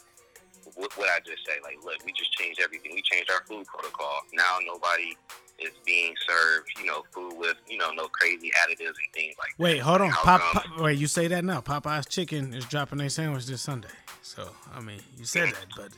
what, 0.75 0.93
what 0.99 1.09
I 1.09 1.21
just 1.21 1.47
say, 1.47 1.61
like, 1.63 1.79
look, 1.85 2.05
we 2.05 2.13
just 2.13 2.33
changed 2.33 2.61
everything. 2.61 2.93
We 2.95 3.03
changed 3.03 3.31
our 3.31 3.45
food 3.47 3.67
protocol. 3.67 4.21
Now 4.33 4.59
nobody 4.67 5.17
is 5.59 5.71
being 5.87 6.15
served, 6.27 6.69
you 6.79 6.87
know, 6.87 7.05
food 7.13 7.35
with, 7.39 7.57
you 7.69 7.79
know, 7.79 7.91
no 7.93 8.09
crazy 8.09 8.51
additives 8.65 8.87
and 8.89 9.13
things 9.13 9.35
like 9.39 9.51
Wait, 9.59 9.77
that. 9.79 9.83
hold 9.85 10.01
on. 10.03 10.11
Pop, 10.11 10.41
Pop, 10.41 10.65
wait, 10.81 10.99
you 10.99 11.07
say 11.07 11.29
that 11.29 11.45
now? 11.45 11.61
Popeye's 11.61 12.07
Chicken 12.07 12.53
is 12.55 12.65
dropping 12.67 12.99
their 12.99 13.09
sandwich 13.09 13.47
this 13.47 13.63
Sunday. 13.63 13.89
So 14.23 14.49
I 14.75 14.81
mean, 14.81 15.01
you 15.19 15.25
said 15.25 15.51
that, 15.51 15.67
but 15.77 15.93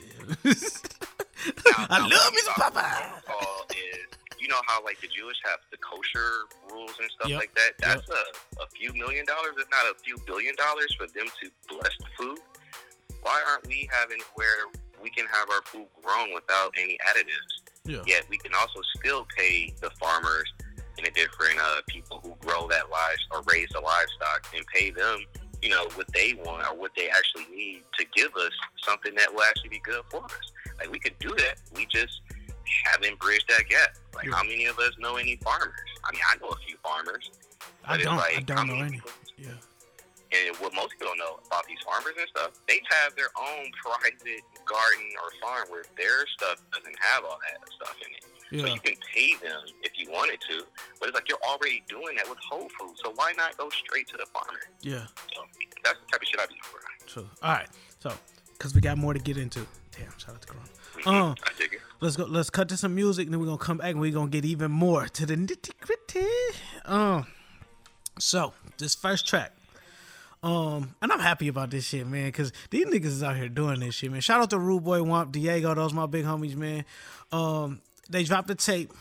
I 1.89 1.99
Now, 1.99 2.09
love 2.09 2.11
what 2.11 2.33
me 2.33 2.39
some 2.43 2.55
about 2.57 2.75
the 2.75 2.81
Popeye. 2.81 3.23
protocol 3.27 3.65
is, 3.71 4.07
you 4.39 4.49
know 4.49 4.61
how 4.67 4.83
like 4.85 5.01
the 5.01 5.09
Jewish 5.09 5.37
have 5.45 5.59
the 5.71 5.79
kosher 5.79 6.45
rules 6.71 6.93
and 7.01 7.11
stuff 7.13 7.31
Yep. 7.31 7.39
like 7.41 7.55
that. 7.55 7.73
That's 7.81 8.09
a, 8.11 8.63
a 8.63 8.67
few 8.75 8.93
million 8.95 9.25
dollars, 9.27 9.55
if 9.59 9.67
not 9.71 9.91
a 9.91 9.95
few 10.03 10.17
billion 10.27 10.55
dollars, 10.57 10.95
for 10.99 11.07
them 11.07 11.27
to 11.43 11.51
bless 11.69 11.97
the 11.99 12.07
food. 12.19 12.39
Why 13.23 13.43
aren't 13.49 13.67
we 13.67 13.89
having 13.93 14.19
where 14.35 14.67
we 15.03 15.11
can 15.11 15.27
have 15.27 15.49
our 15.51 15.63
food 15.65 15.87
grown 16.03 16.35
without 16.35 16.75
any 16.77 16.99
additives? 17.09 17.66
Yeah. 17.87 18.03
Yet 18.07 18.25
we 18.29 18.39
can 18.39 18.53
also 18.55 18.81
still 18.99 19.27
pay 19.37 19.75
the 19.81 19.91
farmers 20.01 20.53
and 20.97 21.07
the 21.07 21.11
different 21.11 21.59
uh, 21.61 21.81
people 21.89 22.21
who 22.23 22.35
grow 22.41 22.67
that 22.69 22.91
live 22.91 23.19
or 23.31 23.43
raise 23.43 23.69
the 23.73 23.81
livestock 23.81 24.47
and 24.55 24.65
pay 24.67 24.91
them, 24.91 25.19
you 25.63 25.69
know, 25.71 25.87
what 25.95 26.07
they 26.15 26.35
want 26.45 26.67
or 26.67 26.77
what 26.77 26.91
they 26.97 27.09
actually 27.09 27.47
need 27.55 27.83
to 27.99 28.07
give 28.15 28.35
us 28.37 28.53
something 28.83 29.15
that 29.15 29.33
will 29.33 29.43
actually 29.43 29.69
be 29.71 29.81
good 29.85 30.03
for 30.11 30.25
us. 30.25 30.53
Like 30.79 30.91
we 30.91 30.99
could 30.99 31.19
do 31.19 31.29
that. 31.37 31.57
We 31.75 31.87
just 31.87 32.21
haven't 32.85 33.19
bridged 33.21 33.45
that 33.49 33.69
gap. 33.69 33.97
Like 34.15 34.31
how 34.31 34.43
many 34.43 34.65
of 34.67 34.79
us 34.79 34.93
know 34.99 35.17
any 35.17 35.37
farmers? 35.37 35.71
I 36.05 36.13
mean, 36.13 36.23
I 36.33 36.37
know 36.39 36.49
a 36.49 36.57
few 36.67 36.77
farmers. 36.83 37.31
I 37.85 37.97
don't. 37.99 38.15
I 38.15 38.17
like, 38.17 38.35
how 38.35 38.41
don't 38.41 38.67
know 38.69 38.75
many 38.75 38.83
any. 38.87 38.91
people- 38.97 39.11
Yeah. 39.39 39.49
And 40.33 40.57
what 40.59 40.75
most 40.75 40.91
people 40.93 41.07
don't 41.09 41.19
know 41.19 41.39
about 41.47 41.67
these 41.67 41.79
farmers 41.87 42.15
and 42.19 42.27
stuff, 42.31 42.51
they 42.67 42.81
have 42.91 43.15
their 43.15 43.31
own 43.39 43.71
private 43.79 44.19
garden 44.67 45.07
or 45.23 45.31
farm 45.41 45.67
where 45.71 45.85
their 45.97 46.27
stuff 46.37 46.59
doesn't 46.75 46.97
have 47.01 47.25
all 47.25 47.39
that 47.47 47.63
stuff 47.79 47.95
in 48.03 48.11
it. 48.15 48.25
So 48.61 48.67
Yeah. 48.67 48.75
you 48.75 48.81
can 48.81 48.95
pay 49.15 49.35
them 49.43 49.61
if 49.83 49.93
you 49.97 50.11
wanted 50.11 50.41
to, 50.51 50.65
but 51.01 51.09
it's 51.09 51.15
like 51.15 51.29
you're 51.29 51.43
already 51.47 51.83
doing 51.89 52.17
that 52.17 52.29
with 52.29 52.39
Whole 52.49 52.69
Foods. 52.79 53.01
So 53.05 53.13
why 53.17 53.33
not 53.37 53.57
go 53.57 53.69
straight 53.71 54.07
to 54.09 54.17
the 54.17 54.27
farmer? 54.27 54.61
Yeah. 54.83 55.07
So 55.35 55.43
that's 55.85 55.99
the 56.01 56.07
type 56.13 56.23
of 56.23 56.29
shit 56.29 56.41
I 56.41 56.47
be 56.47 56.55
for. 56.63 56.79
True. 57.07 57.29
All 57.43 57.53
right. 57.53 57.69
So, 58.01 58.13
because 58.53 58.75
we 58.75 58.81
got 58.81 58.99
more 58.99 59.13
to 59.15 59.19
get 59.21 59.37
into. 59.37 59.67
Damn. 59.97 60.17
Shout 60.19 60.35
out 60.37 60.43
to 60.43 60.49
Corona. 60.49 60.69
Um, 61.07 61.35
I 61.45 61.51
dig 61.59 61.75
it. 61.75 61.81
let's 62.01 62.17
go. 62.17 62.25
Let's 62.25 62.51
cut 62.51 62.69
to 62.71 62.77
some 62.77 62.95
music, 62.95 63.27
and 63.27 63.33
then 63.35 63.41
we're 63.41 63.47
gonna 63.47 63.59
come 63.59 63.79
back 63.79 63.91
and 63.91 64.01
we're 64.01 64.13
gonna 64.13 64.31
get 64.31 64.45
even 64.45 64.71
more 64.73 65.07
to 65.09 65.27
the 65.27 65.37
nitty 65.37 65.73
gritty. 65.81 66.27
Um. 66.85 67.27
So 68.19 68.55
this 68.79 68.95
first 68.95 69.27
track. 69.27 69.56
Um, 70.47 70.95
and 71.03 71.11
I'm 71.11 71.19
happy 71.19 71.49
about 71.49 71.71
this 71.71 71.87
shit, 71.87 72.07
man, 72.07 72.27
because 72.27 72.53
these 72.71 72.87
niggas 72.87 73.07
is 73.07 73.23
out 73.25 73.35
here 73.35 73.49
doing 73.49 73.81
this 73.81 73.97
shit, 73.97 74.13
man. 74.13 74.21
Shout 74.21 74.41
out 74.41 74.51
to 74.51 74.61
Rude 74.61 74.85
Boy 74.85 75.01
Womp, 75.01 75.33
Diego, 75.33 75.75
those 75.75 75.93
my 75.93 76.07
big 76.07 76.25
homies, 76.25 76.55
man. 76.55 76.85
Um, 77.33 77.81
they 78.09 78.23
dropped 78.23 78.49
a 78.51 78.55
tape 78.55 78.93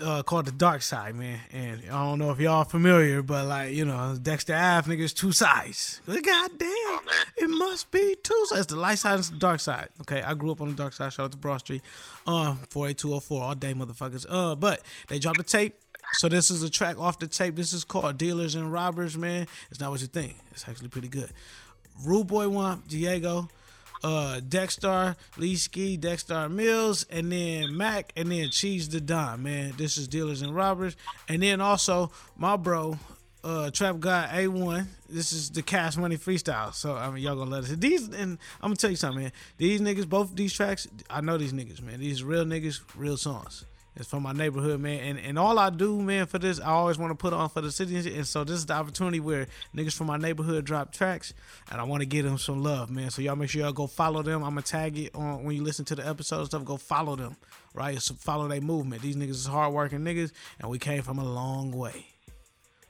uh, 0.00 0.22
called 0.22 0.46
The 0.46 0.52
Dark 0.52 0.82
Side, 0.82 1.16
man. 1.16 1.40
And 1.50 1.82
I 1.90 2.04
don't 2.04 2.20
know 2.20 2.30
if 2.30 2.38
y'all 2.38 2.62
familiar, 2.62 3.20
but 3.22 3.46
like, 3.46 3.72
you 3.72 3.84
know, 3.84 4.16
Dexter 4.22 4.54
Ave, 4.54 4.94
niggas, 4.94 5.12
two 5.12 5.32
sides. 5.32 6.00
But 6.06 6.22
goddamn, 6.22 7.00
it 7.36 7.48
must 7.48 7.90
be 7.90 8.16
two 8.22 8.46
sides. 8.50 8.68
The 8.68 8.76
light 8.76 8.98
side 8.98 9.14
and 9.16 9.24
the 9.24 9.38
dark 9.38 9.58
side. 9.58 9.88
Okay, 10.02 10.22
I 10.22 10.34
grew 10.34 10.52
up 10.52 10.60
on 10.60 10.68
the 10.68 10.74
dark 10.74 10.92
side. 10.92 11.12
Shout 11.12 11.24
out 11.24 11.32
to 11.32 11.38
Broad 11.38 11.58
Street. 11.58 11.82
Uh, 12.28 12.54
48204, 12.70 13.42
all 13.42 13.54
day, 13.56 13.74
motherfuckers. 13.74 14.24
Uh, 14.28 14.54
but 14.54 14.82
they 15.08 15.18
dropped 15.18 15.40
a 15.40 15.42
tape. 15.42 15.74
So 16.14 16.28
this 16.28 16.50
is 16.50 16.62
a 16.62 16.70
track 16.70 16.98
off 16.98 17.18
the 17.18 17.26
tape. 17.26 17.56
This 17.56 17.72
is 17.72 17.84
called 17.84 18.18
Dealers 18.18 18.54
and 18.54 18.72
Robbers, 18.72 19.16
man. 19.16 19.46
It's 19.70 19.80
not 19.80 19.90
what 19.90 20.00
you 20.00 20.06
think. 20.06 20.36
It's 20.52 20.68
actually 20.68 20.88
pretty 20.88 21.08
good. 21.08 21.30
Rude 22.04 22.26
Boy 22.26 22.44
Womp, 22.46 22.88
Diego, 22.88 23.48
uh, 24.02 24.40
Dexter, 24.46 25.16
Lee 25.36 25.56
Ski, 25.56 25.96
Dexter 25.96 26.48
Mills, 26.48 27.04
and 27.10 27.32
then 27.32 27.76
Mac, 27.76 28.12
and 28.16 28.30
then 28.30 28.50
Cheese 28.50 28.88
the 28.88 29.00
Don, 29.00 29.42
man. 29.42 29.74
This 29.76 29.96
is 29.98 30.08
Dealers 30.08 30.42
and 30.42 30.54
Robbers. 30.54 30.96
And 31.28 31.42
then 31.42 31.60
also 31.60 32.10
my 32.36 32.56
bro, 32.56 32.98
uh, 33.44 33.70
Trap 33.70 34.00
God 34.00 34.30
A1. 34.30 34.86
This 35.08 35.32
is 35.32 35.50
the 35.50 35.62
Cash 35.62 35.96
Money 35.96 36.16
Freestyle. 36.16 36.74
So 36.74 36.96
I 36.96 37.10
mean 37.10 37.22
y'all 37.22 37.36
gonna 37.36 37.50
let 37.50 37.64
us 37.64 37.70
these 37.70 38.08
and 38.08 38.38
I'm 38.60 38.68
gonna 38.68 38.76
tell 38.76 38.90
you 38.90 38.96
something, 38.96 39.22
man. 39.22 39.32
These 39.56 39.80
niggas, 39.80 40.08
both 40.08 40.34
these 40.34 40.52
tracks, 40.52 40.88
I 41.08 41.20
know 41.20 41.38
these 41.38 41.52
niggas, 41.52 41.80
man. 41.82 42.00
These 42.00 42.22
real 42.22 42.44
niggas, 42.44 42.80
real 42.96 43.16
songs. 43.16 43.64
It's 43.96 44.08
from 44.08 44.22
my 44.24 44.32
neighborhood, 44.32 44.78
man. 44.78 45.00
And 45.00 45.18
and 45.18 45.38
all 45.38 45.58
I 45.58 45.70
do, 45.70 46.02
man, 46.02 46.26
for 46.26 46.38
this, 46.38 46.60
I 46.60 46.66
always 46.66 46.98
want 46.98 47.12
to 47.12 47.14
put 47.16 47.32
on 47.32 47.48
for 47.48 47.62
the 47.62 47.72
city 47.72 47.96
and 47.96 48.26
so 48.26 48.44
this 48.44 48.56
is 48.56 48.66
the 48.66 48.74
opportunity 48.74 49.20
where 49.20 49.46
niggas 49.74 49.94
from 49.94 50.06
my 50.06 50.18
neighborhood 50.18 50.66
drop 50.66 50.92
tracks, 50.92 51.32
and 51.70 51.80
I 51.80 51.84
want 51.84 52.02
to 52.02 52.06
give 52.06 52.26
them 52.26 52.36
some 52.36 52.62
love, 52.62 52.90
man. 52.90 53.10
So 53.10 53.22
y'all 53.22 53.36
make 53.36 53.48
sure 53.48 53.62
y'all 53.62 53.72
go 53.72 53.86
follow 53.86 54.22
them. 54.22 54.42
I'm 54.44 54.50
gonna 54.50 54.62
tag 54.62 54.98
it 54.98 55.14
on 55.14 55.44
when 55.44 55.56
you 55.56 55.62
listen 55.62 55.86
to 55.86 55.94
the 55.94 56.06
episode 56.06 56.40
and 56.40 56.46
stuff. 56.46 56.64
Go 56.64 56.76
follow 56.76 57.16
them, 57.16 57.36
right? 57.72 58.00
So 58.00 58.14
follow 58.14 58.46
their 58.48 58.60
movement. 58.60 59.00
These 59.00 59.16
niggas 59.16 59.30
is 59.30 59.46
hardworking 59.46 60.00
niggas, 60.00 60.32
and 60.60 60.70
we 60.70 60.78
came 60.78 61.02
from 61.02 61.18
a 61.18 61.24
long 61.24 61.72
way. 61.72 62.08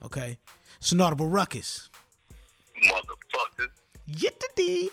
Okay, 0.04 0.38
Sonotable 0.80 1.32
Ruckus. 1.32 1.88
Motherfucker. 2.84 3.68
Get 4.10 4.40
the 4.40 4.48
D. 4.56 4.90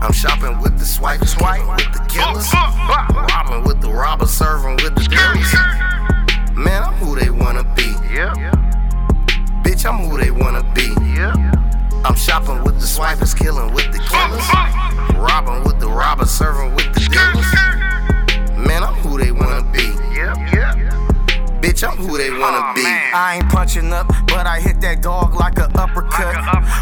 I'm 0.00 0.12
shopping 0.12 0.58
with 0.60 0.78
the 0.78 0.86
swipe, 0.86 1.24
swipe 1.26 1.60
with 1.68 1.92
the 1.92 2.00
killers. 2.08 2.50
Robbing 3.32 3.64
with 3.64 3.82
the 3.82 3.90
robber, 3.90 4.26
serving 4.26 4.76
with 4.76 4.94
the 4.94 5.02
dealers. 5.02 5.52
Man, 6.56 6.84
I'm 6.84 6.94
who 6.94 7.14
they 7.18 7.28
wanna 7.28 7.64
be. 7.74 7.92
Bitch, 9.62 9.84
I'm 9.84 10.08
who 10.08 10.16
they 10.18 10.30
wanna 10.30 10.62
be. 10.74 10.94
I'm 12.04 12.14
shopping 12.14 12.64
with 12.64 12.80
the 12.80 12.86
swipers, 12.86 13.34
killing 13.34 13.74
with 13.74 13.92
the 13.92 13.98
killers. 13.98 14.48
Robbing 15.18 15.64
with 15.64 15.80
the 15.80 15.88
robbers, 15.88 16.30
serving 16.30 16.74
with 16.74 16.94
the 16.94 17.00
dealers. 17.00 17.52
Man, 18.56 18.82
I'm 18.82 18.94
who 18.94 19.18
they 19.18 19.32
wanna 19.32 19.62
be. 19.70 19.97
Bitch, 21.60 21.82
I'm 21.82 21.96
who 21.96 22.16
they 22.16 22.30
wanna 22.30 22.72
be. 22.74 22.82
I 22.86 23.40
ain't 23.40 23.48
punching 23.48 23.92
up, 23.92 24.06
but 24.26 24.46
I 24.46 24.60
hit 24.60 24.80
that 24.82 25.02
dog 25.02 25.34
like 25.34 25.58
a 25.58 25.66
uppercut. 25.74 26.36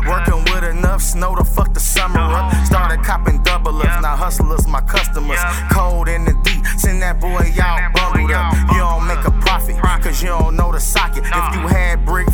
Working 0.07 0.45
with 0.53 0.65
enough 0.65 1.01
snow 1.01 1.35
to 1.35 1.45
fuck 1.45 1.73
the 1.73 1.81
summer 1.81 2.21
up. 2.21 2.53
Started 2.67 3.03
copping 3.03 3.43
double 3.43 3.77
ups, 3.79 4.03
now 4.03 4.17
hustlers 4.17 4.67
my 4.69 4.83
customers. 4.83 5.41
Cold 5.73 6.09
in 6.09 6.27
the 6.27 6.35
deep, 6.45 6.65
send 6.77 7.01
that 7.01 7.21
boy 7.21 7.49
out 7.59 7.93
bundled 7.95 8.31
up. 8.33 8.53
You 8.73 8.79
don't 8.79 9.07
make 9.07 9.25
a 9.25 9.33
profit, 9.41 9.77
cause 10.03 10.23
you 10.23 10.29
don't 10.29 10.57
know 10.57 10.71
the 10.73 10.81
socket. 10.81 11.25
If 11.25 11.55
you 11.55 11.67
had 11.69 12.05
brick 12.05 12.29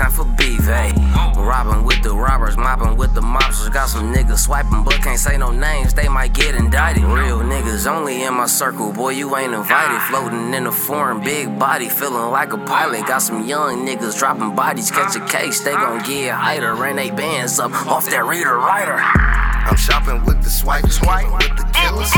time 0.00 0.10
for 0.10 0.24
beef, 0.24 0.64
hey. 0.64 0.92
Robbing 1.36 1.84
with 1.84 2.02
the 2.02 2.14
robbers, 2.14 2.56
mopping 2.56 2.96
with 2.96 3.12
the 3.12 3.20
mobsters. 3.20 3.70
Got 3.70 3.90
some 3.90 4.14
niggas 4.14 4.38
swiping, 4.38 4.82
but 4.82 4.94
can't 5.02 5.18
say 5.18 5.36
no 5.36 5.52
names, 5.52 5.92
they 5.92 6.08
might 6.08 6.32
get 6.32 6.54
indicted. 6.54 7.04
Real 7.04 7.40
niggas 7.40 7.86
only 7.86 8.22
in 8.22 8.32
my 8.32 8.46
circle, 8.46 8.92
boy, 8.92 9.10
you 9.10 9.36
ain't 9.36 9.52
invited. 9.52 10.00
Floating 10.08 10.54
in 10.54 10.66
a 10.66 10.72
foreign, 10.72 11.20
big 11.22 11.58
body, 11.58 11.88
feeling 11.88 12.30
like 12.30 12.54
a 12.54 12.58
pilot. 12.58 13.06
Got 13.06 13.18
some 13.18 13.46
young 13.46 13.86
niggas 13.86 14.18
dropping 14.18 14.54
bodies, 14.54 14.90
catch 14.90 15.16
a 15.16 15.26
case, 15.26 15.60
they 15.60 15.72
gon' 15.72 16.02
get 16.04 16.32
higher. 16.32 16.74
Ran 16.74 16.96
they 16.96 17.10
bands 17.10 17.58
up 17.58 17.72
off 17.86 18.08
that 18.08 18.24
reader 18.24 18.56
writer. 18.56 18.98
I'm 18.98 19.76
shopping 19.76 20.24
with 20.24 20.42
the 20.42 20.50
swipe, 20.50 20.88
swipe 20.88 21.30
with 21.30 21.56
the 21.58 21.68
killers. 21.74 22.10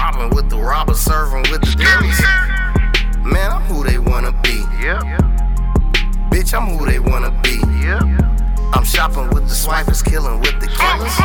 Robbing 0.00 0.34
with 0.34 0.48
the 0.48 0.56
robbers, 0.56 1.00
serving 1.00 1.50
with 1.50 1.60
the 1.60 1.74
dealers. 1.76 2.20
Man, 3.30 3.50
I'm 3.52 3.62
who 3.62 3.84
they 3.84 3.98
wanna 3.98 4.32
be. 4.42 4.64
Bitch, 6.34 6.52
I'm 6.52 6.66
who 6.76 6.84
they 6.84 6.98
wanna 6.98 7.30
be. 7.44 7.60
I'm 8.72 8.82
shopping 8.82 9.30
with 9.30 9.48
the 9.48 9.54
swipers, 9.54 10.02
killing 10.02 10.40
with 10.40 10.58
the 10.58 10.66
killers. 10.66 11.16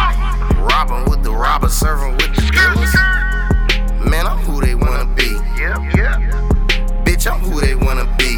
Robbing 0.59 1.09
with 1.09 1.23
the 1.23 1.31
robbers, 1.31 1.73
serving 1.73 2.11
with 2.11 2.35
the 2.35 2.43
dealers. 2.53 2.93
Man, 4.07 4.27
I'm 4.27 4.37
who 4.45 4.61
they 4.61 4.75
wanna 4.75 5.07
be. 5.15 5.33
Bitch, 7.03 7.25
I'm 7.25 7.39
who 7.39 7.59
they 7.59 7.73
wanna 7.73 8.05
be. 8.19 8.37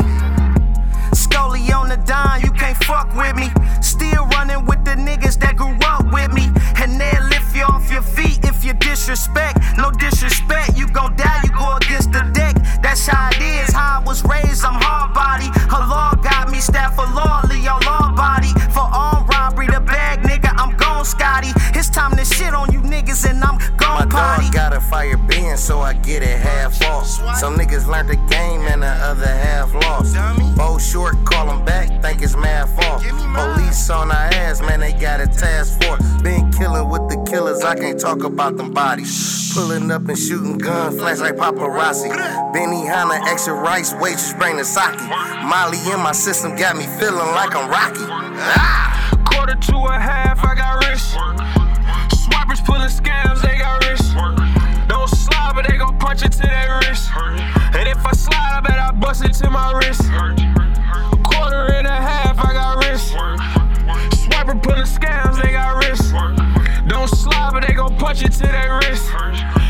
Scully 1.13 1.69
on 1.74 1.89
the 1.89 1.97
dime, 2.05 2.41
you 2.41 2.51
can't 2.51 2.78
fuck 2.86 3.13
with 3.17 3.36
me. 3.36 3.49
Still 3.82 4.26
running 4.28 4.65
with 4.65 4.86
the 4.86 4.91
niggas 4.91 5.38
that 5.41 5.57
grew 5.57 5.76
up 5.84 6.05
with 6.13 6.32
me. 6.32 6.49
And 6.78 6.97
they'll 6.97 7.26
lift 7.26 7.53
you 7.53 7.63
off 7.63 7.91
your 7.91 8.01
feet 8.01 8.45
if 8.45 8.63
you 8.63 8.74
disrespect. 8.76 9.59
No 9.78 9.91
disrespect, 9.91 10.78
you 10.78 10.88
gon' 10.88 11.17
die, 11.17 11.41
you 11.43 11.51
go 11.51 11.76
against 11.76 12.13
the 12.13 12.22
deck. 12.32 12.55
That's 12.82 13.07
how 13.07 13.29
it 13.29 13.41
is, 13.41 13.73
how 13.73 14.01
I 14.01 14.03
was 14.05 14.23
raised, 14.25 14.65
I'm 14.65 14.75
hard 14.82 15.13
body. 15.13 15.47
Her 15.69 15.86
law 15.88 16.13
got 16.15 16.49
me 16.51 16.59
staff 16.59 16.95
for 16.95 17.05
law, 17.13 17.41
Leo 17.47 17.77
law 17.86 18.11
body. 18.15 18.51
For 18.73 18.86
niggas 23.12 23.30
and 23.30 23.43
I'm 23.43 23.55
My 23.57 23.68
gone 23.78 24.09
potty. 24.09 24.43
dog 24.45 24.53
got 24.53 24.74
a 24.74 24.82
fire 24.82 25.18
being, 25.18 25.57
so 25.57 25.80
I 25.80 25.93
get 25.93 26.24
it 26.24 26.39
half 26.39 26.82
off. 26.84 27.05
Some 27.38 27.57
niggas 27.57 27.88
learned 27.88 28.09
the 28.09 28.16
game 28.16 28.62
and 28.62 28.84
the 28.84 28.88
other 28.88 29.28
half 29.28 29.74
lost. 29.74 30.16
Bow 30.55 30.78
short, 30.78 31.16
call 31.26 31.47
them 31.47 31.66
back, 31.66 32.01
think 32.01 32.22
it's 32.22 32.36
mad 32.36 32.70
fault. 32.70 33.03
Police 33.34 33.89
on 33.89 34.12
our 34.12 34.30
ass, 34.34 34.62
man, 34.62 34.80
they 34.80 34.93
got 34.93 35.20
a 35.20 35.28
task 35.28 35.82
force. 35.82 36.01
Been 36.22 36.51
killing 36.51 36.89
with 36.89 37.07
the 37.09 37.24
killers, 37.30 37.62
I 37.64 37.76
can't 37.76 37.99
talk 37.99 38.24
about 38.24 38.57
them 38.57 38.72
bodies. 38.72 39.51
Pulling 39.53 39.91
up 39.91 40.07
and 40.07 40.18
shooting 40.18 40.57
guns, 40.57 40.97
flash 40.97 41.20
like 41.20 41.36
paparazzi. 41.36 42.09
Benihana, 42.53 43.26
extra 43.28 43.53
rice, 43.53 43.93
waitress, 43.95 44.34
bring 44.34 44.57
the 44.57 44.64
sake. 44.64 44.99
Molly 45.43 45.78
in 45.91 45.99
my 45.99 46.14
system 46.14 46.55
got 46.55 46.78
me 46.78 46.86
feeling 46.99 47.32
like 47.36 47.55
I'm 47.55 47.70
Rocky. 47.70 48.05
Ah! 48.07 49.12
Quarter 49.26 49.55
to 49.55 49.76
a 49.78 49.99
half, 49.99 50.43
I 50.43 50.55
got 50.55 50.86
rich. 50.88 51.01
Swappers 52.42 52.66
pulling 52.66 52.89
scams, 52.89 53.39
they 53.42 53.60
got 53.60 53.86
rich. 53.86 54.00
Don't 54.88 55.08
slide, 55.08 55.52
but 55.54 55.68
they 55.68 55.78
gon' 55.78 55.98
punch 56.00 56.24
it 56.24 56.32
to 56.32 56.42
their 56.42 56.80
wrist. 56.80 57.12
And 57.16 57.88
if 57.88 58.04
I 58.04 58.14
slide, 58.14 58.58
I 58.58 58.62
bet 58.62 58.80
I 58.80 58.92
bust 58.92 59.24
it 59.24 59.34
to 59.34 59.50
my 59.52 59.74
wrist. 59.74 60.02
Quarter 61.24 61.74
and 61.74 61.86
a 61.86 61.92
half, 61.92 62.39
I 62.39 62.54
got 62.54 62.84
rich. 62.84 63.14
Swiper 64.18 64.62
pulling 64.64 64.86
scams, 64.86 65.39
they 65.42 65.52
got 65.52 65.76
rich. 65.76 65.80
But 67.52 67.68
they 67.68 67.74
gon' 67.74 67.97
punch 67.97 68.24
it 68.24 68.32
to 68.34 68.47
their 68.47 68.80
wrist. 68.80 69.12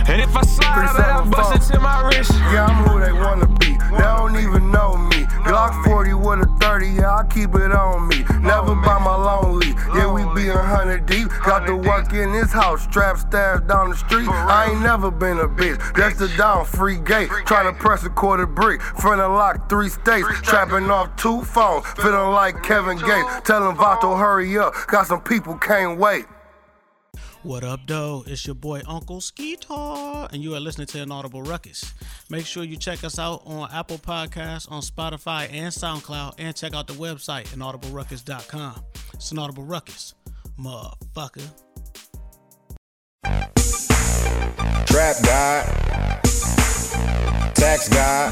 And 0.07 0.21
if 0.21 0.35
I 0.35 0.41
slide, 0.41 0.85
I 0.85 0.97
bet 0.97 1.09
I 1.09 1.29
bust 1.29 1.55
it 1.55 1.73
to 1.73 1.79
my 1.79 2.07
wrist. 2.07 2.31
Yeah, 2.53 2.65
I'm 2.65 2.87
who 2.87 2.99
they 2.99 3.11
wanna 3.11 3.47
be. 3.47 3.77
They 3.91 3.97
don't 3.97 4.37
even 4.37 4.71
know 4.71 4.97
me. 4.97 5.25
Glock 5.45 5.83
40 5.83 6.13
with 6.13 6.39
a 6.39 6.57
30, 6.59 6.87
yeah, 6.87 7.15
I 7.15 7.25
keep 7.25 7.55
it 7.55 7.71
on 7.71 8.07
me. 8.07 8.23
Never 8.41 8.75
by 8.75 8.99
my 8.99 9.15
lonely. 9.15 9.73
Yeah, 9.95 10.11
we 10.11 10.23
be 10.33 10.49
a 10.49 10.57
hundred 10.57 11.05
deep. 11.05 11.27
Got 11.43 11.65
to 11.65 11.75
work 11.75 12.13
in 12.13 12.31
this 12.31 12.51
house, 12.51 12.83
strap 12.83 13.17
stairs 13.17 13.61
down 13.61 13.89
the 13.89 13.97
street. 13.97 14.27
I 14.29 14.71
ain't 14.71 14.81
never 14.81 15.11
been 15.11 15.39
a 15.39 15.47
bitch. 15.47 15.79
That's 15.95 16.17
the 16.17 16.27
down 16.37 16.65
free 16.65 16.97
gate. 16.97 17.29
To 17.29 17.73
press 17.73 18.03
a 18.05 18.09
quarter 18.09 18.47
brick. 18.47 18.81
Front 18.81 19.21
of 19.21 19.31
lock 19.31 19.69
three 19.69 19.89
states. 19.89 20.27
Trapping 20.41 20.89
off 20.89 21.15
two 21.15 21.43
phones. 21.43 21.85
Feeling 21.97 22.31
like 22.31 22.63
Kevin 22.63 22.97
Gates. 22.97 23.41
Telling 23.43 23.75
Vato 23.75 24.17
hurry 24.17 24.57
up. 24.57 24.73
Got 24.87 25.07
some 25.07 25.21
people 25.21 25.55
can't 25.57 25.99
wait. 25.99 26.25
What 27.43 27.63
up, 27.63 27.79
though? 27.87 28.23
It's 28.27 28.45
your 28.45 28.53
boy 28.53 28.83
Uncle 28.87 29.17
Skeetar, 29.17 30.31
and 30.31 30.43
you 30.43 30.53
are 30.53 30.59
listening 30.59 30.85
to 30.87 31.01
Inaudible 31.01 31.41
Ruckus. 31.41 31.91
Make 32.29 32.45
sure 32.45 32.63
you 32.63 32.77
check 32.77 33.03
us 33.03 33.17
out 33.17 33.41
on 33.47 33.67
Apple 33.73 33.97
Podcasts, 33.97 34.71
on 34.71 34.83
Spotify, 34.83 35.51
and 35.51 35.73
SoundCloud, 35.73 36.35
and 36.37 36.55
check 36.55 36.75
out 36.75 36.85
the 36.85 36.93
website, 36.93 37.47
inaudibleruckus.com. 37.47 38.83
It's 39.15 39.31
Inaudible 39.31 39.63
Ruckus, 39.63 40.13
motherfucker. 40.59 41.49
Trap 44.85 45.15
God, 45.23 45.65
Tax 47.55 47.89
God, 47.89 48.31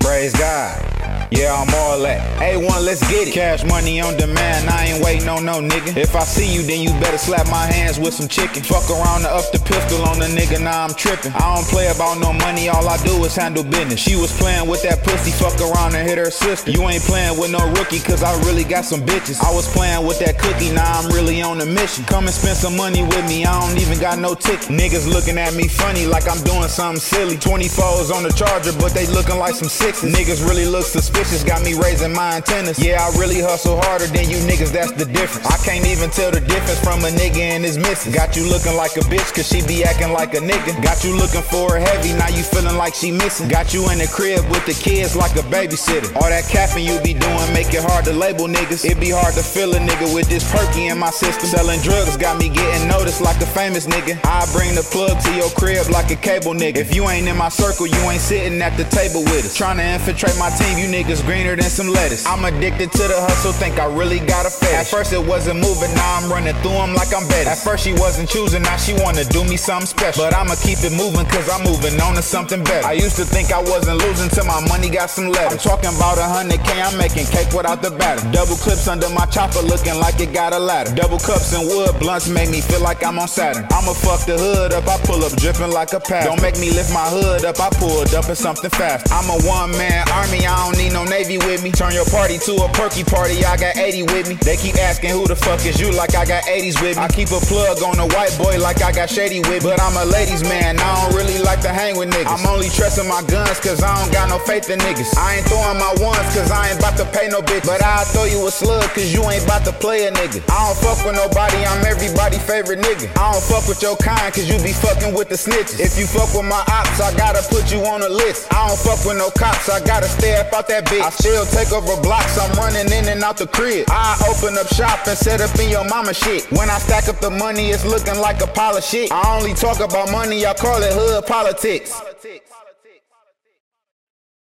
Praise 0.00 0.34
God. 0.34 1.25
Yeah, 1.30 1.54
I'm 1.58 1.68
all 1.74 1.98
that. 2.02 2.22
A1, 2.38 2.84
let's 2.84 3.02
get 3.10 3.28
it. 3.28 3.34
Cash 3.34 3.64
money 3.64 4.00
on 4.00 4.16
demand, 4.16 4.70
I 4.70 4.86
ain't 4.86 5.04
waiting 5.04 5.28
on 5.28 5.44
no 5.44 5.60
nigga. 5.60 5.96
If 5.96 6.14
I 6.14 6.22
see 6.22 6.46
you, 6.46 6.62
then 6.62 6.80
you 6.80 6.90
better 7.00 7.18
slap 7.18 7.50
my 7.50 7.66
hands 7.66 7.98
with 7.98 8.14
some 8.14 8.28
chicken. 8.28 8.62
Fuck 8.62 8.88
around 8.90 9.26
and 9.26 9.34
up 9.34 9.50
the 9.50 9.58
pistol 9.58 10.06
on 10.06 10.20
the 10.20 10.26
nigga, 10.26 10.62
now 10.62 10.84
I'm 10.84 10.94
tripping. 10.94 11.32
I 11.32 11.54
don't 11.54 11.66
play 11.66 11.88
about 11.88 12.20
no 12.20 12.32
money, 12.32 12.68
all 12.68 12.86
I 12.88 12.96
do 13.02 13.24
is 13.24 13.34
handle 13.34 13.64
business. 13.64 13.98
She 13.98 14.14
was 14.14 14.30
playing 14.38 14.68
with 14.68 14.82
that 14.82 15.02
pussy, 15.02 15.32
fuck 15.32 15.58
around 15.58 15.96
and 15.96 16.06
hit 16.08 16.18
her 16.18 16.30
sister. 16.30 16.70
You 16.70 16.86
ain't 16.88 17.02
playing 17.02 17.38
with 17.40 17.50
no 17.50 17.58
rookie, 17.74 17.98
cause 17.98 18.22
I 18.22 18.30
really 18.46 18.64
got 18.64 18.84
some 18.84 19.02
bitches. 19.02 19.42
I 19.42 19.52
was 19.52 19.66
playing 19.72 20.06
with 20.06 20.20
that 20.20 20.38
cookie, 20.38 20.70
now 20.70 21.00
I'm 21.00 21.10
really 21.10 21.42
on 21.42 21.60
a 21.60 21.66
mission. 21.66 22.04
Come 22.04 22.26
and 22.26 22.34
spend 22.34 22.56
some 22.56 22.76
money 22.76 23.02
with 23.02 23.26
me, 23.26 23.44
I 23.44 23.52
don't 23.66 23.78
even 23.80 23.98
got 23.98 24.18
no 24.18 24.34
ticket. 24.34 24.68
Niggas 24.70 25.10
looking 25.10 25.38
at 25.38 25.54
me 25.54 25.66
funny 25.66 26.06
like 26.06 26.28
I'm 26.28 26.42
doing 26.44 26.68
something 26.68 27.00
silly. 27.00 27.36
24s 27.36 28.14
on 28.14 28.22
the 28.22 28.30
charger, 28.30 28.72
but 28.78 28.94
they 28.94 29.06
looking 29.10 29.38
like 29.38 29.54
some 29.54 29.68
sixes. 29.68 30.14
Niggas 30.14 30.46
really 30.46 30.66
look 30.66 30.84
suspicious, 30.84 31.15
got 31.46 31.62
me 31.64 31.72
raising 31.72 32.12
my 32.12 32.36
antennas. 32.36 32.78
Yeah, 32.82 33.00
I 33.00 33.08
really 33.16 33.40
hustle 33.40 33.80
harder 33.86 34.06
than 34.06 34.28
you 34.28 34.36
niggas, 34.44 34.74
that's 34.74 34.92
the 34.92 35.06
difference. 35.06 35.46
I 35.46 35.56
can't 35.64 35.86
even 35.86 36.10
tell 36.10 36.30
the 36.30 36.40
difference 36.40 36.82
from 36.82 37.00
a 37.06 37.10
nigga 37.14 37.56
and 37.56 37.64
his 37.64 37.78
missus. 37.78 38.12
Got 38.12 38.36
you 38.36 38.44
looking 38.44 38.76
like 38.76 38.98
a 38.98 39.04
bitch, 39.08 39.32
cause 39.32 39.48
she 39.48 39.64
be 39.64 39.84
acting 39.84 40.12
like 40.12 40.34
a 40.34 40.42
nigga. 40.42 40.76
Got 40.82 41.04
you 41.04 41.16
looking 41.16 41.40
for 41.40 41.72
her 41.72 41.80
heavy, 41.80 42.12
now 42.12 42.28
you 42.28 42.42
feeling 42.42 42.76
like 42.76 42.94
she 42.94 43.10
missing. 43.10 43.48
Got 43.48 43.72
you 43.72 43.88
in 43.90 43.98
the 43.98 44.10
crib 44.10 44.44
with 44.50 44.66
the 44.66 44.74
kids 44.74 45.16
like 45.16 45.32
a 45.38 45.46
babysitter. 45.48 46.12
All 46.20 46.28
that 46.28 46.44
capping 46.50 46.84
you 46.84 47.00
be 47.00 47.14
doing 47.14 47.48
make 47.56 47.72
it 47.72 47.80
hard 47.80 48.04
to 48.04 48.12
label 48.12 48.46
niggas. 48.46 48.84
It 48.84 49.00
be 49.00 49.10
hard 49.10 49.32
to 49.34 49.42
feel 49.42 49.72
a 49.72 49.80
nigga 49.80 50.12
with 50.12 50.28
this 50.28 50.44
perky 50.52 50.88
in 50.92 50.98
my 50.98 51.10
system. 51.10 51.48
Selling 51.48 51.80
drugs 51.80 52.16
got 52.16 52.36
me 52.36 52.50
getting 52.50 52.88
noticed 52.88 53.22
like 53.22 53.40
a 53.40 53.48
famous 53.48 53.86
nigga. 53.86 54.20
I 54.26 54.44
bring 54.52 54.74
the 54.74 54.84
plug 54.92 55.16
to 55.24 55.30
your 55.32 55.50
crib 55.56 55.88
like 55.88 56.10
a 56.10 56.16
cable 56.16 56.52
nigga. 56.52 56.76
If 56.76 56.94
you 56.94 57.08
ain't 57.08 57.28
in 57.28 57.36
my 57.36 57.48
circle, 57.48 57.86
you 57.86 58.00
ain't 58.10 58.20
sitting 58.20 58.60
at 58.60 58.76
the 58.76 58.84
table 58.90 59.22
with 59.32 59.46
us. 59.46 59.56
Trying 59.56 59.78
to 59.78 59.86
infiltrate 59.86 60.36
my 60.38 60.50
team, 60.50 60.76
you 60.76 60.86
niggas 60.90 61.05
niggas 61.06 61.24
greener 61.24 61.54
than 61.54 61.70
some 61.70 61.88
lettuce. 61.88 62.26
I'm 62.26 62.44
addicted 62.44 62.90
to 62.92 63.04
the 63.06 63.14
hustle, 63.14 63.52
think 63.52 63.78
I 63.78 63.86
really 63.86 64.18
got 64.18 64.46
a 64.46 64.50
fetish. 64.50 64.74
At 64.74 64.86
first 64.86 65.12
it 65.12 65.22
wasn't 65.22 65.60
moving, 65.60 65.92
now 65.94 66.18
I'm 66.18 66.30
running 66.30 66.54
through 66.62 66.82
them 66.82 66.94
like 66.94 67.14
I'm 67.14 67.26
Bettis. 67.28 67.46
At 67.46 67.58
first 67.62 67.84
she 67.84 67.92
wasn't 67.94 68.28
choosing, 68.28 68.62
now 68.62 68.76
she 68.76 68.92
wanna 68.98 69.24
do 69.24 69.44
me 69.44 69.56
something 69.56 69.86
special. 69.86 70.24
But 70.24 70.34
I'ma 70.34 70.58
keep 70.58 70.82
it 70.82 70.90
moving, 70.90 71.26
cause 71.30 71.46
I'm 71.46 71.62
moving 71.62 71.94
on 72.02 72.14
to 72.16 72.22
something 72.22 72.62
better. 72.64 72.86
I 72.86 72.98
used 72.98 73.16
to 73.16 73.24
think 73.24 73.52
I 73.52 73.62
wasn't 73.62 74.02
losing 74.02 74.28
till 74.30 74.46
my 74.46 74.60
money 74.66 74.90
got 74.90 75.10
some 75.10 75.30
letters. 75.30 75.62
I'm 75.62 75.62
talking 75.62 75.94
about 75.94 76.18
a 76.18 76.26
hundred 76.26 76.58
K, 76.66 76.82
I'm 76.82 76.98
making 76.98 77.26
cake 77.30 77.54
without 77.54 77.82
the 77.82 77.90
batter. 77.94 78.26
Double 78.34 78.58
clips 78.58 78.88
under 78.88 79.08
my 79.10 79.26
chopper, 79.26 79.62
looking 79.62 79.94
like 80.02 80.18
it 80.18 80.34
got 80.34 80.52
a 80.52 80.58
ladder. 80.58 80.90
Double 80.94 81.18
cups 81.22 81.54
and 81.54 81.66
wood 81.70 81.94
blunts 82.02 82.26
make 82.28 82.50
me 82.50 82.60
feel 82.60 82.82
like 82.82 83.04
I'm 83.06 83.18
on 83.18 83.28
Saturn. 83.28 83.66
I'ma 83.70 83.94
fuck 83.94 84.26
the 84.26 84.34
hood 84.38 84.72
up, 84.72 84.86
I 84.90 84.98
pull 85.06 85.22
up 85.22 85.32
dripping 85.38 85.70
like 85.70 85.92
a 85.92 86.00
pass. 86.00 86.26
Don't 86.26 86.42
make 86.42 86.58
me 86.58 86.70
lift 86.74 86.90
my 86.92 87.06
hood 87.06 87.44
up, 87.44 87.60
I 87.60 87.70
pulled 87.78 88.10
up 88.14 88.28
in 88.28 88.34
something 88.34 88.70
fast. 88.70 89.06
I'm 89.12 89.30
a 89.30 89.38
one 89.46 89.70
man 89.78 90.02
army, 90.10 90.42
I 90.46 90.56
don't 90.66 90.76
need 90.78 90.95
no 90.96 91.04
navy 91.04 91.36
with 91.36 91.60
me. 91.62 91.70
Turn 91.70 91.92
your 91.92 92.08
party 92.08 92.40
to 92.48 92.52
a 92.64 92.68
perky 92.72 93.04
party, 93.04 93.44
I 93.44 93.60
got 93.60 93.76
80 93.76 94.08
with 94.08 94.32
me. 94.32 94.34
They 94.40 94.56
keep 94.56 94.80
asking 94.80 95.12
who 95.12 95.28
the 95.28 95.36
fuck 95.36 95.60
is 95.68 95.76
you, 95.76 95.92
like 95.92 96.16
I 96.16 96.24
got 96.24 96.48
80s 96.48 96.80
with 96.80 96.96
me. 96.96 97.02
I 97.04 97.08
keep 97.12 97.28
a 97.36 97.40
plug 97.44 97.84
on 97.84 98.00
a 98.00 98.08
white 98.16 98.32
boy, 98.40 98.56
like 98.56 98.80
I 98.80 98.96
got 98.96 99.12
shady 99.12 99.44
with 99.44 99.60
me. 99.60 99.68
But 99.68 99.76
I'm 99.76 99.92
a 100.00 100.08
ladies 100.08 100.40
man, 100.48 100.80
I 100.80 100.88
don't 100.96 101.12
really 101.12 101.36
like 101.44 101.60
to 101.68 101.68
hang 101.68 102.00
with 102.00 102.08
niggas. 102.08 102.32
I'm 102.32 102.48
only 102.48 102.72
trusting 102.72 103.04
my 103.04 103.20
guns, 103.28 103.60
cause 103.60 103.84
I 103.84 103.92
don't 103.92 104.12
got 104.12 104.32
no 104.32 104.40
faith 104.48 104.72
in 104.72 104.80
niggas. 104.80 105.12
I 105.20 105.36
ain't 105.36 105.46
throwing 105.52 105.76
my 105.76 105.92
ones, 106.00 106.24
cause 106.32 106.48
I 106.48 106.72
ain't 106.72 106.80
about 106.80 106.96
to 106.96 107.04
pay 107.12 107.28
no 107.28 107.44
bitch. 107.44 107.68
But 107.68 107.84
I'll 107.84 108.08
throw 108.16 108.24
you 108.24 108.40
a 108.48 108.50
slug, 108.50 108.88
cause 108.96 109.12
you 109.12 109.20
ain't 109.28 109.44
about 109.44 109.68
to 109.68 109.76
play 109.76 110.08
a 110.08 110.10
nigga. 110.16 110.40
I 110.48 110.56
don't 110.64 110.78
fuck 110.80 111.04
with 111.04 111.20
nobody, 111.20 111.60
I'm 111.60 111.84
everybody's 111.84 112.40
favorite 112.40 112.80
nigga. 112.80 113.12
I 113.20 113.36
don't 113.36 113.44
fuck 113.44 113.68
with 113.68 113.84
your 113.84 114.00
kind, 114.00 114.32
cause 114.32 114.48
you 114.48 114.56
be 114.64 114.72
fucking 114.72 115.12
with 115.12 115.28
the 115.28 115.36
snitches. 115.36 115.76
If 115.76 116.00
you 116.00 116.08
fuck 116.08 116.32
with 116.32 116.48
my 116.48 116.64
ops, 116.72 117.04
I 117.04 117.12
gotta 117.20 117.44
put 117.52 117.68
you 117.68 117.84
on 117.84 118.00
a 118.00 118.08
list. 118.08 118.48
I 118.48 118.64
don't 118.64 118.80
fuck 118.80 119.04
with 119.04 119.20
no 119.20 119.28
cops, 119.28 119.68
I 119.68 119.84
gotta 119.84 120.08
stay 120.08 120.40
up 120.40 120.56
out 120.56 120.68
that 120.72 120.85
bitch. 120.86 121.02
I 121.02 121.10
still 121.10 121.44
take 121.46 121.72
over 121.72 122.00
blocks, 122.02 122.38
I'm 122.38 122.52
running 122.56 122.90
in 122.92 123.08
and 123.08 123.22
out 123.22 123.36
the 123.36 123.46
crib. 123.46 123.86
I 123.90 124.16
open 124.28 124.56
up 124.58 124.66
shop 124.68 125.06
and 125.06 125.16
set 125.16 125.40
up 125.40 125.54
in 125.58 125.68
your 125.70 125.84
mama 125.88 126.14
shit. 126.14 126.50
When 126.52 126.70
I 126.70 126.78
stack 126.78 127.08
up 127.08 127.20
the 127.20 127.30
money, 127.30 127.70
it's 127.70 127.84
looking 127.84 128.18
like 128.20 128.40
a 128.42 128.46
pile 128.46 128.76
of 128.76 128.84
shit. 128.84 129.12
I 129.12 129.36
only 129.36 129.54
talk 129.54 129.80
about 129.80 130.10
money, 130.10 130.46
I 130.46 130.54
call 130.54 130.82
it 130.82 130.92
hood 130.92 131.26
politics. 131.26 132.00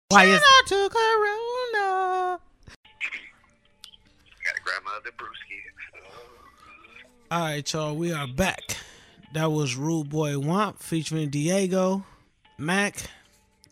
Why 0.10 0.26
is 0.26 0.42
out 0.42 0.68
to 0.68 0.90
Corona? 0.90 2.40
Gotta 4.46 4.62
grab 4.64 4.84
my 4.86 4.92
other 4.98 5.12
brewski. 5.12 5.56
All 7.32 7.40
right, 7.42 7.74
y'all, 7.74 7.96
we 7.96 8.14
are 8.14 8.28
back. 8.28 8.78
That 9.34 9.52
was 9.52 9.76
Rude 9.76 10.10
Boy 10.10 10.34
Womp 10.34 10.80
featuring 10.80 11.30
Diego, 11.30 12.06
Mac, 12.58 13.10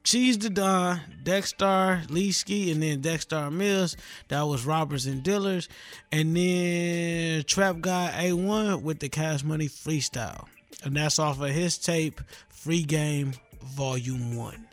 Cheese 0.03 0.37
the 0.37 0.49
Don, 0.49 0.99
Dexter, 1.23 2.03
Leesky, 2.07 2.71
and 2.73 2.83
then 2.83 2.99
Dexter 2.99 3.49
Mills. 3.49 3.95
That 4.27 4.41
was 4.41 4.65
Robbers 4.65 5.05
and 5.05 5.23
Dealers. 5.23 5.69
And 6.11 6.35
then 6.35 7.43
Trap 7.43 7.79
God 7.79 8.13
A1 8.13 8.81
with 8.81 8.99
the 8.99 9.07
Cash 9.07 9.43
Money 9.43 9.67
Freestyle. 9.69 10.45
And 10.83 10.97
that's 10.97 11.19
off 11.19 11.41
of 11.41 11.49
his 11.49 11.77
tape, 11.77 12.19
Free 12.49 12.83
Game 12.83 13.33
Volume 13.63 14.35
1. 14.35 14.67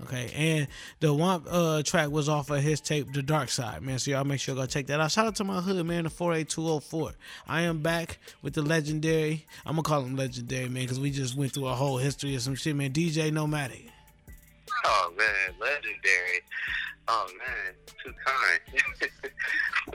Okay, 0.00 0.30
and 0.36 0.68
the 1.00 1.12
one 1.12 1.42
uh 1.50 1.82
track 1.82 2.10
was 2.10 2.28
off 2.28 2.50
of 2.50 2.62
his 2.62 2.80
tape, 2.80 3.12
The 3.12 3.20
Dark 3.20 3.48
Side, 3.48 3.82
man. 3.82 3.98
So 3.98 4.12
y'all 4.12 4.22
make 4.22 4.38
sure 4.38 4.54
y'all 4.54 4.62
go 4.62 4.68
check 4.68 4.86
that 4.86 5.00
out. 5.00 5.10
Shout 5.10 5.26
out 5.26 5.34
to 5.36 5.44
my 5.44 5.60
hood, 5.60 5.84
man, 5.84 6.04
the 6.04 6.10
48204. 6.10 7.14
I 7.48 7.62
am 7.62 7.82
back 7.82 8.20
with 8.40 8.54
the 8.54 8.62
legendary. 8.62 9.44
I'm 9.66 9.72
gonna 9.72 9.82
call 9.82 10.02
him 10.02 10.14
legendary, 10.14 10.68
man, 10.68 10.84
because 10.84 11.00
we 11.00 11.10
just 11.10 11.36
went 11.36 11.50
through 11.50 11.66
a 11.66 11.74
whole 11.74 11.98
history 11.98 12.36
of 12.36 12.42
some 12.42 12.54
shit, 12.54 12.76
man. 12.76 12.92
DJ 12.92 13.32
Nomadic. 13.32 13.90
Oh 14.84 15.12
man, 15.16 15.54
legendary. 15.60 16.40
Oh 17.08 17.26
man, 17.38 17.74
too 18.04 18.12
kind. 18.24 19.32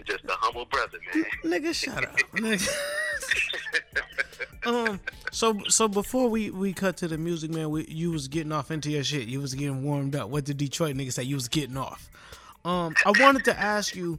Just 0.06 0.26
a 0.26 0.32
humble 0.32 0.66
brother, 0.66 0.98
man. 1.14 1.26
Nigga, 1.44 1.74
shut 1.74 2.04
up. 2.04 2.18
Nigga. 2.34 2.70
um 4.66 5.00
so 5.32 5.60
so 5.68 5.88
before 5.88 6.30
we 6.30 6.50
we 6.50 6.74
cut 6.74 6.98
to 6.98 7.08
the 7.08 7.18
music 7.18 7.52
man 7.52 7.70
we, 7.70 7.86
you 7.88 8.12
was 8.12 8.28
getting 8.28 8.52
off 8.52 8.72
into 8.72 8.90
your 8.90 9.04
shit 9.04 9.28
you 9.28 9.40
was 9.40 9.54
getting 9.54 9.84
warmed 9.84 10.16
up 10.16 10.30
what 10.30 10.46
did 10.46 10.58
detroit 10.58 10.96
niggas 10.96 11.14
say 11.14 11.24
you 11.24 11.36
was 11.36 11.48
getting 11.48 11.76
off 11.76 12.10
um 12.64 12.94
i 13.06 13.12
wanted 13.20 13.44
to 13.44 13.60
ask 13.60 13.96
you 13.96 14.18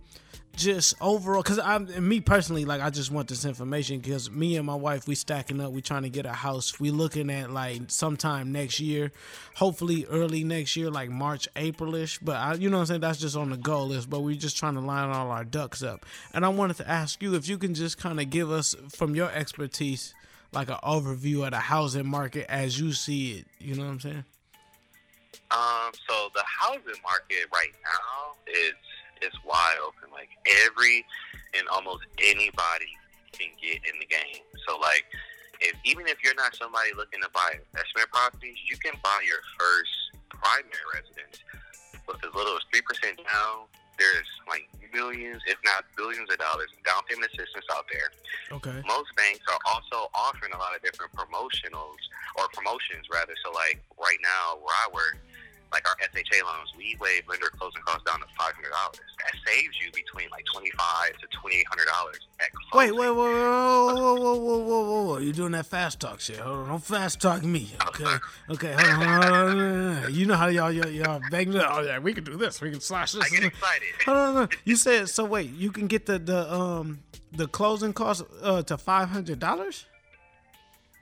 just 0.57 0.94
overall 1.00 1.42
because 1.42 1.59
i'm 1.59 1.88
me 2.07 2.20
personally 2.20 2.64
like 2.64 2.80
i 2.80 2.90
just 2.90 3.11
want 3.11 3.28
this 3.28 3.44
information 3.44 3.98
because 3.98 4.30
me 4.30 4.57
and 4.57 4.66
my 4.66 4.74
wife 4.74 5.07
we 5.07 5.14
stacking 5.14 5.61
up 5.61 5.72
we 5.72 5.82
trying 5.82 6.02
to 6.02 6.09
get 6.09 6.26
a 6.26 6.32
house. 6.32 6.78
We 6.78 6.90
looking 6.90 7.30
at 7.30 7.50
like 7.50 7.82
sometime 7.88 8.52
next 8.52 8.80
year 8.80 9.12
hopefully 9.55 10.07
early 10.07 10.44
next 10.44 10.76
year 10.76 10.90
like 10.90 11.11
march 11.11 11.48
aprilish. 11.57 12.18
But 12.22 12.36
I, 12.36 12.55
you 12.55 12.70
know 12.70 12.78
what 12.78 12.82
i'm 12.82 12.86
saying? 12.86 13.00
That's 13.00 13.18
just 13.18 13.36
on 13.36 13.50
the 13.50 13.57
goal 13.57 13.88
list 13.88 14.09
but 14.09 14.20
we're 14.20 14.36
just 14.36 14.57
trying 14.57 14.74
to 14.74 14.80
line 14.80 15.11
all 15.11 15.30
our 15.30 15.44
ducks 15.44 15.82
up. 15.82 16.07
And 16.32 16.44
i 16.44 16.48
wanted 16.48 16.76
to 16.78 16.88
ask 16.88 17.22
you 17.22 17.34
if 17.34 17.48
you 17.48 17.59
can 17.59 17.74
just 17.74 17.98
kind 17.98 18.20
of 18.20 18.30
give 18.30 18.50
us 18.50 18.74
from 18.90 19.14
your 19.14 19.30
expertise 19.30 20.14
like 20.52 20.68
an 20.68 20.78
overview 20.84 21.44
of 21.44 21.50
the 21.50 21.59
housing 21.59 22.07
market 22.07 22.46
as 22.48 22.78
you 22.78 22.92
see 22.92 23.38
it 23.38 23.46
you 23.59 23.74
know 23.74 23.84
what 23.84 23.90
i'm 23.90 24.00
saying? 24.00 24.24
Um, 25.50 25.92
so 26.09 26.30
the 26.34 26.42
housing 26.46 27.00
market 27.02 27.46
right 27.52 27.72
now 27.84 28.52
is 28.52 28.74
is 29.22 29.32
open. 29.46 30.03
Like 30.14 30.30
every 30.66 31.04
and 31.58 31.66
almost 31.68 32.06
anybody 32.22 32.90
can 33.32 33.50
get 33.60 33.82
in 33.82 33.98
the 33.98 34.06
game. 34.06 34.42
So 34.66 34.78
like 34.78 35.04
if 35.60 35.74
even 35.84 36.06
if 36.06 36.22
you're 36.22 36.34
not 36.34 36.54
somebody 36.54 36.90
looking 36.96 37.20
to 37.22 37.30
buy 37.34 37.58
investment 37.58 38.08
properties, 38.10 38.58
you 38.68 38.76
can 38.78 38.94
buy 39.02 39.20
your 39.26 39.42
first 39.58 39.92
primary 40.30 40.86
residence 40.94 41.42
with 42.06 42.22
as 42.24 42.32
little 42.34 42.56
as 42.56 42.62
three 42.70 42.82
percent 42.82 43.18
down. 43.18 43.66
There's 43.98 44.26
like 44.50 44.66
millions, 44.90 45.42
if 45.46 45.58
not 45.64 45.86
billions 45.96 46.26
of 46.30 46.38
dollars 46.38 46.66
in 46.74 46.82
down 46.82 47.02
payment 47.06 47.30
assistance 47.30 47.66
out 47.70 47.86
there. 47.90 48.10
okay 48.50 48.82
Most 48.86 49.10
banks 49.14 49.46
are 49.46 49.58
also 49.70 50.10
offering 50.14 50.50
a 50.54 50.58
lot 50.58 50.74
of 50.74 50.82
different 50.82 51.14
promotionals 51.14 52.02
or 52.38 52.50
promotions 52.54 53.06
rather. 53.10 53.34
So 53.44 53.50
like 53.54 53.82
right 53.98 54.18
now 54.22 54.58
where 54.62 54.74
I 54.74 54.86
work, 54.90 55.18
like 55.72 55.88
our 55.88 55.96
FHA 55.96 56.42
loans, 56.44 56.72
we 56.76 56.96
waive 57.00 57.22
lender 57.28 57.50
closing 57.58 57.82
costs 57.82 58.04
down 58.04 58.20
to 58.20 58.26
five 58.38 58.54
hundred 58.54 58.70
dollars. 58.70 59.00
That 59.18 59.34
saves 59.46 59.74
you 59.82 59.90
between 59.92 60.28
like 60.30 60.44
twenty 60.52 60.70
five 60.78 61.12
to 61.18 61.26
twenty 61.38 61.56
eight 61.56 61.66
hundred 61.68 61.86
dollars 61.86 62.18
at 62.40 62.48
Wait, 62.74 62.92
wait, 62.92 63.10
wait, 63.10 63.10
wait, 63.10 63.16
whoa, 63.16 63.94
whoa, 63.94 64.14
whoa, 64.14 64.34
whoa, 64.36 64.58
whoa, 64.58 64.82
whoa, 64.84 65.02
whoa! 65.04 65.18
You're 65.18 65.32
doing 65.32 65.52
that 65.52 65.66
fast 65.66 66.00
talk 66.00 66.20
shit. 66.20 66.38
Hold 66.38 66.58
on, 66.60 66.68
don't 66.68 66.84
fast 66.84 67.20
talk 67.20 67.42
me. 67.44 67.70
Okay, 67.88 68.04
okay, 68.50 68.72
hold 68.72 69.08
on, 69.08 69.22
hold 69.22 70.04
on. 70.06 70.14
You 70.14 70.26
know 70.26 70.34
how 70.34 70.48
y'all 70.48 70.72
y'all, 70.72 70.88
y'all 70.90 71.20
bang 71.30 71.52
it. 71.52 71.62
Oh 71.66 71.80
yeah, 71.82 71.98
we 71.98 72.12
can 72.12 72.24
do 72.24 72.36
this. 72.36 72.60
We 72.60 72.70
can 72.70 72.80
slash 72.80 73.12
this. 73.12 73.24
I 73.24 73.28
get 73.34 73.44
excited. 73.44 73.88
Hold 74.04 74.16
on, 74.16 74.26
hold 74.34 74.42
on. 74.42 74.48
You 74.64 74.76
said 74.76 75.08
so. 75.08 75.24
Wait, 75.24 75.50
you 75.52 75.70
can 75.72 75.86
get 75.86 76.06
the 76.06 76.18
the 76.18 76.52
um 76.52 77.00
the 77.32 77.46
closing 77.48 77.92
cost 77.92 78.24
uh 78.42 78.62
to 78.62 78.76
five 78.78 79.08
hundred 79.08 79.38
dollars. 79.38 79.86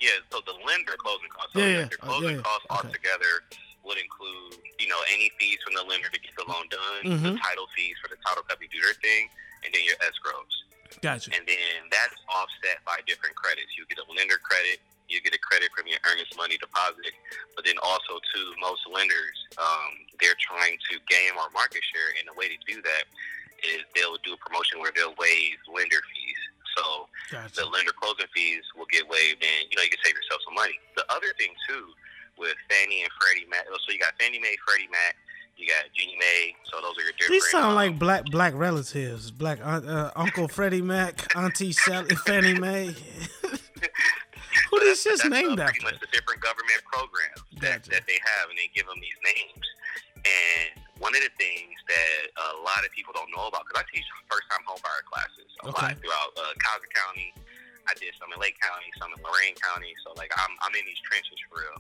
Yeah, 0.01 0.11
so 0.33 0.41
the 0.45 0.53
lender 0.67 0.93
closing 0.99 1.29
costs. 1.29 1.53
Yeah, 1.55 1.67
yeah. 1.67 1.77
lender 1.79 1.97
Oh, 2.03 2.07
closing 2.07 2.29
yeah, 2.31 2.37
yeah. 2.37 2.43
costs 2.43 2.67
Okay. 2.71 2.89
altogether 2.89 3.43
would 3.85 3.99
include, 3.99 4.57
you 4.79 4.89
know, 4.89 5.01
any 5.13 5.31
fees 5.39 5.59
from 5.65 5.75
the 5.75 5.83
lender 5.83 6.09
to 6.09 6.21
get 6.21 6.31
the 6.37 6.45
loan 6.47 6.69
done, 6.69 7.03
the 7.03 7.35
Mhm. 7.35 7.41
title 7.43 7.67
fees 7.75 7.97
for 8.01 8.09
the 8.09 8.17
title 8.25 8.43
company 8.45 8.69
to 8.69 8.77
do 8.77 8.83
their 8.83 8.95
thing, 8.95 9.31
and 9.65 9.75
then 9.75 9.83
your 9.85 9.97
escrows. 9.97 10.55
Gotcha. 11.01 11.35
And 11.35 11.47
then 11.47 11.89
that's 11.91 12.15
offset 12.29 12.85
by 12.85 13.01
different 13.07 13.35
credits. 13.35 13.77
You 13.77 13.87
get 13.87 13.99
a 13.99 14.05
lender 14.13 14.39
credit, 14.39 14.81
you 15.09 15.21
get 15.21 15.35
a 15.35 15.39
credit 15.39 15.71
from 15.77 15.87
your 15.89 15.99
earnest 16.05 16.37
money 16.37 16.57
deposit, 16.59 17.13
but 17.57 17.65
then 17.65 17.79
also 17.79 18.21
too, 18.35 18.55
most 18.61 18.87
lenders, 18.87 19.47
um, 19.59 20.07
they're 20.21 20.37
trying 20.39 20.79
to 20.91 21.01
gain 21.09 21.35
more 21.35 21.51
market 21.51 21.83
share, 21.93 22.15
and 22.19 22.29
the 22.29 22.35
way 22.35 22.49
to 22.49 22.57
do 22.67 22.81
that 22.83 23.05
is 23.65 23.83
they'll 23.95 24.19
do 24.19 24.35
a 24.35 24.37
promotion 24.37 24.81
where 24.81 24.93
they'll 24.93 25.15
waive 25.19 25.59
lender 25.69 26.01
fees. 26.15 26.39
So 26.77 27.09
Gotcha. 27.31 27.55
the 27.57 27.67
lender 27.67 27.93
closing 27.93 28.27
fees 28.35 28.63
will 28.75 28.87
get 28.87 29.07
waived, 29.09 29.43
and 29.43 29.71
you 29.71 29.77
know 29.77 29.83
you 29.83 29.91
can 29.91 30.01
save 30.05 30.15
yourself 30.15 30.41
some 30.45 30.55
money. 30.55 30.79
The 30.97 31.05
other 31.13 31.33
thing 31.39 31.55
too, 31.69 31.93
with 32.39 32.55
Fannie 32.69 33.03
and 33.03 33.11
Freddie 33.21 33.47
Mac, 33.51 33.65
so 33.67 33.93
you 33.93 33.99
got 33.99 34.15
Fannie 34.21 34.39
Mae, 34.39 34.57
Freddie 34.67 34.89
Mac, 34.91 35.17
you 35.57 35.67
got 35.69 35.85
Ginnie 35.95 36.17
Mae. 36.19 36.55
So 36.71 36.81
those 36.81 36.97
are 36.99 37.03
your 37.03 37.13
different. 37.13 37.31
These 37.33 37.51
sound 37.51 37.67
um, 37.67 37.75
like 37.75 37.99
black 37.99 38.25
black 38.27 38.55
relatives. 38.55 39.31
Black 39.31 39.61
uh, 39.65 39.81
uh, 39.87 40.11
Uncle 40.17 40.49
Freddie 40.49 40.83
Mac, 40.83 41.35
Auntie 41.37 41.73
Sally, 41.73 42.15
Fannie 42.27 42.59
Mae. 42.59 42.95
Who 44.71 44.81
this 44.81 45.03
shit's 45.03 45.23
that's, 45.23 45.33
named 45.33 45.61
uh, 45.61 45.65
after? 45.65 45.81
Pretty 45.81 45.97
much 45.97 46.01
the 46.01 46.09
different 46.13 46.41
government 46.41 46.81
programs 46.91 47.41
that, 47.61 47.85
that 47.93 48.05
they 48.09 48.19
have, 48.21 48.49
and 48.49 48.57
they 48.59 48.69
give 48.75 48.87
them 48.87 48.97
these 49.01 49.17
names. 49.25 49.65
And 50.25 50.81
one 51.01 51.13
of 51.17 51.23
the 51.25 51.33
things 51.37 51.75
that 51.89 52.21
a 52.37 52.63
lot 52.63 52.85
of 52.85 52.91
people 52.93 53.13
don't 53.17 53.29
know 53.37 53.49
about, 53.49 53.65
because 53.69 53.83
I 53.83 53.87
teach 53.91 54.05
first-time 54.31 54.63
homebuyer 54.65 55.03
classes 55.11 55.49
a 55.65 55.69
Okay. 55.69 55.93
lot 55.93 55.99
throughout 55.99 56.31
uh, 56.39 56.53
Cuyahoga 56.63 56.89
County. 56.95 57.29
I 57.89 57.95
did 57.99 58.15
some 58.19 58.31
in 58.33 58.39
Lake 58.41 58.57
County, 58.63 58.89
some 58.99 59.11
in 59.15 59.21
Lorain 59.23 59.55
County. 59.59 59.93
So 60.07 60.15
like 60.17 60.31
I'm 60.37 60.53
I'm 60.63 60.75
in 60.75 60.85
these 60.87 61.01
trenches 61.07 61.39
for 61.49 61.63
real. 61.63 61.79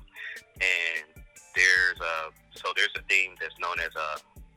And 0.58 1.06
there's 1.54 1.98
a 2.00 2.16
so 2.58 2.72
there's 2.76 2.94
a 2.98 3.04
thing 3.06 3.36
that's 3.40 3.56
known 3.60 3.78
as 3.78 3.92
a 3.94 4.08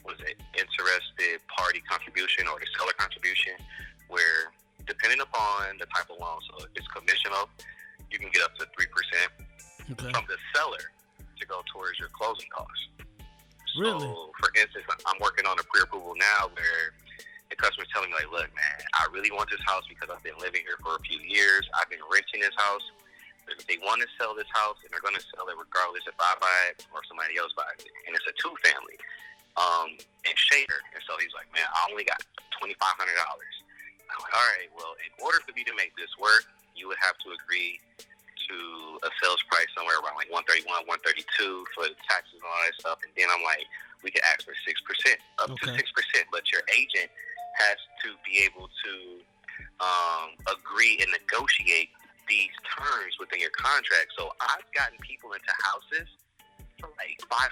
what 0.04 0.22
is 0.22 0.26
it 0.26 0.38
interested 0.54 1.42
party 1.50 1.82
contribution 1.90 2.46
or 2.48 2.60
the 2.62 2.70
seller 2.78 2.94
contribution, 2.98 3.58
where 4.10 4.54
depending 4.86 5.22
upon 5.22 5.82
the 5.82 5.90
type 5.90 6.06
of 6.14 6.22
loan, 6.22 6.38
so 6.46 6.66
if 6.66 6.70
it's 6.78 6.88
conventional, 6.94 7.50
you 8.14 8.22
can 8.22 8.30
get 8.30 8.46
up 8.46 8.54
to 8.62 8.66
three 8.78 8.90
percent 8.90 9.32
Okay. 9.86 10.10
from 10.14 10.26
the 10.26 10.38
seller 10.54 10.82
to 11.38 11.44
go 11.46 11.62
towards 11.74 12.00
your 12.00 12.10
closing 12.10 12.50
costs. 12.50 12.90
Really? 13.78 14.00
So, 14.00 14.32
for 14.40 14.50
instance, 14.58 14.86
I'm 15.06 15.20
working 15.22 15.46
on 15.46 15.60
a 15.60 15.64
pre-approval 15.70 16.16
now 16.18 16.50
where 16.54 16.96
the 17.50 17.56
customer's 17.56 17.90
telling 17.94 18.10
me 18.10 18.18
like, 18.18 18.32
look, 18.32 18.50
man, 18.58 18.78
I 18.98 19.06
really 19.14 19.30
want 19.30 19.50
this 19.50 19.62
house 19.66 19.86
because 19.86 20.10
I've 20.10 20.24
been 20.26 20.38
living 20.42 20.66
here 20.66 20.82
for 20.82 20.98
a 20.98 21.04
few 21.06 21.22
years. 21.22 21.68
I've 21.78 21.90
been 21.90 22.04
renting 22.10 22.42
this 22.42 22.56
house. 22.58 22.84
They 23.70 23.78
want 23.86 24.02
to 24.02 24.10
sell 24.18 24.34
this 24.34 24.50
house, 24.50 24.82
and 24.82 24.90
they're 24.90 25.06
going 25.06 25.14
to 25.14 25.26
sell 25.38 25.46
it 25.46 25.54
regardless 25.54 26.02
if 26.10 26.18
I 26.18 26.34
buy 26.42 26.74
it 26.74 26.82
or 26.90 27.06
somebody 27.06 27.38
else 27.38 27.54
buys 27.54 27.78
it. 27.78 27.94
And 28.10 28.18
it's 28.18 28.26
a 28.26 28.34
two 28.42 28.50
family 28.66 28.98
um, 29.54 29.94
in 30.26 30.34
Shaker. 30.34 30.82
And 30.98 31.02
so 31.06 31.14
he's 31.22 31.30
like, 31.38 31.46
man, 31.54 31.70
I 31.70 31.86
only 31.94 32.10
got 32.10 32.18
twenty 32.58 32.74
five 32.82 32.98
hundred 32.98 33.14
dollars. 33.22 33.56
I'm 34.10 34.22
like, 34.26 34.34
all 34.34 34.50
right, 34.58 34.70
well, 34.74 34.94
in 34.98 35.14
order 35.22 35.38
for 35.46 35.54
me 35.54 35.62
to 35.66 35.74
make 35.78 35.94
this 35.94 36.10
work, 36.18 36.50
you 36.74 36.90
would 36.90 37.02
have 37.02 37.18
to 37.26 37.38
agree 37.38 37.78
to 38.50 38.58
a 39.02 39.10
sales 39.22 39.42
price 39.50 39.70
somewhere 39.74 39.98
around 40.02 40.18
like 40.22 40.30
131, 40.30 40.86
132 40.86 41.66
for 41.74 41.90
the 41.90 41.98
taxes 42.06 42.38
and 42.38 42.46
all 42.46 42.62
that 42.62 42.78
stuff. 42.78 42.98
And 43.02 43.10
then 43.18 43.26
I'm 43.34 43.42
like, 43.42 43.66
we 44.06 44.14
could 44.14 44.22
ask 44.22 44.46
for 44.46 44.54
6%, 44.54 44.70
up 45.42 45.50
to 45.50 45.66
6%, 45.66 45.82
but 46.30 46.46
your 46.54 46.62
agent 46.70 47.10
has 47.58 47.78
to 48.04 48.10
be 48.28 48.44
able 48.44 48.68
to 48.68 48.94
um, 49.80 50.36
agree 50.48 51.00
and 51.02 51.10
negotiate 51.12 51.90
these 52.28 52.52
terms 52.66 53.14
within 53.20 53.40
your 53.40 53.54
contract. 53.54 54.12
So 54.18 54.32
I've 54.42 54.66
gotten 54.74 54.98
people 55.00 55.32
into 55.34 55.52
houses 55.62 56.08
for 56.80 56.90
like 57.00 57.16
$500 57.32 57.48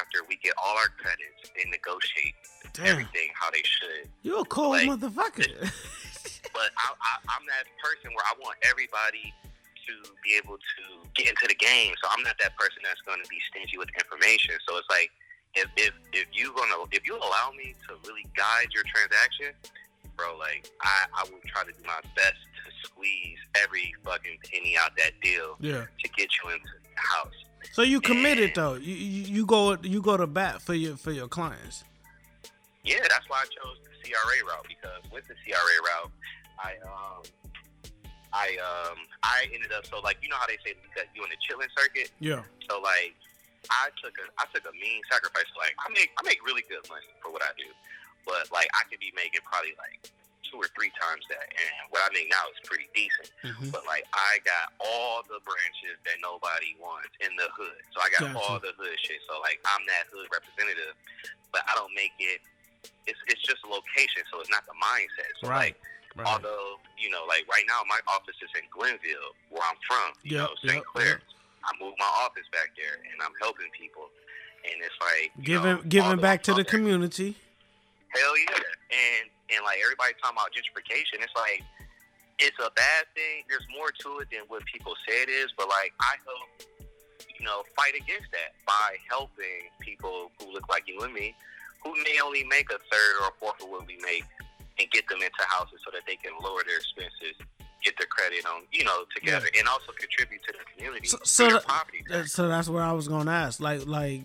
after 0.00 0.24
we 0.28 0.36
get 0.40 0.54
all 0.56 0.76
our 0.78 0.88
credits 0.96 1.42
and 1.60 1.68
negotiate 1.70 2.34
Damn. 2.72 2.86
everything 2.96 3.28
how 3.34 3.50
they 3.50 3.60
should 3.64 4.08
You're 4.22 4.40
a 4.40 4.48
cold 4.48 4.80
Like- 4.80 4.88
motherfucker. 4.88 5.50
but 6.56 6.68
I, 6.80 6.86
I, 6.96 7.12
I'm 7.36 7.44
that 7.50 7.66
person 7.84 8.14
where 8.16 8.24
I 8.24 8.34
want 8.40 8.56
everybody 8.64 9.32
to 9.88 9.92
be 10.24 10.36
able 10.38 10.56
to 10.56 10.82
get 11.18 11.28
into 11.28 11.48
the 11.48 11.56
game. 11.58 11.92
So 12.00 12.08
I'm 12.12 12.22
not 12.22 12.36
that 12.40 12.54
person 12.56 12.78
that's 12.84 13.00
going 13.02 13.18
to 13.20 13.28
be 13.28 13.40
stingy 13.50 13.76
with 13.76 13.88
information. 13.98 14.54
So 14.68 14.76
it's 14.78 14.88
like 14.88 15.10
if 15.54 15.66
if 15.76 15.92
if 16.12 16.26
you 16.32 16.52
gonna 16.56 16.84
if 16.92 17.06
you 17.06 17.16
allow 17.16 17.50
me 17.56 17.74
to 17.88 17.94
really 18.06 18.26
guide 18.36 18.68
your 18.72 18.84
transaction, 18.84 19.52
bro, 20.16 20.36
like 20.38 20.70
I 20.82 21.06
I 21.14 21.24
will 21.24 21.40
try 21.46 21.64
to 21.64 21.72
do 21.72 21.82
my 21.86 22.00
best 22.16 22.34
to 22.64 22.88
squeeze 22.88 23.38
every 23.62 23.94
fucking 24.04 24.38
penny 24.50 24.76
out 24.78 24.92
that 24.96 25.12
deal 25.22 25.56
Yeah. 25.60 25.84
to 26.02 26.08
get 26.16 26.28
you 26.42 26.50
into 26.50 26.64
the 26.82 27.00
house. 27.00 27.34
So 27.72 27.82
you 27.82 28.00
committed 28.00 28.52
though. 28.54 28.74
You, 28.74 28.94
you 28.94 29.22
you 29.34 29.46
go 29.46 29.76
you 29.82 30.00
go 30.02 30.16
to 30.16 30.26
bat 30.26 30.62
for 30.62 30.74
your 30.74 30.96
for 30.96 31.12
your 31.12 31.28
clients. 31.28 31.84
Yeah, 32.84 33.00
that's 33.08 33.28
why 33.28 33.42
I 33.42 33.44
chose 33.44 33.76
the 33.84 34.10
CRA 34.10 34.48
route 34.48 34.66
because 34.68 35.12
with 35.12 35.24
the 35.28 35.34
CRA 35.44 35.58
route, 35.58 36.12
I 36.58 36.72
um 36.86 37.22
I 38.32 38.56
um 38.62 38.96
I 39.22 39.46
ended 39.52 39.72
up 39.72 39.84
so 39.86 40.00
like 40.00 40.18
you 40.22 40.28
know 40.28 40.36
how 40.36 40.46
they 40.46 40.56
say 40.64 40.74
that 40.96 41.06
you 41.14 41.22
in 41.24 41.30
the 41.30 41.36
chitlin 41.36 41.68
circuit. 41.76 42.10
Yeah. 42.20 42.42
So 42.70 42.80
like 42.80 43.14
I 43.68 43.92
took 44.00 44.16
a 44.16 44.26
I 44.40 44.48
took 44.54 44.64
a 44.64 44.72
mean 44.80 45.04
sacrifice. 45.12 45.48
Like 45.58 45.76
I 45.76 45.92
make 45.92 46.08
I 46.16 46.22
make 46.24 46.40
really 46.46 46.64
good 46.70 46.80
money 46.88 47.10
for 47.20 47.28
what 47.28 47.44
I 47.44 47.52
do, 47.60 47.68
but 48.24 48.48
like 48.48 48.72
I 48.72 48.88
could 48.88 49.02
be 49.02 49.12
making 49.12 49.44
probably 49.44 49.76
like 49.76 50.08
two 50.48 50.58
or 50.58 50.66
three 50.74 50.90
times 50.98 51.22
that, 51.30 51.46
and 51.46 51.70
what 51.94 52.02
I 52.02 52.10
make 52.10 52.26
now 52.26 52.42
is 52.50 52.58
pretty 52.66 52.90
decent. 52.96 53.30
Mm-hmm. 53.44 53.70
But 53.70 53.84
like 53.84 54.08
I 54.16 54.40
got 54.42 54.72
all 54.80 55.22
the 55.28 55.38
branches 55.44 56.00
that 56.08 56.18
nobody 56.24 56.74
wants 56.80 57.12
in 57.20 57.36
the 57.36 57.46
hood, 57.54 57.78
so 57.92 58.00
I 58.00 58.08
got 58.10 58.24
Gotcha. 58.32 58.40
all 58.40 58.56
the 58.58 58.72
hood 58.80 58.96
shit. 59.04 59.20
So 59.28 59.38
like 59.44 59.60
I'm 59.68 59.84
that 59.86 60.08
hood 60.08 60.26
representative, 60.32 60.96
but 61.52 61.62
I 61.68 61.76
don't 61.76 61.92
make 61.92 62.16
it. 62.18 62.40
It's 63.04 63.20
it's 63.28 63.44
just 63.44 63.60
a 63.62 63.70
location, 63.70 64.24
so 64.32 64.40
it's 64.40 64.50
not 64.50 64.64
the 64.64 64.74
mindset. 64.80 65.30
So 65.44 65.52
Right. 65.52 65.76
like 66.16 66.26
although 66.26 66.80
you 66.98 67.12
know 67.12 67.22
like 67.28 67.44
right 67.46 67.64
now 67.68 67.84
my 67.86 68.00
office 68.08 68.40
is 68.40 68.50
in 68.56 68.64
Glenville, 68.72 69.36
where 69.52 69.62
I'm 69.62 69.76
from. 69.86 70.16
You 70.24 70.40
Yep, 70.40 70.48
know, 70.48 70.52
St. 70.64 70.74
yep, 70.80 70.84
Clair. 70.90 71.14
I 71.64 71.70
moved 71.82 71.96
my 71.98 72.08
office 72.24 72.48
back 72.52 72.72
there, 72.76 73.00
and 73.04 73.16
I'm 73.22 73.34
helping 73.40 73.68
people. 73.76 74.08
And 74.64 74.76
it's 74.84 74.96
like 75.00 75.32
Giving 75.44 75.76
know, 75.76 75.82
giving 75.88 76.20
back 76.20 76.42
to 76.44 76.52
the 76.52 76.62
there- 76.62 76.72
community. 76.72 77.36
Hell 78.12 78.34
yeah. 78.38 78.58
And 78.90 79.30
and 79.54 79.60
like 79.64 79.78
everybody 79.82 80.14
talking 80.20 80.36
about 80.36 80.50
gentrification, 80.52 81.22
it's 81.22 81.34
like 81.36 81.62
it's 82.38 82.58
a 82.58 82.70
bad 82.74 83.04
thing. 83.14 83.44
There's 83.48 83.66
more 83.76 83.90
to 84.04 84.20
it 84.20 84.28
than 84.32 84.44
what 84.48 84.64
people 84.66 84.94
say 85.06 85.22
it 85.22 85.28
is, 85.28 85.52
but 85.56 85.68
like 85.68 85.92
I 86.00 86.16
help 86.26 86.70
you 87.40 87.46
know, 87.46 87.64
fight 87.74 87.94
against 87.96 88.28
that 88.32 88.52
by 88.66 88.96
helping 89.08 89.72
people 89.80 90.30
who 90.38 90.52
look 90.52 90.68
like 90.68 90.84
you 90.86 91.00
and 91.00 91.12
me, 91.12 91.34
who 91.82 91.92
may 92.04 92.20
only 92.22 92.44
make 92.44 92.68
a 92.70 92.76
third 92.92 93.12
or 93.22 93.28
a 93.28 93.34
fourth 93.40 93.62
of 93.62 93.68
what 93.70 93.86
we 93.86 93.96
make 94.04 94.24
and 94.78 94.90
get 94.90 95.08
them 95.08 95.18
into 95.22 95.42
houses 95.48 95.80
so 95.84 95.90
that 95.90 96.02
they 96.06 96.16
can 96.16 96.32
lower 96.42 96.60
their 96.66 96.76
expenses, 96.76 97.36
get 97.82 97.96
their 97.98 98.06
credit 98.06 98.44
on, 98.46 98.62
you 98.72 98.84
know, 98.84 99.04
together 99.14 99.46
and 99.58 99.66
also 99.68 99.92
contribute 99.98 100.42
to 100.44 100.52
the 100.52 100.58
community. 100.74 101.06
So, 101.08 101.18
so, 101.24 101.60
property. 101.60 102.04
that- 102.08 102.28
so 102.28 102.48
that's 102.48 102.68
what 102.68 102.82
I 102.82 102.92
was 102.92 103.08
gonna 103.08 103.30
ask. 103.30 103.60
Like, 103.60 103.86
like, 103.86 104.22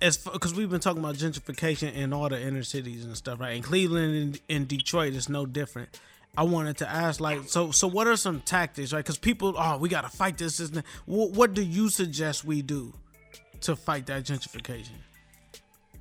as 0.00 0.16
because 0.18 0.54
we've 0.54 0.70
been 0.70 0.80
talking 0.80 1.00
about 1.00 1.16
gentrification 1.16 1.92
in 1.94 2.12
all 2.12 2.28
the 2.28 2.40
inner 2.40 2.62
cities 2.62 3.04
and 3.04 3.16
stuff, 3.16 3.40
right? 3.40 3.56
In 3.56 3.62
Cleveland 3.62 4.14
and 4.14 4.40
in 4.48 4.66
Detroit, 4.66 5.14
it's 5.14 5.28
no 5.28 5.46
different. 5.46 5.98
I 6.36 6.42
wanted 6.42 6.78
to 6.78 6.88
ask, 6.90 7.20
like, 7.20 7.44
so, 7.48 7.70
so 7.70 7.86
what 7.86 8.08
are 8.08 8.16
some 8.16 8.40
tactics, 8.40 8.92
right? 8.92 8.98
Because 8.98 9.18
people, 9.18 9.54
oh, 9.56 9.78
we 9.78 9.88
gotta 9.88 10.08
fight 10.08 10.36
this. 10.36 10.58
that. 10.58 10.84
What, 11.06 11.30
what 11.30 11.54
do 11.54 11.62
you 11.62 11.88
suggest 11.88 12.44
we 12.44 12.60
do 12.60 12.92
to 13.62 13.76
fight 13.76 14.06
that 14.06 14.24
gentrification? 14.24 14.90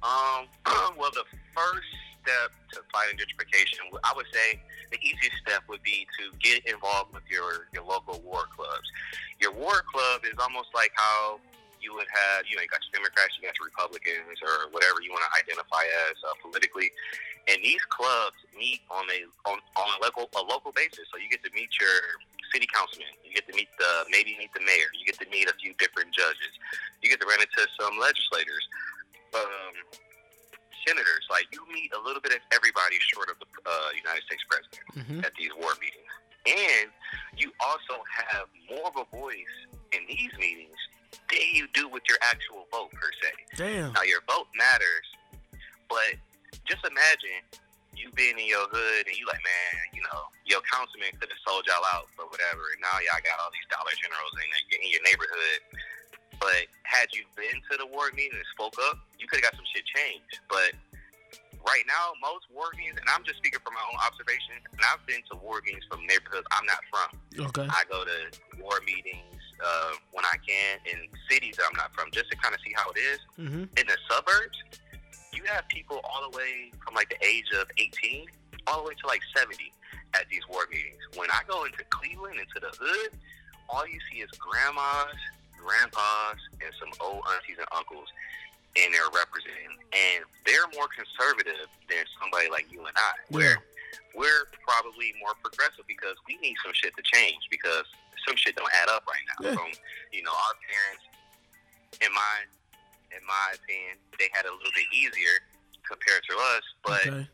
Um, 0.02 0.48
well, 0.98 1.12
the 1.12 1.24
first 1.56 1.86
step 2.24 2.56
to 2.72 2.80
fighting 2.90 3.20
gentrification, 3.20 3.92
I 4.04 4.16
would 4.16 4.28
say 4.32 4.64
the 4.90 4.98
easiest 5.04 5.38
step 5.44 5.68
would 5.68 5.84
be 5.84 6.08
to 6.20 6.32
get 6.40 6.64
involved 6.66 7.14
with 7.14 7.28
your, 7.30 7.68
your 7.76 7.84
local 7.84 8.24
war 8.24 8.48
clubs. 8.56 8.88
Your 9.40 9.52
war 9.52 9.84
club 9.92 10.24
is 10.24 10.40
almost 10.40 10.72
like 10.74 10.92
how 10.96 11.44
you 11.84 11.92
would 11.94 12.08
have, 12.08 12.48
you 12.48 12.56
know, 12.56 12.64
you 12.64 12.72
got 12.72 12.80
your 12.88 13.04
Democrats, 13.04 13.36
you 13.36 13.44
got 13.44 13.60
your 13.60 13.68
Republicans, 13.68 14.40
or 14.40 14.72
whatever 14.72 15.04
you 15.04 15.12
want 15.12 15.28
to 15.28 15.34
identify 15.36 15.84
as 16.08 16.16
uh, 16.24 16.32
politically. 16.40 16.88
And 17.52 17.60
these 17.60 17.84
clubs 17.92 18.40
meet 18.56 18.80
on 18.88 19.04
a 19.12 19.28
on, 19.44 19.60
on 19.76 19.88
a 19.92 19.98
local 20.00 20.32
a 20.32 20.44
local 20.48 20.72
basis. 20.72 21.12
So 21.12 21.20
you 21.20 21.28
get 21.28 21.44
to 21.44 21.52
meet 21.52 21.76
your 21.76 22.24
city 22.56 22.64
councilman, 22.72 23.12
you 23.28 23.36
get 23.36 23.44
to 23.52 23.56
meet 23.56 23.68
the 23.76 24.08
maybe 24.08 24.40
meet 24.40 24.56
the 24.56 24.64
mayor, 24.64 24.88
you 24.96 25.04
get 25.04 25.20
to 25.20 25.28
meet 25.28 25.52
a 25.52 25.56
few 25.60 25.76
different 25.76 26.16
judges, 26.16 26.56
you 27.04 27.12
get 27.12 27.20
to 27.20 27.28
run 27.28 27.44
into 27.44 27.68
some 27.76 28.00
legislators, 28.00 28.64
um, 29.36 29.76
senators. 30.88 31.26
Like 31.30 31.48
you 31.52 31.62
meet 31.72 31.92
a 31.94 32.02
little 32.02 32.22
bit 32.22 32.34
of 32.34 32.42
everybody 32.52 32.98
short 33.00 33.30
of 33.30 33.38
the 33.40 33.48
uh, 33.66 33.90
United 33.96 34.24
States 34.28 34.44
president 34.50 34.84
Mm-hmm. 34.94 35.20
at 35.26 35.34
these 35.40 35.50
war 35.58 35.74
meetings, 35.82 36.14
and 36.46 36.88
you 37.36 37.50
also 37.60 37.98
have 38.30 38.46
more 38.70 38.86
of 38.88 38.96
a 39.00 39.06
voice 39.16 39.56
in 39.92 40.02
these 40.08 40.30
meetings 40.38 40.78
than 41.30 41.42
you 41.54 41.66
do 41.74 41.90
with 41.90 42.04
your 42.08 42.18
actual 42.22 42.68
vote 42.72 42.92
per 42.94 43.10
se. 43.22 43.32
Damn. 43.58 43.94
Now 43.94 44.04
your 44.06 44.22
vote 44.30 44.48
matters, 44.58 45.08
but 45.90 46.14
just 46.70 46.86
imagine 46.86 47.42
you 47.98 48.10
being 48.18 48.38
in 48.38 48.46
your 48.50 48.66
hood 48.70 49.06
and 49.06 49.16
you 49.18 49.26
like, 49.30 49.42
man, 49.42 49.82
you 49.94 50.02
know, 50.10 50.26
your 50.50 50.62
councilman 50.70 51.14
could 51.22 51.30
have 51.30 51.42
sold 51.46 51.66
y'all 51.70 51.86
out 51.94 52.10
for 52.18 52.26
whatever, 52.30 52.62
and 52.74 52.82
now 52.82 52.94
y'all 53.06 53.22
got 53.22 53.38
all 53.42 53.50
these 53.54 53.66
Dollar 53.70 53.94
Generals 54.02 54.34
in, 54.42 54.50
in 54.82 54.90
your 54.94 55.04
neighborhood. 55.06 55.60
But 56.44 56.68
had 56.84 57.08
you 57.16 57.24
been 57.40 57.64
to 57.72 57.80
the 57.80 57.88
war 57.88 58.12
meeting 58.12 58.36
and 58.36 58.48
spoke 58.52 58.76
up, 58.92 59.00
you 59.16 59.32
could 59.32 59.40
have 59.40 59.48
got 59.48 59.56
some 59.56 59.64
shit 59.72 59.88
changed. 59.88 60.44
But 60.52 60.76
right 61.64 61.88
now, 61.88 62.12
most 62.20 62.52
war 62.52 62.68
meetings, 62.76 63.00
and 63.00 63.08
I'm 63.08 63.24
just 63.24 63.40
speaking 63.40 63.64
from 63.64 63.80
my 63.80 63.86
own 63.88 63.96
observation, 64.04 64.60
and 64.60 64.84
I've 64.92 65.00
been 65.08 65.24
to 65.32 65.40
war 65.40 65.64
meetings 65.64 65.88
from 65.88 66.04
neighborhoods 66.04 66.44
I'm 66.52 66.68
not 66.68 66.84
from. 66.92 67.10
Okay. 67.48 67.64
I 67.72 67.88
go 67.88 68.04
to 68.04 68.20
war 68.60 68.84
meetings 68.84 69.40
uh, 69.64 69.96
when 70.12 70.28
I 70.28 70.36
can 70.44 70.84
in 70.84 71.08
cities 71.32 71.56
that 71.56 71.64
I'm 71.72 71.80
not 71.80 71.96
from, 71.96 72.12
just 72.12 72.28
to 72.32 72.36
kind 72.36 72.52
of 72.52 72.60
see 72.60 72.76
how 72.76 72.92
it 72.92 73.00
is. 73.00 73.20
Mm-hmm. 73.40 73.64
In 73.80 73.86
the 73.88 73.98
suburbs, 74.12 74.60
you 75.32 75.48
have 75.48 75.64
people 75.72 76.04
all 76.04 76.28
the 76.28 76.36
way 76.36 76.76
from 76.84 76.92
like 76.92 77.08
the 77.08 77.24
age 77.24 77.48
of 77.56 77.72
18 77.80 78.28
all 78.68 78.84
the 78.84 78.90
way 78.90 78.96
to 79.00 79.08
like 79.08 79.22
70 79.36 79.56
at 80.14 80.28
these 80.30 80.44
war 80.48 80.68
meetings. 80.72 81.00
When 81.16 81.32
I 81.32 81.42
go 81.48 81.66
into 81.66 81.84
Cleveland, 81.90 82.40
into 82.40 82.60
the 82.60 82.72
hood, 82.76 83.12
all 83.70 83.88
you 83.88 84.00
see 84.12 84.20
is 84.20 84.30
grandmas, 84.32 85.20
grandpas, 85.64 86.38
and 86.60 86.72
some 86.80 86.92
old 87.00 87.24
aunties 87.32 87.58
and 87.58 87.68
uncles, 87.72 88.08
and 88.76 88.92
they're 88.94 89.10
representing. 89.16 89.72
And 89.96 90.28
they're 90.46 90.68
more 90.76 90.92
conservative 90.92 91.72
than 91.88 92.04
somebody 92.20 92.52
like 92.52 92.68
you 92.72 92.84
and 92.86 92.96
I, 93.00 93.14
where 93.32 93.64
we're 94.14 94.46
probably 94.68 95.14
more 95.24 95.34
progressive 95.42 95.86
because 95.88 96.18
we 96.28 96.38
need 96.44 96.56
some 96.62 96.74
shit 96.76 96.94
to 96.98 97.04
change 97.06 97.42
because 97.50 97.86
some 98.28 98.36
shit 98.36 98.56
don't 98.56 98.72
add 98.84 98.90
up 98.90 99.04
right 99.08 99.24
now. 99.32 99.38
Yeah. 99.50 99.56
From 99.56 99.72
you 100.12 100.22
know 100.24 100.32
our 100.36 100.56
parents, 100.68 101.04
in 102.04 102.12
my 102.14 102.36
in 103.16 103.22
my 103.26 103.54
opinion, 103.56 103.98
they 104.20 104.28
had 104.34 104.46
it 104.46 104.52
a 104.52 104.56
little 104.58 104.74
bit 104.74 104.90
easier 104.94 105.38
compared 105.88 106.24
to 106.30 106.36
us, 106.58 106.64
but 106.84 107.06
Okay. 107.06 107.28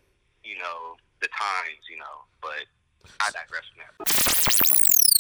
you 0.44 0.58
know 0.60 0.98
the 1.22 1.28
times, 1.32 1.84
you 1.90 1.98
know. 1.98 2.28
But 2.42 2.64
I 3.22 3.32
digress 3.32 3.64
from 3.72 3.80
that. 3.84 5.19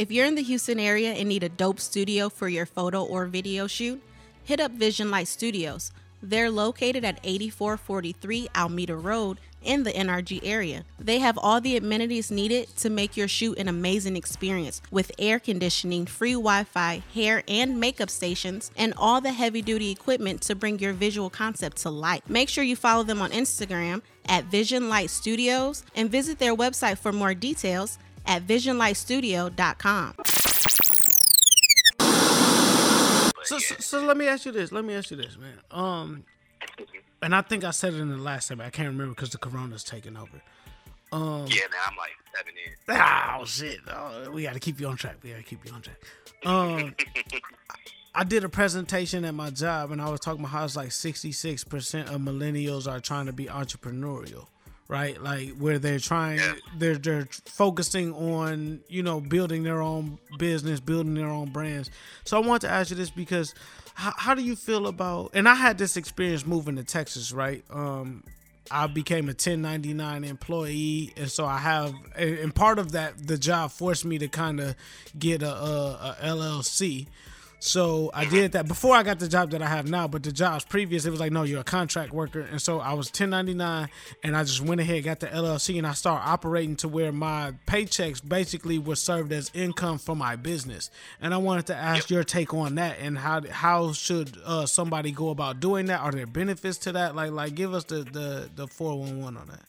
If 0.00 0.10
you're 0.10 0.24
in 0.24 0.34
the 0.34 0.42
Houston 0.42 0.80
area 0.80 1.12
and 1.12 1.28
need 1.28 1.42
a 1.42 1.50
dope 1.50 1.78
studio 1.78 2.30
for 2.30 2.48
your 2.48 2.64
photo 2.64 3.04
or 3.04 3.26
video 3.26 3.66
shoot, 3.66 4.02
hit 4.42 4.58
up 4.58 4.72
Vision 4.72 5.10
Light 5.10 5.28
Studios. 5.28 5.92
They're 6.22 6.50
located 6.50 7.04
at 7.04 7.20
8443 7.22 8.48
Almeda 8.56 8.96
Road 8.96 9.40
in 9.62 9.82
the 9.82 9.92
NRG 9.92 10.40
area. 10.42 10.84
They 10.98 11.18
have 11.18 11.36
all 11.36 11.60
the 11.60 11.76
amenities 11.76 12.30
needed 12.30 12.74
to 12.78 12.88
make 12.88 13.14
your 13.14 13.28
shoot 13.28 13.58
an 13.58 13.68
amazing 13.68 14.16
experience 14.16 14.80
with 14.90 15.12
air 15.18 15.38
conditioning, 15.38 16.06
free 16.06 16.32
Wi 16.32 16.64
Fi, 16.64 17.02
hair 17.12 17.42
and 17.46 17.78
makeup 17.78 18.08
stations, 18.08 18.70
and 18.78 18.94
all 18.96 19.20
the 19.20 19.32
heavy 19.32 19.60
duty 19.60 19.90
equipment 19.90 20.40
to 20.42 20.54
bring 20.54 20.78
your 20.78 20.94
visual 20.94 21.28
concept 21.28 21.76
to 21.78 21.90
life. 21.90 22.22
Make 22.26 22.48
sure 22.48 22.64
you 22.64 22.74
follow 22.74 23.02
them 23.02 23.20
on 23.20 23.32
Instagram 23.32 24.00
at 24.26 24.44
Vision 24.46 24.88
Light 24.88 25.10
Studios 25.10 25.84
and 25.94 26.10
visit 26.10 26.38
their 26.38 26.56
website 26.56 26.96
for 26.96 27.12
more 27.12 27.34
details 27.34 27.98
at 28.26 28.46
visionlightstudio.com. 28.46 30.14
So, 33.42 33.58
so, 33.58 33.74
so 33.78 34.04
let 34.04 34.16
me 34.16 34.28
ask 34.28 34.46
you 34.46 34.52
this. 34.52 34.70
Let 34.70 34.84
me 34.84 34.94
ask 34.94 35.10
you 35.10 35.16
this, 35.16 35.36
man. 35.36 35.58
Um, 35.70 36.24
and 37.22 37.34
I 37.34 37.42
think 37.42 37.64
I 37.64 37.70
said 37.72 37.94
it 37.94 38.00
in 38.00 38.08
the 38.10 38.16
last 38.16 38.46
segment. 38.48 38.66
I 38.68 38.70
can't 38.70 38.88
remember 38.88 39.14
because 39.14 39.30
the 39.30 39.38
corona's 39.38 39.82
taking 39.82 40.16
over. 40.16 40.40
Um, 41.12 41.46
Yeah, 41.48 41.62
man, 41.62 41.80
I'm 41.88 41.96
like 41.96 42.12
seven 42.36 42.52
in. 42.64 43.40
Oh 43.40 43.44
shit! 43.44 43.80
Oh, 43.88 44.30
we 44.30 44.44
got 44.44 44.54
to 44.54 44.60
keep 44.60 44.78
you 44.78 44.86
on 44.86 44.96
track. 44.96 45.16
We 45.22 45.30
got 45.30 45.38
to 45.38 45.42
keep 45.42 45.64
you 45.66 45.72
on 45.72 45.82
track. 45.82 45.96
Um, 46.44 46.94
I 48.14 48.22
did 48.24 48.44
a 48.44 48.48
presentation 48.48 49.24
at 49.24 49.34
my 49.34 49.50
job, 49.50 49.90
and 49.90 50.00
I 50.00 50.08
was 50.08 50.20
talking 50.20 50.40
about 50.40 50.50
how 50.52 50.64
it's 50.64 50.76
like 50.76 50.92
sixty 50.92 51.32
six 51.32 51.64
percent 51.64 52.08
of 52.08 52.20
millennials 52.20 52.88
are 52.90 53.00
trying 53.00 53.26
to 53.26 53.32
be 53.32 53.46
entrepreneurial, 53.46 54.46
right? 54.90 55.22
Like 55.22 55.50
where 55.50 55.78
they're 55.78 56.00
trying, 56.00 56.40
they're 56.76 56.98
they're 56.98 57.28
focusing 57.46 58.12
on 58.12 58.80
you 58.88 59.02
know 59.02 59.20
building 59.20 59.62
their 59.62 59.80
own 59.80 60.18
business, 60.36 60.80
building 60.80 61.14
their 61.14 61.28
own 61.28 61.50
brands. 61.50 61.90
So 62.24 62.36
I 62.36 62.46
want 62.46 62.62
to 62.62 62.68
ask 62.68 62.90
you 62.90 62.96
this 62.96 63.08
because 63.08 63.54
how, 63.94 64.12
how 64.16 64.34
do 64.34 64.42
you 64.42 64.56
feel 64.56 64.88
about? 64.88 65.30
And 65.32 65.48
I 65.48 65.54
had 65.54 65.78
this 65.78 65.96
experience 65.96 66.44
moving 66.44 66.76
to 66.76 66.84
Texas, 66.84 67.32
right? 67.32 67.64
Um, 67.70 68.24
I 68.72 68.88
became 68.88 69.24
a 69.24 69.32
1099 69.32 70.24
employee, 70.24 71.12
and 71.16 71.30
so 71.30 71.46
I 71.46 71.58
have, 71.58 71.94
and 72.16 72.54
part 72.54 72.78
of 72.78 72.92
that, 72.92 73.26
the 73.26 73.36
job 73.38 73.70
forced 73.72 74.04
me 74.04 74.18
to 74.18 74.28
kind 74.28 74.60
of 74.60 74.76
get 75.18 75.42
a, 75.42 75.50
a, 75.50 76.16
a 76.20 76.26
LLC. 76.26 77.06
So 77.62 78.10
I 78.14 78.24
did 78.24 78.52
that 78.52 78.66
before 78.66 78.96
I 78.96 79.02
got 79.02 79.18
the 79.18 79.28
job 79.28 79.50
that 79.50 79.60
I 79.60 79.66
have 79.66 79.88
now. 79.88 80.08
But 80.08 80.22
the 80.22 80.32
jobs 80.32 80.64
previous, 80.64 81.04
it 81.04 81.10
was 81.10 81.20
like, 81.20 81.30
no, 81.30 81.42
you're 81.42 81.60
a 81.60 81.64
contract 81.64 82.10
worker, 82.10 82.40
and 82.40 82.60
so 82.60 82.80
I 82.80 82.94
was 82.94 83.08
1099, 83.08 83.88
and 84.24 84.36
I 84.36 84.44
just 84.44 84.62
went 84.62 84.80
ahead, 84.80 85.04
got 85.04 85.20
the 85.20 85.26
LLC, 85.26 85.76
and 85.76 85.86
I 85.86 85.92
started 85.92 86.26
operating 86.26 86.76
to 86.76 86.88
where 86.88 87.12
my 87.12 87.52
paychecks 87.66 88.26
basically 88.26 88.78
were 88.78 88.96
served 88.96 89.30
as 89.30 89.50
income 89.52 89.98
for 89.98 90.16
my 90.16 90.36
business. 90.36 90.90
And 91.20 91.34
I 91.34 91.36
wanted 91.36 91.66
to 91.66 91.76
ask 91.76 92.08
your 92.08 92.24
take 92.24 92.54
on 92.54 92.76
that, 92.76 92.96
and 92.98 93.18
how 93.18 93.42
how 93.50 93.92
should 93.92 94.38
uh, 94.44 94.64
somebody 94.64 95.12
go 95.12 95.28
about 95.28 95.60
doing 95.60 95.86
that? 95.86 96.00
Are 96.00 96.12
there 96.12 96.26
benefits 96.26 96.78
to 96.78 96.92
that? 96.92 97.14
Like 97.14 97.30
like 97.30 97.54
give 97.54 97.74
us 97.74 97.84
the 97.84 98.04
the 98.04 98.48
the 98.56 98.66
411 98.68 99.36
on 99.36 99.46
that. 99.48 99.66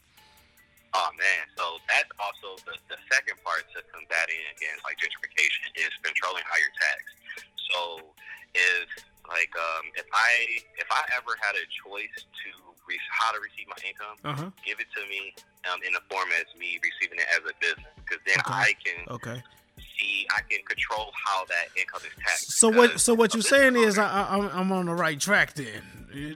Oh 0.93 1.09
man, 1.15 1.43
so 1.55 1.63
that's 1.87 2.11
also 2.19 2.55
the, 2.67 2.75
the 2.87 2.99
second 3.11 3.39
part 3.43 3.63
to 3.75 3.79
combating 3.91 4.43
against 4.55 4.83
like 4.83 4.95
gentrification 4.99 5.71
is 5.75 5.91
controlling 6.03 6.43
how 6.47 6.55
you're 6.55 6.75
taxed. 6.79 7.20
So 7.71 8.13
if 8.53 8.87
like 9.29 9.51
um, 9.55 9.85
if 9.95 10.05
I 10.13 10.31
if 10.77 10.87
I 10.91 11.01
ever 11.15 11.33
had 11.39 11.55
a 11.55 11.65
choice 11.71 12.15
to 12.19 12.49
re- 12.87 12.99
how 13.11 13.31
to 13.31 13.39
receive 13.39 13.67
my 13.67 13.79
income, 13.87 14.17
Uh-huh. 14.25 14.49
give 14.65 14.79
it 14.79 14.87
to 14.95 15.01
me 15.07 15.33
um, 15.71 15.79
in 15.87 15.93
the 15.93 16.01
form 16.09 16.27
as 16.39 16.45
me 16.59 16.79
receiving 16.83 17.19
it 17.19 17.27
as 17.31 17.39
a 17.47 17.53
business, 17.61 17.93
because 18.03 18.19
then 18.25 18.39
I 18.47 18.73
can 18.83 19.07
Okay. 19.07 19.41
see 19.97 20.27
I 20.35 20.41
can 20.49 20.59
control 20.67 21.11
how 21.25 21.45
that 21.45 21.69
income 21.79 22.01
is 22.03 22.11
taxed. 22.19 22.59
So 22.59 22.69
what? 22.69 22.99
So 22.99 23.13
what 23.13 23.33
you're 23.33 23.43
saying 23.43 23.75
is 23.77 23.97
I, 23.97 24.05
I, 24.05 24.35
I'm 24.37 24.45
I'm 24.49 24.71
on 24.71 24.85
the 24.87 24.95
right 24.95 25.19
track 25.19 25.53
then. 25.53 25.81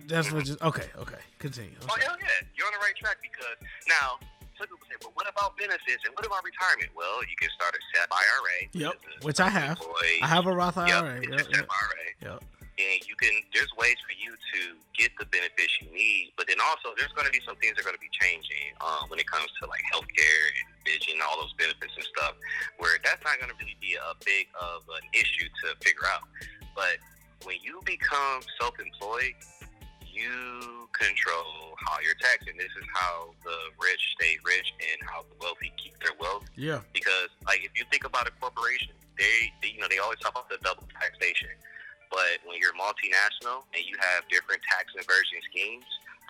That's 0.08 0.32
what. 0.32 0.48
You, 0.48 0.56
okay. 0.62 0.88
Okay. 0.98 1.20
Continue. 1.40 1.76
Oh 1.84 1.98
hell 2.00 2.16
yeah, 2.22 2.48
you're 2.56 2.66
on 2.66 2.74
the 2.74 2.80
right 2.80 2.96
track 2.96 3.18
because 3.22 3.58
now 3.90 4.18
some 4.58 4.68
people 4.68 4.86
say, 4.90 4.96
well, 5.02 5.12
what 5.16 5.28
about 5.30 5.58
benefits 5.58 6.04
and 6.06 6.14
what 6.16 6.26
about 6.26 6.44
retirement? 6.44 6.90
Well, 6.96 7.22
you 7.28 7.36
can 7.40 7.50
start 7.56 7.76
a 7.76 7.82
SEP 7.94 8.10
IRA. 8.12 8.58
Yep. 8.74 8.96
Which 9.24 9.40
I 9.40 9.50
have. 9.50 9.80
I 10.22 10.28
have 10.28 10.46
a 10.48 10.54
Roth 10.54 10.78
IRA. 10.78 11.22
Yep, 11.22 11.30
Yep. 11.30 11.40
a 11.40 11.44
SEP 11.44 11.68
IRA. 11.70 12.06
Yep. 12.22 12.40
And 12.76 13.00
you 13.08 13.16
can, 13.16 13.32
there's 13.56 13.72
ways 13.80 13.96
for 14.04 14.12
you 14.20 14.36
to 14.36 14.76
get 15.00 15.08
the 15.16 15.24
benefits 15.32 15.72
you 15.80 15.88
need, 15.96 16.36
but 16.36 16.44
then 16.48 16.60
also 16.60 16.92
there's 17.00 17.12
going 17.16 17.24
to 17.24 17.32
be 17.32 17.40
some 17.48 17.56
things 17.64 17.80
that 17.80 17.88
are 17.88 17.88
going 17.88 17.96
to 17.96 18.04
be 18.04 18.12
changing 18.12 18.76
um, 18.84 19.08
when 19.08 19.16
it 19.16 19.28
comes 19.32 19.48
to 19.64 19.68
like 19.72 19.80
healthcare 19.88 20.44
and 20.60 20.68
vision, 20.84 21.16
all 21.24 21.40
those 21.40 21.56
benefits 21.56 21.96
and 21.96 22.04
stuff, 22.12 22.36
where 22.84 23.00
that's 23.00 23.24
not 23.24 23.40
going 23.40 23.48
to 23.48 23.56
really 23.64 23.80
be 23.80 23.96
a 23.96 24.12
big 24.28 24.52
of 24.60 24.84
an 24.92 25.08
issue 25.16 25.48
to 25.64 25.72
figure 25.80 26.04
out. 26.12 26.28
But 26.76 27.00
when 27.48 27.56
you 27.64 27.80
become 27.88 28.44
self-employed, 28.60 29.40
you 30.16 30.88
control 30.96 31.76
how 31.84 32.00
you're 32.00 32.16
taxed, 32.16 32.48
and 32.48 32.56
this 32.56 32.72
is 32.80 32.88
how 32.96 33.36
the 33.44 33.58
rich 33.76 34.00
stay 34.16 34.40
rich 34.48 34.72
and 34.80 34.98
how 35.04 35.28
the 35.28 35.36
wealthy 35.44 35.76
keep 35.76 36.00
their 36.00 36.16
wealth. 36.20 36.48
Yeah. 36.56 36.80
Because, 36.96 37.30
like, 37.46 37.68
if 37.68 37.76
you 37.76 37.84
think 37.92 38.08
about 38.08 38.28
a 38.28 38.34
corporation, 38.40 38.96
they, 39.20 39.52
they 39.62 39.76
you 39.76 39.80
know, 39.84 39.92
they 39.92 40.00
always 40.00 40.20
talk 40.20 40.32
about 40.32 40.48
the 40.48 40.58
double 40.64 40.88
taxation. 40.96 41.52
But 42.08 42.40
when 42.48 42.56
you're 42.64 42.76
multinational 42.80 43.68
and 43.76 43.84
you 43.84 44.00
have 44.00 44.24
different 44.32 44.64
tax 44.64 44.96
inversion 44.96 45.44
schemes, 45.52 45.84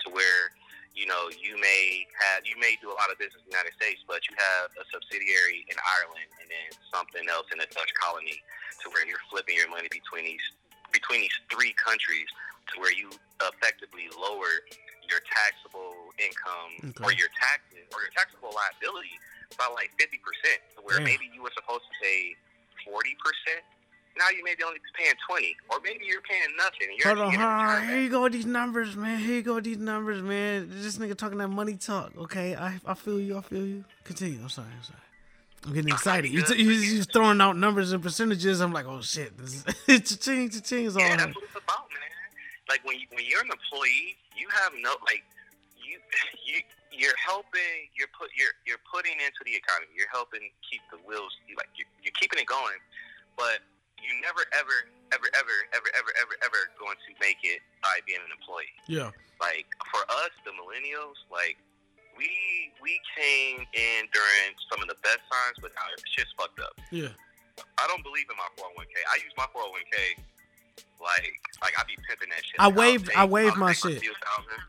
to 0.05 0.09
where 0.09 0.49
you 0.95 1.05
know 1.05 1.27
you 1.35 1.59
may 1.59 2.07
have 2.15 2.47
you 2.47 2.55
may 2.57 2.79
do 2.79 2.89
a 2.89 2.97
lot 2.97 3.11
of 3.11 3.19
business 3.19 3.43
in 3.43 3.51
the 3.51 3.55
United 3.57 3.75
States, 3.77 4.01
but 4.07 4.25
you 4.25 4.33
have 4.39 4.71
a 4.81 4.85
subsidiary 4.89 5.67
in 5.67 5.77
Ireland 5.77 6.29
and 6.41 6.47
then 6.49 6.69
something 6.89 7.25
else 7.29 7.45
in 7.53 7.59
a 7.59 7.67
Dutch 7.69 7.91
colony, 7.99 8.39
to 8.81 8.89
where 8.95 9.05
you're 9.05 9.21
flipping 9.29 9.59
your 9.59 9.69
money 9.69 9.91
between 9.91 10.25
these 10.25 10.45
between 10.93 11.27
these 11.27 11.37
three 11.51 11.75
countries, 11.75 12.29
to 12.73 12.79
where 12.79 12.93
you 12.93 13.09
effectively 13.41 14.07
lower 14.15 14.63
your 15.09 15.21
taxable 15.29 15.93
income 16.17 16.93
or 17.05 17.13
your 17.13 17.29
taxes 17.37 17.85
or 17.93 18.01
your 18.01 18.13
taxable 18.15 18.49
liability 18.53 19.13
by 19.57 19.69
like 19.73 19.91
fifty 19.99 20.17
percent. 20.17 20.61
To 20.77 20.81
where 20.83 20.99
maybe 21.01 21.29
you 21.33 21.43
were 21.43 21.53
supposed 21.53 21.85
to 21.85 21.93
pay 22.01 22.33
forty 22.85 23.15
percent. 23.21 23.61
Now 24.17 24.31
you 24.31 24.43
may 24.43 24.55
be 24.55 24.63
only 24.63 24.79
paying 24.97 25.13
twenty, 25.27 25.55
or 25.69 25.77
maybe 25.83 26.05
you're 26.07 26.21
paying 26.21 26.49
nothing. 26.57 26.87
You're 26.97 27.15
Hold 27.15 27.27
on, 27.27 27.33
hold 27.33 27.45
on. 27.45 27.87
Here 27.87 28.01
you 28.01 28.09
go 28.09 28.23
with 28.23 28.33
these 28.33 28.45
numbers, 28.45 28.95
man. 28.95 29.19
Here 29.19 29.35
you 29.35 29.41
go 29.43 29.55
with 29.55 29.65
these 29.65 29.77
numbers, 29.77 30.21
man. 30.21 30.69
This 30.71 30.97
nigga 30.97 31.15
talking 31.17 31.37
that 31.39 31.49
money 31.49 31.75
talk. 31.75 32.13
Okay, 32.17 32.55
I 32.55 32.79
I 32.85 32.93
feel 32.93 33.19
you. 33.19 33.37
I 33.37 33.41
feel 33.41 33.65
you. 33.65 33.83
Continue. 34.03 34.39
I'm 34.41 34.49
sorry. 34.49 34.69
I'm 34.75 34.83
sorry. 34.83 34.99
I'm 35.65 35.73
getting 35.73 35.91
excited. 35.93 36.31
You 36.31 36.41
you 36.41 37.03
throwing 37.03 37.41
out 37.41 37.57
numbers 37.57 37.91
and 37.91 38.01
percentages. 38.01 38.61
I'm 38.61 38.71
like, 38.71 38.85
oh 38.85 39.01
shit. 39.01 39.37
This 39.37 39.65
is 39.87 40.17
cha-ching, 40.17 40.49
cha-ching 40.49 40.85
is 40.85 40.95
all. 40.95 41.01
Yeah, 41.01 41.17
that's 41.17 41.35
what 41.35 41.43
it's 41.43 41.54
about, 41.54 41.54
man. 41.54 41.54
Like 42.69 42.81
when 42.83 42.97
you, 42.97 43.05
when 43.13 43.25
you're 43.25 43.45
an 43.45 43.53
employee, 43.53 44.17
you 44.33 44.49
have 44.49 44.73
no 44.81 44.97
like 45.05 45.23
you 45.77 46.01
you 46.47 46.61
you're 46.89 47.17
helping 47.19 47.91
you're 47.93 48.11
put 48.15 48.31
you're 48.33 48.55
you're 48.65 48.81
putting 48.89 49.17
into 49.21 49.41
the 49.45 49.53
economy. 49.53 49.93
You're 49.93 50.11
helping 50.11 50.49
keep 50.65 50.81
the 50.89 50.97
wheels 51.05 51.33
like 51.57 51.69
you're, 51.77 51.89
you're 52.01 52.15
keeping 52.17 52.41
it 52.41 52.49
going, 52.49 52.79
but 53.37 53.61
you 54.01 54.11
never 54.21 54.43
ever 54.57 54.89
ever 55.13 55.27
ever 55.37 55.55
ever 55.73 55.89
ever 55.97 56.11
ever 56.17 56.35
ever 56.41 56.61
going 56.81 56.97
to 57.05 57.11
make 57.21 57.41
it 57.45 57.61
by 57.85 58.01
being 58.09 58.21
an 58.21 58.31
employee. 58.33 58.73
Yeah. 58.89 59.13
Like 59.37 59.67
for 59.91 60.01
us, 60.23 60.33
the 60.47 60.55
millennials, 60.55 61.19
like 61.29 61.59
we 62.17 62.29
we 62.81 62.97
came 63.13 63.67
in 63.75 63.99
during 64.09 64.49
some 64.71 64.81
of 64.81 64.87
the 64.87 64.97
best 65.03 65.21
times, 65.27 65.59
but 65.61 65.71
now 65.75 65.85
shit's 66.07 66.31
fucked 66.39 66.59
up. 66.59 66.75
Yeah. 66.89 67.13
I 67.79 67.87
don't 67.87 68.03
believe 68.03 68.27
in 68.27 68.35
my 68.35 68.51
401k. 68.59 68.99
I 69.07 69.15
use 69.23 69.31
my 69.39 69.47
401k 69.55 70.19
like 71.01 71.39
like 71.61 71.73
I 71.77 71.83
be 71.83 71.95
pimping 72.07 72.29
that 72.29 72.43
shit. 72.45 72.55
I 72.59 72.69
take- 72.69 73.17
I 73.17 73.25
waived 73.25 73.53
I'll 73.53 73.59
my 73.59 73.73
shit. 73.73 74.03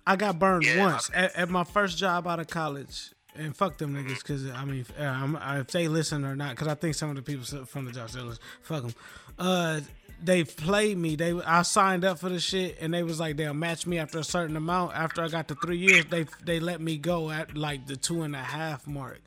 I 0.06 0.16
got 0.16 0.38
burned 0.38 0.64
Yeah, 0.64 0.78
once 0.84 1.10
at, 1.14 1.34
at 1.36 1.48
my 1.50 1.64
first 1.64 1.98
job 1.98 2.26
out 2.26 2.40
of 2.40 2.48
college. 2.48 3.10
And 3.38 3.54
fuck 3.54 3.76
them 3.76 3.94
niggas, 3.94 4.24
cause 4.24 4.46
I 4.50 4.64
mean, 4.64 4.86
uh, 4.98 5.02
I'm, 5.02 5.36
if 5.60 5.66
they 5.66 5.88
listen 5.88 6.24
or 6.24 6.34
not, 6.34 6.56
cause 6.56 6.68
I 6.68 6.74
think 6.74 6.94
some 6.94 7.10
of 7.10 7.16
the 7.16 7.22
people 7.22 7.44
from 7.66 7.84
the 7.84 7.92
job 7.92 8.08
still 8.08 8.24
listen. 8.24 8.42
Fuck 8.62 8.82
them. 8.84 8.94
Uh, 9.38 9.80
they 10.24 10.42
played 10.44 10.96
me. 10.96 11.16
They 11.16 11.32
I 11.42 11.60
signed 11.60 12.02
up 12.02 12.18
for 12.18 12.30
the 12.30 12.40
shit, 12.40 12.78
and 12.80 12.94
they 12.94 13.02
was 13.02 13.20
like 13.20 13.36
they'll 13.36 13.52
match 13.52 13.86
me 13.86 13.98
after 13.98 14.18
a 14.18 14.24
certain 14.24 14.56
amount. 14.56 14.94
After 14.94 15.22
I 15.22 15.28
got 15.28 15.48
the 15.48 15.54
three 15.56 15.76
years, 15.76 16.06
they 16.06 16.24
they 16.44 16.60
let 16.60 16.80
me 16.80 16.96
go 16.96 17.30
at 17.30 17.54
like 17.54 17.86
the 17.86 17.96
two 17.96 18.22
and 18.22 18.34
a 18.34 18.38
half 18.42 18.86
mark. 18.86 19.20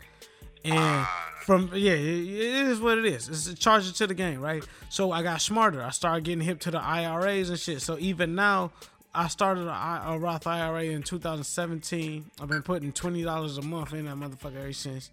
And 0.63 1.07
from 1.41 1.71
yeah, 1.73 1.93
it 1.93 1.99
it 1.99 2.67
is 2.67 2.79
what 2.79 2.97
it 2.97 3.05
is. 3.05 3.27
It's 3.29 3.47
a 3.47 3.55
charge 3.55 3.91
to 3.91 4.07
the 4.07 4.13
game, 4.13 4.39
right? 4.39 4.63
So 4.89 5.11
I 5.11 5.23
got 5.23 5.41
smarter. 5.41 5.81
I 5.81 5.89
started 5.89 6.23
getting 6.23 6.41
hip 6.41 6.59
to 6.61 6.71
the 6.71 6.79
IRAs 6.79 7.49
and 7.49 7.59
shit. 7.59 7.81
So 7.81 7.97
even 7.99 8.35
now, 8.35 8.71
I 9.13 9.27
started 9.27 9.67
a, 9.67 10.17
Roth 10.19 10.45
IRA 10.45 10.83
in 10.83 11.01
2017. 11.03 12.31
I've 12.41 12.47
been 12.49 12.61
putting 12.61 12.91
twenty 12.91 13.23
dollars 13.23 13.57
a 13.57 13.61
month 13.61 13.93
in 13.93 14.05
that 14.05 14.15
motherfucker 14.15 14.57
ever 14.57 14.73
since. 14.73 15.09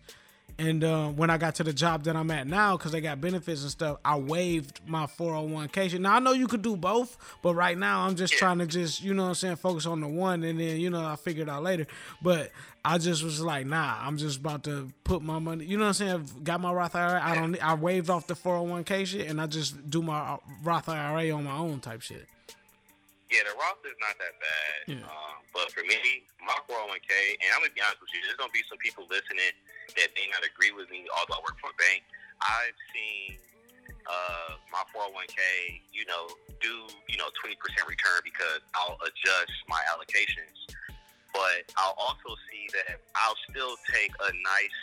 And 0.59 0.83
uh, 0.85 1.09
when 1.09 1.29
I 1.29 1.37
got 1.37 1.57
to 1.57 1.65
the 1.65 1.73
job 1.73 2.05
that 2.05 2.17
I'm 2.17 2.31
at 2.31 2.47
now, 2.47 2.79
because 2.79 2.93
they 2.93 3.03
got 3.03 3.21
benefits 3.21 3.61
and 3.61 3.71
stuff, 3.71 3.99
I 4.03 4.19
waived 4.19 4.81
my 4.87 5.05
401k. 5.05 5.91
shit. 5.91 6.01
Now 6.01 6.15
I 6.15 6.19
know 6.19 6.33
you 6.33 6.47
could 6.47 6.63
do 6.63 6.77
both, 6.77 7.19
but 7.43 7.55
right 7.55 7.77
now 7.77 8.07
I'm 8.07 8.17
just 8.17 8.33
trying 8.33 8.59
to 8.61 8.67
just, 8.67 9.03
you 9.03 9.13
know 9.13 9.25
what 9.25 9.29
I'm 9.31 9.35
saying, 9.35 9.57
focus 9.57 9.85
on 9.85 10.01
the 10.01 10.09
one 10.09 10.43
and 10.45 10.59
then, 10.59 10.81
you 10.81 10.89
know, 10.89 11.01
I'll 11.01 11.17
figure 11.17 11.43
it 11.43 11.51
out 11.51 11.63
later. 11.63 11.87
But 12.23 12.53
I 12.83 12.97
just 12.97 13.23
was 13.23 13.43
like, 13.43 13.67
nah, 13.67 13.99
I'm 14.01 14.17
just 14.17 14.41
about 14.41 14.65
to 14.65 14.91
put 15.05 15.21
my 15.21 15.39
money, 15.39 15.67
you 15.67 15.77
know 15.77 15.85
what 15.85 15.89
I'm 15.89 15.95
saying? 15.95 16.13
I've 16.13 16.45
got 16.45 16.61
my 16.61 16.73
Roth 16.73 16.95
IRA. 16.95 17.21
I 17.23 17.35
don't, 17.35 17.63
I 17.63 17.75
waived 17.75 18.09
off 18.09 18.27
the 18.27 18.35
401k 18.35 19.07
shit 19.07 19.29
and 19.29 19.41
I 19.41 19.47
just 19.47 19.91
do 19.91 20.01
my 20.01 20.39
Roth 20.63 20.89
IRA 20.89 21.33
on 21.33 21.45
my 21.45 21.57
own 21.57 21.81
type 21.81 22.01
shit. 22.01 22.27
Yeah, 23.31 23.41
the 23.45 23.59
Roth 23.59 23.85
is 23.85 23.99
not 24.01 24.17
that 24.17 24.33
bad. 24.41 24.97
Yeah. 24.97 25.05
Um, 25.05 25.37
but 25.53 25.71
for 25.73 25.83
me, 25.83 26.25
my 26.41 26.57
401k, 26.65 27.13
and 27.43 27.51
I'm 27.53 27.61
gonna 27.61 27.75
be 27.75 27.83
honest 27.83 28.01
with 28.01 28.09
you, 28.15 28.23
there's 28.23 28.39
gonna 28.39 28.55
be 28.55 28.63
some 28.71 28.79
people 28.79 29.05
listening 29.11 29.53
that 29.95 30.11
may 30.19 30.27
not 30.33 30.43
agree 30.43 30.73
with 30.75 30.91
me, 30.91 31.07
although 31.15 31.39
I 31.39 31.43
work 31.47 31.59
for 31.63 31.71
a 31.71 31.79
bank. 31.79 32.03
I've 32.43 32.77
seen 32.93 33.39
uh, 34.07 34.59
my 34.73 34.83
401k, 34.93 35.39
you 35.93 36.05
know, 36.07 36.29
do 36.61 36.87
you 37.09 37.17
know 37.19 37.31
20% 37.43 37.55
return 37.89 38.21
because 38.25 38.61
I'll 38.75 38.99
adjust 39.07 39.53
my 39.69 39.81
allocations, 39.93 40.59
but 41.33 41.65
I'll 41.77 41.97
also 41.99 42.35
see 42.51 42.67
that 42.75 43.01
I'll 43.15 43.39
still 43.51 43.77
take 43.93 44.11
a 44.21 44.31
nice 44.33 44.79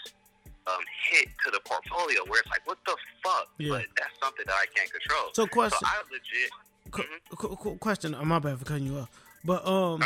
um, 0.68 0.82
hit 1.12 1.28
to 1.46 1.52
the 1.52 1.60
portfolio 1.66 2.24
where 2.28 2.40
it's 2.42 2.50
like, 2.50 2.66
what 2.66 2.78
the 2.86 2.96
fuck? 3.24 3.50
Yeah. 3.58 3.70
But 3.70 3.86
that's 3.98 4.16
something 4.22 4.46
that 4.48 4.56
I 4.56 4.66
can't 4.76 4.92
control. 4.92 5.32
So 5.34 5.46
question- 5.48 5.80
So 5.80 5.88
I 5.88 6.02
legit. 6.12 6.52
Qu- 6.92 7.56
qu- 7.56 7.78
question. 7.78 8.16
Oh, 8.16 8.24
my 8.26 8.40
bad 8.40 8.60
for 8.60 8.66
cutting 8.66 8.86
you 8.86 9.00
off. 9.00 9.10
But 9.46 9.68
um, 9.68 10.02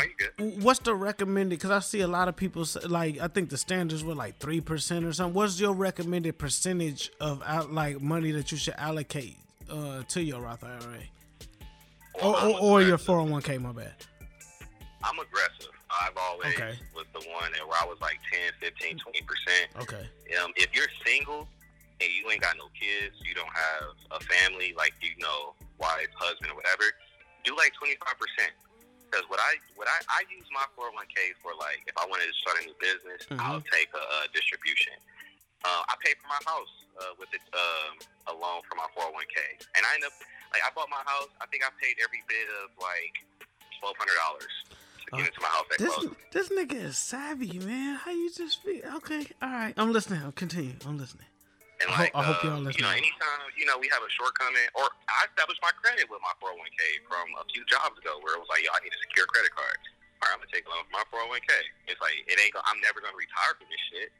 what's 0.60 0.80
the 0.80 0.94
recommended? 0.94 1.58
Because 1.58 1.70
I 1.70 1.78
see 1.78 2.00
a 2.00 2.08
lot 2.08 2.26
of 2.26 2.34
people 2.34 2.64
like 2.88 3.20
I 3.20 3.28
think 3.28 3.50
the 3.50 3.56
standards 3.56 4.02
were 4.02 4.14
like 4.14 4.38
three 4.38 4.60
percent 4.60 5.04
or 5.04 5.12
something. 5.12 5.34
What's 5.34 5.60
your 5.60 5.72
recommended 5.74 6.38
percentage 6.38 7.10
of 7.20 7.42
out 7.46 7.72
like 7.72 8.00
money 8.00 8.32
that 8.32 8.50
you 8.50 8.58
should 8.58 8.74
allocate 8.76 9.36
uh, 9.70 10.02
to 10.08 10.22
your 10.22 10.40
Roth 10.40 10.64
IRA 10.64 10.98
or, 12.20 12.36
or, 12.36 12.60
or 12.60 12.82
your 12.82 12.98
four 12.98 13.18
hundred 13.18 13.30
one 13.32 13.42
k? 13.42 13.58
My 13.58 13.70
bad. 13.70 13.92
I'm 15.04 15.18
aggressive. 15.20 15.70
I've 16.02 16.16
always 16.16 16.54
Okay. 16.54 16.74
was 16.94 17.06
the 17.14 17.20
one 17.30 17.52
that 17.52 17.66
where 17.66 17.78
I 17.80 17.86
was 17.86 17.96
like 18.02 18.18
10, 18.32 18.52
15, 18.60 18.98
20 18.98 19.22
percent. 19.22 19.66
Okay. 19.80 20.04
Um, 20.42 20.52
if 20.56 20.66
you're 20.74 20.90
single 21.06 21.46
and 22.00 22.10
you 22.10 22.28
ain't 22.30 22.42
got 22.42 22.56
no 22.58 22.66
kids, 22.74 23.14
you 23.24 23.34
don't 23.34 23.46
have 23.48 24.20
a 24.20 24.20
family, 24.24 24.74
like 24.76 24.92
you 25.00 25.10
know, 25.22 25.54
wife, 25.78 26.08
husband, 26.18 26.50
or 26.50 26.56
whatever, 26.56 26.82
do 27.44 27.56
like 27.56 27.72
25 27.78 28.02
percent. 28.18 28.52
Because 29.08 29.24
what 29.32 29.40
I 29.40 29.56
what 29.80 29.88
I, 29.88 30.20
I 30.20 30.20
use 30.28 30.44
my 30.52 30.68
401k 30.76 31.32
for, 31.40 31.56
like 31.56 31.80
if 31.88 31.96
I 31.96 32.04
wanted 32.04 32.28
to 32.28 32.36
start 32.44 32.60
a 32.60 32.68
new 32.68 32.76
business, 32.76 33.24
I'll 33.40 33.64
take 33.72 33.88
a, 33.96 34.02
a 34.04 34.28
distribution. 34.36 34.92
Uh, 35.64 35.82
I 35.88 35.96
pay 36.04 36.12
for 36.20 36.28
my 36.28 36.38
house 36.44 36.70
uh, 37.00 37.16
with 37.18 37.32
it, 37.32 37.40
um, 37.56 37.98
a 38.30 38.34
loan 38.36 38.60
for 38.68 38.76
my 38.76 38.86
401k, 38.94 39.64
and 39.74 39.82
I 39.82 39.96
end 39.96 40.04
up 40.04 40.12
like 40.52 40.60
I 40.62 40.68
bought 40.76 40.92
my 40.92 41.02
house. 41.08 41.32
I 41.40 41.46
think 41.48 41.64
I 41.64 41.72
paid 41.80 41.96
every 42.04 42.20
bit 42.28 42.46
of 42.62 42.70
like 42.76 43.16
twelve 43.80 43.96
hundred 43.96 44.14
dollars 44.20 44.54
to 44.68 45.10
get 45.16 45.26
into 45.26 45.40
my 45.40 45.48
house 45.48 45.64
This 45.78 45.94
closing. 45.94 46.16
this 46.32 46.48
nigga 46.52 46.84
is 46.92 46.98
savvy, 46.98 47.58
man. 47.58 47.96
How 47.96 48.10
you 48.12 48.30
just 48.30 48.62
feel? 48.62 48.84
Okay, 49.00 49.26
all 49.40 49.48
right. 49.50 49.74
I'm 49.76 49.92
listening. 49.92 50.20
I'll 50.22 50.32
continue. 50.32 50.74
I'm 50.86 50.98
listening. 50.98 51.26
And 51.78 51.86
I 51.90 51.94
hope- 51.94 52.10
like, 52.10 52.14
I 52.18 52.22
hope 52.26 52.38
uh, 52.42 52.48
y'all 52.48 52.58
You 52.74 52.82
know, 52.82 52.90
anytime 52.90 53.40
you 53.54 53.62
know 53.66 53.78
we 53.78 53.86
have 53.94 54.02
a 54.02 54.10
shortcoming, 54.18 54.66
or 54.74 54.90
I 55.06 55.30
established 55.30 55.62
my 55.62 55.70
credit 55.78 56.10
with 56.10 56.18
my 56.26 56.34
401k 56.42 57.06
from 57.06 57.26
a 57.38 57.44
few 57.54 57.62
jobs 57.70 57.94
ago, 58.02 58.18
where 58.22 58.34
it 58.34 58.40
was 58.42 58.50
like, 58.50 58.66
yo, 58.66 58.74
I 58.74 58.82
need 58.82 58.90
a 58.90 59.00
secure 59.06 59.26
credit 59.30 59.54
card. 59.54 59.78
All 60.18 60.26
right, 60.26 60.34
I'm 60.34 60.42
gonna 60.42 60.50
take 60.50 60.66
a 60.66 60.70
loan 60.74 60.82
from 60.90 60.98
my 60.98 61.06
401k. 61.14 61.50
It's 61.86 62.02
like 62.02 62.18
it 62.26 62.34
ain't. 62.42 62.50
Gonna, 62.50 62.66
I'm 62.66 62.82
never 62.82 62.98
gonna 62.98 63.14
retire 63.14 63.54
from 63.54 63.70
this 63.70 63.78
shit. 63.94 64.10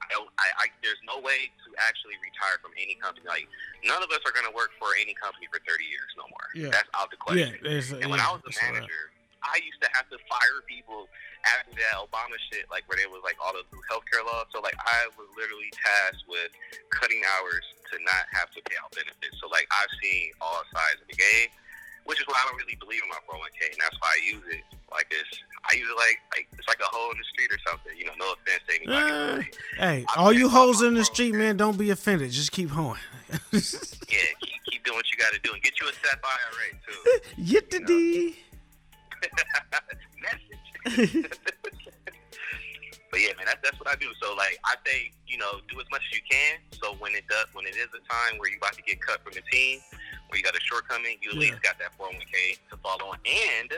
I, 0.00 0.06
don't, 0.16 0.30
I, 0.40 0.46
I 0.56 0.64
there's 0.80 1.02
no 1.04 1.18
way 1.20 1.50
to 1.50 1.68
actually 1.82 2.16
retire 2.22 2.56
from 2.62 2.72
any 2.78 2.94
company. 3.02 3.26
Like 3.26 3.50
none 3.82 4.00
of 4.00 4.08
us 4.14 4.22
are 4.22 4.32
gonna 4.32 4.54
work 4.54 4.70
for 4.78 4.94
any 4.94 5.12
company 5.18 5.50
for 5.50 5.58
30 5.66 5.82
years 5.86 6.10
no 6.14 6.24
more. 6.30 6.46
Yeah. 6.54 6.70
That's 6.70 6.88
out 6.94 7.10
the 7.10 7.18
question. 7.18 7.58
Yeah, 7.62 7.98
And 8.00 8.08
when 8.10 8.22
I 8.22 8.30
was 8.30 8.40
a 8.46 8.54
it's 8.54 8.58
all 8.62 8.70
right. 8.70 8.86
manager, 8.86 9.10
I 9.42 9.56
used 9.64 9.80
to 9.80 9.88
have 9.96 10.08
to 10.12 10.18
fire 10.28 10.60
people 10.68 11.08
after 11.48 11.72
that 11.72 11.96
Obama 11.96 12.36
shit, 12.52 12.68
like 12.68 12.84
where 12.88 13.00
there 13.00 13.08
was 13.08 13.24
like 13.24 13.40
all 13.40 13.56
the 13.56 13.64
new 13.72 13.80
healthcare 13.88 14.20
laws. 14.20 14.52
So 14.52 14.60
like 14.60 14.76
I 14.76 15.08
was 15.16 15.28
literally 15.36 15.72
tasked 15.72 16.28
with 16.28 16.52
cutting 16.92 17.24
hours 17.36 17.64
to 17.92 17.94
not 18.04 18.24
have 18.36 18.52
to 18.52 18.60
pay 18.68 18.76
out 18.76 18.92
benefits. 18.92 19.40
So 19.40 19.48
like 19.48 19.64
I've 19.72 19.92
seen 20.00 20.36
all 20.44 20.60
sides 20.68 21.00
of 21.00 21.08
the 21.08 21.16
game, 21.16 21.48
which 22.04 22.20
is 22.20 22.26
why 22.28 22.36
I 22.36 22.52
don't 22.52 22.60
really 22.60 22.76
believe 22.76 23.00
in 23.00 23.08
my 23.08 23.20
401k, 23.24 23.72
and 23.72 23.80
that's 23.80 23.96
why 24.04 24.12
I 24.12 24.20
use 24.28 24.46
it 24.52 24.64
like 24.92 25.08
this. 25.08 25.28
I 25.64 25.76
use 25.76 25.88
it 25.88 25.96
like 25.96 26.18
like 26.36 26.46
it's 26.52 26.68
like 26.68 26.80
a 26.84 26.90
hole 26.92 27.12
in 27.12 27.18
the 27.18 27.28
street 27.32 27.48
or 27.48 27.60
something. 27.64 27.96
You 27.96 28.12
know, 28.12 28.16
no 28.20 28.36
offense 28.36 28.62
to 28.68 28.72
anybody. 28.76 29.48
Uh, 29.80 29.80
hey, 29.80 29.98
all 30.20 30.32
you 30.32 30.52
hoes 30.52 30.84
in 30.84 30.92
the 30.94 31.04
street, 31.04 31.32
man, 31.32 31.56
don't 31.56 31.80
be 31.80 31.88
offended. 31.88 32.30
Just 32.30 32.52
keep 32.52 32.68
hoeing. 32.68 33.00
yeah, 33.32 34.28
keep, 34.44 34.60
keep 34.68 34.84
doing 34.84 35.00
what 35.00 35.08
you 35.08 35.16
got 35.16 35.32
to 35.32 35.40
do, 35.40 35.52
and 35.56 35.62
get 35.62 35.80
you 35.80 35.88
a 35.88 35.92
SEP 35.96 36.20
IRA 36.20 36.68
too. 36.84 37.44
Get 37.44 37.70
the 37.70 37.80
D. 37.80 38.36
Message. 40.22 41.36
But 43.10 43.18
yeah, 43.20 43.34
man, 43.36 43.46
that's 43.46 43.58
that's 43.64 43.74
what 43.82 43.88
I 43.90 43.96
do. 43.98 44.06
So 44.22 44.34
like 44.38 44.54
I 44.64 44.76
say, 44.86 45.10
you 45.26 45.36
know, 45.36 45.58
do 45.68 45.80
as 45.80 45.86
much 45.90 45.98
as 46.06 46.14
you 46.16 46.22
can. 46.30 46.58
So 46.80 46.94
when 47.02 47.12
it 47.16 47.26
does, 47.28 47.46
when 47.54 47.66
it 47.66 47.74
is 47.74 47.88
a 47.90 47.98
time 48.06 48.38
where 48.38 48.48
you're 48.48 48.58
about 48.62 48.74
to 48.74 48.82
get 48.82 49.02
cut 49.02 49.18
from 49.24 49.32
the 49.34 49.42
team, 49.50 49.80
where 50.28 50.38
you 50.38 50.44
got 50.44 50.54
a 50.54 50.60
shortcoming, 50.62 51.18
you 51.20 51.30
at 51.30 51.34
Yeah. 51.34 51.40
least 51.50 51.62
got 51.62 51.76
that 51.80 51.90
401k 51.98 52.58
to 52.70 52.76
follow 52.78 53.10
on, 53.10 53.18
and 53.26 53.72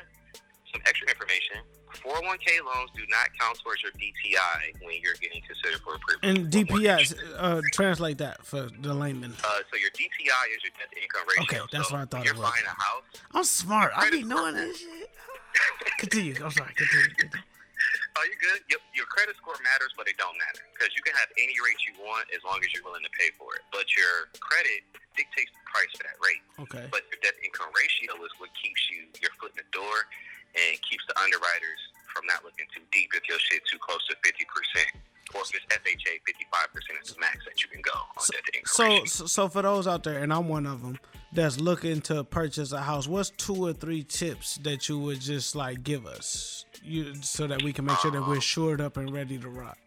some 0.70 0.82
extra 0.84 1.08
information. 1.08 1.64
401k 2.04 2.60
loans 2.60 2.90
do 2.94 3.04
not 3.08 3.28
count 3.40 3.58
towards 3.64 3.80
your 3.82 3.92
DTI 3.92 4.76
when 4.84 5.00
you're 5.00 5.14
getting 5.14 5.40
considered 5.48 5.80
for 5.80 5.94
a 5.94 5.98
privilege. 6.00 6.28
And 6.28 6.52
DPS, 6.52 7.14
uh, 7.38 7.62
translate 7.72 8.18
that 8.18 8.44
for 8.44 8.68
the 8.80 8.92
layman. 8.92 9.32
Uh, 9.32 9.64
so 9.72 9.76
your 9.80 9.90
DTI 9.96 10.44
is 10.56 10.60
your 10.62 10.72
debt 10.76 10.92
to 10.92 11.00
income 11.00 11.24
ratio. 11.26 11.42
Okay, 11.44 11.60
that's 11.72 11.88
so 11.88 11.94
what 11.96 12.02
I 12.02 12.04
thought 12.04 12.20
when 12.20 12.22
it 12.22 12.26
you're 12.26 12.34
was. 12.36 12.50
buying 12.52 12.66
a 12.66 12.82
house. 12.82 13.02
I'm 13.32 13.44
smart. 13.44 13.92
I 13.96 14.10
be 14.10 14.22
knowing 14.24 14.54
this 14.56 14.76
shit. 14.78 15.08
Continue. 15.98 16.34
I'm 16.42 16.50
sorry. 16.50 16.74
Continue. 16.74 17.14
continue. 17.14 17.46
Oh, 18.18 18.24
you're 18.28 18.42
good. 18.44 18.60
Your, 18.68 18.82
your 18.92 19.08
credit 19.08 19.34
score 19.40 19.56
matters, 19.64 19.96
but 19.96 20.04
it 20.04 20.20
don't 20.20 20.36
matter 20.36 20.62
because 20.76 20.92
you 20.92 21.02
can 21.02 21.16
have 21.16 21.32
any 21.40 21.56
rate 21.64 21.80
you 21.88 21.96
want 22.04 22.28
as 22.30 22.44
long 22.44 22.60
as 22.60 22.68
you're 22.70 22.84
willing 22.84 23.02
to 23.02 23.14
pay 23.16 23.32
for 23.40 23.56
it. 23.56 23.64
But 23.72 23.88
your 23.96 24.28
credit 24.38 24.84
dictates 25.16 25.50
the 25.50 25.64
price 25.64 25.90
for 25.96 26.04
that 26.04 26.18
rate. 26.20 26.44
Okay. 26.68 26.84
But 26.92 27.08
your 27.08 27.18
debt 27.24 27.34
income 27.40 27.72
ratio 27.72 28.14
is 28.22 28.32
what 28.36 28.52
keeps 28.54 28.80
you 28.92 29.08
your 29.18 29.32
foot 29.40 29.56
in 29.56 29.64
the 29.64 29.70
door 29.72 30.06
and 30.54 30.76
keeps 30.84 31.02
the 31.08 31.16
underwriters 31.16 31.80
from 32.12 32.28
not 32.28 32.44
looking 32.44 32.68
too 32.70 32.84
deep 32.92 33.16
if 33.16 33.24
your 33.24 33.40
shit 33.40 33.64
too 33.64 33.80
close 33.80 34.04
to 34.12 34.14
fifty 34.20 34.44
percent. 34.44 34.92
FHA, 35.32 36.20
fifty-five 36.26 36.68
percent 36.72 36.98
is 37.02 37.12
the 37.14 37.20
max 37.20 37.38
that 37.46 37.62
you 37.62 37.68
can 37.68 37.80
go 37.82 37.90
on 37.92 38.24
debt 38.30 38.42
to 38.44 38.58
income. 38.58 39.06
So, 39.06 39.24
so, 39.24 39.26
so 39.26 39.48
for 39.48 39.62
those 39.62 39.86
out 39.86 40.02
there, 40.04 40.18
and 40.18 40.32
I'm 40.32 40.48
one 40.48 40.66
of 40.66 40.82
them 40.82 40.98
that's 41.32 41.58
looking 41.58 42.00
to 42.02 42.24
purchase 42.24 42.72
a 42.72 42.80
house, 42.80 43.08
what's 43.08 43.30
two 43.30 43.56
or 43.66 43.72
three 43.72 44.02
tips 44.02 44.56
that 44.58 44.88
you 44.88 44.98
would 44.98 45.20
just 45.20 45.56
like 45.56 45.82
give 45.82 46.06
us, 46.06 46.66
you, 46.82 47.14
so 47.22 47.46
that 47.46 47.62
we 47.62 47.72
can 47.72 47.86
make 47.86 47.98
sure 47.98 48.10
that 48.10 48.26
we're 48.26 48.40
shored 48.40 48.80
up 48.80 48.96
and 48.96 49.12
ready 49.12 49.38
to 49.38 49.48
rock? 49.48 49.78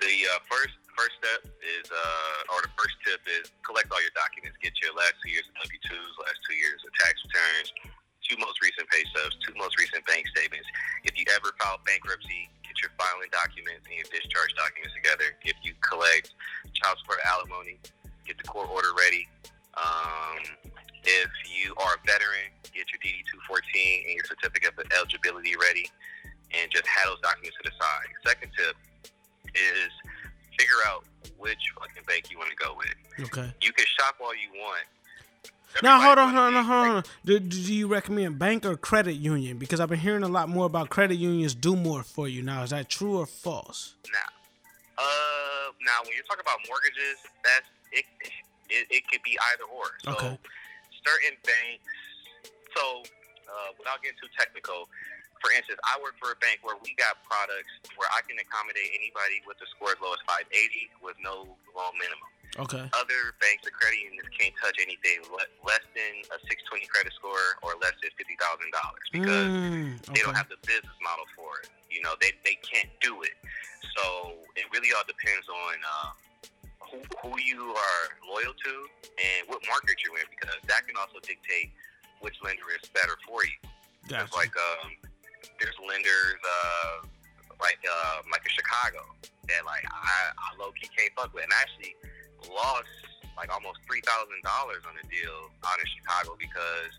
The 0.00 0.08
uh, 0.34 0.38
first 0.50 0.74
first 0.98 1.16
step 1.22 1.50
is, 1.62 1.90
uh, 1.90 2.52
or 2.52 2.60
the 2.62 2.68
first 2.76 2.96
tip 3.06 3.20
is 3.40 3.50
collect 3.64 3.90
all 3.90 4.02
your 4.02 4.12
documents. 4.14 4.58
Get 4.62 4.72
your 4.82 4.92
last 4.94 5.14
two 5.24 5.30
years 5.30 5.46
of 5.48 5.54
W 5.62 5.80
twos, 5.88 6.12
last 6.20 6.38
two 6.48 6.56
years 6.56 6.80
of 6.84 6.90
tax 7.00 7.14
returns, 7.24 7.72
two 8.32 8.40
most 8.40 8.56
recent 8.64 8.88
pay 8.88 9.04
stubs, 9.12 9.36
two 9.44 9.52
most 9.60 9.76
recent 9.78 10.00
bank 10.06 10.24
statements. 10.32 10.64
If 11.04 11.18
you 11.18 11.24
ever 11.36 11.52
file 11.60 11.76
bankruptcy, 11.84 12.48
get 12.64 12.80
your 12.80 12.88
filing 12.96 13.28
documents 13.28 13.84
and 13.84 13.94
your 14.00 14.08
discharge 14.08 14.56
documents 14.56 14.96
together. 14.96 15.36
If 15.44 15.60
you 15.60 15.76
collect 15.84 16.32
child 16.72 16.96
support 17.04 17.20
alimony, 17.28 17.76
get 18.24 18.40
the 18.40 18.48
court 18.48 18.72
order 18.72 18.96
ready. 18.96 19.28
Um, 19.76 20.40
if 21.04 21.28
you 21.44 21.76
are 21.76 22.00
a 22.00 22.02
veteran, 22.08 22.48
get 22.72 22.88
your 22.88 23.00
DD 23.04 23.20
214 23.52 24.08
and 24.08 24.14
your 24.16 24.24
certificate 24.24 24.72
of 24.80 24.88
eligibility 24.96 25.52
ready, 25.60 25.84
and 26.56 26.72
just 26.72 26.88
have 26.88 27.12
those 27.12 27.20
documents 27.20 27.56
to 27.60 27.68
the 27.68 27.74
side. 27.76 28.08
Second 28.24 28.48
tip 28.56 28.76
is 29.52 29.92
figure 30.56 30.80
out 30.88 31.04
which 31.36 31.60
fucking 31.76 32.04
bank 32.08 32.32
you 32.32 32.38
want 32.38 32.48
to 32.48 32.56
go 32.56 32.72
with. 32.76 32.96
Okay. 33.28 33.52
You 33.60 33.72
can 33.76 33.84
shop 33.98 34.16
all 34.22 34.32
you 34.32 34.48
want. 34.56 34.88
Now 35.82 36.00
hold 36.00 36.18
on, 36.18 36.34
hold 36.34 36.54
on, 36.54 36.64
hold 36.64 36.88
on. 36.88 37.04
Do, 37.24 37.38
do 37.38 37.74
you 37.74 37.86
recommend 37.86 38.38
bank 38.38 38.66
or 38.66 38.76
credit 38.76 39.14
union? 39.14 39.58
Because 39.58 39.80
I've 39.80 39.88
been 39.88 39.98
hearing 39.98 40.22
a 40.22 40.28
lot 40.28 40.48
more 40.48 40.66
about 40.66 40.90
credit 40.90 41.16
unions 41.16 41.54
do 41.54 41.76
more 41.76 42.02
for 42.02 42.28
you. 42.28 42.42
Now 42.42 42.62
is 42.62 42.70
that 42.70 42.88
true 42.88 43.18
or 43.18 43.26
false? 43.26 43.94
Uh, 44.98 45.72
now 45.82 46.04
when 46.04 46.12
you 46.12 46.22
talk 46.28 46.38
about 46.38 46.60
mortgages, 46.68 47.18
that's 47.42 47.66
it. 47.90 48.04
It, 48.68 48.86
it 48.90 49.02
could 49.08 49.22
be 49.24 49.38
either 49.52 49.64
or. 49.66 49.88
So 50.04 50.12
Okay. 50.12 50.38
certain 51.02 51.34
banks. 51.42 51.88
So 52.76 53.02
uh, 53.48 53.70
without 53.80 54.00
getting 54.04 54.16
too 54.20 54.30
technical, 54.38 54.88
for 55.42 55.50
instance, 55.50 55.80
I 55.82 55.98
work 55.98 56.14
for 56.22 56.30
a 56.30 56.38
bank 56.38 56.62
where 56.62 56.78
we 56.78 56.94
got 56.94 57.18
products 57.26 57.72
where 57.98 58.08
I 58.14 58.22
can 58.22 58.38
accommodate 58.38 58.94
anybody 58.94 59.42
with 59.42 59.58
a 59.58 59.68
score 59.74 59.90
as 59.92 60.00
low 60.00 60.14
as 60.14 60.22
580 60.28 61.02
with 61.02 61.18
no 61.18 61.58
loan 61.74 61.92
minimum. 61.98 62.30
Okay. 62.60 62.84
Other 62.92 63.20
banks 63.40 63.64
or 63.64 63.72
credit 63.72 63.96
unions 64.04 64.28
can't 64.36 64.52
touch 64.60 64.76
anything 64.76 65.24
less 65.64 65.80
than 65.96 66.12
a 66.28 66.38
620 66.52 66.84
credit 66.92 67.12
score 67.16 67.56
or 67.64 67.72
less 67.80 67.96
than 68.04 68.12
fifty 68.20 68.36
thousand 68.36 68.68
dollars 68.76 69.06
because 69.08 69.48
Mm, 69.56 69.96
they 70.12 70.20
don't 70.20 70.36
have 70.36 70.52
the 70.52 70.60
business 70.68 70.98
model 71.00 71.24
for 71.32 71.64
it. 71.64 71.72
You 71.88 72.04
know, 72.04 72.12
they 72.20 72.36
they 72.44 72.60
can't 72.60 72.92
do 73.00 73.24
it. 73.24 73.32
So 73.96 74.36
it 74.56 74.68
really 74.68 74.92
all 74.92 75.04
depends 75.08 75.48
on 75.48 75.74
uh, 75.80 76.10
who 76.92 76.98
who 77.24 77.32
you 77.40 77.72
are 77.72 78.04
loyal 78.28 78.52
to 78.52 78.72
and 79.16 79.48
what 79.48 79.64
market 79.64 79.96
you're 80.04 80.16
in 80.20 80.28
because 80.28 80.60
that 80.68 80.84
can 80.84 80.96
also 81.00 81.24
dictate 81.24 81.72
which 82.20 82.36
lender 82.44 82.68
is 82.76 82.84
better 82.92 83.16
for 83.24 83.44
you. 83.48 83.56
Gotcha. 84.12 84.28
It's 84.28 84.36
like 84.36 84.52
um, 84.60 84.92
there's 85.56 85.76
lenders 85.80 86.36
uh, 86.44 87.08
like 87.64 87.80
uh, 87.80 88.28
like 88.28 88.44
in 88.44 88.52
Chicago 88.52 89.08
that 89.48 89.64
like 89.64 89.88
I, 89.88 90.36
I 90.36 90.48
low 90.60 90.68
key 90.76 90.92
can't 90.92 91.12
fuck 91.16 91.32
with, 91.32 91.48
and 91.48 91.52
actually 91.56 91.96
lost 92.50 92.88
like 93.36 93.48
almost 93.52 93.78
three 93.88 94.02
thousand 94.02 94.40
dollars 94.44 94.82
on 94.88 94.94
a 94.98 95.04
deal 95.08 95.50
out 95.66 95.78
in 95.78 95.86
Chicago 95.98 96.34
because 96.40 96.92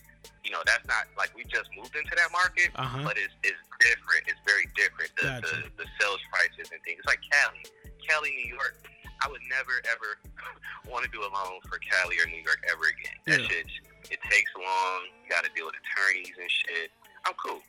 you 0.44 0.52
know, 0.52 0.60
that's 0.68 0.84
not 0.88 1.08
like 1.20 1.32
we 1.36 1.44
just 1.52 1.68
moved 1.76 1.96
into 1.96 2.12
that 2.16 2.32
market, 2.32 2.72
Uh-huh. 2.76 3.00
but 3.04 3.16
it's, 3.20 3.32
it's 3.44 3.60
different. 3.80 4.24
It's 4.28 4.39
very 4.48 4.68
different. 4.76 5.12
The, 5.20 5.39
Gotcha. 5.39 5.68
the, 5.68 5.84
the 5.84 5.88
sales 6.00 6.20
prices 6.32 6.68
and 6.72 6.80
things. 6.84 7.00
It's 7.04 7.08
like 7.08 7.20
Cali. 7.28 7.64
Cali, 8.04 8.32
New 8.32 8.52
York. 8.56 8.76
I 9.24 9.28
would 9.32 9.44
never, 9.52 9.80
ever 9.88 10.20
want 10.91 11.04
to 11.08 11.12
do 11.16 11.24
a 11.24 11.32
loan 11.32 11.60
for 11.68 11.76
Cali 11.84 12.20
or 12.24 12.28
New 12.28 12.39
York 12.44 12.60
ever 12.72 12.88
again. 12.91 13.16
That 13.28 13.39
Yeah. 13.44 13.52
shit, 13.52 13.68
it 14.16 14.20
takes 14.32 14.52
long. 14.56 15.00
You 15.24 15.32
got 15.32 15.44
to 15.48 15.52
deal 15.56 15.68
with 15.68 15.80
attorneys 15.80 16.36
and 16.36 16.52
shit. 16.52 16.91
I'm 17.28 17.36
cool. 17.39 17.60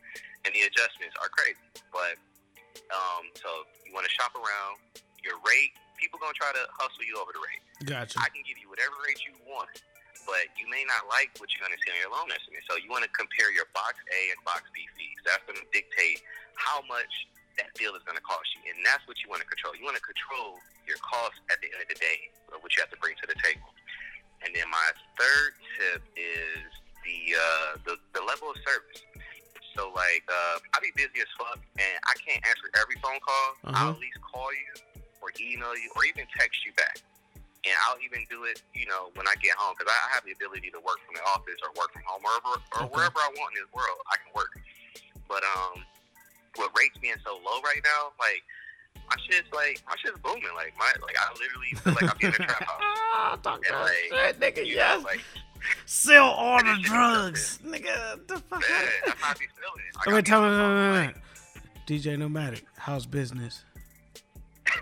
And 0.47 0.51
the 0.55 0.63
adjustments 0.67 1.15
are 1.23 1.31
crazy. 1.31 1.59
But, 1.95 2.19
um, 2.95 3.31
so 3.39 3.51
you 3.87 3.95
want 3.95 4.07
to 4.07 4.15
shop 4.15 4.35
around. 4.35 4.79
Your 5.27 5.39
rate, 5.47 5.75
to 6.33 6.39
try 6.39 6.53
to 6.55 6.65
hustle 6.79 7.05
you 7.05 7.19
over 7.21 7.35
the 7.35 7.43
rate. 7.43 7.63
Gotcha. 7.85 8.17
I 8.23 8.33
can 8.33 8.41
give 8.47 8.57
you 8.57 8.71
whatever 8.71 8.95
rate 9.05 9.21
you 9.27 9.35
want, 9.45 9.69
but 10.25 10.49
you 10.57 10.71
may 10.71 10.87
not 10.89 11.05
like 11.11 11.35
what 11.43 11.53
you're 11.53 11.61
going 11.61 11.75
to 11.75 11.81
see 11.83 11.91
on 11.93 11.99
your 12.01 12.13
loan 12.15 12.31
estimate. 12.33 12.65
So 12.71 12.81
you 12.81 12.89
want 12.89 13.05
to 13.05 13.13
compare 13.13 13.53
your 13.53 13.69
box 13.77 14.01
A 14.09 14.21
and 14.33 14.41
box 14.47 14.65
B 14.73 14.89
fees. 14.97 15.19
That's 15.27 15.45
to 15.45 15.57
dictate 15.75 16.25
how 16.57 16.81
much 16.87 17.29
that 17.61 17.71
deal 17.79 17.95
is 17.95 18.03
going 18.03 18.19
to 18.19 18.27
cost 18.27 18.47
you, 18.57 18.67
and 18.67 18.79
that's 18.83 19.05
what 19.07 19.21
you 19.23 19.31
want 19.31 19.43
to 19.43 19.49
control. 19.49 19.75
You 19.79 19.87
want 19.87 19.99
to 19.99 20.03
control 20.03 20.59
your 20.87 20.99
costs 21.01 21.39
at 21.51 21.59
the 21.63 21.71
end 21.71 21.81
of 21.83 21.89
the 21.89 21.99
day, 21.99 22.31
uh, 22.51 22.59
what 22.61 22.75
you 22.75 22.83
have 22.83 22.91
to 22.91 22.99
bring 22.99 23.15
to 23.23 23.27
the 23.31 23.39
table. 23.41 23.71
And 24.43 24.53
then 24.53 24.69
my 24.69 24.89
third 25.17 25.55
tip 25.79 26.03
is 26.19 26.69
the 27.07 27.19
uh, 27.35 27.71
the, 27.87 27.95
the 28.13 28.23
level 28.27 28.51
of 28.51 28.59
service. 28.61 29.01
So 29.75 29.91
like, 29.91 30.23
uh, 30.31 30.63
I 30.71 30.79
be 30.79 30.95
busy 30.95 31.19
as 31.19 31.31
fuck, 31.35 31.59
and 31.59 31.97
I 32.07 32.15
can't 32.23 32.43
answer 32.47 32.71
every 32.79 32.95
phone 33.03 33.19
call. 33.19 33.47
Uh-huh. 33.67 33.75
I'll 33.75 33.95
at 33.95 34.03
least 34.03 34.19
call 34.23 34.51
you 34.55 34.71
or 35.25 35.33
email 35.41 35.73
you 35.73 35.89
or 35.97 36.05
even 36.05 36.29
text 36.37 36.61
you 36.69 36.73
back. 36.77 37.01
And 37.65 37.73
I'll 37.89 37.97
even 38.05 38.29
do 38.29 38.45
it, 38.45 38.61
you 38.77 38.85
know, 38.85 39.09
when 39.17 39.25
I 39.25 39.33
get 39.41 39.57
home 39.57 39.73
because 39.73 39.89
I 39.89 39.97
have 40.13 40.21
the 40.29 40.37
ability 40.37 40.69
to 40.77 40.81
work 40.85 41.01
from 41.09 41.17
the 41.17 41.25
office 41.33 41.57
or 41.65 41.73
work 41.81 41.97
from 41.97 42.05
home 42.05 42.21
or 42.21 42.37
Okay. 42.85 42.93
wherever 42.93 43.17
I 43.17 43.33
want 43.41 43.57
in 43.57 43.65
this 43.65 43.73
world. 43.73 44.05
I 44.05 44.21
can 44.21 44.29
work. 44.37 44.53
But 45.25 45.41
um, 45.57 45.81
with 46.61 46.69
rates 46.77 47.01
being 47.01 47.17
so 47.25 47.41
low 47.41 47.65
right 47.65 47.81
now, 47.81 48.13
like 48.21 48.45
my 49.09 49.17
shit's 49.25 49.49
like 49.57 49.81
my 49.89 49.97
shit's 49.97 50.21
booming. 50.21 50.53
Like 50.53 50.77
my 50.77 50.93
like 51.01 51.17
I 51.17 51.33
literally 51.41 51.73
feel 51.81 51.97
like 51.97 52.05
I'm 52.13 52.21
in 52.21 52.37
a 52.37 52.45
trap 52.45 52.69
house. 52.69 53.41
Talk 53.43 53.65
and, 53.65 53.81
like, 53.81 54.13
shit, 54.13 54.41
nigga, 54.41 54.61
you 54.67 54.77
know, 54.77 55.01
yes. 55.01 55.05
like, 55.05 55.21
Sell 55.87 56.27
all 56.37 56.59
the 56.63 56.77
drugs, 56.83 57.59
nigga. 57.65 58.21
The 58.29 58.37
fuck? 58.45 58.61
man, 58.61 58.85
that's 59.07 59.21
how 59.23 59.31
I 59.31 59.33
be 59.35 59.49
feeling. 59.57 59.89
I 60.07 60.13
Wait, 60.13 60.27
tell 60.27 60.43
me, 60.43 60.49
wait, 60.53 60.91
wait, 60.93 61.07
wait. 61.07 61.15
DJ 61.87 62.19
Nomadic, 62.19 62.67
how's 62.77 63.07
business? 63.07 63.65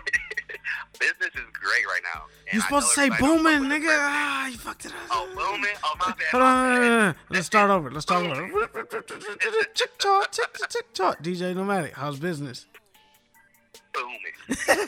Business 0.99 1.29
is 1.33 1.49
great 1.53 1.85
right 1.87 2.01
now. 2.13 2.23
You 2.51 2.59
I 2.59 2.63
supposed 2.63 2.89
to 2.89 2.93
say 2.93 3.09
booming, 3.19 3.67
the 3.67 3.75
nigga. 3.75 3.87
Ah, 3.89 4.47
you 4.47 4.57
fucked 4.57 4.85
it 4.85 4.91
up. 4.91 4.97
Oh, 5.11 5.27
booming? 5.35 5.71
Oh, 5.83 5.93
my 5.99 6.05
bad. 6.07 6.27
Hold 6.31 6.43
on, 6.43 7.15
let's 7.29 7.47
start 7.47 7.71
over. 7.71 7.89
Let's 7.91 8.03
start 8.03 8.25
over. 8.25 8.67
Tick 9.73 9.97
tock, 9.97 10.31
tick 10.31 10.53
tick, 10.53 10.69
tick 10.69 10.93
tock. 10.93 11.23
DJ 11.23 11.55
Nomadic, 11.55 11.93
how's 11.93 12.19
business? 12.19 12.67
Booming. 13.93 14.87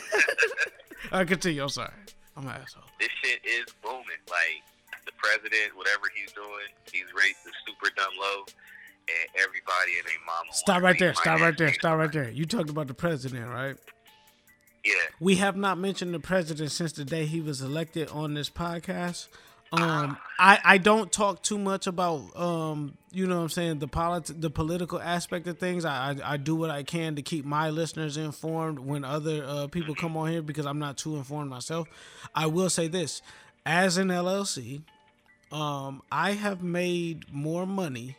I 1.12 1.24
continue. 1.24 1.62
I'm 1.62 1.68
sorry. 1.68 1.90
I'm 2.36 2.44
an 2.44 2.50
asshole. 2.62 2.84
this 3.00 3.08
shit 3.22 3.40
is 3.44 3.66
booming. 3.82 4.04
Like 4.28 4.62
the 5.06 5.12
president, 5.16 5.76
whatever 5.76 6.04
he's 6.14 6.32
doing, 6.32 6.68
he's 6.92 7.06
rates 7.16 7.40
is 7.46 7.52
super 7.66 7.92
dumb 7.96 8.12
low, 8.20 8.44
and 9.08 9.28
everybody 9.36 9.98
and 9.98 10.06
their 10.06 10.20
mama. 10.26 10.52
Stop 10.52 10.82
right 10.82 10.98
there. 10.98 11.14
Stop 11.14 11.40
right 11.40 11.56
there. 11.56 11.72
Stop 11.72 11.98
right 11.98 12.12
there. 12.12 12.30
You 12.30 12.44
talked 12.44 12.70
about 12.70 12.86
the 12.88 12.94
president, 12.94 13.48
right? 13.48 13.76
Yeah. 14.86 14.94
We 15.18 15.36
have 15.36 15.56
not 15.56 15.78
mentioned 15.78 16.14
the 16.14 16.20
president 16.20 16.70
since 16.70 16.92
the 16.92 17.04
day 17.04 17.26
he 17.26 17.40
was 17.40 17.60
elected 17.60 18.08
on 18.10 18.34
this 18.34 18.48
podcast. 18.48 19.26
Um, 19.72 20.16
I, 20.38 20.60
I 20.64 20.78
don't 20.78 21.10
talk 21.10 21.42
too 21.42 21.58
much 21.58 21.88
about 21.88 22.38
um, 22.38 22.96
you 23.10 23.26
know 23.26 23.36
what 23.38 23.42
I'm 23.42 23.48
saying 23.48 23.80
the 23.80 23.88
polit- 23.88 24.40
the 24.40 24.48
political 24.48 25.00
aspect 25.00 25.48
of 25.48 25.58
things. 25.58 25.84
I, 25.84 26.12
I 26.12 26.34
I 26.34 26.36
do 26.36 26.54
what 26.54 26.70
I 26.70 26.84
can 26.84 27.16
to 27.16 27.22
keep 27.22 27.44
my 27.44 27.70
listeners 27.70 28.16
informed 28.16 28.78
when 28.78 29.04
other 29.04 29.44
uh, 29.44 29.66
people 29.66 29.96
come 29.96 30.16
on 30.16 30.30
here 30.30 30.40
because 30.40 30.66
I'm 30.66 30.78
not 30.78 30.96
too 30.96 31.16
informed 31.16 31.50
myself. 31.50 31.88
I 32.32 32.46
will 32.46 32.70
say 32.70 32.86
this: 32.86 33.22
as 33.66 33.96
an 33.96 34.06
LLC, 34.08 34.82
um, 35.50 36.00
I 36.12 36.32
have 36.32 36.62
made 36.62 37.24
more 37.32 37.66
money 37.66 38.16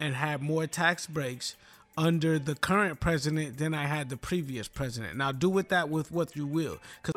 and 0.00 0.14
had 0.14 0.40
more 0.40 0.66
tax 0.66 1.06
breaks 1.06 1.54
under 1.96 2.38
the 2.38 2.54
current 2.54 3.00
president 3.00 3.58
than 3.58 3.74
I 3.74 3.86
had 3.86 4.08
the 4.08 4.16
previous 4.16 4.68
president. 4.68 5.16
Now, 5.16 5.32
do 5.32 5.48
with 5.48 5.68
that 5.68 5.88
with 5.88 6.10
what 6.10 6.34
you 6.36 6.46
will. 6.46 6.78
'Cause- 7.02 7.14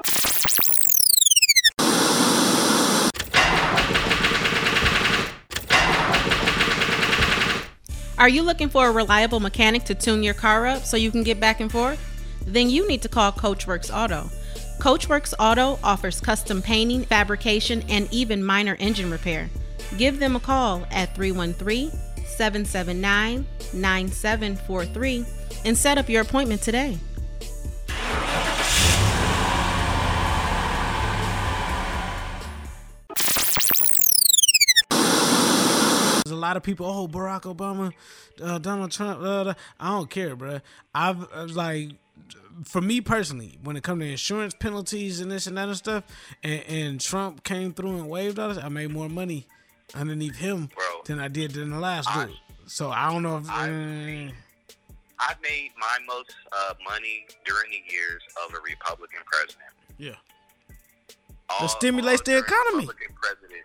Are 8.18 8.30
you 8.30 8.44
looking 8.44 8.70
for 8.70 8.88
a 8.88 8.92
reliable 8.92 9.42
mechanic 9.42 9.84
to 9.86 9.96
tune 9.96 10.24
your 10.24 10.34
car 10.34 10.66
up 10.66 10.86
so 10.86 10.96
you 10.96 11.12
can 11.12 11.24
get 11.24 11.40
back 11.40 11.60
and 11.60 11.70
forth? 11.72 12.00
Then 12.48 12.70
you 12.70 12.88
need 12.88 13.02
to 13.02 13.10
call 13.10 13.32
Coachworks 13.34 13.94
Auto. 13.94 14.30
Coachworks 14.80 15.34
Auto 15.38 15.78
offers 15.84 16.22
custom 16.22 16.62
painting, 16.62 17.04
fabrication, 17.04 17.84
and 17.90 18.08
even 18.12 18.44
minor 18.44 18.76
engine 18.80 19.12
repair. 19.12 19.50
Give 19.98 20.20
them 20.20 20.36
a 20.36 20.40
call 20.40 20.86
at 20.92 21.14
313 21.14 21.92
779 22.26 23.46
9743 23.74 25.26
and 25.66 25.78
set 25.78 25.98
up 25.98 26.10
your 26.10 26.22
appointment 26.22 26.62
today. 26.62 26.98
There's 36.26 36.36
a 36.36 36.40
lot 36.40 36.58
of 36.58 36.64
people. 36.64 36.88
Oh, 36.88 37.08
Barack 37.08 37.44
Obama, 37.44 37.94
uh, 38.42 38.58
Donald 38.58 38.92
Trump. 38.92 39.22
I 39.80 39.90
don't 39.90 40.10
care, 40.10 40.36
bro. 40.36 40.60
I've 40.94 41.22
uh, 41.32 41.48
like, 41.52 41.92
for 42.64 42.82
me 42.82 43.00
personally, 43.02 43.60
when 43.64 43.78
it 43.78 43.84
comes 43.84 44.02
to 44.02 44.08
insurance 44.10 44.56
penalties 44.56 45.20
and 45.20 45.32
this 45.32 45.46
and 45.46 45.56
that 45.58 45.68
and 45.68 45.78
stuff, 45.78 46.04
and, 46.42 46.64
and 46.68 47.02
Trump 47.02 47.44
came 47.44 47.74
through 47.74 47.98
and 47.98 48.10
waived 48.10 48.40
all 48.40 48.50
this, 48.50 48.58
I 48.58 48.70
made 48.70 48.90
more 48.92 49.08
money 49.08 49.46
underneath 49.94 50.36
him 50.38 50.70
than 51.06 51.20
I 51.20 51.28
did 51.28 51.52
than 51.52 51.70
the 51.70 51.80
last 51.80 52.10
dude. 52.14 52.36
So 52.68 52.90
I 52.90 53.12
don't 53.12 53.24
know 53.24 53.38
if. 53.38 53.50
uh, 53.50 53.54
I 55.18 55.34
made 55.42 55.72
my 55.80 55.98
most 56.08 56.36
uh, 56.52 56.74
money 56.84 57.26
during 57.46 57.70
the 57.72 57.82
years 57.94 58.22
of 58.46 58.54
a 58.54 58.58
Republican 58.62 59.20
president. 59.26 59.70
yeah. 59.98 60.16
All- 61.48 61.66
It 61.66 61.70
stimulates 61.70 62.22
the 62.24 62.38
economy. 62.40 62.90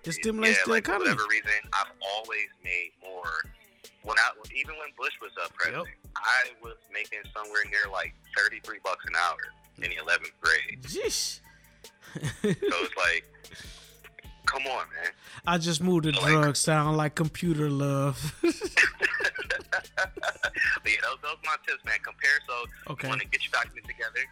It 0.05 0.12
stimulates 0.12 0.59
yeah, 0.59 0.64
the 0.66 0.71
like, 0.73 0.85
economy. 0.85 1.07
For 1.11 1.14
whatever 1.16 1.29
reason, 1.31 1.51
I've 1.73 1.91
always 2.14 2.47
made 2.62 2.91
more. 3.03 3.33
When 4.03 4.18
I 4.18 4.31
even 4.55 4.77
when 4.77 4.89
Bush 4.99 5.12
was 5.21 5.31
up 5.43 5.53
president, 5.55 5.89
I 6.16 6.43
was 6.62 6.77
making 6.93 7.21
somewhere 7.35 7.62
near 7.64 7.91
like 7.91 8.14
thirty 8.37 8.61
three 8.61 8.79
bucks 8.85 9.05
an 9.07 9.14
hour 9.16 9.37
in 9.79 9.91
the 9.91 9.97
eleventh 9.97 10.33
grade. 10.41 10.83
Jeez. 10.83 11.41
so 12.14 12.49
it's 12.49 12.97
like, 12.97 13.25
come 14.51 14.66
on, 14.66 14.84
man. 14.98 15.12
I 15.46 15.59
just 15.59 15.80
moved 15.82 16.05
to 16.05 16.12
drugs. 16.12 16.59
Sound 16.59 16.96
like 16.96 17.14
computer 17.14 17.70
love. 17.70 18.34
But 20.82 20.90
yeah, 20.92 20.98
those, 21.05 21.20
those 21.22 21.36
are 21.38 21.44
my 21.46 21.57
tips, 21.66 21.84
man. 21.84 21.98
Compare. 22.03 22.38
So 22.48 22.55
Okay. 22.92 23.07
you 23.07 23.11
want 23.11 23.20
to 23.22 23.28
get 23.28 23.44
your 23.44 23.53
documents 23.53 23.86
together. 23.88 24.22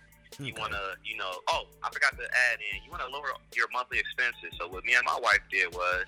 You 0.41 0.55
want 0.55 0.73
to, 0.73 0.95
you 1.05 1.17
know, 1.19 1.31
oh, 1.51 1.67
I 1.83 1.91
forgot 1.91 2.15
to 2.17 2.25
add 2.25 2.59
in. 2.63 2.83
You 2.85 2.91
want 2.91 3.03
to 3.03 3.11
lower 3.11 3.35
your 3.55 3.67
monthly 3.73 3.99
expenses. 3.99 4.55
So 4.59 4.69
what 4.69 4.85
me 4.85 4.95
and 4.95 5.05
my 5.05 5.19
wife 5.23 5.43
did 5.51 5.71
was, 5.75 6.07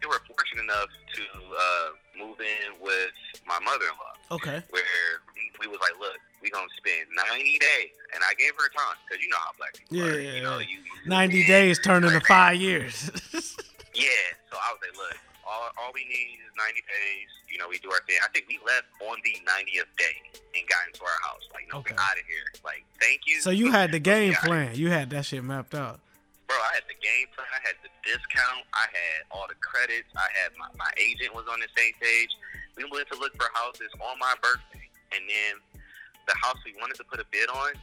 we 0.00 0.08
were 0.08 0.20
fortunate 0.28 0.64
enough 0.64 0.88
to 1.16 1.22
uh, 1.24 1.88
move 2.16 2.40
in 2.40 2.76
with 2.80 3.12
my 3.48 3.58
mother-in-law. 3.60 4.36
okay. 4.40 4.62
Where 4.70 5.20
we, 5.36 5.42
we 5.60 5.66
was 5.68 5.80
like, 5.80 5.96
look, 6.00 6.16
we 6.50 6.58
gonna 6.58 6.68
spend 6.76 7.06
90 7.14 7.58
days, 7.58 7.90
and 8.14 8.22
I 8.26 8.34
gave 8.34 8.52
her 8.58 8.66
a 8.66 8.72
time 8.74 8.96
because 9.06 9.22
you 9.22 9.30
know 9.30 9.38
how 9.38 9.52
black 9.58 9.74
people 9.78 9.96
Yeah, 9.96 10.04
are. 10.14 10.20
yeah, 10.20 10.32
You 10.38 10.42
know, 10.42 10.58
you, 10.58 10.78
90 11.06 11.46
days 11.46 11.78
turned 11.78 12.04
into 12.04 12.20
five 12.20 12.56
years. 12.60 13.10
yeah. 13.94 14.26
So 14.50 14.58
I 14.58 14.74
was 14.74 14.80
like, 14.82 14.96
look, 14.98 15.16
all, 15.46 15.70
all 15.78 15.90
we 15.94 16.04
need 16.10 16.38
is 16.42 16.50
90 16.58 16.74
days. 16.82 17.28
You 17.50 17.58
know, 17.58 17.68
we 17.68 17.78
do 17.78 17.90
our 17.90 18.00
thing. 18.06 18.18
I 18.22 18.28
think 18.34 18.46
we 18.48 18.58
left 18.66 18.86
on 19.06 19.18
the 19.22 19.34
90th 19.46 19.90
day 19.98 20.16
and 20.58 20.62
got 20.68 20.82
into 20.90 21.02
our 21.02 21.18
house. 21.22 21.42
Like, 21.54 21.66
no, 21.70 21.82
we're 21.82 21.98
out 21.98 22.18
of 22.18 22.26
here. 22.26 22.46
Like, 22.64 22.82
thank 23.00 23.22
you. 23.26 23.40
so 23.40 23.50
you 23.50 23.70
had 23.70 23.92
the 23.92 23.98
game 24.02 24.34
plan. 24.42 24.74
You 24.74 24.90
had 24.90 25.10
that 25.10 25.26
shit 25.26 25.42
mapped 25.44 25.74
out. 25.74 26.00
Bro, 26.46 26.58
I 26.58 26.74
had 26.74 26.86
the 26.90 26.98
game 26.98 27.30
plan. 27.34 27.46
I 27.54 27.62
had 27.62 27.78
the 27.82 27.90
discount. 28.02 28.66
I 28.74 28.86
had 28.90 29.22
all 29.30 29.46
the 29.46 29.58
credits. 29.62 30.10
I 30.18 30.26
had 30.42 30.50
my, 30.58 30.66
my 30.78 30.90
agent 30.98 31.30
was 31.34 31.46
on 31.50 31.58
the 31.62 31.70
same 31.78 31.94
page. 32.02 32.30
We 32.76 32.86
went 32.90 33.06
to 33.14 33.18
look 33.18 33.34
for 33.38 33.46
houses 33.54 33.90
on 34.02 34.18
my 34.18 34.34
birthday. 34.42 34.86
And 35.14 35.22
then 35.26 35.52
the 36.30 36.38
house 36.38 36.62
we 36.62 36.78
wanted 36.78 36.94
to 37.02 37.04
put 37.10 37.18
a 37.18 37.26
bid 37.34 37.50
on 37.50 37.74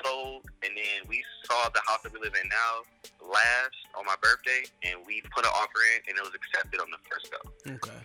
sold. 0.00 0.48
And 0.64 0.72
then 0.72 1.04
we 1.08 1.22
saw 1.44 1.68
the 1.70 1.84
house 1.84 2.00
that 2.02 2.12
we 2.12 2.20
live 2.20 2.32
in 2.32 2.48
now 2.48 2.72
last 3.20 3.76
on 3.92 4.08
my 4.08 4.16
birthday. 4.24 4.64
And 4.84 5.04
we 5.04 5.20
put 5.28 5.44
an 5.44 5.52
offer 5.52 5.80
in, 5.96 6.08
and 6.08 6.14
it 6.16 6.24
was 6.24 6.32
accepted 6.32 6.80
on 6.80 6.88
the 6.88 7.00
first 7.04 7.28
go. 7.28 7.40
Okay. 7.76 8.00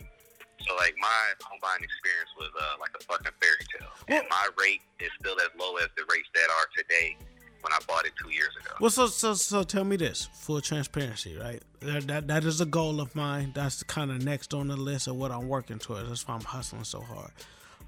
So 0.66 0.74
like 0.76 0.94
my 1.00 1.22
home 1.44 1.60
buying 1.62 1.82
experience 1.82 2.30
was 2.36 2.50
uh, 2.58 2.76
like 2.80 2.90
a 2.98 3.02
fucking 3.04 3.32
fairy 3.40 3.64
tale, 3.70 3.92
and 4.08 4.26
my 4.28 4.48
rate 4.58 4.80
is 4.98 5.10
still 5.20 5.36
as 5.38 5.48
low 5.60 5.76
as 5.76 5.88
the 5.96 6.02
rates 6.10 6.28
that 6.34 6.48
are 6.50 6.66
today 6.76 7.16
when 7.60 7.72
I 7.72 7.78
bought 7.86 8.04
it 8.06 8.14
two 8.20 8.30
years 8.30 8.50
ago. 8.60 8.72
Well, 8.80 8.90
so 8.90 9.06
so 9.06 9.34
so 9.34 9.62
tell 9.62 9.84
me 9.84 9.96
this, 9.96 10.28
full 10.32 10.60
transparency, 10.60 11.36
right? 11.36 11.62
That 11.80 12.06
that, 12.08 12.26
that 12.28 12.44
is 12.44 12.60
a 12.60 12.66
goal 12.66 13.00
of 13.00 13.14
mine. 13.14 13.52
That's 13.54 13.84
kind 13.84 14.10
of 14.10 14.24
next 14.24 14.54
on 14.54 14.66
the 14.66 14.76
list 14.76 15.06
of 15.06 15.14
what 15.14 15.30
I'm 15.30 15.46
working 15.46 15.78
towards. 15.78 16.08
That's 16.08 16.26
why 16.26 16.34
I'm 16.34 16.40
hustling 16.40 16.84
so 16.84 17.00
hard. 17.00 17.30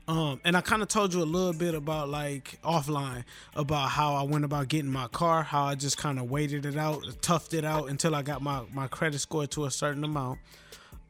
Um, 0.08 0.40
and 0.42 0.56
I 0.56 0.62
kind 0.62 0.80
of 0.80 0.88
told 0.88 1.12
you 1.12 1.22
a 1.22 1.24
little 1.24 1.52
bit 1.52 1.74
about 1.74 2.08
like 2.08 2.58
offline 2.64 3.24
about 3.54 3.90
how 3.90 4.14
I 4.14 4.22
went 4.22 4.46
about 4.46 4.68
getting 4.68 4.90
my 4.90 5.06
car, 5.08 5.42
how 5.42 5.64
I 5.64 5.74
just 5.74 5.98
kind 5.98 6.18
of 6.18 6.30
waited 6.30 6.64
it 6.64 6.78
out, 6.78 7.02
toughed 7.20 7.52
it 7.52 7.62
out 7.62 7.90
until 7.90 8.14
I 8.14 8.22
got 8.22 8.40
my 8.40 8.62
my 8.72 8.88
credit 8.88 9.18
score 9.18 9.46
to 9.48 9.66
a 9.66 9.70
certain 9.70 10.02
amount. 10.04 10.38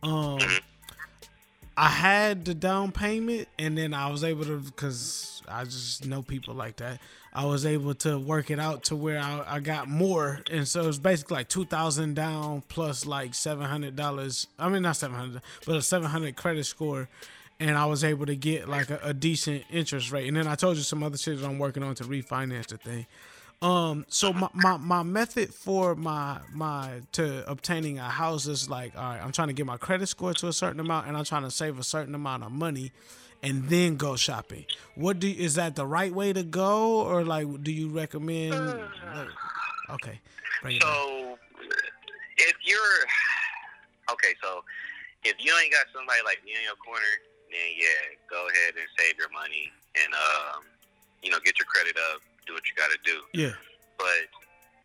Um, 0.02 0.40
I 1.76 1.88
had 1.88 2.44
the 2.44 2.54
down 2.54 2.90
payment, 2.90 3.46
and 3.56 3.78
then 3.78 3.94
I 3.94 4.10
was 4.10 4.24
able 4.24 4.44
to 4.46 4.58
because 4.58 5.42
I 5.46 5.62
just 5.62 6.04
know 6.04 6.22
people 6.22 6.54
like 6.54 6.76
that. 6.78 7.00
I 7.32 7.44
was 7.44 7.64
able 7.64 7.94
to 7.96 8.18
work 8.18 8.50
it 8.50 8.58
out 8.58 8.82
to 8.84 8.96
where 8.96 9.20
I, 9.20 9.44
I 9.46 9.60
got 9.60 9.88
more, 9.88 10.40
and 10.50 10.66
so 10.66 10.82
it 10.82 10.86
was 10.86 10.98
basically 10.98 11.36
like 11.36 11.48
two 11.48 11.64
thousand 11.64 12.14
down 12.16 12.64
plus 12.68 13.06
like 13.06 13.32
seven 13.32 13.64
hundred 13.66 13.94
dollars. 13.94 14.48
I 14.58 14.68
mean, 14.68 14.82
not 14.82 14.96
seven 14.96 15.16
hundred, 15.16 15.42
but 15.64 15.76
a 15.76 15.82
seven 15.82 16.10
hundred 16.10 16.34
credit 16.34 16.64
score, 16.66 17.08
and 17.60 17.76
I 17.76 17.86
was 17.86 18.04
able 18.04 18.26
to 18.26 18.36
get 18.36 18.68
like 18.68 18.90
a, 18.90 19.00
a 19.02 19.14
decent 19.14 19.64
interest 19.70 20.12
rate. 20.12 20.28
And 20.28 20.36
then 20.36 20.46
I 20.46 20.54
told 20.54 20.76
you 20.76 20.82
some 20.82 21.02
other 21.02 21.16
shit 21.16 21.40
that 21.40 21.46
I'm 21.46 21.58
working 21.58 21.82
on 21.82 21.94
to 21.96 22.04
refinance 22.04 22.68
the 22.68 22.78
thing. 22.78 23.06
Um, 23.60 24.06
so 24.08 24.32
my, 24.32 24.48
my, 24.54 24.76
my 24.76 25.02
method 25.02 25.52
for 25.52 25.96
my 25.96 26.38
my 26.54 27.00
to 27.12 27.48
obtaining 27.50 27.98
a 27.98 28.08
house 28.08 28.46
is 28.46 28.70
like, 28.70 28.96
all 28.96 29.02
right, 29.02 29.20
I'm 29.20 29.32
trying 29.32 29.48
to 29.48 29.54
get 29.54 29.66
my 29.66 29.76
credit 29.76 30.06
score 30.06 30.32
to 30.34 30.46
a 30.46 30.52
certain 30.52 30.78
amount, 30.78 31.08
and 31.08 31.16
I'm 31.16 31.24
trying 31.24 31.42
to 31.42 31.50
save 31.50 31.76
a 31.76 31.82
certain 31.82 32.14
amount 32.14 32.44
of 32.44 32.52
money, 32.52 32.92
and 33.42 33.68
then 33.68 33.96
go 33.96 34.14
shopping. 34.14 34.64
What 34.94 35.18
do 35.18 35.28
is 35.28 35.56
that 35.56 35.74
the 35.74 35.86
right 35.86 36.12
way 36.14 36.32
to 36.32 36.44
go, 36.44 37.00
or 37.02 37.24
like 37.24 37.48
do 37.64 37.72
you 37.72 37.88
recommend? 37.88 38.52
like- 38.54 39.28
okay, 39.90 40.20
bring 40.62 40.76
it 40.76 40.82
back. 40.82 40.92
So 40.92 41.38
if 42.36 42.54
you're 42.64 42.78
okay, 44.12 44.34
so 44.40 44.62
if 45.24 45.34
you 45.40 45.52
ain't 45.60 45.72
got 45.72 45.86
somebody 45.92 46.20
like 46.24 46.44
me 46.44 46.52
in 46.52 46.62
your 46.62 46.76
corner, 46.76 47.02
then 47.50 47.68
yeah, 47.76 48.16
go 48.28 48.48
ahead 48.48 48.76
and 48.76 48.88
save 48.98 49.16
your 49.18 49.32
money 49.32 49.72
and 49.96 50.10
um, 50.12 50.64
you 51.22 51.30
know, 51.30 51.38
get 51.44 51.58
your 51.58 51.66
credit 51.66 51.96
up, 52.12 52.20
do 52.46 52.54
what 52.54 52.62
you 52.68 52.74
got 52.76 52.90
to 52.90 53.00
do. 53.04 53.18
Yeah. 53.34 53.56
But 53.98 54.30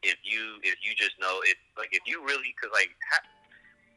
if 0.01 0.17
you 0.23 0.59
if 0.63 0.81
you 0.81 0.95
just 0.95 1.19
know 1.19 1.39
it, 1.45 1.57
like 1.77 1.89
if 1.91 2.01
you 2.05 2.23
really, 2.25 2.55
because 2.55 2.73
like 2.73 2.89
ha- 3.11 3.27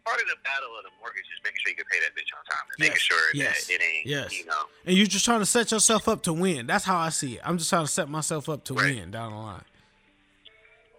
part 0.04 0.20
of 0.20 0.28
the 0.28 0.38
battle 0.44 0.70
of 0.78 0.84
the 0.84 0.94
mortgage 1.00 1.26
is 1.32 1.40
making 1.42 1.58
sure 1.64 1.70
you 1.70 1.76
can 1.76 1.88
pay 1.90 1.98
that 2.00 2.14
bitch 2.14 2.30
on 2.36 2.44
time 2.46 2.66
and 2.70 2.78
making 2.78 3.02
sure 3.02 3.18
yes, 3.34 3.66
that 3.66 3.74
it 3.74 3.82
ain't, 3.82 4.06
yes. 4.06 4.36
you 4.36 4.46
know. 4.46 4.70
And 4.84 4.96
you're 4.96 5.06
just 5.06 5.24
trying 5.24 5.40
to 5.40 5.46
set 5.46 5.72
yourself 5.72 6.08
up 6.08 6.22
to 6.24 6.32
win. 6.32 6.66
That's 6.66 6.84
how 6.84 6.98
I 6.98 7.08
see 7.08 7.34
it. 7.34 7.40
I'm 7.44 7.58
just 7.58 7.70
trying 7.70 7.84
to 7.84 7.90
set 7.90 8.08
myself 8.08 8.48
up 8.48 8.64
to 8.64 8.74
win 8.74 9.10
down 9.10 9.32
the 9.32 9.38
line. 9.38 9.64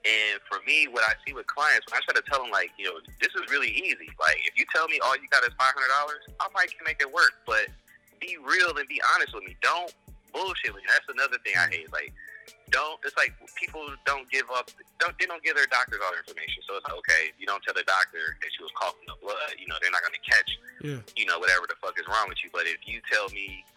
And 0.08 0.40
for 0.48 0.64
me, 0.64 0.88
what 0.88 1.04
I 1.04 1.20
see 1.28 1.36
with 1.36 1.48
clients, 1.52 1.84
when 1.92 2.00
I 2.00 2.02
try 2.08 2.16
to 2.16 2.24
tell 2.24 2.40
them, 2.40 2.48
like, 2.48 2.72
you 2.80 2.88
know, 2.88 2.96
this 3.20 3.36
is 3.36 3.44
really 3.52 3.76
easy. 3.76 4.08
Like, 4.16 4.40
if 4.48 4.56
you 4.56 4.64
tell 4.72 4.88
me 4.88 5.04
all 5.04 5.20
you 5.20 5.28
got 5.28 5.44
is 5.44 5.52
five 5.60 5.76
hundred 5.76 5.92
dollars, 5.92 6.24
I 6.40 6.48
might 6.56 6.72
can 6.72 6.88
make 6.88 7.04
it 7.04 7.12
work. 7.12 7.36
But 7.44 7.68
be 8.24 8.40
real 8.40 8.72
and 8.80 8.88
be 8.88 9.04
honest 9.16 9.36
with 9.36 9.44
me. 9.44 9.60
Don't 9.60 9.92
bullshit 10.32 10.72
with 10.72 10.88
me. 10.88 10.90
That's 10.90 11.12
another 11.12 11.36
thing 11.44 11.60
I 11.60 11.68
hmm. 11.68 11.84
hate. 11.84 11.92
Like, 11.92 12.16
don't. 12.72 12.96
It's 13.04 13.20
like 13.20 13.36
people 13.60 13.84
don't 14.08 14.32
give 14.32 14.48
up. 14.48 14.72
Don't 15.00 15.12
they 15.20 15.28
don't 15.28 15.44
give 15.44 15.60
their 15.60 15.68
doctors 15.68 16.00
all 16.00 16.16
their 16.16 16.24
information. 16.24 16.64
So 16.64 16.80
it's 16.80 16.88
like, 16.88 16.96
okay, 17.04 17.36
you 17.36 17.44
don't 17.44 17.60
tell 17.68 17.76
the 17.76 17.84
doctor 17.84 18.40
that 18.40 18.50
she 18.56 18.64
was 18.64 18.72
coughing 18.80 19.12
up 19.12 19.20
blood. 19.20 19.60
You 19.60 19.68
know, 19.68 19.76
they're 19.84 19.92
not 19.92 20.08
gonna 20.08 20.24
catch. 20.24 20.50
Yeah. 20.80 21.04
You 21.20 21.28
know, 21.28 21.40
whatever 21.40 21.68
the 21.68 21.76
fuck 21.84 22.00
is 22.00 22.08
wrong 22.08 22.32
with 22.32 22.40
you. 22.44 22.50
But 22.56 22.64
if 22.64 22.84
you 22.88 23.04
tell 23.12 23.28
me 23.36 23.68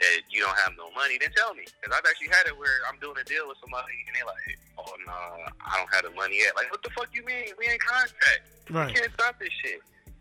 that 0.00 0.20
you 0.28 0.40
don't 0.40 0.56
have 0.58 0.72
no 0.76 0.90
money, 0.92 1.18
then 1.20 1.30
tell 1.36 1.54
me. 1.54 1.64
Because 1.64 1.96
I've 1.96 2.04
actually 2.08 2.28
had 2.28 2.46
it 2.46 2.56
where 2.58 2.84
I'm 2.88 2.98
doing 3.00 3.16
a 3.20 3.24
deal 3.24 3.48
with 3.48 3.58
somebody 3.60 3.96
and 4.06 4.12
they're 4.14 4.28
like, 4.28 4.58
oh, 4.78 4.92
no, 5.06 5.18
I 5.64 5.78
don't 5.78 5.90
have 5.92 6.04
the 6.04 6.14
money 6.16 6.38
yet. 6.38 6.54
Like, 6.56 6.70
what 6.70 6.82
the 6.82 6.90
fuck 6.90 7.08
you 7.12 7.24
mean? 7.24 7.56
We 7.58 7.66
ain't 7.66 7.80
contract. 7.80 8.42
Right. 8.70 8.90
You 8.90 9.00
can't 9.00 9.12
stop 9.14 9.38
this 9.38 9.52
shit. 9.62 9.80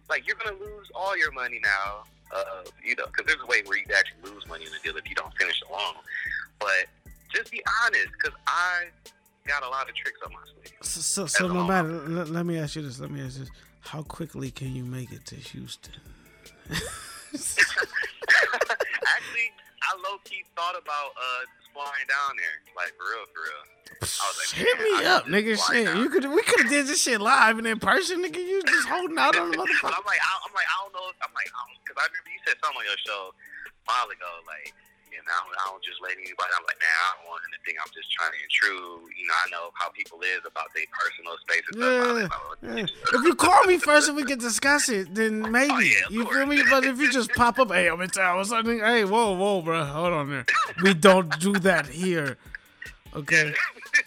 Like, 0.09 0.27
you're 0.27 0.37
going 0.37 0.55
to 0.57 0.63
lose 0.63 0.87
all 0.93 1.17
your 1.17 1.31
money 1.31 1.59
now. 1.61 2.05
Uh, 2.33 2.63
you 2.83 2.95
know, 2.95 3.05
because 3.05 3.25
there's 3.27 3.41
a 3.41 3.45
way 3.45 3.61
where 3.65 3.77
you 3.77 3.85
can 3.85 3.95
actually 3.95 4.31
lose 4.31 4.45
money 4.47 4.65
in 4.65 4.71
a 4.73 4.81
deal 4.83 4.97
if 4.97 5.07
you 5.07 5.15
don't 5.15 5.33
finish 5.37 5.59
the 5.61 5.71
loan. 5.71 5.93
But 6.59 6.89
just 7.33 7.51
be 7.51 7.61
honest, 7.85 8.09
because 8.17 8.37
I 8.47 8.85
got 9.47 9.63
a 9.63 9.69
lot 9.69 9.87
of 9.87 9.95
tricks 9.95 10.19
up 10.25 10.31
my 10.31 10.39
sleeve. 10.43 10.73
So, 10.81 11.01
so, 11.01 11.25
so 11.27 11.47
no 11.47 11.63
matter. 11.63 11.89
Let, 12.07 12.29
let 12.29 12.45
me 12.45 12.57
ask 12.57 12.75
you 12.75 12.81
this. 12.81 12.99
Let 12.99 13.11
me 13.11 13.21
ask 13.21 13.37
you 13.37 13.45
this. 13.45 13.53
How 13.81 14.01
quickly 14.01 14.49
can 14.51 14.75
you 14.75 14.83
make 14.83 15.11
it 15.11 15.25
to 15.27 15.35
Houston? 15.35 15.93
Actually, 19.15 19.49
I 19.83 19.91
low 20.01 20.17
key 20.23 20.43
thought 20.55 20.75
about 20.75 21.11
uh 21.15 21.43
flying 21.75 22.07
down 22.07 22.39
there, 22.39 22.57
like 22.79 22.95
for 22.95 23.03
real, 23.11 23.27
for 23.35 23.43
real. 23.43 23.63
I 23.99 24.25
was 24.31 24.35
like, 24.39 24.51
Hit 24.55 24.77
me 24.79 24.91
I 25.03 25.19
up, 25.19 25.27
nigga. 25.27 25.59
Shit, 25.59 25.85
down. 25.85 25.99
you 25.99 26.09
could 26.09 26.23
we 26.31 26.41
could 26.41 26.63
have 26.63 26.71
did 26.71 26.87
this 26.87 27.03
shit 27.03 27.19
live 27.19 27.59
and 27.59 27.67
in 27.67 27.79
person, 27.79 28.23
nigga. 28.23 28.39
You 28.39 28.63
just 28.63 28.87
holding 28.87 29.19
out 29.19 29.35
on 29.35 29.51
the 29.51 29.57
motherfucker. 29.57 29.91
I'm 29.91 30.07
like, 30.07 30.23
I, 30.23 30.31
I'm 30.47 30.53
like, 30.55 30.69
I 30.71 30.77
don't 30.83 30.93
know. 30.95 31.05
If, 31.11 31.19
I'm 31.19 31.33
like, 31.35 31.51
I 31.51 31.61
because 31.83 31.97
I, 31.99 32.07
remember 32.07 32.31
you 32.31 32.41
said 32.47 32.57
something 32.63 32.79
on 32.79 32.87
your 32.87 32.99
show 33.03 33.21
a 33.31 33.83
while 33.85 34.09
ago, 34.09 34.31
like, 34.47 34.71
know, 35.23 35.31
I 35.31 35.39
don't, 35.45 35.55
I 35.55 35.63
don't 35.71 35.83
just 35.83 36.01
let 36.01 36.13
anybody. 36.17 36.51
I'm 36.55 36.65
like, 36.67 36.79
man, 36.81 36.91
I 36.91 37.07
don't 37.15 37.25
want 37.31 37.41
anything. 37.47 37.75
I'm 37.79 37.91
just 37.93 38.11
trying 38.11 38.33
to 38.35 38.39
intrude. 38.43 39.11
You 39.15 39.25
know, 39.27 39.37
I 39.37 39.45
know 39.51 39.65
how 39.75 39.89
people 39.91 40.19
is 40.21 40.43
about 40.43 40.73
their 40.75 40.89
personal 40.91 41.35
space 41.43 41.65
and 41.69 41.75
stuff. 41.79 42.29
Yeah, 42.61 42.75
yeah. 42.75 43.19
If 43.19 43.21
you 43.23 43.35
call 43.35 43.63
me 43.65 43.77
first 43.77 44.07
and 44.09 44.17
we 44.17 44.23
can 44.23 44.39
discuss 44.39 44.89
it, 44.89 45.13
then 45.13 45.51
maybe 45.55 45.95
you 46.09 46.25
feel 46.27 46.45
me. 46.45 46.63
But 46.69 46.83
if 46.83 46.99
you 46.99 47.11
just 47.11 47.31
pop 47.33 47.59
up, 47.59 47.71
hey, 47.71 47.87
I'm 47.87 48.01
in 48.01 48.09
town 48.09 48.39
or 48.39 48.45
something. 48.45 48.79
Hey, 48.79 49.05
whoa, 49.05 49.33
whoa, 49.33 49.61
bro, 49.61 49.83
hold 49.85 50.13
on 50.13 50.29
there. 50.29 50.45
We 50.83 50.93
don't 50.93 51.29
do 51.39 51.53
that 51.59 51.87
here, 51.87 52.37
okay, 53.15 53.53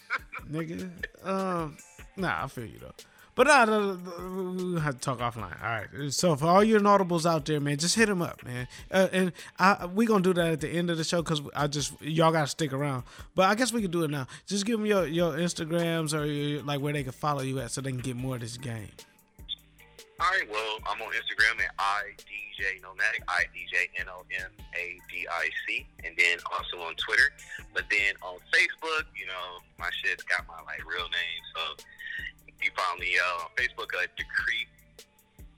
nigga. 0.50 0.90
Um, 1.24 1.76
nah, 2.16 2.44
I 2.44 2.46
feel 2.48 2.66
you 2.66 2.78
though. 2.80 2.94
But 3.38 3.66
the- 3.66 4.74
we 4.74 4.80
have 4.80 4.94
to 4.94 5.00
talk 5.00 5.20
offline. 5.20 5.62
All 5.62 5.68
right. 5.68 6.12
So 6.12 6.34
for 6.34 6.46
all 6.46 6.64
your 6.64 6.80
notables 6.80 7.24
out 7.24 7.44
there, 7.44 7.60
man, 7.60 7.76
just 7.76 7.94
hit 7.94 8.06
them 8.06 8.20
up, 8.20 8.44
man. 8.44 8.66
Uh, 8.90 9.06
and 9.12 9.32
I, 9.60 9.86
we 9.86 10.06
gonna 10.06 10.24
do 10.24 10.34
that 10.34 10.54
at 10.54 10.60
the 10.60 10.68
end 10.68 10.90
of 10.90 10.96
the 10.98 11.04
show 11.04 11.22
because 11.22 11.40
I 11.54 11.68
just 11.68 11.92
y'all 12.02 12.32
gotta 12.32 12.48
stick 12.48 12.72
around. 12.72 13.04
But 13.36 13.48
I 13.48 13.54
guess 13.54 13.72
we 13.72 13.80
can 13.80 13.92
do 13.92 14.02
it 14.02 14.10
now. 14.10 14.26
Just 14.48 14.66
give 14.66 14.80
them 14.80 14.86
your 14.86 15.06
your 15.06 15.34
Instagrams 15.34 16.18
or 16.18 16.24
your, 16.26 16.64
like 16.64 16.80
where 16.80 16.92
they 16.92 17.04
can 17.04 17.12
follow 17.12 17.42
you 17.42 17.60
at 17.60 17.70
so 17.70 17.80
they 17.80 17.92
can 17.92 18.00
get 18.00 18.16
more 18.16 18.34
of 18.34 18.40
this 18.40 18.56
game. 18.56 18.90
All 20.20 20.26
right, 20.32 20.50
well, 20.50 20.78
I'm 20.90 21.00
on 21.00 21.12
Instagram 21.12 21.62
at 21.62 21.76
idj 21.78 22.82
nomadic, 22.82 23.22
i 23.28 23.44
d 23.54 23.60
j 23.70 23.88
n 24.00 24.08
o 24.08 24.26
m 24.34 24.50
a 24.74 24.98
d 25.08 25.28
i 25.30 25.48
c, 25.64 25.86
and 26.04 26.12
then 26.18 26.38
also 26.50 26.84
on 26.84 26.96
Twitter. 26.96 27.30
But 27.72 27.84
then 27.88 28.14
on 28.20 28.38
Facebook, 28.50 29.06
you 29.14 29.26
know, 29.26 29.62
my 29.78 29.90
shit's 30.02 30.24
got 30.24 30.44
my 30.48 30.60
like 30.66 30.82
real 30.84 31.06
name, 31.06 31.42
so 31.54 31.84
you 32.62 32.70
find 32.76 32.98
me 33.00 33.16
uh, 33.18 33.42
on 33.44 33.50
Facebook 33.56 33.90
at 34.02 34.10
Daquri 34.16 34.66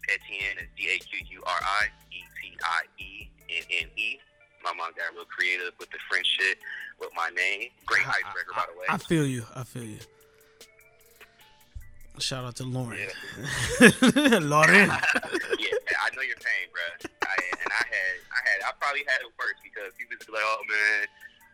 Etienne, 0.08 0.66
D 0.76 0.88
A 0.90 0.98
Q 0.98 1.18
U 1.30 1.42
R 1.46 1.60
I 1.62 1.86
E 2.12 2.20
T 2.40 2.56
I 2.62 2.82
E 3.02 3.30
N 3.48 3.64
N 3.82 3.88
E. 3.96 4.18
My 4.62 4.72
mom 4.74 4.92
got 4.96 5.14
real 5.14 5.24
creative 5.24 5.72
with 5.78 5.90
the 5.90 5.98
French 6.10 6.26
shit 6.26 6.58
with 6.98 7.10
my 7.16 7.30
name. 7.30 7.70
Great 7.86 8.06
icebreaker, 8.06 8.52
by 8.54 8.64
the 8.72 8.78
way. 8.78 8.86
I 8.88 8.98
feel 8.98 9.26
you. 9.26 9.44
I 9.54 9.64
feel 9.64 9.84
you. 9.84 9.98
Shout 12.18 12.44
out 12.44 12.56
to 12.56 12.64
Lauren. 12.64 13.00
Lauren. 14.44 14.88
yeah, 14.92 16.04
I 16.04 16.12
know 16.12 16.20
your 16.20 16.36
pain, 16.36 16.68
bro. 16.68 16.84
I, 17.24 17.32
and 17.64 17.72
I 17.72 17.84
had, 17.88 18.14
I 18.28 18.40
had, 18.44 18.58
I 18.68 18.70
probably 18.76 19.00
had 19.08 19.24
it 19.24 19.32
worse 19.40 19.56
because 19.64 19.96
people 19.96 20.20
be 20.20 20.32
like, 20.32 20.44
"Oh 20.44 20.60
man, 20.68 21.08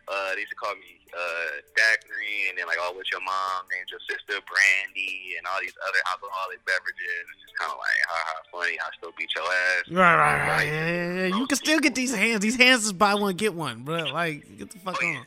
uh, 0.07 0.33
they 0.35 0.41
used 0.47 0.51
to 0.51 0.59
call 0.59 0.73
me 0.75 0.99
uh, 1.11 1.59
Daiquiri," 1.75 2.49
and 2.49 2.57
then 2.57 2.67
like, 2.67 2.79
"Oh, 2.79 2.91
what's 2.95 3.11
your 3.11 3.21
mom? 3.21 3.67
Named 3.71 3.87
your 3.91 3.99
sister 4.07 4.39
Brandy," 4.47 5.35
and 5.37 5.43
all 5.47 5.59
these 5.59 5.75
other 5.83 6.01
alcoholic 6.11 6.63
beverages. 6.65 7.23
It's 7.31 7.41
just 7.47 7.55
kind 7.59 7.71
of 7.71 7.77
like, 7.79 7.99
ha 8.07 8.17
ha, 8.27 8.35
funny. 8.51 8.75
I 8.79 8.87
still 8.97 9.11
beat 9.17 9.31
your 9.35 9.45
ass. 9.45 9.85
Right, 9.91 10.15
right, 10.15 10.39
right. 10.47 10.67
Yeah, 10.67 10.87
yeah, 10.87 11.13
yeah. 11.27 11.29
You 11.35 11.45
can 11.47 11.57
still 11.57 11.79
get 11.79 11.95
these 11.95 12.13
hands. 12.15 12.41
These 12.41 12.55
hands 12.57 12.85
is 12.85 12.93
buy 12.93 13.15
one 13.15 13.35
get 13.35 13.53
one, 13.53 13.83
bro. 13.83 14.11
Like, 14.11 14.43
get 14.57 14.71
the 14.71 14.79
fuck 14.79 15.01
on. 15.01 15.25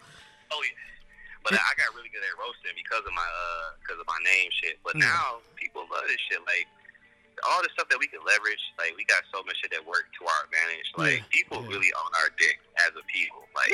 Oh 0.52 0.62
yeah. 0.64 0.76
But 1.44 1.54
I 1.56 1.72
got 1.80 1.88
really 1.96 2.12
good 2.12 2.20
at 2.20 2.36
roasting 2.36 2.76
because 2.76 3.00
of 3.06 3.12
my 3.16 3.24
uh 3.24 3.76
because 3.80 3.96
of 4.00 4.06
my 4.06 4.20
name 4.24 4.48
shit. 4.60 4.76
But 4.84 4.96
Yeah. 4.96 5.08
now 5.08 5.40
people 5.56 5.88
love 5.88 6.04
this 6.06 6.20
shit. 6.28 6.40
Like 6.44 6.68
all 7.48 7.62
the 7.64 7.72
stuff 7.72 7.88
that 7.88 7.96
we 7.96 8.04
can 8.06 8.20
leverage, 8.28 8.60
like 8.76 8.92
we 8.96 9.04
got 9.08 9.24
so 9.32 9.40
much 9.48 9.56
shit 9.64 9.72
that 9.72 9.80
work 9.88 10.04
to 10.20 10.28
our 10.28 10.40
advantage. 10.44 10.88
Like 10.96 11.24
Yeah, 11.24 11.32
people 11.32 11.64
really 11.64 11.88
own 11.96 12.12
our 12.20 12.28
dick 12.36 12.60
as 12.84 12.92
a 12.92 13.04
people. 13.08 13.48
Like 13.56 13.72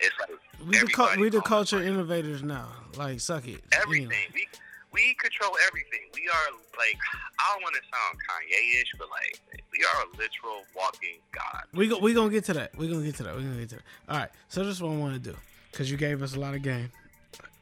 it's 0.00 0.14
like 0.20 0.30
We 0.66 0.78
the 0.78 0.86
cu- 0.86 1.20
we 1.20 1.28
the 1.30 1.40
culture 1.40 1.82
innovators 1.82 2.42
now. 2.42 2.68
Like, 2.96 3.20
suck 3.20 3.46
it. 3.48 3.62
everything. 3.72 4.10
We 4.34 4.46
we 4.92 5.14
control 5.20 5.52
everything. 5.68 6.00
We 6.14 6.28
are 6.28 6.52
like 6.76 6.98
I 7.38 7.52
don't 7.52 7.62
want 7.62 7.74
to 7.76 7.80
sound 7.82 8.18
Kanye 8.28 8.80
ish, 8.82 8.92
but 8.98 9.08
like 9.10 9.62
we 9.72 9.84
are 9.84 10.02
a 10.02 10.08
literal 10.16 10.64
walking 10.76 11.18
god. 11.32 11.62
We 11.74 11.88
go, 11.88 11.98
we 11.98 12.12
gonna 12.14 12.30
get 12.30 12.44
to 12.46 12.54
that. 12.54 12.76
We 12.76 12.88
gonna 12.88 13.04
get 13.04 13.14
to 13.16 13.22
that. 13.24 13.36
We 13.36 13.42
gonna 13.42 13.60
get 13.60 13.68
to 13.70 13.74
that. 13.76 13.84
All 14.08 14.18
right. 14.18 14.30
So 14.48 14.64
this 14.64 14.76
is 14.76 14.82
what 14.82 14.92
I 14.92 14.96
want 14.96 15.14
to 15.14 15.30
do, 15.30 15.36
cause 15.72 15.90
you 15.90 15.96
gave 15.96 16.22
us 16.22 16.34
a 16.34 16.40
lot 16.40 16.54
of 16.54 16.62
game. 16.62 16.90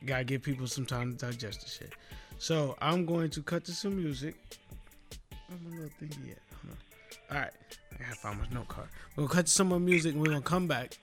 Gotta 0.06 0.24
give 0.24 0.42
people 0.42 0.66
some 0.66 0.86
time 0.86 1.16
to 1.16 1.26
digest 1.26 1.60
the 1.62 1.68
shit. 1.68 1.92
So 2.38 2.76
I'm 2.80 3.04
going 3.04 3.30
to 3.30 3.42
cut 3.42 3.64
to 3.64 3.72
some 3.72 3.96
music. 3.96 4.36
Where's 5.48 5.60
my 5.62 5.70
little 5.70 5.90
thingy 6.00 6.30
on. 6.30 6.76
All 7.30 7.36
right. 7.42 7.50
I 7.94 8.02
gotta 8.04 8.14
find 8.14 8.38
my 8.38 8.46
note 8.52 8.68
card. 8.68 8.88
We're 9.16 9.24
gonna 9.24 9.34
cut 9.34 9.46
to 9.46 9.52
some 9.52 9.68
more 9.68 9.80
music 9.80 10.12
and 10.14 10.22
we're 10.22 10.28
gonna 10.30 10.40
come 10.40 10.66
back. 10.68 10.96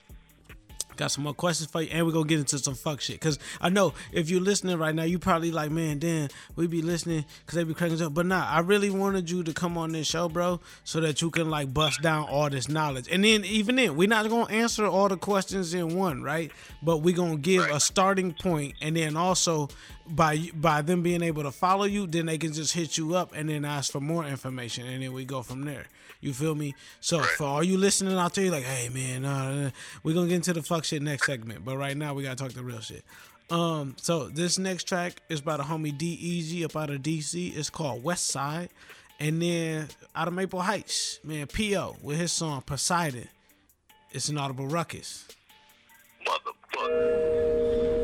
Got 0.96 1.10
some 1.10 1.24
more 1.24 1.34
questions 1.34 1.70
for 1.70 1.82
you, 1.82 1.88
and 1.92 2.06
we're 2.06 2.12
gonna 2.12 2.26
get 2.26 2.38
into 2.38 2.58
some 2.58 2.74
fuck 2.74 3.00
shit. 3.00 3.20
Cause 3.20 3.38
I 3.60 3.68
know 3.68 3.94
if 4.12 4.30
you're 4.30 4.40
listening 4.40 4.78
right 4.78 4.94
now, 4.94 5.02
you 5.02 5.18
probably 5.18 5.50
like, 5.50 5.70
man, 5.70 5.98
Dan, 5.98 6.30
we 6.54 6.66
be 6.66 6.82
listening 6.82 7.24
because 7.40 7.56
they 7.56 7.64
be 7.64 7.74
cracking 7.74 8.00
up. 8.00 8.14
But 8.14 8.26
nah, 8.26 8.46
I 8.46 8.60
really 8.60 8.90
wanted 8.90 9.30
you 9.30 9.42
to 9.42 9.52
come 9.52 9.76
on 9.76 9.92
this 9.92 10.06
show, 10.06 10.28
bro, 10.28 10.60
so 10.84 11.00
that 11.00 11.20
you 11.20 11.30
can 11.30 11.50
like 11.50 11.72
bust 11.74 12.00
down 12.02 12.28
all 12.28 12.48
this 12.48 12.68
knowledge. 12.68 13.08
And 13.10 13.24
then 13.24 13.44
even 13.44 13.76
then, 13.76 13.96
we're 13.96 14.08
not 14.08 14.28
gonna 14.28 14.52
answer 14.52 14.86
all 14.86 15.08
the 15.08 15.16
questions 15.16 15.74
in 15.74 15.96
one, 15.96 16.22
right? 16.22 16.50
But 16.82 16.98
we're 16.98 17.16
gonna 17.16 17.36
give 17.36 17.64
a 17.64 17.80
starting 17.80 18.32
point, 18.32 18.74
and 18.80 18.96
then 18.96 19.16
also 19.16 19.68
by 20.08 20.50
by 20.54 20.82
them 20.82 21.02
being 21.02 21.22
able 21.22 21.42
to 21.42 21.52
follow 21.52 21.84
you, 21.84 22.06
then 22.06 22.26
they 22.26 22.38
can 22.38 22.52
just 22.52 22.72
hit 22.72 22.96
you 22.96 23.14
up 23.14 23.32
and 23.34 23.48
then 23.48 23.64
ask 23.64 23.92
for 23.92 24.00
more 24.00 24.24
information, 24.24 24.86
and 24.86 25.02
then 25.02 25.12
we 25.12 25.24
go 25.24 25.42
from 25.42 25.64
there. 25.64 25.86
You 26.20 26.32
feel 26.32 26.54
me? 26.54 26.74
So 27.00 27.20
for 27.20 27.44
all 27.44 27.62
you 27.62 27.78
listening 27.78 28.16
out 28.16 28.34
there, 28.34 28.44
you're 28.44 28.52
like, 28.52 28.64
hey 28.64 28.88
man, 28.88 29.24
uh, 29.24 29.70
we're 30.02 30.14
gonna 30.14 30.28
get 30.28 30.36
into 30.36 30.52
the 30.52 30.62
fuck 30.62 30.84
shit 30.84 31.02
next 31.02 31.26
segment. 31.26 31.64
But 31.64 31.76
right 31.76 31.96
now 31.96 32.14
we 32.14 32.22
gotta 32.22 32.36
talk 32.36 32.52
the 32.52 32.62
real 32.62 32.80
shit. 32.80 33.04
Um, 33.50 33.94
so 34.00 34.28
this 34.28 34.58
next 34.58 34.84
track 34.84 35.22
is 35.28 35.40
by 35.40 35.56
the 35.56 35.62
homie 35.62 35.96
D 35.96 36.06
Easy 36.06 36.64
up 36.64 36.76
out 36.76 36.90
of 36.90 37.02
DC. 37.02 37.56
It's 37.56 37.70
called 37.70 38.02
West 38.02 38.26
Side. 38.26 38.70
And 39.18 39.40
then 39.40 39.88
out 40.14 40.28
of 40.28 40.34
Maple 40.34 40.60
Heights, 40.60 41.20
man, 41.24 41.46
P.O. 41.46 41.96
with 42.02 42.18
his 42.18 42.32
song 42.32 42.60
Poseidon. 42.62 43.28
It's 44.12 44.28
an 44.28 44.36
audible 44.36 44.66
ruckus. 44.66 45.26
We 46.76 47.95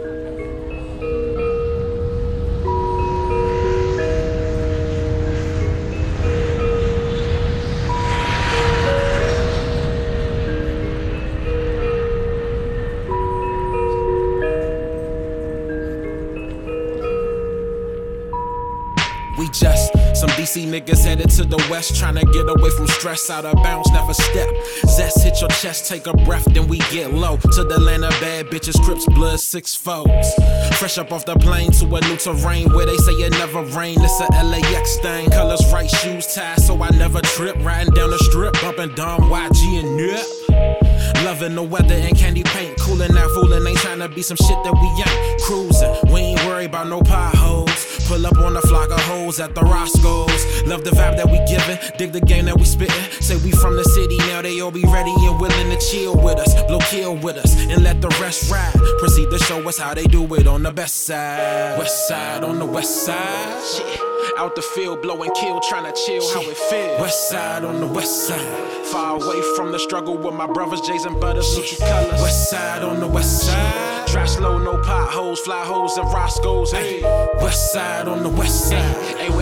just 19.52 19.92
some 20.14 20.30
DC 20.30 20.66
niggas 20.66 21.04
headed 21.04 21.30
to 21.30 21.44
the 21.44 21.56
west, 21.70 21.96
trying 21.96 22.14
to 22.14 22.24
get 22.26 22.48
away 22.48 22.70
from 22.70 22.86
stress. 22.88 23.30
Out 23.30 23.44
of 23.44 23.54
bounds, 23.62 23.90
never 23.90 24.14
step. 24.14 24.48
Zest 24.86 25.22
hit 25.22 25.40
your 25.40 25.50
chest, 25.50 25.88
take 25.88 26.06
a 26.06 26.12
breath, 26.12 26.44
then 26.52 26.66
we 26.68 26.78
get 26.90 27.12
low. 27.12 27.36
To 27.36 27.64
the 27.64 27.78
land 27.78 28.04
of 28.04 28.10
bad 28.20 28.46
bitches, 28.46 28.80
Crips, 28.82 29.06
blood, 29.06 29.40
six 29.40 29.74
folds. 29.74 30.34
Fresh 30.78 30.98
up 30.98 31.12
off 31.12 31.24
the 31.24 31.36
plane 31.36 31.70
to 31.72 31.86
a 31.94 32.00
new 32.00 32.16
terrain 32.16 32.72
where 32.72 32.86
they 32.86 32.96
say 32.98 33.12
it 33.12 33.30
never 33.32 33.62
rain. 33.76 33.96
It's 34.00 34.20
a 34.20 34.44
LAX 34.44 34.98
thing. 34.98 35.30
Colors 35.30 35.64
right, 35.72 35.90
shoes 35.90 36.34
tied, 36.34 36.60
so 36.60 36.80
I 36.82 36.90
never 36.90 37.20
trip. 37.20 37.56
Riding 37.60 37.94
down 37.94 38.10
the 38.10 38.18
strip, 38.18 38.54
bumping 38.60 38.94
Dom, 38.94 39.22
YG, 39.22 39.80
and 39.80 39.96
Nip. 39.96 41.22
Loving 41.24 41.54
the 41.54 41.62
weather 41.62 41.94
and 41.94 42.16
candy 42.16 42.42
paint. 42.42 42.78
Cooling 42.80 43.16
out, 43.16 43.30
fooling, 43.30 43.66
ain't 43.66 43.78
trying 43.78 44.00
to 44.00 44.08
be 44.08 44.22
some 44.22 44.36
shit 44.36 44.58
that 44.64 44.74
we 44.74 44.88
ain't. 45.02 45.40
Cruising, 45.42 46.12
we 46.12 46.20
ain't 46.20 46.44
worried 46.46 46.66
about 46.66 46.88
no 46.88 47.00
potholes. 47.00 47.91
Pull 48.12 48.26
up 48.26 48.38
on 48.40 48.54
a 48.54 48.60
flock 48.60 48.90
of 48.90 49.00
hoes 49.00 49.40
at 49.40 49.54
the 49.54 49.62
Roscoe's. 49.62 50.62
Love 50.66 50.84
the 50.84 50.90
vibe 50.90 51.16
that 51.16 51.24
we 51.24 51.38
giving, 51.48 51.78
dig 51.96 52.12
the 52.12 52.20
game 52.20 52.44
that 52.44 52.54
we 52.58 52.64
spitting. 52.64 52.94
Say 53.22 53.36
we 53.36 53.52
from 53.52 53.74
the 53.74 53.84
city, 53.84 54.18
now 54.18 54.42
they 54.42 54.60
all 54.60 54.70
be 54.70 54.84
ready 54.84 55.14
and 55.20 55.40
willing 55.40 55.70
to 55.70 55.78
chill 55.78 56.14
with 56.14 56.38
us. 56.38 56.52
Blow 56.64 56.78
kill 56.80 57.16
with 57.16 57.38
us, 57.38 57.58
and 57.58 57.82
let 57.82 58.02
the 58.02 58.10
rest 58.20 58.52
ride. 58.52 58.74
Proceed 58.98 59.30
to 59.30 59.38
show 59.38 59.66
us 59.66 59.78
how 59.78 59.94
they 59.94 60.04
do 60.04 60.22
it 60.34 60.46
on 60.46 60.62
the 60.62 60.70
best 60.70 61.06
side. 61.06 61.78
West 61.78 62.06
side 62.06 62.44
on 62.44 62.58
the 62.58 62.66
west 62.66 63.06
side. 63.06 63.64
Shit. 63.64 64.11
Out 64.38 64.56
the 64.56 64.62
field, 64.62 65.02
blowing 65.02 65.30
kill, 65.34 65.60
trying 65.60 65.84
to 65.84 65.92
chill 66.06 66.26
how 66.32 66.40
it 66.42 66.56
feels. 66.56 67.00
West 67.00 67.28
side 67.28 67.64
on 67.64 67.80
the 67.80 67.86
west 67.86 68.26
side. 68.26 68.86
Far 68.86 69.16
away 69.16 69.40
from 69.56 69.72
the 69.72 69.78
struggle 69.78 70.16
with 70.16 70.34
my 70.34 70.46
brothers, 70.46 70.80
Jays 70.80 71.04
and 71.04 71.20
Butters, 71.20 71.46
Suchi 71.46 71.78
colors. 71.78 72.20
West 72.20 72.50
side 72.50 72.82
on 72.82 73.00
the 73.00 73.06
west 73.06 73.46
side. 73.46 74.08
Drive 74.08 74.28
slow, 74.28 74.58
no 74.58 74.76
potholes, 74.78 75.40
fly 75.40 75.64
holes 75.64 75.96
and 75.96 76.06
Roscoe's. 76.12 76.72
Hey, 76.72 77.02
west 77.40 77.72
side 77.72 78.08
on 78.08 78.22
the 78.22 78.28
west 78.28 78.68
side. 78.68 79.16
Hey, 79.16 79.28
where 79.28 79.36
we 79.36 79.41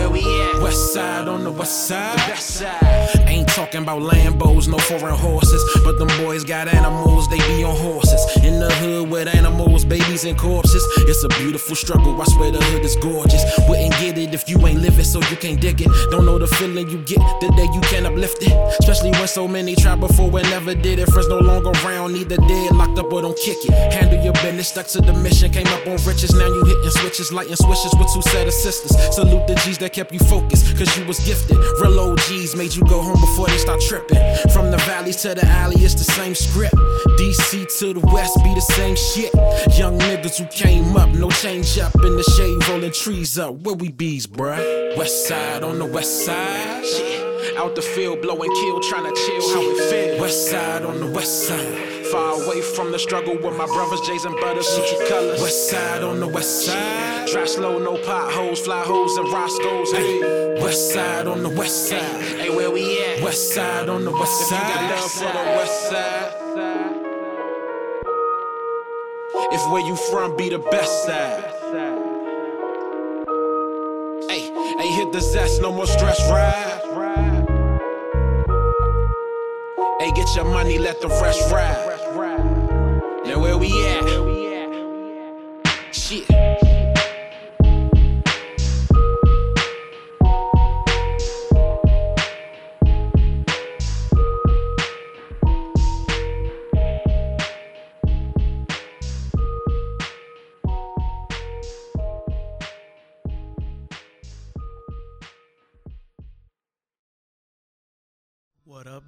West 0.71 0.93
side 0.93 1.27
on 1.27 1.43
the 1.43 1.51
west 1.51 1.87
side. 1.89 2.17
The 2.17 2.31
best 2.31 2.49
side. 2.51 3.27
Ain't 3.27 3.49
talking 3.49 3.81
about 3.81 4.01
Lambos, 4.03 4.69
no 4.69 4.77
foreign 4.77 5.17
horses. 5.17 5.61
But 5.83 5.99
them 5.99 6.07
boys 6.23 6.45
got 6.45 6.69
animals, 6.69 7.27
they 7.29 7.39
be 7.39 7.61
on 7.65 7.75
horses. 7.75 8.21
In 8.41 8.57
the 8.57 8.71
hood 8.75 9.09
with 9.09 9.27
animals, 9.27 9.83
babies, 9.83 10.23
and 10.23 10.37
corpses. 10.37 10.81
It's 11.09 11.25
a 11.25 11.27
beautiful 11.27 11.75
struggle, 11.75 12.21
I 12.21 12.23
swear 12.23 12.51
the 12.51 12.63
hood 12.63 12.85
is 12.85 12.95
gorgeous. 12.95 13.43
Wouldn't 13.67 13.91
get 13.99 14.17
it 14.17 14.33
if 14.33 14.47
you 14.47 14.65
ain't 14.65 14.79
live 14.79 14.97
it, 14.97 15.03
so 15.03 15.19
you 15.19 15.35
can't 15.35 15.59
dig 15.59 15.81
it. 15.81 15.89
Don't 16.09 16.25
know 16.25 16.39
the 16.39 16.47
feeling 16.47 16.89
you 16.89 16.99
get 16.99 17.19
the 17.41 17.51
day 17.57 17.67
you 17.73 17.81
can't 17.81 18.05
uplift 18.05 18.41
it. 18.41 18.53
Especially 18.79 19.11
when 19.11 19.27
so 19.27 19.49
many 19.49 19.75
tried 19.75 19.99
before 19.99 20.31
and 20.39 20.49
never 20.49 20.73
did 20.73 20.99
it. 20.99 21.09
Friends 21.11 21.27
no 21.27 21.39
longer 21.39 21.71
around, 21.83 22.15
either 22.15 22.37
dead, 22.37 22.71
locked 22.77 22.97
up, 22.97 23.11
or 23.11 23.21
don't 23.21 23.37
kick 23.37 23.57
it. 23.65 23.73
Handle 23.91 24.23
your 24.23 24.33
business, 24.39 24.69
stuck 24.69 24.87
to 24.87 25.01
the 25.01 25.11
mission. 25.19 25.51
Came 25.51 25.67
up 25.67 25.85
on 25.85 25.97
riches, 26.07 26.33
now 26.33 26.47
you 26.47 26.63
hitting 26.63 26.91
switches, 26.91 27.33
lighting 27.33 27.57
switches 27.57 27.93
with 27.99 28.07
two 28.13 28.21
set 28.21 28.47
of 28.47 28.53
sisters. 28.53 28.95
Salute 29.13 29.47
the 29.47 29.55
G's 29.65 29.77
that 29.79 29.91
kept 29.91 30.13
you 30.13 30.19
focused, 30.19 30.60
cause 30.77 30.97
you 30.97 31.05
was 31.05 31.19
gifted. 31.19 31.57
Real 31.79 31.99
OGs 31.99 32.55
made 32.55 32.73
you 32.73 32.83
go 32.85 33.01
home 33.01 33.19
before 33.19 33.47
they 33.47 33.57
start 33.57 33.81
tripping. 33.81 34.21
From 34.53 34.71
the 34.71 34.77
valleys 34.85 35.17
to 35.23 35.35
the 35.35 35.45
alley, 35.45 35.77
it's 35.77 35.95
the 35.95 36.03
same 36.03 36.35
script. 36.35 36.75
DC 37.17 37.67
to 37.79 37.93
the 37.93 38.05
west 38.13 38.37
be 38.43 38.53
the 38.53 38.61
same 38.61 38.95
shit. 38.95 39.33
Young 39.77 39.97
niggas 39.99 40.37
who 40.37 40.45
came 40.47 40.95
up, 40.97 41.09
no 41.09 41.29
change 41.29 41.77
up 41.79 41.93
in 41.95 42.15
the 42.17 42.23
shade, 42.35 42.67
rolling 42.69 42.91
trees 42.91 43.37
up. 43.37 43.55
Where 43.55 43.75
we 43.75 43.89
bees, 43.89 44.27
bruh? 44.27 44.97
West 44.97 45.27
side 45.27 45.63
on 45.63 45.79
the 45.79 45.85
west 45.85 46.25
side. 46.25 46.83
Out 47.57 47.75
the 47.75 47.81
field, 47.81 48.21
blowing 48.21 48.51
kill, 48.61 48.79
trying 48.81 49.03
to 49.03 49.21
chill 49.21 49.53
how 49.53 49.61
it 49.61 49.89
feels. 49.89 50.21
West 50.21 50.49
side 50.49 50.83
on 50.83 50.99
the 50.99 51.07
west 51.07 51.47
side. 51.47 52.00
Far 52.11 52.43
away 52.43 52.61
from 52.61 52.91
the 52.91 52.99
struggle 52.99 53.37
with 53.37 53.55
my 53.55 53.65
brothers, 53.67 54.01
Jays 54.01 54.25
and 54.25 54.35
Butters, 54.35 54.67
Suchi 54.67 55.07
colors. 55.07 55.41
West 55.41 55.69
side 55.69 56.03
on 56.03 56.19
the 56.19 56.27
west 56.27 56.65
side. 56.65 57.29
Drive 57.29 57.47
slow, 57.47 57.79
no 57.79 57.95
potholes, 58.03 58.59
fly 58.59 58.83
holes 58.83 59.15
and 59.15 59.31
Roscoe's. 59.31 59.93
Hey, 59.93 60.61
west 60.61 60.91
side 60.91 61.27
on 61.27 61.41
the 61.41 61.49
west 61.49 61.87
side. 61.87 62.21
Hey, 62.21 62.49
where 62.49 62.69
we 62.69 63.01
at? 63.01 63.23
West 63.23 63.53
side 63.53 63.87
on 63.87 64.03
the 64.03 64.11
west 64.11 64.49
side. 64.49 64.61
If 64.61 64.67
you 64.67 64.89
got 64.89 64.99
love 64.99 65.11
for 65.11 65.31
the 65.31 65.45
west 65.55 65.89
side. 65.89 66.33
If 69.53 69.71
where 69.71 69.87
you 69.87 69.95
from 69.95 70.35
be 70.35 70.49
the 70.49 70.59
best 70.59 71.05
side. 71.05 71.45
Hey, 74.29 74.51
hey, 74.79 74.91
hit 74.95 75.13
the 75.13 75.21
zest, 75.21 75.61
no 75.61 75.71
more 75.71 75.87
stress 75.87 76.19
ride. 76.29 76.79
Hey, 80.01 80.11
get 80.11 80.35
your 80.35 80.45
money, 80.45 80.77
let 80.77 80.99
the 80.99 81.07
rest 81.07 81.49
ride. 81.51 82.00
Now 82.13 83.39
where 83.39 83.57
we 83.57 83.87
at? 83.87 84.03
Shit. 85.93 86.50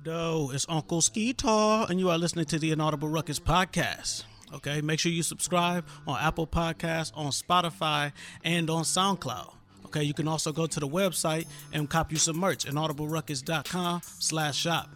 Though? 0.03 0.51
It's 0.53 0.65
Uncle 0.67 0.99
Skeetar, 0.99 1.89
and 1.89 1.99
you 1.99 2.09
are 2.09 2.17
listening 2.17 2.45
to 2.45 2.59
the 2.59 2.71
Inaudible 2.71 3.07
Ruckus 3.07 3.39
podcast. 3.39 4.23
Okay, 4.53 4.81
make 4.81 4.99
sure 4.99 5.11
you 5.11 5.23
subscribe 5.23 5.85
on 6.05 6.19
Apple 6.19 6.45
Podcasts, 6.45 7.11
on 7.15 7.31
Spotify, 7.31 8.11
and 8.43 8.69
on 8.69 8.83
SoundCloud. 8.83 9.53
Okay, 9.85 10.03
you 10.03 10.13
can 10.13 10.27
also 10.27 10.51
go 10.51 10.67
to 10.67 10.79
the 10.79 10.87
website 10.87 11.45
and 11.71 11.89
cop 11.89 12.11
you 12.11 12.17
some 12.17 12.37
merch, 12.37 12.65
inaudibleruckus.com 12.65 14.01
slash 14.03 14.57
shop. 14.57 14.89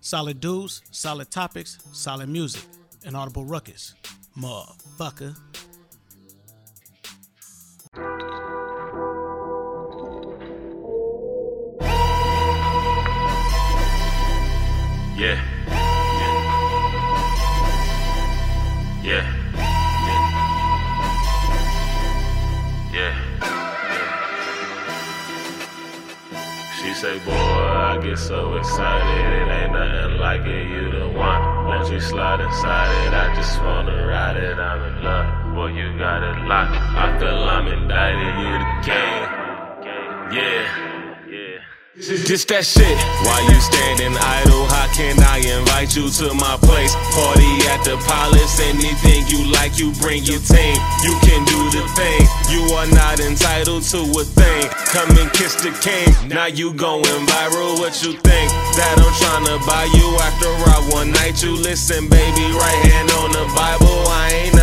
Solid 0.00 0.40
dudes, 0.40 0.82
solid 0.90 1.30
topics, 1.30 1.78
solid 1.92 2.28
music. 2.28 2.62
Inaudible 3.04 3.44
Ruckus. 3.44 3.94
Motherfucker. 4.36 5.36
Yeah. 15.22 15.38
Yeah. 19.04 19.22
Yeah. 22.92 23.14
She 26.74 26.92
say, 26.94 27.20
boy, 27.20 27.30
I 27.30 28.00
get 28.02 28.18
so 28.18 28.56
excited. 28.56 29.42
It 29.42 29.48
ain't 29.48 29.72
nothing 29.72 30.18
like 30.18 30.40
it. 30.40 30.66
You 30.66 30.90
the 30.90 31.08
one. 31.10 31.66
Won't 31.66 31.92
you 31.92 32.00
slide 32.00 32.40
inside 32.40 33.06
it? 33.06 33.14
I 33.14 33.32
just 33.36 33.62
wanna 33.62 34.04
ride 34.04 34.38
it. 34.38 34.58
I'm 34.58 34.82
in 34.82 35.04
love. 35.04 35.54
Boy, 35.54 35.66
you 35.68 35.96
got 35.98 36.24
it 36.24 36.48
locked. 36.48 36.74
I 36.74 37.16
feel 37.20 37.28
I'm 37.28 37.68
indicted. 37.68 38.34
You 38.42 38.58
the 38.58 38.74
king. 38.82 40.36
Yeah. 40.36 40.91
This 42.02 42.42
that 42.50 42.66
shit. 42.66 42.98
Why 43.22 43.38
you 43.46 43.58
standing 43.62 44.18
idle? 44.18 44.66
How 44.66 44.90
can 44.90 45.14
I 45.22 45.38
invite 45.38 45.94
you 45.94 46.10
to 46.18 46.34
my 46.34 46.58
place? 46.58 46.90
Party 47.14 47.62
at 47.70 47.86
the 47.86 47.94
palace. 48.10 48.58
Anything 48.58 49.22
you 49.30 49.46
like, 49.54 49.78
you 49.78 49.94
bring 50.02 50.26
your 50.26 50.42
team. 50.42 50.74
You 51.06 51.14
can 51.22 51.46
do 51.46 51.60
the 51.70 51.86
thing. 51.94 52.26
You 52.50 52.74
are 52.74 52.90
not 52.90 53.22
entitled 53.22 53.86
to 53.94 54.02
a 54.18 54.24
thing. 54.26 54.66
Come 54.90 55.14
and 55.14 55.30
kiss 55.30 55.54
the 55.62 55.70
king. 55.78 56.10
Now 56.26 56.50
you 56.50 56.74
going 56.74 57.22
viral. 57.30 57.78
What 57.78 57.94
you 58.02 58.18
think? 58.18 58.50
That 58.74 58.98
I'm 58.98 59.14
trying 59.22 59.46
to 59.54 59.62
buy 59.62 59.86
you 59.94 60.08
after 60.26 60.50
I 60.50 60.82
one 60.90 61.14
night. 61.14 61.38
You 61.38 61.54
listen, 61.54 62.10
baby. 62.10 62.50
Right 62.50 62.82
hand 62.90 63.14
on 63.22 63.30
the 63.30 63.46
Bible. 63.54 64.10
I 64.10 64.50
ain't 64.50 64.61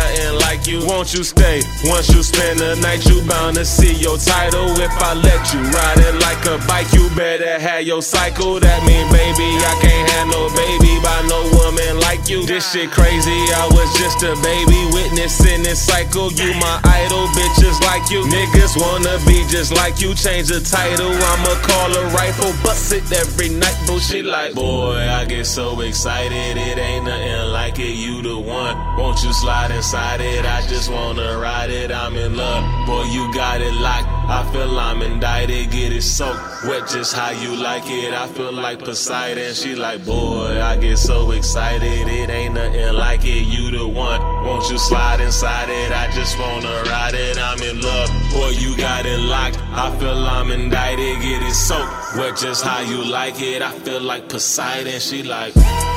like 0.60 0.68
you. 0.68 0.86
Won't 0.86 1.14
you 1.14 1.22
stay? 1.22 1.62
Once 1.84 2.08
you 2.10 2.22
spend 2.22 2.58
the 2.60 2.76
night, 2.76 3.04
you 3.06 3.22
bound 3.26 3.56
to 3.56 3.64
see 3.64 3.94
your 3.94 4.18
title. 4.18 4.68
If 4.78 4.92
I 5.02 5.14
let 5.14 5.52
you 5.52 5.60
ride 5.60 5.98
it 5.98 6.14
like 6.20 6.44
a 6.46 6.58
bike, 6.66 6.92
you 6.92 7.08
better 7.16 7.58
have 7.58 7.82
your 7.82 8.02
cycle. 8.02 8.60
That 8.60 8.84
mean, 8.84 9.06
baby, 9.12 9.48
I 9.56 9.74
can't 9.80 10.08
have 10.10 10.28
no 10.28 10.48
baby 10.56 11.00
by 11.02 11.20
no 11.28 11.40
woman 11.56 12.00
like 12.00 12.28
you. 12.28 12.44
This 12.46 12.72
shit 12.72 12.90
crazy. 12.90 13.40
I 13.54 13.68
was 13.72 13.88
just 13.98 14.22
a 14.22 14.34
baby 14.42 14.80
witnessing 14.92 15.62
this 15.62 15.80
cycle. 15.80 16.32
You 16.32 16.52
my 16.54 16.80
idol, 16.84 17.26
bitches 17.28 17.80
like 17.82 18.10
you. 18.10 18.22
Niggas 18.24 18.76
wanna 18.76 19.18
be 19.26 19.44
just 19.48 19.72
like 19.72 20.00
you. 20.00 20.14
Change 20.14 20.48
the 20.48 20.60
title. 20.60 21.12
I'ma 21.12 21.54
call 21.62 21.90
a 21.96 22.04
rifle, 22.12 22.52
bust 22.62 22.92
it 22.92 23.04
every 23.12 23.48
night. 23.48 23.76
Bullshit 23.86 24.24
like, 24.24 24.54
boy, 24.54 24.98
I 24.98 25.24
get 25.24 25.46
so 25.46 25.80
excited. 25.80 26.56
It 26.56 26.78
ain't 26.78 27.04
nothing 27.04 27.52
like 27.52 27.78
it. 27.78 27.94
You 27.94 28.22
the 28.22 28.38
one. 28.38 28.76
Won't 28.96 29.22
you 29.22 29.32
slide 29.32 29.70
inside 29.70 30.20
it? 30.20 30.44
I 30.50 30.59
just 30.68 30.90
wanna 30.90 31.38
ride 31.38 31.70
it. 31.70 31.90
I'm 31.90 32.16
in 32.16 32.36
love. 32.36 32.86
Boy, 32.86 33.04
you 33.04 33.32
got 33.32 33.60
it 33.60 33.72
locked. 33.74 34.08
I 34.28 34.48
feel 34.52 34.78
I'm 34.78 35.02
indicted. 35.02 35.70
Get 35.70 35.92
it 35.92 36.02
soaked 36.02 36.40
wet 36.64 36.88
just 36.88 37.14
how 37.14 37.30
you 37.30 37.56
like 37.56 37.84
it. 37.86 38.14
I 38.14 38.26
feel 38.28 38.52
like 38.52 38.78
Poseidon. 38.80 39.54
She 39.54 39.74
like, 39.74 40.04
boy, 40.04 40.60
I 40.60 40.76
get 40.76 40.98
so 40.98 41.30
excited. 41.32 42.08
It 42.08 42.30
ain't 42.30 42.54
nothing 42.54 42.94
like 42.94 43.24
it. 43.24 43.44
You 43.46 43.70
the 43.70 43.86
one. 43.86 44.20
Won't 44.44 44.70
you 44.70 44.78
slide 44.78 45.20
inside 45.20 45.68
it? 45.68 45.92
I 45.92 46.10
just 46.12 46.38
wanna 46.38 46.82
ride 46.86 47.14
it. 47.14 47.38
I'm 47.38 47.62
in 47.62 47.80
love. 47.80 48.10
Boy, 48.32 48.50
you 48.50 48.76
got 48.76 49.06
it 49.06 49.20
locked. 49.20 49.58
I 49.72 49.96
feel 49.98 50.18
I'm 50.36 50.50
indicted. 50.50 51.20
Get 51.20 51.42
it 51.42 51.54
soaked 51.54 52.16
wet 52.16 52.36
just 52.36 52.64
how 52.64 52.80
you 52.80 53.04
like 53.04 53.40
it. 53.40 53.62
I 53.62 53.72
feel 53.80 54.00
like 54.00 54.28
Poseidon. 54.28 55.00
She 55.00 55.22
like, 55.22 55.54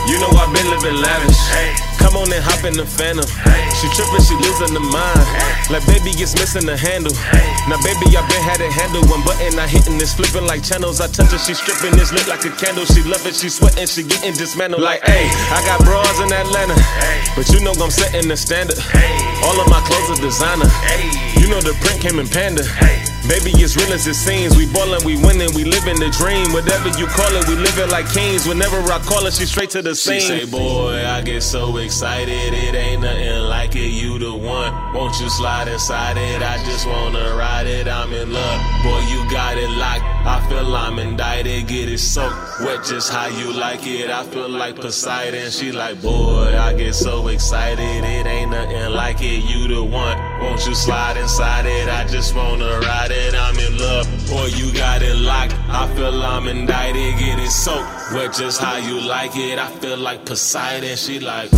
you 0.07 0.19
know 0.19 0.29
I've 0.35 0.51
been 0.53 0.67
living 0.69 0.99
lavish. 1.01 1.39
Come 1.99 2.19
on 2.19 2.27
and 2.33 2.43
hop 2.43 2.63
in 2.67 2.75
the 2.75 2.85
phantom. 2.85 3.23
She 3.79 3.87
trippin', 3.95 4.19
she 4.19 4.35
losing 4.35 4.75
the 4.75 4.83
mind. 4.83 5.23
Like 5.71 5.87
baby, 5.87 6.11
it's 6.19 6.35
missing 6.35 6.67
the 6.67 6.75
handle. 6.75 7.15
Now 7.71 7.79
baby, 7.79 8.11
I 8.11 8.21
been 8.27 8.43
had 8.43 8.59
it 8.59 8.71
handle. 8.75 9.01
One 9.07 9.23
button 9.23 9.55
I 9.55 9.67
hitting 9.67 9.97
this 9.97 10.13
flipping 10.13 10.45
like 10.45 10.63
channels. 10.63 10.99
I 10.99 11.07
touch 11.07 11.31
her, 11.31 11.39
she 11.39 11.53
stripping 11.55 11.95
this 11.95 12.11
lit 12.11 12.27
like 12.27 12.43
a 12.43 12.51
candle. 12.59 12.83
She 12.83 13.01
love 13.07 13.23
it, 13.23 13.35
she 13.35 13.47
sweating, 13.47 13.87
she 13.87 14.03
getting 14.03 14.33
dismantled. 14.35 14.83
Like, 14.83 15.01
hey, 15.07 15.31
I 15.55 15.63
got 15.63 15.79
bras 15.87 16.19
in 16.19 16.31
Atlanta, 16.31 16.75
but 17.39 17.47
you 17.55 17.63
know 17.63 17.71
I'm 17.79 17.91
setting 17.91 18.27
the 18.27 18.35
standard. 18.35 18.79
All 19.47 19.55
of 19.55 19.67
my 19.71 19.79
clothes 19.87 20.19
are 20.19 20.21
designer. 20.21 20.67
You 21.39 21.47
know 21.47 21.61
the 21.63 21.71
print 21.79 22.01
came 22.03 22.19
in 22.19 22.27
panda. 22.27 22.67
Baby, 23.27 23.55
it's 23.55 23.77
real 23.77 23.93
as 23.93 24.05
it 24.05 24.15
seems. 24.15 24.57
We 24.57 24.65
ballin', 24.67 25.05
we 25.05 25.15
winning, 25.15 25.47
we 25.55 25.63
living 25.63 25.95
the 25.95 26.09
dream. 26.11 26.51
Whatever 26.51 26.89
you 26.99 27.07
call 27.07 27.31
it, 27.31 27.47
we 27.47 27.55
live 27.55 27.77
it 27.79 27.89
like 27.89 28.11
kings. 28.11 28.45
Whenever 28.45 28.75
I 28.91 28.99
call 28.99 29.23
her, 29.23 29.31
she 29.31 29.45
straight 29.45 29.69
to 29.71 29.81
the 29.81 29.95
scene. 29.95 30.19
She 30.19 30.27
say, 30.27 30.45
boy, 30.45 31.05
I 31.07 31.21
get 31.21 31.41
so 31.41 31.77
excited. 31.77 32.53
It 32.53 32.75
ain't 32.75 33.01
nothing 33.01 33.43
like 33.43 33.77
it. 33.77 33.91
You 33.95 34.19
the 34.19 34.33
one. 34.33 34.93
Won't 34.93 35.17
you 35.21 35.29
slide 35.29 35.69
inside 35.69 36.17
it? 36.17 36.41
I 36.41 36.57
just 36.65 36.85
wanna 36.85 37.33
ride 37.35 37.65
it. 37.65 37.87
I'm 37.87 38.11
in 38.11 38.33
love. 38.33 38.83
Boy, 38.83 38.99
you 39.07 39.23
got 39.31 39.57
it 39.57 39.69
locked. 39.69 40.03
I 40.03 40.45
feel 40.49 40.75
I'm 40.75 40.99
indicted. 40.99 41.67
Get 41.67 41.87
it 41.87 41.99
soaked 41.99 42.35
wet 42.59 42.83
just 42.83 43.09
how 43.09 43.27
you 43.27 43.53
like 43.53 43.87
it. 43.87 44.09
I 44.09 44.25
feel 44.25 44.49
like 44.49 44.75
Poseidon. 44.75 45.49
She 45.49 45.71
like, 45.71 46.01
boy, 46.01 46.57
I 46.59 46.73
get 46.73 46.93
so 46.93 47.25
excited. 47.29 48.03
It 48.03 48.25
ain't 48.25 48.51
nothing 48.51 48.91
like 48.91 49.21
it. 49.21 49.45
You 49.45 49.69
the 49.69 49.81
one. 49.81 50.17
Won't 50.41 50.67
you 50.67 50.75
slide 50.75 51.15
inside 51.15 51.65
it? 51.65 51.87
I 51.87 52.05
just 52.05 52.35
wanna 52.35 52.79
ride 52.81 53.11
it. 53.11 53.12
I'm 53.35 53.57
in 53.59 53.77
love. 53.77 54.07
Boy, 54.29 54.45
you 54.47 54.73
got 54.73 55.01
it 55.01 55.15
locked. 55.15 55.53
I 55.69 55.93
feel 55.95 56.21
I'm 56.23 56.47
indicted. 56.47 57.17
Get 57.19 57.39
it 57.39 57.51
soaked 57.51 58.13
wet 58.13 58.33
just 58.33 58.59
how 58.61 58.77
you 58.77 58.99
like 59.01 59.35
it. 59.35 59.59
I 59.59 59.69
feel 59.79 59.97
like 59.97 60.25
Poseidon. 60.25 60.95
She 60.97 61.19
like. 61.19 61.51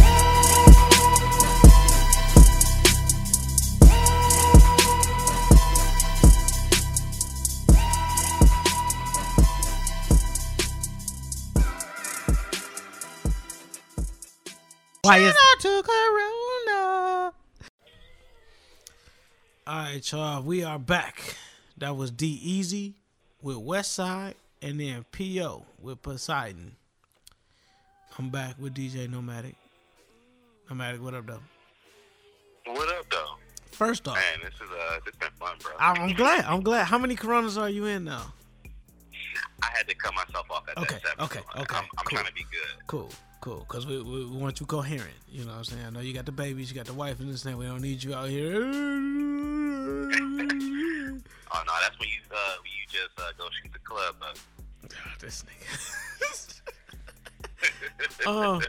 Why 15.03 15.19
is 15.19 15.35
to 15.59 15.83
Corona? 15.83 17.31
All 19.67 19.83
right, 19.83 20.11
y'all. 20.11 20.41
We 20.41 20.63
are 20.63 20.79
back. 20.79 21.35
That 21.77 21.95
was 21.95 22.11
D 22.11 22.27
Easy 22.41 22.95
with 23.41 23.57
West 23.57 23.93
Side, 23.93 24.35
and 24.61 24.79
then 24.79 25.05
P.O. 25.11 25.65
with 25.81 26.01
Poseidon. 26.01 26.75
I'm 28.17 28.29
back 28.29 28.55
with 28.57 28.73
DJ 28.73 29.09
Nomadic. 29.09 29.55
Nomadic, 30.69 31.01
what 31.03 31.13
up, 31.13 31.27
though? 31.27 31.41
What 32.65 32.87
up, 32.97 33.05
though? 33.11 33.35
First 33.71 34.07
off, 34.07 34.15
Man, 34.15 34.39
this 34.41 34.53
is 34.55 34.61
uh, 34.71 34.99
this 35.05 35.15
been 35.17 35.29
fun, 35.37 35.57
bro. 35.61 35.73
I'm 35.77 36.13
glad. 36.13 36.45
I'm 36.45 36.61
glad. 36.61 36.85
How 36.85 36.97
many 36.97 37.15
Coronas 37.15 37.57
are 37.57 37.69
you 37.69 37.85
in 37.87 38.05
now? 38.05 38.33
I 39.61 39.67
had 39.73 39.85
to 39.89 39.95
cut 39.95 40.13
myself 40.15 40.49
off 40.49 40.63
at 40.69 40.77
Okay, 40.77 40.97
that 41.03 41.21
okay, 41.25 41.39
so 41.53 41.61
okay, 41.63 41.75
I'm, 41.75 41.83
I'm 41.97 42.05
cool. 42.05 42.17
trying 42.17 42.25
to 42.27 42.33
be 42.33 42.43
good. 42.43 42.87
Cool, 42.87 43.09
cool. 43.41 43.65
Because 43.67 43.85
we, 43.85 44.01
we, 44.01 44.25
we 44.27 44.37
want 44.37 44.61
you 44.61 44.65
coherent. 44.65 45.11
You 45.29 45.43
know 45.43 45.51
what 45.51 45.57
I'm 45.57 45.63
saying? 45.65 45.85
I 45.85 45.89
know 45.89 45.99
you 45.99 46.13
got 46.13 46.25
the 46.25 46.31
babies, 46.31 46.69
you 46.69 46.75
got 46.75 46.85
the 46.85 46.93
wife, 46.93 47.19
and 47.19 47.29
this 47.29 47.43
thing. 47.43 47.57
We 47.57 47.65
don't 47.65 47.81
need 47.81 48.01
you 48.01 48.15
out 48.15 48.29
here. 48.29 48.63
Oh 51.55 51.63
no, 51.65 51.73
that's 51.81 51.97
when 51.99 52.09
you 52.09 52.19
uh 52.31 52.55
when 52.61 52.71
you 52.71 52.85
just 52.89 53.17
uh, 53.17 53.31
go 53.37 53.47
shoot 53.61 53.71
the 53.71 53.79
club 53.79 54.15
up. 54.21 54.37
this 55.19 55.43
nigga. 55.43 56.61
uh, 58.27 58.59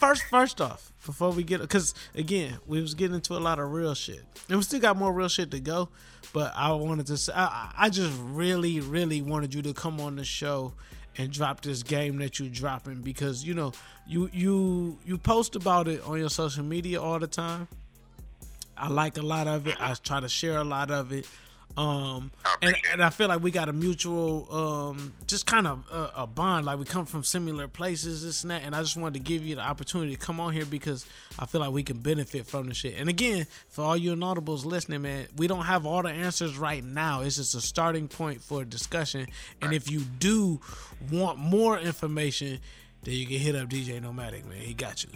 first, 0.00 0.24
first 0.24 0.60
off, 0.60 0.92
before 1.06 1.30
we 1.30 1.44
get, 1.44 1.60
because 1.60 1.94
again, 2.16 2.58
we 2.66 2.80
was 2.80 2.94
getting 2.94 3.14
into 3.14 3.36
a 3.36 3.38
lot 3.38 3.60
of 3.60 3.70
real 3.70 3.94
shit, 3.94 4.24
and 4.48 4.58
we 4.58 4.62
still 4.64 4.80
got 4.80 4.96
more 4.96 5.12
real 5.12 5.28
shit 5.28 5.50
to 5.52 5.60
go. 5.60 5.88
But 6.32 6.52
I 6.56 6.72
wanted 6.72 7.06
to, 7.06 7.16
say, 7.16 7.32
I, 7.34 7.72
I 7.76 7.88
just 7.88 8.12
really, 8.22 8.80
really 8.80 9.22
wanted 9.22 9.54
you 9.54 9.62
to 9.62 9.72
come 9.72 10.00
on 10.00 10.16
the 10.16 10.24
show 10.24 10.74
and 11.16 11.32
drop 11.32 11.60
this 11.62 11.82
game 11.82 12.18
that 12.18 12.38
you're 12.38 12.48
dropping 12.48 13.00
because 13.02 13.44
you 13.44 13.54
know 13.54 13.72
you 14.06 14.28
you 14.32 14.98
you 15.04 15.18
post 15.18 15.56
about 15.56 15.86
it 15.88 16.02
on 16.04 16.18
your 16.18 16.30
social 16.30 16.64
media 16.64 17.00
all 17.00 17.18
the 17.20 17.28
time. 17.28 17.68
I 18.76 18.88
like 18.88 19.18
a 19.18 19.22
lot 19.22 19.46
of 19.46 19.66
it. 19.66 19.76
I 19.80 19.94
try 19.94 20.20
to 20.20 20.28
share 20.28 20.58
a 20.58 20.64
lot 20.64 20.90
of 20.90 21.12
it. 21.12 21.26
Um, 21.78 22.32
and, 22.60 22.74
and 22.92 23.04
I 23.04 23.10
feel 23.10 23.28
like 23.28 23.40
we 23.40 23.52
got 23.52 23.68
a 23.68 23.72
mutual, 23.72 24.52
um, 24.52 25.12
just 25.28 25.46
kind 25.46 25.64
of 25.64 25.84
a, 25.92 26.22
a 26.22 26.26
bond. 26.26 26.66
Like 26.66 26.80
we 26.80 26.84
come 26.84 27.06
from 27.06 27.22
similar 27.22 27.68
places, 27.68 28.24
this 28.24 28.42
and 28.42 28.50
that. 28.50 28.62
And 28.64 28.74
I 28.74 28.80
just 28.80 28.96
wanted 28.96 29.14
to 29.14 29.20
give 29.20 29.46
you 29.46 29.54
the 29.54 29.60
opportunity 29.60 30.16
to 30.16 30.18
come 30.18 30.40
on 30.40 30.52
here 30.52 30.64
because 30.66 31.06
I 31.38 31.46
feel 31.46 31.60
like 31.60 31.70
we 31.70 31.84
can 31.84 31.98
benefit 31.98 32.46
from 32.46 32.66
the 32.66 32.74
shit. 32.74 32.96
And 32.98 33.08
again, 33.08 33.46
for 33.68 33.84
all 33.84 33.96
you 33.96 34.12
inaudibles 34.12 34.64
listening, 34.64 35.02
man, 35.02 35.28
we 35.36 35.46
don't 35.46 35.66
have 35.66 35.86
all 35.86 36.02
the 36.02 36.08
answers 36.08 36.58
right 36.58 36.82
now. 36.82 37.20
It's 37.20 37.36
just 37.36 37.54
a 37.54 37.60
starting 37.60 38.08
point 38.08 38.42
for 38.42 38.62
a 38.62 38.64
discussion. 38.64 39.28
And 39.62 39.72
if 39.72 39.88
you 39.88 40.00
do 40.00 40.60
want 41.12 41.38
more 41.38 41.78
information, 41.78 42.58
then 43.04 43.14
you 43.14 43.24
can 43.24 43.36
hit 43.36 43.54
up 43.54 43.68
DJ 43.68 44.02
Nomadic, 44.02 44.44
man. 44.48 44.58
He 44.58 44.74
got 44.74 45.04
you. 45.04 45.10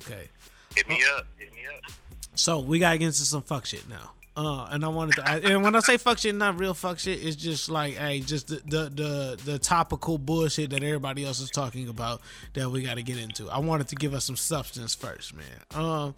Okay. 0.00 0.28
Hit 0.74 0.88
me 0.88 1.00
up. 1.16 1.28
Hit 1.38 1.52
me 1.52 1.60
up. 1.76 1.92
So 2.34 2.58
we 2.58 2.80
gotta 2.80 2.98
get 2.98 3.06
into 3.06 3.18
some 3.18 3.42
fuck 3.42 3.66
shit 3.66 3.88
now. 3.88 4.10
Uh, 4.38 4.68
and 4.70 4.84
I 4.84 4.88
wanted 4.88 5.16
to, 5.16 5.28
and 5.28 5.64
when 5.64 5.74
I 5.74 5.80
say 5.80 5.96
fuck 5.96 6.18
shit, 6.18 6.32
not 6.32 6.60
real 6.60 6.72
fuck 6.72 7.00
shit. 7.00 7.24
It's 7.24 7.34
just 7.34 7.68
like, 7.68 7.94
hey, 7.94 8.20
just 8.20 8.46
the 8.46 8.62
the 8.64 8.88
the, 8.88 9.40
the 9.44 9.58
topical 9.58 10.16
bullshit 10.16 10.70
that 10.70 10.84
everybody 10.84 11.24
else 11.24 11.40
is 11.40 11.50
talking 11.50 11.88
about 11.88 12.20
that 12.54 12.70
we 12.70 12.82
got 12.82 12.98
to 12.98 13.02
get 13.02 13.18
into. 13.18 13.48
I 13.48 13.58
wanted 13.58 13.88
to 13.88 13.96
give 13.96 14.14
us 14.14 14.24
some 14.24 14.36
substance 14.36 14.94
first, 14.94 15.34
man. 15.34 15.44
Um, 15.74 16.14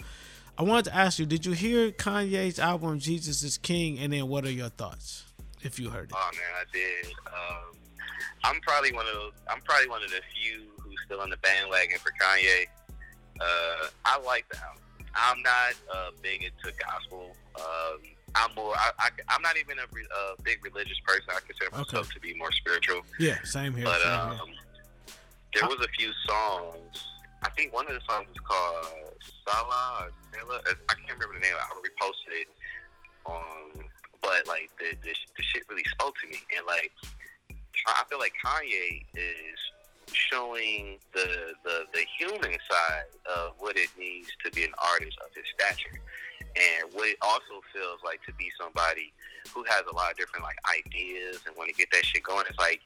I 0.58 0.64
wanted 0.64 0.84
to 0.90 0.94
ask 0.94 1.18
you, 1.18 1.24
did 1.24 1.46
you 1.46 1.52
hear 1.52 1.92
Kanye's 1.92 2.58
album 2.58 2.98
"Jesus 2.98 3.42
Is 3.42 3.56
King"? 3.56 3.98
And 3.98 4.12
then, 4.12 4.28
what 4.28 4.44
are 4.44 4.52
your 4.52 4.68
thoughts 4.68 5.24
if 5.62 5.80
you 5.80 5.88
heard 5.88 6.10
it? 6.10 6.14
Oh 6.14 6.30
man, 6.34 6.42
I 6.60 6.64
did. 6.74 7.12
Um, 7.26 7.76
I'm 8.44 8.60
probably 8.60 8.92
one 8.92 9.06
of 9.06 9.14
those. 9.14 9.32
I'm 9.48 9.62
probably 9.62 9.88
one 9.88 10.04
of 10.04 10.10
the 10.10 10.20
few 10.34 10.66
who's 10.82 10.98
still 11.06 11.22
on 11.22 11.30
the 11.30 11.38
bandwagon 11.38 11.98
for 11.98 12.12
Kanye. 12.22 12.66
Uh, 13.40 13.88
I 14.04 14.20
like 14.20 14.46
the 14.50 14.58
album. 14.58 14.82
I'm 15.14 15.42
not 15.42 15.74
uh, 15.92 16.10
big 16.22 16.42
into 16.42 16.76
gospel. 16.78 17.36
Um, 17.56 18.00
I'm 18.34 18.54
more. 18.54 18.74
I, 18.76 19.10
I'm 19.28 19.42
not 19.42 19.56
even 19.56 19.78
a, 19.78 19.86
re, 19.92 20.02
a 20.04 20.42
big 20.42 20.64
religious 20.64 20.98
person. 21.04 21.24
I 21.30 21.40
consider 21.46 21.70
myself 21.76 22.12
to 22.12 22.20
be 22.20 22.34
more 22.34 22.52
spiritual. 22.52 23.02
Yeah, 23.18 23.42
same 23.42 23.74
here. 23.74 23.84
But 23.84 24.00
same 24.02 24.12
um, 24.12 24.46
here. 24.46 25.16
there 25.54 25.68
was 25.68 25.84
a 25.84 25.88
few 25.98 26.12
songs. 26.26 27.04
I 27.42 27.48
think 27.50 27.72
one 27.72 27.86
of 27.88 27.94
the 27.94 28.00
songs 28.08 28.28
was 28.28 28.38
called 28.44 28.86
Sala 29.48 30.06
or 30.06 30.10
Sela. 30.30 30.60
I 30.88 30.94
can't 30.94 31.18
remember 31.18 31.34
the 31.34 31.40
name. 31.40 31.54
I 31.58 31.74
reposted 31.80 32.42
it. 32.42 32.48
Um, 33.26 33.84
but 34.22 34.46
like 34.46 34.70
the, 34.78 34.96
the 35.02 35.14
the 35.36 35.42
shit 35.42 35.62
really 35.68 35.84
spoke 35.90 36.14
to 36.22 36.28
me, 36.28 36.36
and 36.56 36.66
like 36.66 36.92
I 37.86 38.04
feel 38.08 38.18
like 38.18 38.32
Kanye 38.44 39.04
is 39.14 39.58
showing 40.14 40.98
the 41.12 41.54
the 41.64 41.84
the 41.92 42.04
human 42.18 42.52
side 42.70 43.10
of 43.36 43.52
what 43.58 43.76
it 43.76 43.88
means 43.98 44.28
to 44.44 44.50
be 44.52 44.64
an 44.64 44.72
artist 44.78 45.16
of 45.24 45.32
his 45.34 45.44
stature, 45.54 46.00
and 46.56 46.92
what 46.94 47.08
it 47.08 47.16
also 47.22 47.60
feels 47.72 48.00
like 48.04 48.22
to 48.26 48.32
be 48.34 48.50
somebody 48.60 49.12
who 49.54 49.64
has 49.64 49.82
a 49.90 49.94
lot 49.94 50.10
of 50.12 50.16
different 50.16 50.44
like 50.44 50.56
ideas 50.68 51.40
and 51.46 51.56
want 51.56 51.68
to 51.68 51.74
get 51.74 51.90
that 51.92 52.04
shit 52.04 52.22
going. 52.22 52.44
It's 52.48 52.58
like 52.58 52.80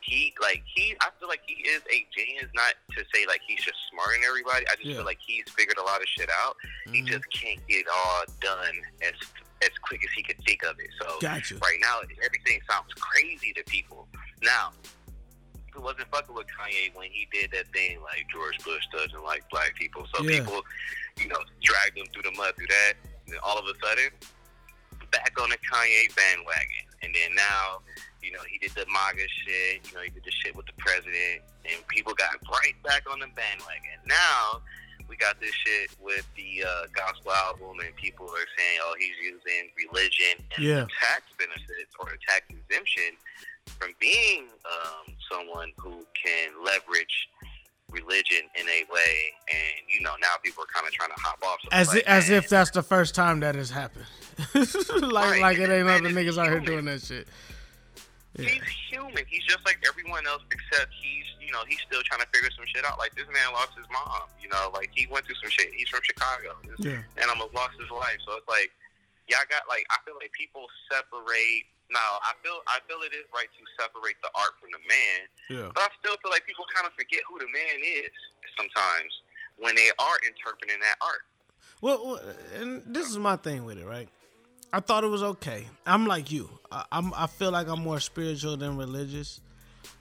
he 0.00 0.34
like 0.40 0.62
he 0.74 0.94
I 1.00 1.08
feel 1.18 1.28
like 1.28 1.42
he 1.46 1.54
is 1.68 1.82
a 1.92 2.06
genius. 2.16 2.46
Not 2.54 2.74
to 2.96 3.04
say 3.14 3.26
like 3.26 3.40
he's 3.46 3.62
just 3.62 3.78
smarter 3.90 4.14
than 4.14 4.24
everybody. 4.28 4.66
I 4.68 4.74
just 4.76 4.86
Yeah. 4.86 4.96
feel 4.96 5.04
like 5.04 5.18
he's 5.24 5.44
figured 5.56 5.78
a 5.78 5.82
lot 5.82 6.00
of 6.00 6.08
shit 6.08 6.30
out. 6.30 6.56
He 6.92 7.02
Mhm. 7.02 7.06
just 7.06 7.24
can't 7.32 7.60
get 7.68 7.80
it 7.86 7.88
all 7.88 8.24
done 8.40 8.80
as 9.02 9.14
as 9.62 9.70
quick 9.82 10.04
as 10.04 10.10
he 10.14 10.22
could 10.22 10.36
think 10.44 10.62
of 10.64 10.78
it. 10.78 10.90
So 11.00 11.18
Gotcha. 11.20 11.56
right 11.58 11.78
now 11.80 12.00
everything 12.22 12.60
sounds 12.68 12.92
crazy 12.94 13.52
to 13.54 13.62
people. 13.64 14.08
Now 14.42 14.72
who 15.74 15.82
wasn't 15.82 16.06
fucking 16.10 16.34
with 16.34 16.46
Kanye 16.46 16.94
when 16.94 17.10
he 17.10 17.26
did 17.32 17.50
that 17.50 17.66
thing 17.72 17.98
like 18.02 18.24
George 18.32 18.56
Bush 18.64 18.86
doesn't 18.92 19.22
like 19.24 19.42
black 19.50 19.74
people. 19.74 20.06
So 20.14 20.22
Yeah. 20.22 20.38
people, 20.40 20.62
you 21.18 21.26
know, 21.28 21.42
dragged 21.62 21.98
him 21.98 22.06
through 22.12 22.22
the 22.22 22.30
mud 22.32 22.54
through 22.56 22.68
that. 22.68 22.94
And 23.26 23.34
then 23.34 23.40
all 23.42 23.58
of 23.58 23.64
a 23.66 23.74
sudden, 23.84 24.10
back 25.10 25.34
on 25.40 25.50
the 25.50 25.58
Kanye 25.58 26.14
bandwagon. 26.14 26.86
And 27.02 27.14
then 27.14 27.34
now, 27.34 27.82
you 28.22 28.30
know, 28.32 28.40
he 28.48 28.58
did 28.58 28.70
the 28.72 28.86
MAGA 28.86 29.26
shit. 29.44 29.86
You 29.90 29.94
know, 29.98 30.02
he 30.02 30.10
did 30.10 30.24
the 30.24 30.30
shit 30.30 30.54
with 30.56 30.66
the 30.66 30.72
president, 30.78 31.42
and 31.68 31.86
people 31.88 32.14
got 32.14 32.36
right 32.50 32.74
back 32.82 33.04
on 33.10 33.18
the 33.20 33.26
bandwagon. 33.34 33.98
Now 34.06 34.62
we 35.08 35.16
got 35.16 35.38
this 35.40 35.52
shit 35.52 35.90
with 36.00 36.24
the 36.34 36.64
uh, 36.64 36.86
gospel 36.94 37.32
album, 37.32 37.78
and 37.84 37.94
people 37.96 38.24
are 38.26 38.48
saying, 38.56 38.78
"Oh, 38.82 38.94
he's 38.98 39.16
using 39.20 39.70
religion 39.76 40.40
and 40.56 40.64
Yeah. 40.64 40.86
tax 40.98 41.24
benefits 41.38 41.92
or 42.00 42.16
tax 42.26 42.46
exemption 42.48 43.12
from 43.66 43.90
being 44.00 44.44
um, 44.64 45.14
someone 45.30 45.72
who 45.78 46.04
can 46.14 46.50
leverage." 46.64 47.28
religion 47.90 48.42
in 48.58 48.66
a 48.66 48.82
way 48.90 49.14
and 49.52 49.86
you 49.86 50.00
know 50.00 50.10
now 50.20 50.34
people 50.42 50.64
are 50.64 50.72
kind 50.74 50.84
of 50.84 50.92
trying 50.92 51.10
to 51.10 51.20
hop 51.20 51.38
off 51.46 51.60
so 51.62 51.68
As 51.70 51.88
like, 51.88 51.98
if, 51.98 52.06
as 52.08 52.28
man, 52.28 52.38
if 52.38 52.48
that's 52.48 52.70
the 52.70 52.82
first 52.82 53.14
time 53.14 53.38
that 53.40 53.54
has 53.54 53.70
happened. 53.70 54.06
like 55.12 55.38
like 55.40 55.58
it 55.58 55.70
ain't 55.70 55.86
other 55.86 56.10
niggas 56.10 56.36
out 56.36 56.48
here 56.48 56.58
doing 56.58 56.86
that 56.86 57.02
shit. 57.02 57.28
Yeah. 58.34 58.48
He's 58.50 58.66
human. 58.90 59.22
He's 59.28 59.44
just 59.44 59.62
like 59.64 59.78
everyone 59.86 60.26
else, 60.26 60.42
except 60.50 60.90
he's, 60.90 61.22
you 61.38 61.52
know, 61.54 61.62
he's 61.68 61.78
still 61.86 62.02
trying 62.02 62.18
to 62.20 62.26
figure 62.34 62.50
some 62.56 62.66
shit 62.66 62.82
out. 62.84 62.98
Like 62.98 63.14
this 63.14 63.30
man 63.30 63.52
lost 63.54 63.78
his 63.78 63.86
mom. 63.94 64.26
You 64.42 64.48
know, 64.50 64.74
like 64.74 64.90
he 64.90 65.06
went 65.06 65.26
through 65.26 65.38
some 65.38 65.50
shit. 65.50 65.70
He's 65.70 65.86
from 65.88 66.02
Chicago. 66.02 66.58
This 66.66 66.82
Yeah. 66.82 67.06
man 67.14 67.30
almost 67.30 67.54
lost 67.54 67.78
his 67.78 67.90
life. 67.94 68.18
So 68.26 68.34
it's 68.34 68.48
like, 68.50 68.74
y'all 69.30 69.46
got 69.46 69.70
like, 69.70 69.86
I 69.94 70.02
feel 70.02 70.18
like 70.18 70.32
people 70.34 70.66
separate. 70.90 71.70
Now, 71.92 72.18
I 72.24 72.32
feel, 72.42 72.58
I 72.66 72.80
feel 72.88 73.04
it 73.04 73.12
is 73.12 73.28
right 73.34 73.48
to 73.48 73.62
separate 73.76 74.16
the 74.24 74.32
art 74.34 74.56
from 74.60 74.72
the 74.72 74.82
man. 74.88 75.18
Yeah. 75.52 75.68
But 75.74 75.84
I 75.84 75.90
still 76.00 76.16
feel 76.22 76.32
like 76.32 76.46
people 76.46 76.64
kind 76.72 76.86
of 76.86 76.92
forget 76.96 77.20
who 77.28 77.38
the 77.38 77.50
man 77.52 77.76
is 77.84 78.10
sometimes 78.56 79.12
when 79.58 79.74
they 79.74 79.90
are 79.98 80.16
interpreting 80.26 80.80
that 80.80 80.96
art. 81.04 81.22
Well, 81.80 82.20
and 82.58 82.82
this 82.86 83.10
is 83.10 83.18
my 83.18 83.36
thing 83.36 83.64
with 83.64 83.78
it, 83.78 83.86
right? 83.86 84.08
I 84.72 84.80
thought 84.80 85.04
it 85.04 85.08
was 85.08 85.22
okay. 85.22 85.66
I'm 85.86 86.06
like 86.06 86.32
you. 86.32 86.50
I, 86.72 86.84
I'm. 86.90 87.12
I 87.14 87.26
feel 87.26 87.52
like 87.52 87.68
I'm 87.68 87.80
more 87.80 88.00
spiritual 88.00 88.56
than 88.56 88.76
religious. 88.76 89.40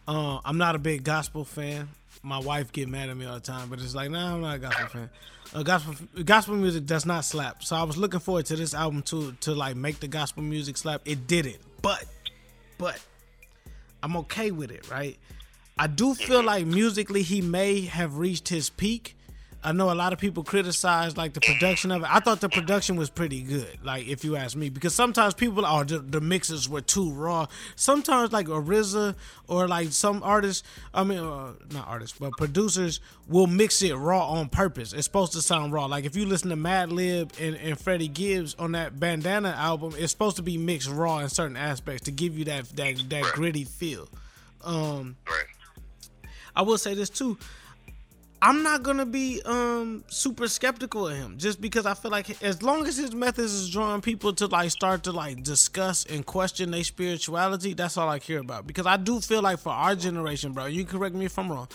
Uh, 0.07 0.39
I'm 0.43 0.57
not 0.57 0.76
a 0.76 0.80
big 0.80 1.03
gospel 1.03 1.45
fan. 1.45 1.89
My 2.23 2.39
wife 2.39 2.72
get 2.72 2.88
mad 2.88 3.10
at 3.10 3.18
me 3.18 3.26
all 3.26 3.35
the 3.35 3.41
time, 3.41 3.69
but 3.69 3.80
it's 3.80 3.93
like, 3.93 4.10
nah, 4.10 4.34
I'm 4.34 4.41
not 4.41 4.55
a 4.55 4.60
gospel 4.60 4.88
fan. 4.88 5.10
Uh, 5.53 5.61
gospel 5.61 5.93
gospel 6.25 6.55
music 6.55 6.85
does 6.85 7.05
not 7.05 7.23
slap. 7.23 7.63
So 7.63 7.75
I 7.75 7.84
was 7.84 7.95
looking 7.95 8.19
forward 8.19 8.45
to 8.47 8.55
this 8.55 8.73
album 8.73 9.03
to 9.03 9.34
to 9.41 9.53
like 9.53 9.75
make 9.75 9.99
the 9.99 10.07
gospel 10.07 10.41
music 10.41 10.77
slap. 10.77 11.01
It 11.05 11.27
didn't, 11.27 11.59
but 11.81 12.03
but 12.77 12.99
I'm 14.01 14.17
okay 14.17 14.51
with 14.51 14.71
it, 14.71 14.89
right? 14.89 15.17
I 15.77 15.88
do 15.88 16.13
feel 16.15 16.43
like 16.43 16.65
musically 16.65 17.21
he 17.21 17.41
may 17.41 17.81
have 17.81 18.17
reached 18.17 18.49
his 18.49 18.69
peak. 18.69 19.15
I 19.64 19.72
know 19.72 19.91
a 19.91 19.95
lot 19.95 20.11
of 20.11 20.19
people 20.19 20.44
criticize 20.44 21.15
like 21.15 21.34
the 21.34 21.40
production 21.40 21.91
of 21.91 22.03
it. 22.03 22.14
I 22.14 22.19
thought 22.19 22.41
the 22.41 22.49
production 22.49 22.98
was 22.98 23.10
pretty 23.10 23.41
good, 23.41 23.80
like 23.81 24.07
if 24.07 24.26
you 24.26 24.35
ask 24.35 24.57
me, 24.57 24.69
because 24.69 24.94
sometimes 24.94 25.34
people 25.34 25.65
are 25.65 25.85
the, 25.85 25.99
the 25.99 26.19
mixes 26.19 26.68
were 26.68 26.81
too 26.81 27.11
raw. 27.11 27.48
Sometimes 27.77 28.34
like 28.34 28.49
a 28.49 28.52
RZA 28.52 29.15
or 29.48 29.68
like 29.69 29.94
some 29.94 30.22
artists, 30.22 30.64
I 30.94 31.06
mean, 31.06 31.19
uh, 31.19 31.53
not 31.72 31.88
artists, 31.88 32.18
but 32.19 32.34
producers 32.34 32.99
will 33.30 33.48
mix 33.48 33.81
it 33.81 33.94
raw 33.94 34.27
on 34.31 34.49
purpose. 34.49 34.91
It's 34.91 35.06
supposed 35.06 35.31
to 35.34 35.41
sound 35.41 35.72
raw. 35.72 35.85
Like 35.85 36.03
if 36.03 36.18
you 36.18 36.26
listen 36.26 36.49
to 36.49 36.57
Madlib 36.57 37.31
and, 37.40 37.56
and 37.56 37.80
Freddie 37.80 38.10
Gibbs 38.10 38.56
on 38.60 38.73
that 38.73 38.99
Bandana 38.99 39.56
album, 39.57 39.94
it's 39.98 40.11
supposed 40.11 40.35
to 40.35 40.44
be 40.44 40.57
mixed 40.57 40.90
raw 40.90 41.19
in 41.19 41.30
certain 41.30 41.57
aspects 41.57 42.03
to 42.03 42.11
give 42.11 42.38
you 42.38 42.45
that 42.45 42.65
that 42.76 42.98
that 43.10 43.23
gritty 43.34 43.64
feel. 43.64 44.10
Um, 44.61 45.15
I 46.56 46.61
will 46.64 46.77
say 46.77 46.94
this 46.94 47.10
too. 47.10 47.38
I'm 48.45 48.61
not 48.61 48.84
gonna 48.84 49.06
be 49.06 49.41
um 49.45 50.03
super 50.07 50.49
skeptical 50.49 51.07
of 51.07 51.15
him 51.15 51.38
just 51.38 51.61
because 51.61 51.86
I 51.86 51.94
feel 51.94 52.11
like 52.11 52.44
as 52.44 52.61
long 52.61 52.86
as 52.86 52.98
his 52.98 53.15
methods 53.15 53.53
is 53.53 53.70
drawing 53.70 54.02
people 54.02 54.34
to 54.34 54.48
like 54.48 54.70
start 54.70 55.03
to 55.03 55.14
like 55.14 55.44
discuss 55.44 56.06
and 56.06 56.26
question 56.26 56.72
their 56.72 56.84
spirituality, 56.84 57.74
that's 57.74 57.95
all 57.95 58.10
I 58.10 58.20
care 58.20 58.40
about. 58.40 58.68
Because 58.68 58.86
I 58.86 58.98
do 58.98 59.22
feel 59.22 59.41
like 59.41 59.60
for 59.60 59.72
our 59.72 59.95
generation, 59.95 60.52
bro, 60.52 60.65
you 60.65 60.84
correct 60.84 61.15
me 61.15 61.24
if 61.24 61.40
I'm 61.40 61.49
wrong. 61.49 61.70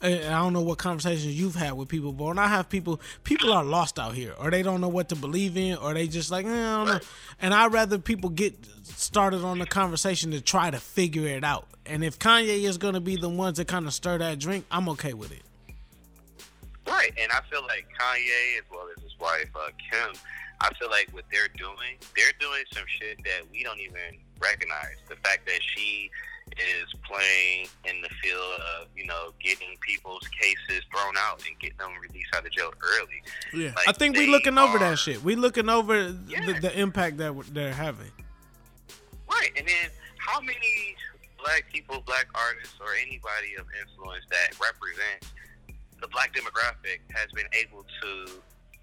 and 0.00 0.24
I 0.24 0.38
don't 0.38 0.54
know 0.54 0.62
what 0.62 0.78
conversations 0.78 1.38
you've 1.38 1.56
had 1.56 1.74
with 1.74 1.88
people, 1.90 2.10
but 2.10 2.24
when 2.24 2.38
I 2.38 2.48
have 2.48 2.70
people, 2.70 3.02
people 3.24 3.52
are 3.52 3.62
lost 3.62 3.98
out 3.98 4.14
here, 4.14 4.32
or 4.38 4.50
they 4.50 4.62
don't 4.62 4.80
know 4.80 4.88
what 4.88 5.10
to 5.10 5.16
believe 5.16 5.58
in, 5.58 5.76
or 5.76 5.92
they 5.92 6.08
just 6.08 6.30
like, 6.30 6.46
eh, 6.46 6.48
I 6.48 6.76
don't 6.76 6.86
know. 6.86 7.00
And 7.42 7.52
I'd 7.52 7.70
rather 7.70 7.98
people 7.98 8.30
get 8.30 8.54
started 8.84 9.44
on 9.44 9.58
the 9.58 9.66
conversation 9.66 10.30
to 10.30 10.40
try 10.40 10.70
to 10.70 10.80
figure 10.80 11.28
it 11.28 11.44
out. 11.44 11.68
And 11.84 12.02
if 12.02 12.18
Kanye 12.18 12.64
is 12.64 12.78
gonna 12.78 13.02
be 13.02 13.16
the 13.16 13.28
ones 13.28 13.58
that 13.58 13.68
kind 13.68 13.86
of 13.86 13.92
stir 13.92 14.16
that 14.16 14.38
drink, 14.38 14.64
I'm 14.70 14.88
okay 14.88 15.12
with 15.12 15.30
it. 15.30 15.42
Right, 16.86 17.12
and 17.18 17.32
I 17.32 17.40
feel 17.50 17.62
like 17.62 17.86
Kanye 17.98 18.58
as 18.58 18.64
well 18.70 18.86
as 18.96 19.02
his 19.02 19.18
wife 19.18 19.48
uh, 19.56 19.70
Kim, 19.90 20.14
I 20.60 20.72
feel 20.74 20.90
like 20.90 21.08
what 21.12 21.24
they're 21.32 21.48
doing, 21.56 21.96
they're 22.16 22.32
doing 22.38 22.62
some 22.72 22.84
shit 22.86 23.18
that 23.24 23.42
we 23.50 23.62
don't 23.62 23.80
even 23.80 24.18
recognize. 24.38 24.96
The 25.08 25.16
fact 25.16 25.46
that 25.46 25.60
she 25.62 26.10
is 26.52 26.94
playing 27.08 27.66
in 27.86 28.02
the 28.02 28.08
field 28.22 28.60
of 28.78 28.88
you 28.94 29.06
know 29.06 29.32
getting 29.42 29.76
people's 29.80 30.28
cases 30.28 30.84
thrown 30.92 31.14
out 31.18 31.42
and 31.48 31.58
getting 31.58 31.78
them 31.78 31.92
released 32.00 32.34
out 32.34 32.44
of 32.44 32.52
jail 32.52 32.72
early. 32.82 33.22
Yeah, 33.54 33.72
Like, 33.74 33.88
I 33.88 33.92
think 33.92 34.16
we 34.16 34.26
looking 34.26 34.58
over 34.58 34.76
are- 34.76 34.90
that 34.90 34.98
shit. 34.98 35.22
We 35.22 35.36
looking 35.36 35.68
over 35.70 36.12
the, 36.12 36.58
the 36.60 36.78
impact 36.78 37.16
that 37.18 37.34
they're 37.54 37.72
having. 37.72 38.10
Right, 39.30 39.50
and 39.56 39.66
then 39.66 39.90
how 40.18 40.40
many 40.40 40.96
black 41.42 41.64
people, 41.72 42.02
black 42.06 42.26
artists, 42.34 42.74
or 42.80 42.94
anybody 42.94 43.54
of 43.58 43.66
influence 43.80 44.24
that 44.30 44.50
represents 44.60 45.32
the 46.04 46.08
black 46.12 46.36
demographic 46.36 47.00
has 47.16 47.32
been 47.32 47.48
able 47.56 47.80
to, 48.02 48.28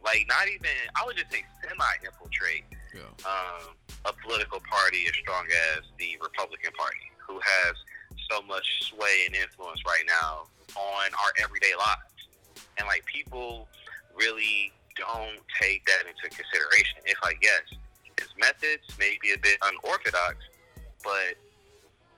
like, 0.04 0.26
not 0.28 0.50
even, 0.50 0.74
I 0.98 1.06
would 1.06 1.16
just 1.16 1.32
say 1.32 1.46
semi-infiltrate 1.62 2.66
um, 3.30 3.78
a 4.06 4.14
political 4.26 4.60
party 4.66 5.06
as 5.06 5.14
strong 5.22 5.46
as 5.78 5.86
the 6.00 6.18
Republican 6.18 6.74
Party, 6.74 7.14
who 7.22 7.38
has 7.38 7.78
so 8.32 8.42
much 8.42 8.66
sway 8.82 9.30
and 9.30 9.36
influence 9.36 9.80
right 9.86 10.04
now 10.08 10.50
on 10.74 11.14
our 11.14 11.32
everyday 11.38 11.78
lives. 11.78 12.26
And, 12.80 12.88
like, 12.88 13.06
people 13.06 13.70
really 14.18 14.74
don't 14.98 15.38
take 15.62 15.86
that 15.86 16.10
into 16.10 16.26
consideration. 16.36 17.06
It's 17.06 17.22
like, 17.22 17.38
yes, 17.44 17.62
his 18.18 18.34
methods 18.40 18.98
may 18.98 19.20
be 19.22 19.34
a 19.34 19.38
bit 19.38 19.62
unorthodox, 19.62 20.38
but 21.04 21.38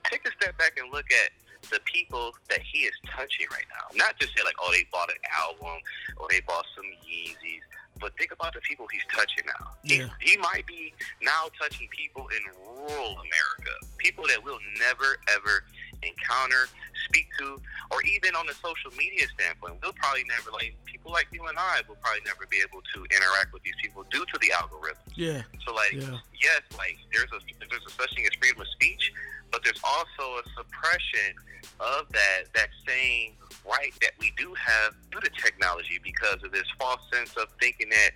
take 0.07 0.25
a 0.25 0.31
step 0.39 0.57
back 0.57 0.79
and 0.79 0.93
look 0.93 1.11
at 1.11 1.35
the 1.69 1.79
people 1.85 2.35
that 2.49 2.59
he 2.61 2.79
is 2.79 2.93
touching 3.05 3.47
right 3.51 3.65
now. 3.69 3.95
Not 3.95 4.17
just 4.19 4.35
say 4.35 4.43
like, 4.43 4.55
oh, 4.61 4.71
they 4.71 4.85
bought 4.91 5.09
an 5.09 5.21
album 5.39 5.81
or 6.17 6.27
they 6.29 6.41
bought 6.41 6.65
some 6.75 6.85
Yeezys, 7.05 7.61
but 7.99 8.15
think 8.17 8.31
about 8.31 8.53
the 8.53 8.61
people 8.61 8.85
he's 8.91 9.05
touching 9.13 9.45
now. 9.45 9.71
Yeah. 9.83 10.09
He 10.19 10.37
might 10.37 10.65
be 10.67 10.93
now 11.21 11.49
touching 11.59 11.87
people 11.89 12.27
in 12.29 12.43
rural 12.59 13.11
America, 13.13 13.73
people 13.97 14.25
that 14.27 14.43
we'll 14.43 14.59
never 14.79 15.17
ever 15.35 15.63
encounter, 16.01 16.67
speak 17.05 17.27
to, 17.39 17.61
or 17.91 18.01
even 18.03 18.35
on 18.35 18.45
the 18.47 18.53
social 18.53 18.91
media 18.97 19.27
standpoint, 19.37 19.77
we'll 19.81 19.93
probably 19.93 20.23
never 20.27 20.51
like 20.51 20.75
people 20.85 21.11
like 21.11 21.27
you 21.31 21.45
and 21.45 21.57
I 21.57 21.81
will 21.87 21.95
probably 22.01 22.21
never 22.25 22.45
be 22.49 22.57
able 22.63 22.81
to 22.95 22.99
interact 23.13 23.53
with 23.53 23.63
these 23.63 23.77
people 23.81 24.03
due 24.11 24.25
to 24.25 24.37
the 24.39 24.51
algorithm. 24.53 25.03
Yeah. 25.15 25.41
So 25.65 25.73
like, 25.73 25.93
Yeah. 25.93 26.17
yes, 26.41 26.61
like 26.77 26.97
there's 27.11 27.31
a 27.31 27.39
there's 27.69 27.85
a 27.85 27.91
such 27.91 28.13
thing 28.15 28.25
as 28.25 28.33
freedom 28.39 28.61
of 28.61 28.67
speech, 28.67 29.11
but 29.51 29.63
there's 29.63 29.79
also 29.83 30.39
a 30.39 30.43
suppression 30.57 31.35
of 31.79 32.07
that 32.09 32.51
that 32.55 32.69
same 32.87 33.33
right 33.65 33.93
that 34.01 34.11
we 34.19 34.33
do 34.37 34.53
have 34.53 34.93
due 35.11 35.19
to 35.19 35.29
technology 35.41 35.99
because 36.03 36.43
of 36.43 36.51
this 36.51 36.65
false 36.79 37.01
sense 37.11 37.35
of 37.37 37.47
thinking 37.59 37.89
that 37.89 38.11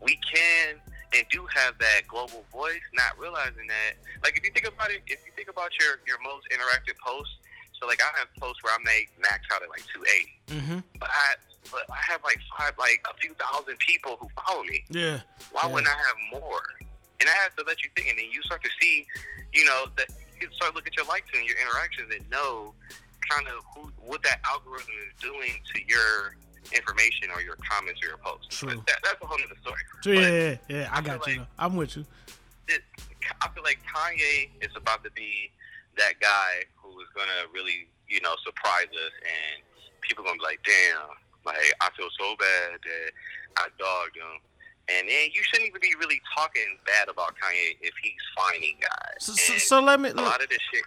we 0.00 0.18
can 0.32 0.76
and 1.16 1.26
do 1.30 1.46
have 1.54 1.76
that 1.78 2.02
global 2.08 2.44
voice, 2.52 2.80
not 2.94 3.18
realizing 3.18 3.66
that. 3.66 3.94
Like 4.22 4.36
if 4.36 4.44
you 4.44 4.50
think 4.52 4.66
about 4.68 4.90
it, 4.90 5.02
if 5.06 5.18
you 5.26 5.32
think 5.36 5.48
about 5.48 5.70
your 5.80 5.98
your 6.06 6.18
most 6.22 6.46
interactive 6.50 6.98
posts, 7.04 7.34
so 7.78 7.86
like 7.86 8.00
I 8.02 8.18
have 8.18 8.28
posts 8.38 8.62
where 8.62 8.72
I 8.72 8.78
make 8.84 9.10
max 9.20 9.46
out 9.52 9.62
at 9.62 9.68
like 9.70 9.82
280, 9.94 10.60
Mm-hmm. 10.60 10.78
but 10.98 11.08
I 11.10 11.34
but 11.70 11.84
I 11.90 11.98
have 12.10 12.22
like 12.24 12.38
five 12.56 12.74
like 12.78 13.04
a 13.10 13.14
few 13.18 13.34
thousand 13.34 13.78
people 13.78 14.16
who 14.20 14.28
follow 14.44 14.62
me. 14.64 14.84
Yeah. 14.90 15.20
Why 15.52 15.62
Yeah. 15.66 15.72
wouldn't 15.74 15.88
I 15.88 15.96
have 15.98 16.40
more? 16.40 16.62
And 17.20 17.28
I 17.28 17.32
have 17.44 17.54
to 17.56 17.64
let 17.66 17.82
you 17.82 17.90
think, 17.96 18.08
and 18.08 18.18
then 18.18 18.26
you 18.32 18.40
start 18.42 18.62
to 18.64 18.70
see, 18.80 19.06
you 19.52 19.64
know, 19.66 19.86
that 19.96 20.08
you 20.40 20.46
can 20.48 20.56
start 20.56 20.74
looking 20.74 20.88
at 20.92 20.96
your 20.96 21.04
likes 21.06 21.28
and 21.36 21.46
your 21.46 21.56
interactions 21.60 22.08
and 22.16 22.24
know 22.30 22.72
kind 23.28 23.46
of 23.46 23.62
who 23.74 23.92
what 24.00 24.22
that 24.22 24.40
algorithm 24.48 24.88
is 25.06 25.12
doing 25.20 25.52
to 25.74 25.80
your 25.86 26.34
information 26.72 27.28
or 27.34 27.40
your 27.40 27.56
comments 27.56 28.00
or 28.02 28.08
your 28.08 28.18
posts. 28.18 28.58
True. 28.58 28.82
That, 28.86 29.00
that's 29.02 29.22
a 29.22 29.26
whole 29.26 29.38
other 29.38 29.60
story. 29.60 29.80
Yeah, 30.04 30.30
yeah, 30.30 30.56
yeah, 30.68 30.88
I 30.92 31.00
got 31.00 31.26
you. 31.26 31.46
I'm 31.58 31.76
with 31.76 31.96
you. 31.96 32.04
It, 32.68 32.82
I 33.42 33.48
feel 33.48 33.64
like 33.64 33.78
Kanye 33.82 34.50
is 34.60 34.74
about 34.76 35.02
to 35.04 35.10
be 35.12 35.50
that 35.96 36.20
guy 36.20 36.64
who 36.76 36.88
is 37.00 37.08
gonna 37.14 37.50
really, 37.52 37.88
you 38.08 38.20
know, 38.20 38.34
surprise 38.44 38.88
us, 38.92 39.14
and 39.22 39.62
people 40.02 40.24
gonna 40.24 40.38
be 40.38 40.44
like, 40.44 40.60
"Damn, 40.64 41.08
like 41.44 41.56
I 41.80 41.90
feel 41.96 42.08
so 42.18 42.36
bad 42.36 42.78
that 42.82 43.10
I 43.56 43.68
dogged 43.78 44.16
him." 44.16 44.40
And 44.88 45.08
then 45.08 45.30
you 45.32 45.42
shouldn't 45.42 45.68
even 45.68 45.80
be 45.80 45.94
really 45.98 46.20
talking 46.36 46.78
bad 46.86 47.08
about 47.08 47.34
Kanye 47.36 47.76
if 47.80 47.94
he's 48.02 48.12
finding 48.36 48.76
guys. 48.80 49.18
So, 49.20 49.32
so, 49.34 49.58
so 49.58 49.80
let 49.80 50.00
me. 50.00 50.10
a 50.10 50.14
lot 50.14 50.42
of 50.42 50.48
this 50.48 50.58
shit. 50.72 50.84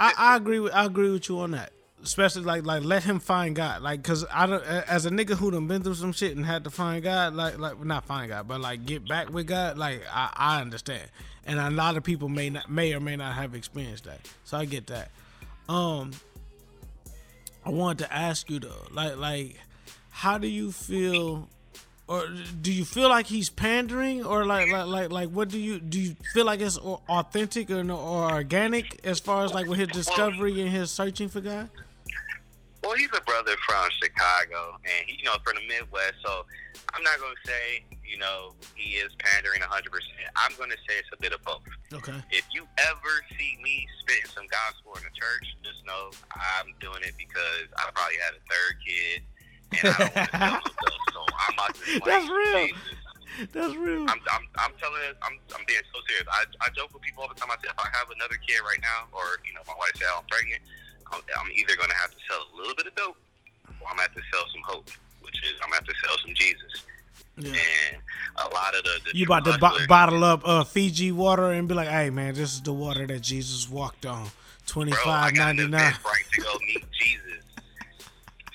I, 0.00 0.14
I 0.16 0.36
agree 0.40 0.60
with 0.60 0.72
I 0.72 0.84
agree 0.84 1.10
with 1.10 1.28
you 1.28 1.40
on 1.40 1.52
that. 1.52 1.72
Especially 2.02 2.42
like 2.42 2.64
like 2.66 2.82
let 2.82 3.04
him 3.04 3.20
find 3.20 3.54
God. 3.54 3.80
Like 3.82 4.02
cause 4.02 4.24
I 4.32 4.46
don't 4.46 4.64
as 4.64 5.06
a 5.06 5.10
nigga 5.10 5.36
who 5.36 5.50
done 5.52 5.68
been 5.68 5.82
through 5.82 5.94
some 5.94 6.12
shit 6.12 6.36
and 6.36 6.44
had 6.44 6.64
to 6.64 6.70
find 6.70 7.02
God. 7.02 7.34
Like 7.34 7.58
like 7.58 7.82
not 7.84 8.04
find 8.04 8.28
God, 8.28 8.48
but 8.48 8.60
like 8.60 8.84
get 8.84 9.06
back 9.06 9.30
with 9.32 9.46
God. 9.46 9.78
Like 9.78 10.02
I, 10.12 10.32
I 10.34 10.60
understand, 10.60 11.08
and 11.46 11.60
a 11.60 11.70
lot 11.70 11.96
of 11.96 12.02
people 12.02 12.28
may 12.28 12.50
not 12.50 12.68
may 12.68 12.92
or 12.92 13.00
may 13.00 13.14
not 13.16 13.34
have 13.34 13.54
experienced 13.54 14.04
that. 14.04 14.20
So 14.44 14.56
I 14.56 14.64
get 14.64 14.88
that. 14.88 15.10
Um, 15.68 16.10
I 17.64 17.70
wanted 17.70 18.04
to 18.04 18.12
ask 18.12 18.50
you 18.50 18.58
though, 18.58 18.86
like 18.90 19.16
like 19.16 19.56
how 20.10 20.38
do 20.38 20.46
you 20.46 20.72
feel? 20.72 21.48
Or 22.08 22.26
do 22.60 22.72
you 22.72 22.84
feel 22.84 23.08
like 23.08 23.26
he's 23.26 23.48
pandering, 23.48 24.24
or 24.24 24.44
like 24.44 24.70
like 24.70 24.86
like 24.86 25.10
like 25.10 25.28
what 25.30 25.48
do 25.48 25.58
you 25.58 25.78
do? 25.78 26.00
You 26.00 26.16
feel 26.34 26.44
like 26.44 26.60
it's 26.60 26.76
authentic 26.76 27.70
or, 27.70 27.90
or 27.90 28.32
organic 28.32 29.00
as 29.06 29.20
far 29.20 29.44
as 29.44 29.54
like 29.54 29.68
with 29.68 29.78
his 29.78 29.88
discovery 29.88 30.60
and 30.60 30.70
his 30.70 30.90
searching 30.90 31.28
for 31.28 31.40
God? 31.40 31.70
Well, 32.82 32.94
he's 32.98 33.10
a 33.14 33.22
brother 33.22 33.54
from 33.66 33.88
Chicago, 34.02 34.74
and 34.82 35.06
he, 35.06 35.18
you 35.18 35.24
know, 35.24 35.36
from 35.44 35.54
the 35.54 35.66
Midwest. 35.68 36.18
So 36.24 36.44
I'm 36.94 37.02
not 37.02 37.18
going 37.18 37.34
to 37.34 37.44
say, 37.46 37.84
you 38.02 38.18
know, 38.18 38.54
he 38.74 38.98
is 38.98 39.14
pandering 39.18 39.62
100%. 39.62 39.86
I'm 40.34 40.52
going 40.56 40.70
to 40.70 40.80
say 40.88 40.98
it's 40.98 41.08
a 41.14 41.20
bit 41.20 41.32
of 41.32 41.42
both. 41.44 41.62
Okay. 41.92 42.18
If 42.30 42.44
you 42.52 42.66
ever 42.78 43.14
see 43.38 43.58
me 43.62 43.86
spitting 44.00 44.26
some 44.34 44.46
gospel 44.50 44.98
in 44.98 45.06
a 45.06 45.14
church, 45.14 45.46
just 45.62 45.86
know 45.86 46.10
I'm 46.34 46.74
doing 46.80 47.06
it 47.06 47.14
because 47.16 47.70
I 47.78 47.86
probably 47.94 48.18
had 48.18 48.34
a 48.34 48.42
third 48.50 48.74
kid, 48.82 49.18
and 49.78 49.94
I 49.94 49.98
don't 49.98 50.14
want 50.14 50.26
to 50.26 50.74
myself. 50.74 51.06
So 51.14 51.20
I'm 51.46 51.54
about 51.54 51.74
to 51.78 52.00
That's 52.02 52.28
real. 52.28 52.66
Jesus. 52.66 53.02
That's 53.52 53.74
real. 53.76 54.04
I'm, 54.10 54.20
I'm, 54.28 54.44
I'm 54.60 54.74
telling. 54.76 55.16
I'm, 55.24 55.40
I'm 55.56 55.64
being 55.64 55.80
so 55.88 55.98
serious. 56.04 56.28
I, 56.28 56.44
I 56.60 56.68
joke 56.76 56.92
with 56.92 57.00
people 57.00 57.24
all 57.24 57.32
the 57.32 57.38
time. 57.38 57.48
I 57.48 57.56
say 57.64 57.72
if 57.72 57.80
I 57.80 57.88
have 57.96 58.10
another 58.12 58.36
kid 58.44 58.60
right 58.60 58.80
now, 58.82 59.08
or 59.08 59.40
you 59.46 59.56
know, 59.56 59.64
my 59.64 59.72
wife 59.78 59.96
said 59.96 60.10
I'm 60.12 60.28
pregnant, 60.28 60.60
I'm, 61.12 61.50
either 61.52 61.76
going 61.76 61.90
to 61.90 61.96
have 61.96 62.10
to 62.10 62.16
sell 62.28 62.40
a 62.52 62.56
little 62.56 62.74
bit 62.74 62.86
of 62.86 62.94
dope, 62.94 63.16
or 63.80 63.88
I'm 63.90 63.96
going 63.96 63.96
to 63.96 64.02
have 64.02 64.14
to 64.14 64.22
sell 64.32 64.44
some 64.52 64.62
hope, 64.64 64.90
which 65.20 65.36
is 65.44 65.52
I'm 65.62 65.70
going 65.70 65.82
to 65.82 65.86
have 65.86 65.94
to 65.94 66.06
sell 66.06 66.16
some 66.24 66.34
Jesus. 66.34 66.84
And 67.38 67.96
a 68.36 68.48
lot 68.54 68.74
of 68.74 68.84
the, 68.84 69.10
the 69.10 69.18
You 69.18 69.24
about 69.24 69.44
to 69.46 69.56
bo- 69.58 69.86
bottle 69.86 70.22
up 70.22 70.42
uh, 70.44 70.64
Fiji 70.64 71.12
water 71.12 71.50
and 71.50 71.66
be 71.66 71.74
like, 71.74 71.88
"Hey 71.88 72.10
man, 72.10 72.34
this 72.34 72.52
is 72.52 72.60
the 72.60 72.74
water 72.74 73.06
that 73.06 73.22
Jesus 73.22 73.70
walked 73.70 74.04
on, 74.04 74.28
twenty 74.66 74.92
five 74.92 75.32
ninety 75.34 75.66
nine. 75.66 75.94
right 76.04 76.24
to 76.32 76.40
go 76.42 76.58
meet 76.66 76.84
Jesus. 76.92 77.42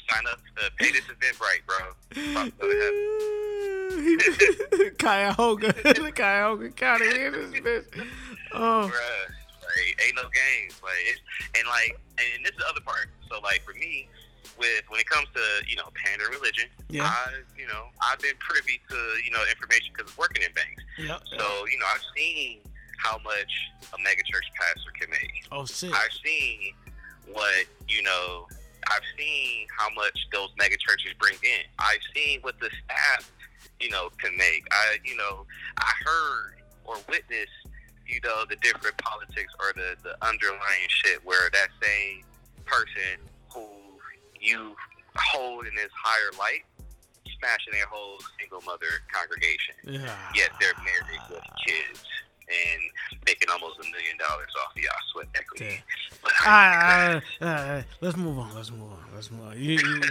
Sign 0.09 0.23
up, 0.31 0.39
uh, 0.63 0.69
pay 0.77 0.91
this 0.91 1.01
bro. 1.65 1.77
To 2.13 2.51
go 2.51 2.69
to 2.69 2.79
heaven. 3.91 4.93
Cuyahoga, 4.99 5.73
Cuyahoga 6.13 6.69
County 6.69 7.05
in 7.07 7.31
this 7.31 7.51
bitch. 7.61 7.85
Oh, 8.53 8.89
Bruh, 8.91 8.95
like 9.77 10.01
ain't 10.05 10.15
no 10.15 10.23
games. 10.29 10.79
Like 10.81 11.01
it's, 11.05 11.21
and 11.57 11.67
like 11.67 11.99
and 12.17 12.45
this 12.45 12.51
is 12.51 12.57
the 12.57 12.67
other 12.67 12.81
part. 12.81 13.09
So 13.29 13.39
like 13.41 13.63
for 13.63 13.73
me, 13.73 14.07
with 14.57 14.83
when 14.89 14.99
it 14.99 15.09
comes 15.09 15.27
to 15.35 15.43
you 15.67 15.75
know 15.75 15.89
pander 15.95 16.25
religion, 16.29 16.69
Yeah. 16.89 17.05
I 17.05 17.43
you 17.57 17.67
know 17.67 17.87
I've 18.01 18.19
been 18.19 18.37
privy 18.39 18.81
to 18.89 18.97
you 19.23 19.31
know 19.31 19.43
information 19.49 19.93
because 19.95 20.15
working 20.17 20.43
in 20.43 20.51
banks. 20.53 20.83
Yep. 20.97 21.21
So 21.37 21.65
you 21.67 21.77
know 21.79 21.85
I've 21.93 22.05
seen 22.15 22.59
how 22.97 23.19
much 23.23 23.51
a 23.93 23.97
megachurch 24.01 24.47
pastor 24.57 24.91
can 24.99 25.09
make. 25.09 25.47
Oh 25.51 25.65
shit. 25.65 25.93
I've 25.93 26.13
seen 26.23 26.73
what 27.31 27.65
you 27.87 28.01
know. 28.03 28.47
I've 28.89 29.03
seen 29.17 29.67
how 29.77 29.89
much 29.95 30.27
those 30.31 30.47
mega 30.57 30.77
churches 30.77 31.11
bring 31.19 31.35
in. 31.43 31.65
I've 31.77 31.99
seen 32.15 32.39
what 32.39 32.57
the 32.61 32.69
staff, 32.85 33.29
you 33.81 33.89
know, 33.89 34.07
can 34.17 34.31
make. 34.37 34.65
I, 34.71 34.97
you 35.03 35.17
know, 35.17 35.45
I 35.77 35.91
heard 36.05 36.53
or 36.85 36.95
witnessed, 37.09 37.51
you 38.07 38.19
know, 38.23 38.45
the 38.49 38.55
different 38.57 38.97
politics 38.97 39.53
or 39.59 39.73
the 39.75 39.95
the 40.03 40.15
underlying 40.25 40.87
shit 40.87 41.23
where 41.25 41.49
that 41.51 41.69
same 41.81 42.23
person 42.65 43.19
who 43.53 43.65
you 44.39 44.75
hold 45.15 45.65
in 45.65 45.75
this 45.75 45.91
higher 45.95 46.31
light, 46.39 46.63
smashing 47.39 47.73
their 47.73 47.87
whole 47.87 48.17
single 48.39 48.61
mother 48.61 49.03
congregation. 49.11 49.75
Yeah. 49.83 50.15
Yet 50.35 50.51
they're 50.59 50.73
married 50.83 51.21
with 51.29 51.43
kids 51.65 52.03
and 52.47 52.81
making 53.25 53.49
almost 53.51 53.77
a 53.79 53.83
million 53.91 54.17
dollars 54.17 54.47
off 54.63 54.75
of 54.75 54.81
y'all 54.81 54.91
sweat 55.11 55.27
equity. 55.35 55.83
Ah, 56.45 57.21
ah, 57.21 57.21
ah, 57.41 57.83
let's 57.99 58.15
move 58.15 58.39
on. 58.39 58.55
Let's 58.55 58.71
move 58.71 58.91
on. 58.91 59.03
Let's 59.13 59.31
move 59.31 59.47
on. 59.47 59.57
You, 59.57 59.73
you, 59.73 60.01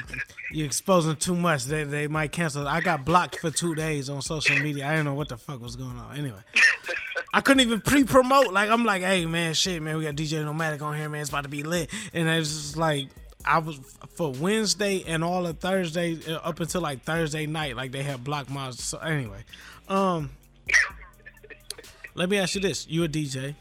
you're 0.52 0.66
exposing 0.66 1.16
too 1.16 1.35
much. 1.35 1.64
They, 1.64 1.85
they 1.85 2.09
might 2.09 2.32
cancel. 2.32 2.68
I 2.68 2.81
got 2.81 3.05
blocked 3.05 3.39
for 3.39 3.51
two 3.51 3.74
days 3.74 4.10
on 4.10 4.20
social 4.23 4.59
media. 4.59 4.86
I 4.86 4.90
didn't 4.90 5.06
know 5.06 5.14
what 5.14 5.28
the 5.28 5.39
fuck 5.39 5.60
was 5.60 5.77
going 5.77 5.97
on. 5.97 6.16
Anyway, 6.16 6.40
I 7.37 7.43
couldn't 7.43 7.61
even 7.61 7.83
pre-promote. 7.83 8.51
Like 8.51 8.71
I'm 8.71 8.87
like, 8.87 9.03
hey 9.03 9.27
man, 9.27 9.53
shit, 9.53 9.83
man, 9.83 9.99
we 9.99 10.05
got 10.05 10.15
DJ 10.15 10.43
Nomadic 10.43 10.81
on 10.81 10.97
here, 10.97 11.07
man. 11.11 11.21
It's 11.21 11.29
about 11.29 11.43
to 11.43 11.51
be 11.51 11.63
lit. 11.65 11.91
And 12.15 12.27
it's 12.31 12.49
just 12.49 12.77
like 12.79 13.09
I 13.45 13.59
was 13.59 13.79
for 14.15 14.33
Wednesday 14.33 15.05
and 15.07 15.23
all 15.23 15.47
of 15.47 15.59
Thursday 15.59 16.19
uh, 16.27 16.37
up 16.37 16.61
until 16.61 16.81
like 16.81 17.03
Thursday 17.03 17.45
night. 17.45 17.77
Like 17.77 17.93
they 17.93 18.03
had 18.03 18.25
blocked 18.25 18.49
my. 18.49 18.71
So 18.71 18.97
anyway, 18.97 19.45
um, 19.87 20.31
let 22.15 22.31
me 22.31 22.39
ask 22.39 22.55
you 22.55 22.63
this: 22.63 22.87
You 22.89 23.05
a 23.05 23.09
DJ? 23.09 23.55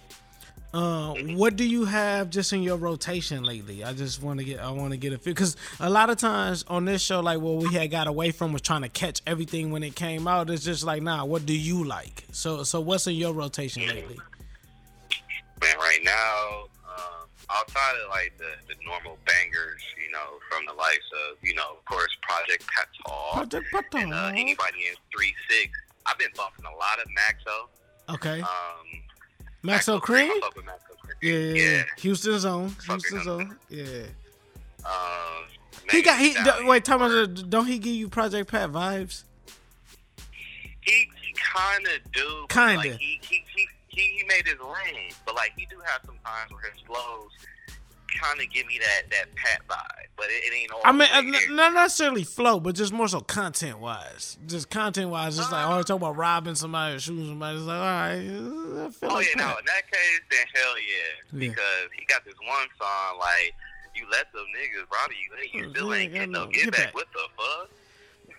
Uh, 0.75 1.13
what 1.35 1.55
do 1.55 1.65
you 1.65 1.85
have 1.85 2.29
just 2.29 2.51
in 2.51 2.61
your 2.61 2.75
rotation 2.75 3.43
lately? 3.45 3.81
I 3.81 3.93
just 3.93 4.21
want 4.21 4.39
to 4.39 4.45
get, 4.45 4.59
I 4.59 4.71
want 4.71 4.91
to 4.91 4.97
get 4.97 5.13
a 5.13 5.17
feel 5.17 5.33
because 5.33 5.55
a 5.79 5.89
lot 5.89 6.09
of 6.09 6.17
times 6.17 6.65
on 6.67 6.83
this 6.83 7.01
show, 7.01 7.21
like 7.21 7.39
what 7.39 7.55
we 7.63 7.73
had 7.73 7.89
got 7.91 8.07
away 8.07 8.31
from 8.31 8.51
was 8.51 8.61
trying 8.61 8.81
to 8.81 8.89
catch 8.89 9.21
everything 9.25 9.71
when 9.71 9.83
it 9.83 9.95
came 9.95 10.27
out. 10.27 10.49
It's 10.49 10.65
just 10.65 10.83
like, 10.83 11.01
nah, 11.01 11.23
what 11.23 11.45
do 11.45 11.57
you 11.57 11.85
like? 11.85 12.25
So, 12.33 12.63
so 12.63 12.81
what's 12.81 13.07
in 13.07 13.15
your 13.15 13.33
rotation 13.33 13.87
lately? 13.87 14.19
Man, 15.61 15.77
right 15.77 16.01
now, 16.03 16.65
um, 16.89 17.27
outside 17.49 17.93
of 18.03 18.09
like 18.09 18.33
the, 18.37 18.51
the 18.67 18.75
normal 18.85 19.17
bangers, 19.25 19.81
you 20.03 20.11
know, 20.11 20.39
from 20.51 20.65
the 20.65 20.73
likes 20.73 21.09
of, 21.31 21.37
you 21.41 21.55
know, 21.55 21.77
of 21.77 21.85
course, 21.85 22.11
Project 22.21 22.65
Patal 22.67 23.31
Project 23.33 23.65
Patal. 23.73 24.01
and 24.03 24.13
uh, 24.13 24.31
anybody 24.35 24.87
in 24.89 24.95
three 25.15 25.33
six. 25.49 25.71
I've 26.05 26.19
been 26.19 26.31
bumping 26.35 26.65
a 26.65 26.75
lot 26.75 26.99
of 26.99 27.07
Maxo. 27.15 28.13
Okay, 28.13 28.41
Um, 28.41 29.01
Maxo 29.65 29.99
Kream. 30.01 30.29
I 30.29 30.39
fuck 30.41 30.55
with 30.55 30.65
Maxo 30.65 30.95
Kream. 31.03 31.13
Yeah, 31.21 31.31
yeah, 31.33 31.71
yeah. 31.77 31.83
Houston 31.97 32.39
zone, 32.39 32.69
Fuck 32.69 33.01
Houston 33.01 33.23
zone. 33.23 33.57
Yeah. 33.69 33.83
Um, 34.85 35.45
He 35.89 36.01
got 36.01 36.19
he. 36.19 36.33
D- 36.33 36.65
Wait, 36.65 36.85
me, 36.85 37.27
don't 37.49 37.65
he 37.67 37.79
give 37.79 37.95
you 37.95 38.07
Project 38.09 38.51
Pat 38.51 38.71
vibes? 38.71 39.23
He, 40.81 41.07
kind 41.55 41.85
of 41.87 42.11
do. 42.11 42.45
Kinda. 42.49 42.75
Like, 42.77 42.99
he, 42.99 43.19
he, 43.21 43.43
he, 43.55 43.67
he, 43.87 44.01
he 44.19 44.23
made 44.27 44.45
his 44.45 44.59
lane, 44.59 45.11
but 45.25 45.35
like 45.35 45.53
he 45.57 45.65
do 45.69 45.77
have 45.85 46.01
some 46.05 46.17
times 46.25 46.51
where 46.51 46.71
his 46.71 46.81
flows 46.81 47.31
kind 48.21 48.39
of 48.41 48.49
give 48.49 48.65
me 48.67 48.79
that 48.79 49.09
that 49.11 49.35
Pat 49.35 49.61
vibe, 49.69 50.07
but 50.17 50.25
it, 50.27 50.43
it 50.45 50.53
ain't 50.55 50.71
all. 50.71 50.81
I 50.83 50.91
mean, 50.91 51.07
uh, 51.13 51.21
way 51.21 51.27
n- 51.27 51.31
there. 51.31 51.51
not 51.51 51.73
necessarily 51.73 52.23
flow, 52.23 52.59
but 52.59 52.75
just 52.75 52.91
more 52.93 53.07
so 53.07 53.21
content 53.21 53.79
wise. 53.79 54.37
Just 54.47 54.69
content 54.69 55.09
wise, 55.09 55.37
just 55.37 55.51
like 55.51 55.65
always 55.65 55.85
talk 55.85 55.97
about 55.97 56.15
robbing 56.17 56.55
somebody 56.55 56.95
or 56.95 56.99
shooting 56.99 57.27
somebody. 57.27 57.57
It's 57.57 57.65
like, 57.65 57.77
all 57.77 57.83
right, 57.83 58.13
uh, 58.13 58.85
I 58.87 58.89
feel 58.91 59.09
Oh 59.11 59.15
like 59.15 59.27
yeah, 59.35 59.41
no. 59.41 59.49
In 59.57 59.65
that 59.65 59.91
case, 59.91 60.21
then 60.31 60.45
hell 60.53 60.75
yeah, 60.77 61.39
Yeah. 61.41 61.49
because 61.49 61.89
he 61.97 62.05
got 62.05 62.23
this 62.25 62.35
one 62.47 62.67
song 62.79 63.19
like 63.19 63.53
you 63.95 64.05
let 64.11 64.31
them 64.33 64.45
niggas 64.57 64.91
rob 64.91 65.11
you, 65.11 65.37
and 65.61 65.63
you 65.65 65.69
still 65.71 65.93
ain't 65.93 66.13
getting 66.13 66.31
no 66.31 66.45
no 66.45 66.51
get 66.51 66.63
get 66.65 66.71
back. 66.73 66.85
back. 66.87 66.95
What 66.95 67.07
the 67.13 67.27
fuck? 67.37 67.69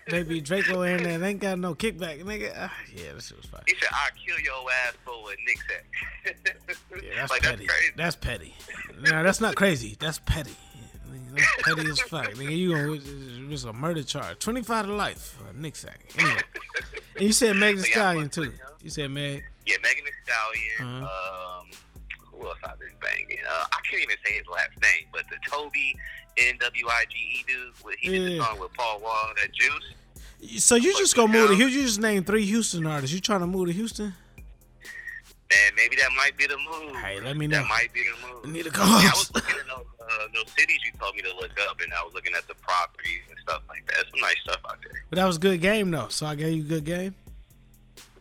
Baby 0.09 0.41
Draco 0.41 0.81
in 0.83 1.03
there, 1.03 1.17
they 1.19 1.29
ain't 1.29 1.39
got 1.39 1.59
no 1.59 1.75
kickback, 1.75 2.23
nigga. 2.23 2.53
Ah, 2.57 2.73
yeah, 2.95 3.13
that 3.13 3.21
shit 3.23 3.37
was 3.37 3.45
fire. 3.45 3.61
He 3.67 3.75
said, 3.75 3.89
"I'll 3.91 4.09
kill 4.25 4.39
your 4.39 4.71
ass 4.85 4.93
for 5.03 5.11
a 5.11 5.35
Nick 5.45 5.59
sack." 5.67 5.85
Yeah, 7.03 7.11
that's 7.15 7.31
like 7.31 7.41
petty. 7.43 7.65
that's 7.65 7.71
crazy. 7.75 7.93
That's 7.95 8.15
petty. 8.15 8.55
No, 9.01 9.23
that's 9.23 9.41
not 9.41 9.55
crazy. 9.55 9.97
That's 9.99 10.19
petty. 10.19 10.55
Nigga, 11.09 11.35
That's 11.35 11.61
petty 11.63 11.89
as 11.89 11.99
fuck. 12.01 12.25
Nigga, 12.33 12.57
you 12.57 12.73
gonna 12.73 13.51
it's 13.53 13.63
a 13.63 13.73
murder 13.73 14.03
charge, 14.03 14.39
twenty 14.39 14.61
five 14.63 14.85
to 14.87 14.93
life 14.93 15.37
for 15.37 15.49
a 15.49 15.53
Nick 15.53 15.75
sack. 15.75 15.99
Anyway, 16.17 16.41
and 17.15 17.23
you 17.25 17.33
said 17.33 17.55
Megan 17.55 17.81
Thee 17.81 17.91
Stallion 17.91 18.29
too. 18.29 18.51
You 18.81 18.89
said 18.89 19.11
Meg. 19.11 19.43
Yeah, 19.65 19.75
Megan 19.83 20.05
Thee 20.05 20.11
Stallion. 20.23 21.03
Uh-huh. 21.03 21.59
Um, 21.61 21.67
who 22.31 22.47
else 22.47 22.57
I've 22.63 22.79
been 22.79 22.89
banging? 23.01 23.39
Uh, 23.49 23.65
I 23.71 23.77
can't 23.89 24.03
even 24.03 24.15
say 24.25 24.33
his 24.33 24.47
last 24.47 24.71
name, 24.81 25.07
but 25.11 25.23
the 25.29 25.37
Tobe 25.49 25.71
Nwigwe 26.37 27.47
dude. 27.47 27.73
With, 27.83 27.95
he 27.99 28.09
did 28.09 28.31
the 28.31 28.43
song 28.43 28.59
with 28.59 28.73
Paul 28.73 28.99
Wall, 29.01 29.31
that 29.41 29.51
Juice. 29.53 30.63
So 30.63 30.75
you 30.75 30.95
just 30.97 31.15
gonna 31.15 31.33
move 31.33 31.49
to 31.49 31.55
Houston? 31.55 31.79
You 31.79 31.85
just 31.85 31.99
named 31.99 32.27
three 32.27 32.45
Houston 32.45 32.85
artists. 32.85 33.13
You 33.13 33.19
trying 33.19 33.39
to 33.39 33.47
move 33.47 33.67
to 33.67 33.73
Houston? 33.73 34.13
Man, 35.49 35.71
maybe 35.77 35.95
that 35.95 36.09
might 36.15 36.35
be 36.37 36.45
the 36.45 36.57
move. 36.57 36.95
Hey, 36.97 37.21
let 37.21 37.37
me 37.37 37.47
know. 37.47 37.57
That 37.57 37.69
might 37.69 37.91
be 37.93 38.03
the 38.03 38.27
move. 38.27 38.53
Need 38.53 38.67
a 38.67 38.69
Yeah, 38.69 38.83
I 38.83 39.11
was 39.15 39.31
looking 39.33 39.55
at 39.57 39.65
those, 39.65 39.85
uh, 40.01 40.27
those 40.33 40.51
cities 40.57 40.79
you 40.83 40.91
told 40.99 41.15
me 41.15 41.21
to 41.21 41.33
look 41.35 41.57
up, 41.69 41.79
and 41.79 41.91
I 41.93 42.03
was 42.03 42.13
looking 42.13 42.33
at 42.35 42.45
the 42.49 42.55
properties 42.55 43.21
and 43.29 43.39
stuff 43.39 43.61
like 43.69 43.87
that. 43.87 44.05
Some 44.11 44.19
nice 44.19 44.35
stuff 44.43 44.59
out 44.69 44.77
there. 44.83 45.01
But 45.09 45.15
that 45.15 45.25
was 45.25 45.37
a 45.37 45.39
good 45.39 45.61
game 45.61 45.89
though, 45.89 46.09
so 46.09 46.25
I 46.25 46.35
gave 46.35 46.53
you 46.53 46.63
a 46.63 46.65
good 46.65 46.83
game. 46.83 47.15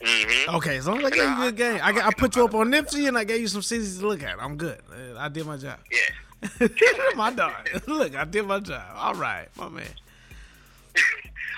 Mm-hmm. 0.01 0.55
Okay, 0.57 0.77
as 0.77 0.87
long 0.87 0.99
as 0.99 1.07
I 1.07 1.11
gave 1.11 1.25
you 1.25 1.35
a 1.35 1.51
good 1.51 1.57
game, 1.57 1.81
I, 1.83 2.09
I 2.09 2.11
put 2.13 2.37
you 2.37 2.45
up 2.45 2.55
on 2.55 2.69
Nipsey 2.71 3.09
and 3.09 3.19
I 3.19 3.25
gave 3.25 3.41
you 3.41 3.49
some 3.49 3.63
cities 3.63 3.99
to 3.99 4.07
look 4.07 4.23
at. 4.23 4.41
I'm 4.41 4.57
good. 4.57 4.79
Uh, 4.89 5.19
I 5.19 5.29
did 5.29 5.47
my 5.47 5.57
job. 5.57 5.79
Yeah. 5.91 5.99
my 7.17 7.33
dog. 7.33 7.53
Look, 7.87 8.15
I 8.17 8.25
did 8.25 8.47
my 8.47 8.61
job. 8.61 8.83
All 8.97 9.15
right, 9.15 9.49
my 9.57 9.69
man. 9.69 9.87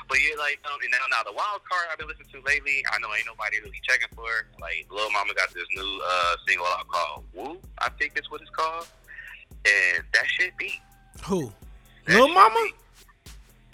But 0.09 0.17
yeah, 0.25 0.39
like 0.41 0.59
um, 0.65 0.79
and 0.83 0.91
now, 0.91 1.05
now 1.11 1.23
the 1.23 1.37
wild 1.37 1.61
card 1.69 1.85
I've 1.93 1.99
been 1.99 2.09
listening 2.09 2.29
to 2.33 2.41
lately. 2.41 2.83
I 2.91 2.99
know 2.99 3.09
ain't 3.15 3.27
nobody 3.27 3.61
really 3.61 3.77
checking 3.87 4.09
for. 4.17 4.25
it. 4.25 4.47
Like 4.59 4.87
Lil 4.91 5.11
Mama 5.13 5.35
got 5.35 5.53
this 5.53 5.67
new 5.77 6.01
uh 6.03 6.35
single 6.47 6.65
out 6.65 6.89
called 6.89 7.25
"Woo," 7.35 7.61
I 7.79 7.91
think 7.91 8.15
that's 8.15 8.31
what 8.31 8.41
it's 8.41 8.49
called, 8.49 8.87
and 9.67 10.03
that 10.15 10.25
shit 10.27 10.57
beat. 10.57 10.81
Who? 11.25 11.53
Lil 12.09 12.29
Mama? 12.29 12.69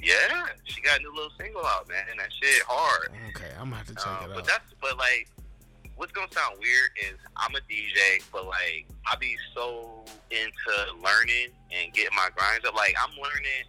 Yeah, 0.03 0.47
she 0.65 0.81
got 0.83 0.99
a 0.99 1.03
new 1.05 1.15
little 1.15 1.31
single 1.39 1.65
out, 1.65 1.89
man, 1.89 2.03
and 2.11 2.19
that 2.19 2.33
shit 2.33 2.65
hard. 2.67 3.11
Okay, 3.37 3.53
I'm 3.57 3.71
gonna 3.71 3.77
have 3.77 3.87
to 3.87 3.95
check 3.95 4.07
Um, 4.09 4.25
it 4.25 4.35
but 4.35 4.39
out. 4.41 4.47
that's 4.49 4.75
but 4.81 4.99
like 4.99 5.29
what's 5.97 6.13
gonna 6.13 6.31
sound 6.33 6.57
weird 6.61 6.91
is 7.11 7.19
I'm 7.37 7.55
a 7.55 7.61
DJ, 7.71 8.23
but 8.33 8.47
like 8.47 8.87
I 9.11 9.17
be 9.17 9.37
so 9.55 10.05
into 10.31 10.75
learning 11.03 11.49
and 11.71 11.93
getting 11.93 12.15
my 12.17 12.29
grinds 12.35 12.67
up. 12.67 12.75
Like 12.75 12.95
I'm 13.01 13.11
learning. 13.17 13.67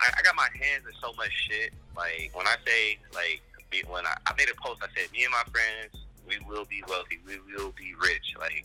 I, 0.00 0.10
I 0.18 0.22
got 0.22 0.34
my 0.36 0.48
hands 0.54 0.84
in 0.86 0.92
so 1.00 1.12
much 1.14 1.32
shit. 1.48 1.72
Like 1.96 2.30
when 2.34 2.46
I 2.46 2.56
say 2.66 2.98
like 3.14 3.42
be- 3.70 3.84
when 3.88 4.06
I, 4.06 4.14
I 4.26 4.34
made 4.36 4.48
a 4.50 4.54
post, 4.60 4.80
I 4.82 4.88
said 4.98 5.10
me 5.12 5.24
and 5.24 5.32
my 5.32 5.44
friends 5.50 6.04
we 6.28 6.38
will 6.48 6.64
be 6.64 6.82
wealthy, 6.88 7.18
we 7.26 7.38
will 7.56 7.72
be 7.72 7.94
rich. 8.00 8.34
Like 8.38 8.64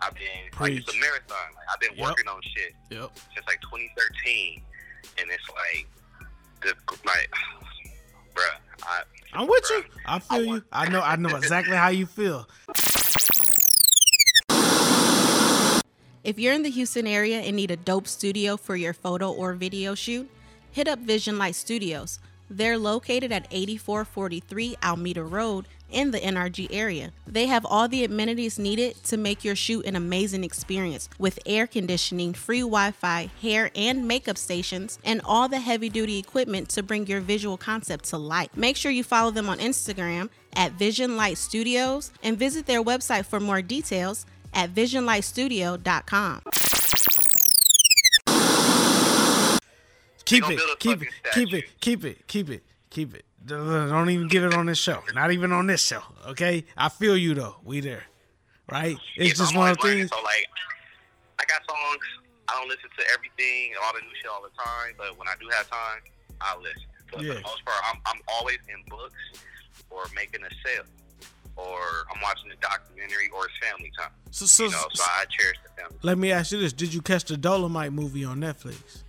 I've 0.00 0.14
been 0.14 0.48
like 0.60 0.72
it's 0.72 0.88
a 0.94 0.98
marathon. 1.00 1.36
Like 1.54 1.66
I've 1.72 1.80
been 1.80 1.96
Yep. 1.96 2.04
working 2.04 2.28
on 2.28 2.40
shit 2.42 2.72
Yep. 2.90 3.10
since 3.34 3.46
like 3.46 3.60
2013, 3.62 4.62
and 5.18 5.30
it's 5.30 5.48
like 5.50 5.86
the 6.62 6.74
like, 7.04 7.30
bruh. 8.34 8.56
I, 8.82 9.02
I'm 9.36 9.46
with 9.46 9.70
you. 9.70 9.84
I 10.06 10.18
feel 10.18 10.44
you. 10.44 10.64
I 10.72 10.88
know. 10.88 11.02
I 11.02 11.16
know 11.16 11.36
exactly 11.36 11.76
how 11.76 11.88
you 11.88 12.06
feel. 12.06 12.48
If 16.24 16.38
you're 16.38 16.54
in 16.54 16.62
the 16.62 16.70
Houston 16.70 17.06
area 17.06 17.40
and 17.40 17.54
need 17.54 17.70
a 17.70 17.76
dope 17.76 18.08
studio 18.08 18.56
for 18.56 18.76
your 18.76 18.94
photo 18.94 19.30
or 19.30 19.52
video 19.52 19.94
shoot, 19.94 20.28
hit 20.72 20.88
up 20.88 21.00
Vision 21.00 21.36
Light 21.38 21.54
Studios. 21.54 22.18
They're 22.48 22.78
located 22.78 23.30
at 23.30 23.46
8443 23.50 24.76
Almeda 24.82 25.22
Road 25.22 25.68
in 25.90 26.10
the 26.10 26.18
NRG 26.18 26.68
area. 26.70 27.12
They 27.26 27.46
have 27.46 27.64
all 27.64 27.88
the 27.88 28.04
amenities 28.04 28.58
needed 28.58 29.02
to 29.04 29.16
make 29.16 29.44
your 29.44 29.56
shoot 29.56 29.84
an 29.86 29.96
amazing 29.96 30.44
experience 30.44 31.08
with 31.18 31.38
air 31.46 31.66
conditioning, 31.66 32.34
free 32.34 32.60
Wi 32.60 32.90
Fi, 32.92 33.30
hair 33.40 33.70
and 33.74 34.06
makeup 34.06 34.38
stations, 34.38 34.98
and 35.04 35.20
all 35.24 35.48
the 35.48 35.60
heavy 35.60 35.88
duty 35.88 36.18
equipment 36.18 36.68
to 36.70 36.82
bring 36.82 37.06
your 37.06 37.20
visual 37.20 37.56
concept 37.56 38.06
to 38.06 38.18
life. 38.18 38.48
Make 38.56 38.76
sure 38.76 38.90
you 38.90 39.04
follow 39.04 39.30
them 39.30 39.48
on 39.48 39.58
Instagram 39.58 40.30
at 40.54 40.72
Vision 40.72 41.16
Light 41.16 41.38
Studios 41.38 42.10
and 42.22 42.38
visit 42.38 42.66
their 42.66 42.82
website 42.82 43.26
for 43.26 43.40
more 43.40 43.62
details 43.62 44.26
at 44.54 44.74
visionlightstudio.com. 44.74 46.42
Keep 50.24 50.50
it. 50.50 50.60
Keep 50.80 51.02
it. 51.02 51.08
Keep 51.32 51.52
it. 51.54 51.64
Keep 51.80 52.04
it. 52.04 52.26
Keep 52.26 52.50
it. 52.50 52.62
Keep 52.90 53.14
it. 53.14 53.25
Don't 53.46 54.10
even 54.10 54.28
get 54.28 54.42
it 54.42 54.54
on 54.54 54.66
this 54.66 54.78
show. 54.78 55.02
Not 55.14 55.30
even 55.32 55.52
on 55.52 55.66
this 55.66 55.82
show. 55.84 56.02
Okay. 56.28 56.64
I 56.76 56.88
feel 56.88 57.16
you 57.16 57.34
though. 57.34 57.56
We 57.64 57.80
there. 57.80 58.04
Right. 58.70 58.96
It's 59.16 59.38
just 59.38 59.52
I'm 59.54 59.58
one 59.60 59.70
of 59.70 59.78
the 59.78 59.82
things. 59.82 60.10
So 60.10 60.16
like, 60.22 60.46
I 61.38 61.44
got 61.46 61.62
songs. 61.68 62.02
I 62.48 62.58
don't 62.58 62.68
listen 62.68 62.88
to 62.98 63.04
everything 63.12 63.70
and 63.70 63.78
all 63.84 63.92
the 63.92 64.00
new 64.00 64.14
shit 64.20 64.30
all 64.30 64.42
the 64.42 64.50
time, 64.56 64.94
but 64.98 65.16
when 65.18 65.28
I 65.28 65.34
do 65.40 65.48
have 65.56 65.68
time, 65.68 66.00
I 66.40 66.56
listen. 66.58 66.82
But 67.10 67.20
for 67.20 67.24
the 67.34 67.34
most 67.42 67.64
part, 67.64 67.76
I'm, 67.92 68.00
I'm 68.06 68.20
always 68.28 68.58
in 68.68 68.82
books 68.88 69.14
or 69.90 70.02
making 70.14 70.42
a 70.42 70.50
sale, 70.64 70.84
or 71.56 71.78
I'm 72.14 72.20
watching 72.22 72.50
a 72.52 72.56
documentary, 72.60 73.28
or 73.34 73.46
it's 73.46 73.54
family 73.68 73.90
time. 73.98 74.10
So- 74.30 74.46
so- 74.46 74.64
you 74.64 74.70
know, 74.70 74.84
so 74.92 75.04
I 75.04 75.24
cherish 75.30 75.56
the 75.64 75.80
family. 75.80 75.96
Let 76.02 76.18
me 76.18 76.30
ask 76.32 76.52
you 76.52 76.58
this: 76.60 76.72
Did 76.72 76.92
you 76.94 77.02
catch 77.02 77.24
the 77.24 77.36
Dolomite 77.36 77.92
movie 77.92 78.24
on 78.24 78.38
Netflix? 78.40 79.02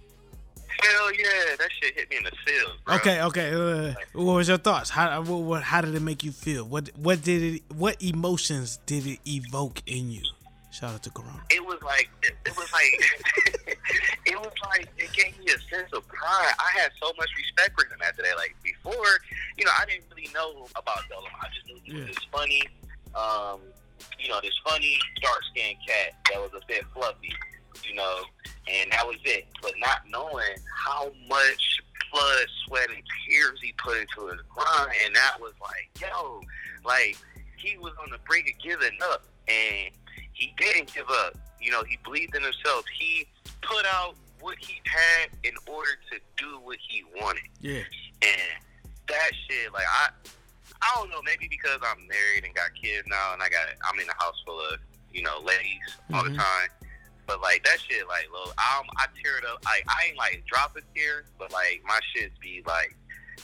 Hell 0.88 1.14
yeah, 1.14 1.56
that 1.58 1.70
shit 1.82 1.96
hit 1.96 2.10
me 2.10 2.18
in 2.18 2.24
the 2.24 2.32
feels, 2.46 2.78
bro. 2.86 2.96
Okay, 2.96 3.22
okay. 3.24 3.54
Uh, 3.54 3.94
what 4.14 4.34
was 4.36 4.48
your 4.48 4.58
thoughts? 4.58 4.90
How 4.90 5.22
what, 5.22 5.42
what 5.42 5.64
how 5.64 5.82
did 5.82 5.96
it 5.96 6.02
make 6.02 6.24
you 6.24 6.32
feel? 6.32 6.64
What 6.66 6.90
what 6.98 7.22
did 7.22 7.42
it? 7.56 7.62
What 7.74 8.02
emotions 8.02 8.80
did 8.86 9.06
it 9.06 9.20
evoke 9.26 9.82
in 9.86 10.12
you? 10.12 10.24
Shout 10.72 10.94
out 10.94 11.04
to 11.04 11.10
Corona. 11.10 11.42
it 11.50 11.66
was 11.66 11.82
like 11.82 12.08
it, 12.22 12.36
it 12.46 12.56
was 12.56 12.72
like 12.72 13.78
it 14.28 14.38
was 14.38 14.54
like 14.70 14.88
it 14.98 15.12
gave 15.14 15.38
me 15.40 15.46
a 15.48 15.76
sense 15.76 15.92
of 15.94 16.08
pride. 16.08 16.54
I 16.60 16.80
had 16.80 16.92
so 17.02 17.12
much 17.18 17.30
respect 17.36 17.74
for 17.80 17.88
him 17.92 18.00
after 18.08 18.22
that. 18.22 18.38
Like 18.38 18.56
before, 18.64 18.94
you 19.58 19.66
know, 19.66 19.72
I 19.80 19.86
didn't 19.86 20.04
really 20.16 20.30
know 20.36 20.68
about 20.76 21.00
Dolomite. 21.10 21.34
I 21.42 21.48
just 21.54 21.66
knew 21.66 21.80
he 21.84 21.94
was 21.96 22.08
this 22.08 22.24
funny, 22.32 22.62
um, 23.16 23.60
you 24.20 24.30
know, 24.30 24.40
this 24.44 24.54
funny 24.64 25.00
dark 25.22 25.42
skinned 25.52 25.78
cat 25.88 26.14
that 26.32 26.40
was 26.40 26.52
a 26.54 26.62
bit 26.68 26.86
fluffy, 26.94 27.34
you 27.88 27.96
know, 27.96 28.22
and 28.68 28.92
that 28.92 29.06
was 29.06 29.18
it. 29.26 29.48
But 29.62 29.74
not 29.80 30.00
knowing 30.10 30.56
how 30.86 31.12
much 31.28 31.82
blood, 32.12 32.46
sweat, 32.66 32.90
and 32.90 33.04
tears 33.30 33.60
he 33.62 33.74
put 33.78 33.98
into 33.98 34.28
his 34.28 34.42
grind, 34.50 34.92
and 35.06 35.16
that 35.16 35.38
was 35.40 35.54
like, 35.62 35.90
yo, 36.02 36.42
like 36.86 37.18
he 37.58 37.78
was 37.78 37.94
on 38.04 38.10
the 38.12 38.18
brink 38.28 38.48
of 38.56 38.64
giving 38.64 38.98
up, 39.12 39.24
and 39.48 39.92
he 40.34 40.54
didn't 40.58 40.94
give 40.94 41.10
up. 41.10 41.36
You 41.62 41.72
know, 41.72 41.84
he 41.84 41.98
believed 42.04 42.36
in 42.36 42.44
himself. 42.44 42.86
He 42.98 43.28
put 43.62 43.86
out 43.88 44.16
what 44.40 44.58
he 44.60 44.80
had 44.86 45.30
in 45.44 45.54
order 45.68 45.92
to 46.12 46.20
do 46.38 46.60
what 46.64 46.78
he 46.88 47.04
wanted. 47.20 47.42
Yeah. 47.60 47.82
And 48.22 48.42
that 49.08 49.32
shit, 49.50 49.74
like 49.74 49.86
I, 49.92 50.10
I 50.82 50.96
don't 50.96 51.10
know, 51.10 51.22
maybe 51.26 51.48
because 51.50 51.80
I'm 51.82 52.08
married 52.08 52.46
and 52.46 52.54
got 52.54 52.70
kids 52.82 53.08
now, 53.08 53.34
and 53.34 53.42
I 53.42 53.50
got 53.50 53.66
I'm 53.92 54.00
in 54.00 54.08
a 54.08 54.24
house 54.24 54.36
full 54.46 54.60
of 54.60 54.80
you 55.12 55.24
know 55.24 55.40
ladies 55.44 55.80
all 56.14 56.24
the 56.24 56.30
Mhm. 56.30 56.38
time. 56.38 56.70
But 57.28 57.42
like 57.42 57.64
that 57.66 57.78
shit, 57.88 58.08
like 58.08 58.28
little, 58.32 58.54
I'm, 58.58 58.86
I 58.98 59.06
tear 59.22 59.38
it 59.38 59.44
up. 59.46 59.64
Like 59.66 59.84
I 59.88 60.08
ain't 60.08 60.18
like 60.18 60.44
drop 60.48 60.76
a 60.78 60.82
tear, 60.98 61.26
but 61.38 61.52
like 61.52 61.82
my 61.86 62.00
shit 62.16 62.32
be 62.40 62.64
like 62.66 62.96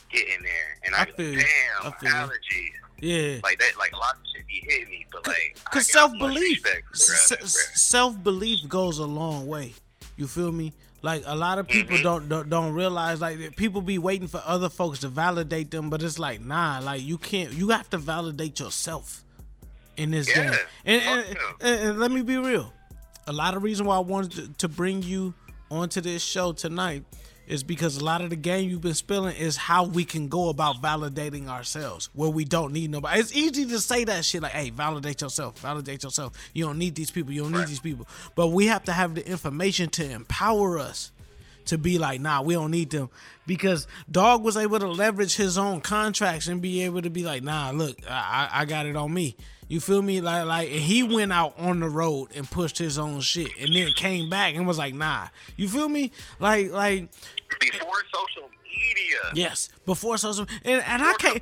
getting 0.09 0.41
there, 0.41 0.79
and 0.85 0.95
I, 0.95 1.01
I 1.01 1.05
feel 1.05 1.35
like, 1.35 1.45
damn 1.81 1.93
I 1.93 1.95
feel 1.97 2.09
allergies. 2.11 2.69
Yeah. 3.01 3.39
Like 3.43 3.59
that, 3.59 3.77
like 3.77 3.91
a 3.93 3.97
lot 3.97 4.15
of 4.15 4.21
shit 4.33 4.47
be 4.47 4.63
hitting 4.67 4.89
me, 4.89 5.05
but 5.11 5.27
like 5.27 5.59
Cause 5.71 5.91
self 5.91 6.13
belief, 6.17 6.63
respect 6.63 6.87
for 6.95 7.35
that, 7.35 7.47
self 7.47 8.23
belief 8.23 8.67
goes 8.69 8.99
a 8.99 9.05
long 9.05 9.45
way. 9.47 9.73
You 10.15 10.27
feel 10.27 10.51
me? 10.51 10.71
Like 11.01 11.23
a 11.25 11.35
lot 11.35 11.57
of 11.59 11.67
people 11.67 11.97
Mm-hmm. 11.97 12.03
don't, 12.03 12.29
don't 12.29 12.49
don't 12.49 12.73
realize 12.73 13.19
like 13.19 13.37
that 13.39 13.57
people 13.57 13.81
be 13.81 13.97
waiting 13.97 14.29
for 14.29 14.41
other 14.45 14.69
folks 14.69 14.99
to 14.99 15.09
validate 15.09 15.69
them, 15.71 15.89
but 15.89 16.01
it's 16.01 16.17
like 16.17 16.39
nah, 16.39 16.79
like 16.81 17.01
you 17.01 17.17
can't. 17.17 17.51
You 17.51 17.69
have 17.71 17.89
to 17.89 17.97
validate 17.97 18.61
yourself 18.61 19.21
in 19.97 20.11
this 20.11 20.29
Yeah. 20.29 20.43
game. 20.51 20.59
And, 20.85 21.01
and, 21.01 21.37
and, 21.59 21.89
and 21.89 21.99
let 21.99 22.09
me 22.11 22.21
be 22.21 22.37
real. 22.37 22.71
A 23.25 23.33
lot 23.33 23.55
of 23.55 23.63
reason 23.63 23.85
why 23.85 23.95
I 23.95 23.99
wanted 23.99 24.57
to, 24.59 24.67
bring 24.67 25.01
you 25.01 25.33
onto 25.71 26.01
this 26.01 26.21
show 26.21 26.51
tonight 26.51 27.03
is 27.47 27.63
because 27.63 27.97
a 27.97 28.03
lot 28.03 28.21
of 28.21 28.29
the 28.29 28.35
game 28.35 28.69
you've 28.69 28.81
been 28.81 28.93
spilling 28.93 29.35
is 29.35 29.55
how 29.55 29.85
we 29.85 30.05
can 30.05 30.27
go 30.27 30.49
about 30.49 30.81
validating 30.81 31.47
ourselves 31.47 32.09
where 32.13 32.29
we 32.29 32.45
don't 32.45 32.73
need 32.73 32.89
nobody. 32.89 33.19
It's 33.19 33.35
easy 33.35 33.65
to 33.65 33.79
say 33.79 34.03
that 34.05 34.25
shit 34.25 34.41
like, 34.41 34.51
hey, 34.53 34.69
validate 34.69 35.21
yourself, 35.21 35.59
validate 35.59 36.03
yourself. 36.03 36.33
You 36.53 36.65
don't 36.65 36.77
need 36.77 36.95
these 36.95 37.11
people, 37.11 37.33
you 37.33 37.43
don't 37.43 37.51
need 37.53 37.67
these 37.67 37.79
people. 37.79 38.07
But 38.35 38.47
we 38.47 38.67
have 38.67 38.83
to 38.85 38.91
have 38.93 39.15
the 39.15 39.27
information 39.27 39.89
to 39.91 40.09
empower 40.09 40.79
us 40.79 41.11
to 41.65 41.77
be 41.77 41.97
like, 41.97 42.19
nah, 42.19 42.41
we 42.41 42.53
don't 42.53 42.71
need 42.71 42.89
them. 42.89 43.09
Because 43.45 43.87
Dog 44.09 44.43
was 44.43 44.57
able 44.57 44.79
to 44.79 44.87
leverage 44.87 45.35
his 45.35 45.57
own 45.57 45.81
contracts 45.81 46.47
and 46.47 46.61
be 46.61 46.83
able 46.83 47.01
to 47.01 47.09
be 47.09 47.23
like, 47.23 47.43
nah, 47.43 47.71
look, 47.71 47.97
I 48.09 48.49
I 48.51 48.65
got 48.65 48.85
it 48.85 48.95
on 48.95 49.13
me. 49.13 49.35
You 49.73 49.79
feel 49.79 50.03
me? 50.03 50.21
Like, 50.21 50.45
like 50.45 50.69
and 50.69 50.79
he 50.79 51.01
went 51.01 51.33
out 51.33 51.55
on 51.57 51.79
the 51.79 51.89
road 51.89 52.29
and 52.35 52.47
pushed 52.47 52.77
his 52.77 52.99
own 52.99 53.21
shit, 53.21 53.49
and 53.59 53.75
then 53.75 53.91
came 53.93 54.29
back 54.29 54.53
and 54.53 54.67
was 54.67 54.77
like, 54.77 54.93
nah. 54.93 55.29
You 55.57 55.67
feel 55.67 55.89
me? 55.89 56.11
Like, 56.39 56.69
like 56.69 57.09
before 57.59 57.95
social 58.13 58.51
media. 58.71 59.17
yes, 59.33 59.69
before 59.87 60.19
social, 60.19 60.45
and 60.63 60.83
and 60.85 61.01
I 61.01 61.13
can't. 61.13 61.41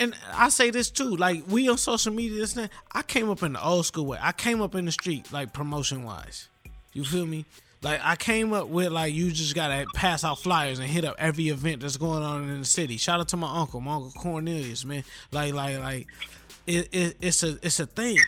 And 0.00 0.16
I 0.32 0.48
say 0.48 0.70
this 0.70 0.90
too, 0.90 1.14
like 1.14 1.44
we 1.48 1.68
on 1.68 1.78
social 1.78 2.12
media, 2.12 2.40
this 2.40 2.54
thing. 2.54 2.70
I 2.90 3.02
came 3.02 3.30
up 3.30 3.40
in 3.44 3.52
the 3.52 3.64
old 3.64 3.86
school 3.86 4.06
way. 4.06 4.18
I 4.20 4.32
came 4.32 4.60
up 4.60 4.74
in 4.74 4.86
the 4.86 4.92
street, 4.92 5.32
like 5.32 5.52
promotion 5.52 6.02
wise. 6.02 6.48
You 6.92 7.04
feel 7.04 7.24
me? 7.24 7.44
Like 7.82 8.00
I 8.02 8.16
came 8.16 8.52
up 8.52 8.66
with 8.66 8.90
like 8.90 9.14
you 9.14 9.30
just 9.30 9.54
gotta 9.54 9.86
pass 9.94 10.24
out 10.24 10.40
flyers 10.40 10.80
and 10.80 10.88
hit 10.88 11.04
up 11.04 11.14
every 11.18 11.50
event 11.50 11.82
that's 11.82 11.98
going 11.98 12.24
on 12.24 12.48
in 12.48 12.58
the 12.58 12.64
city. 12.64 12.96
Shout 12.96 13.20
out 13.20 13.28
to 13.28 13.36
my 13.36 13.60
uncle, 13.60 13.80
my 13.80 13.94
uncle 13.94 14.10
Cornelius, 14.10 14.84
man. 14.84 15.04
Like 15.30 15.54
like 15.54 15.78
like 15.78 16.08
it, 16.66 16.88
it 16.92 17.16
it's 17.20 17.42
a 17.42 17.58
it's 17.62 17.80
a 17.80 17.86
thing. 17.86 18.18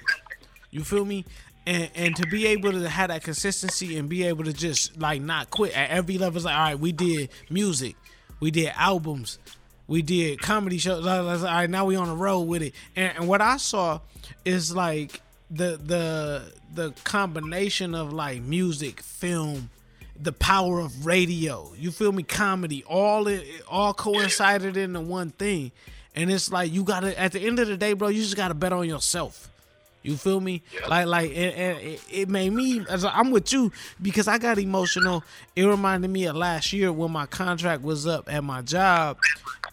You 0.71 0.85
feel 0.85 1.05
me? 1.05 1.25
And 1.67 1.91
and 1.95 2.17
to 2.17 2.27
be 2.27 2.47
able 2.47 2.73
to 2.73 2.89
have 2.89 3.09
that 3.09 3.23
consistency 3.23 3.99
and 3.99 4.09
be 4.09 4.25
able 4.25 4.45
to 4.45 4.53
just 4.53 4.99
like 4.99 5.21
not 5.21 5.51
quit 5.51 5.77
at 5.77 5.91
every 5.91 6.19
level. 6.19 6.37
It's 6.37 6.45
like 6.45 6.55
all 6.55 6.61
right, 6.61 6.79
we 6.79 6.93
did 6.93 7.31
music, 7.51 7.97
we 8.41 8.51
did 8.51 8.73
albums, 8.77 9.39
we 9.87 10.03
did 10.03 10.41
comedy 10.41 10.79
shows. 10.79 11.07
All 11.07 11.37
right, 11.45 11.69
now 11.69 11.87
we 11.87 11.97
on 11.97 12.09
the 12.09 12.15
road 12.15 12.43
with 12.43 12.63
it. 12.63 12.75
And, 12.95 13.17
and 13.17 13.29
what 13.29 13.41
I 13.41 13.57
saw 13.57 14.01
is 14.45 14.75
like 14.75 15.21
the 15.51 15.81
the 15.83 16.53
the 16.75 16.93
combination 17.05 17.95
of 17.95 18.13
like 18.13 18.43
music, 18.43 19.01
film, 19.01 19.71
the 20.21 20.33
power 20.33 20.81
of 20.81 21.07
radio. 21.07 21.73
You 21.77 21.91
feel 21.91 22.13
me? 22.13 22.23
Comedy, 22.23 22.85
all 22.85 23.27
it 23.29 23.45
all 23.69 23.95
coincided 23.95 24.77
into 24.77 25.01
one 25.01 25.31
thing. 25.31 25.73
And 26.17 26.33
it's 26.33 26.51
like 26.51 26.73
you 26.73 26.83
gotta 26.83 27.19
at 27.19 27.33
the 27.33 27.41
end 27.41 27.59
of 27.59 27.69
the 27.69 27.77
day, 27.77 27.93
bro. 27.93 28.09
You 28.09 28.23
just 28.23 28.37
gotta 28.37 28.55
bet 28.55 28.73
on 28.73 28.89
yourself. 28.89 29.51
You 30.07 30.17
feel 30.17 30.41
me? 30.41 30.63
Like, 30.89 31.07
like, 31.07 31.31
it, 31.33 31.59
it, 31.59 32.01
it 32.13 32.29
made 32.29 32.53
me. 32.53 32.81
I'm 32.89 33.33
with 33.33 33.53
you 33.53 33.73
because 34.01 34.29
I 34.29 34.39
got 34.39 34.57
emotional. 34.57 35.25
It 35.57 35.65
reminded 35.65 36.09
me 36.11 36.27
of 36.27 36.37
last 36.37 36.73
year 36.73 36.93
when 36.93 37.11
my 37.11 37.27
contract 37.27 37.83
was 37.83 38.07
up 38.07 38.33
at 38.33 38.45
my 38.45 38.63
job, 38.63 39.19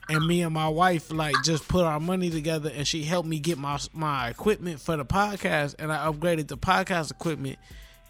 and 0.10 0.26
me 0.26 0.42
and 0.42 0.52
my 0.52 0.68
wife 0.68 1.12
like 1.12 1.36
just 1.44 1.68
put 1.68 1.86
our 1.86 2.00
money 2.00 2.32
together, 2.32 2.72
and 2.76 2.88
she 2.88 3.04
helped 3.04 3.30
me 3.30 3.38
get 3.40 3.60
my 3.60 3.80
my 3.94 4.30
equipment 4.30 4.80
for 4.80 4.98
the 4.98 5.06
podcast, 5.06 5.76
and 5.78 5.92
I 5.94 6.12
upgraded 6.12 6.48
the 6.48 6.58
podcast 6.58 7.12
equipment, 7.12 7.60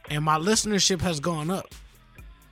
and 0.09 0.23
my 0.23 0.37
listenership 0.37 1.01
has 1.01 1.19
gone 1.19 1.51
up. 1.51 1.75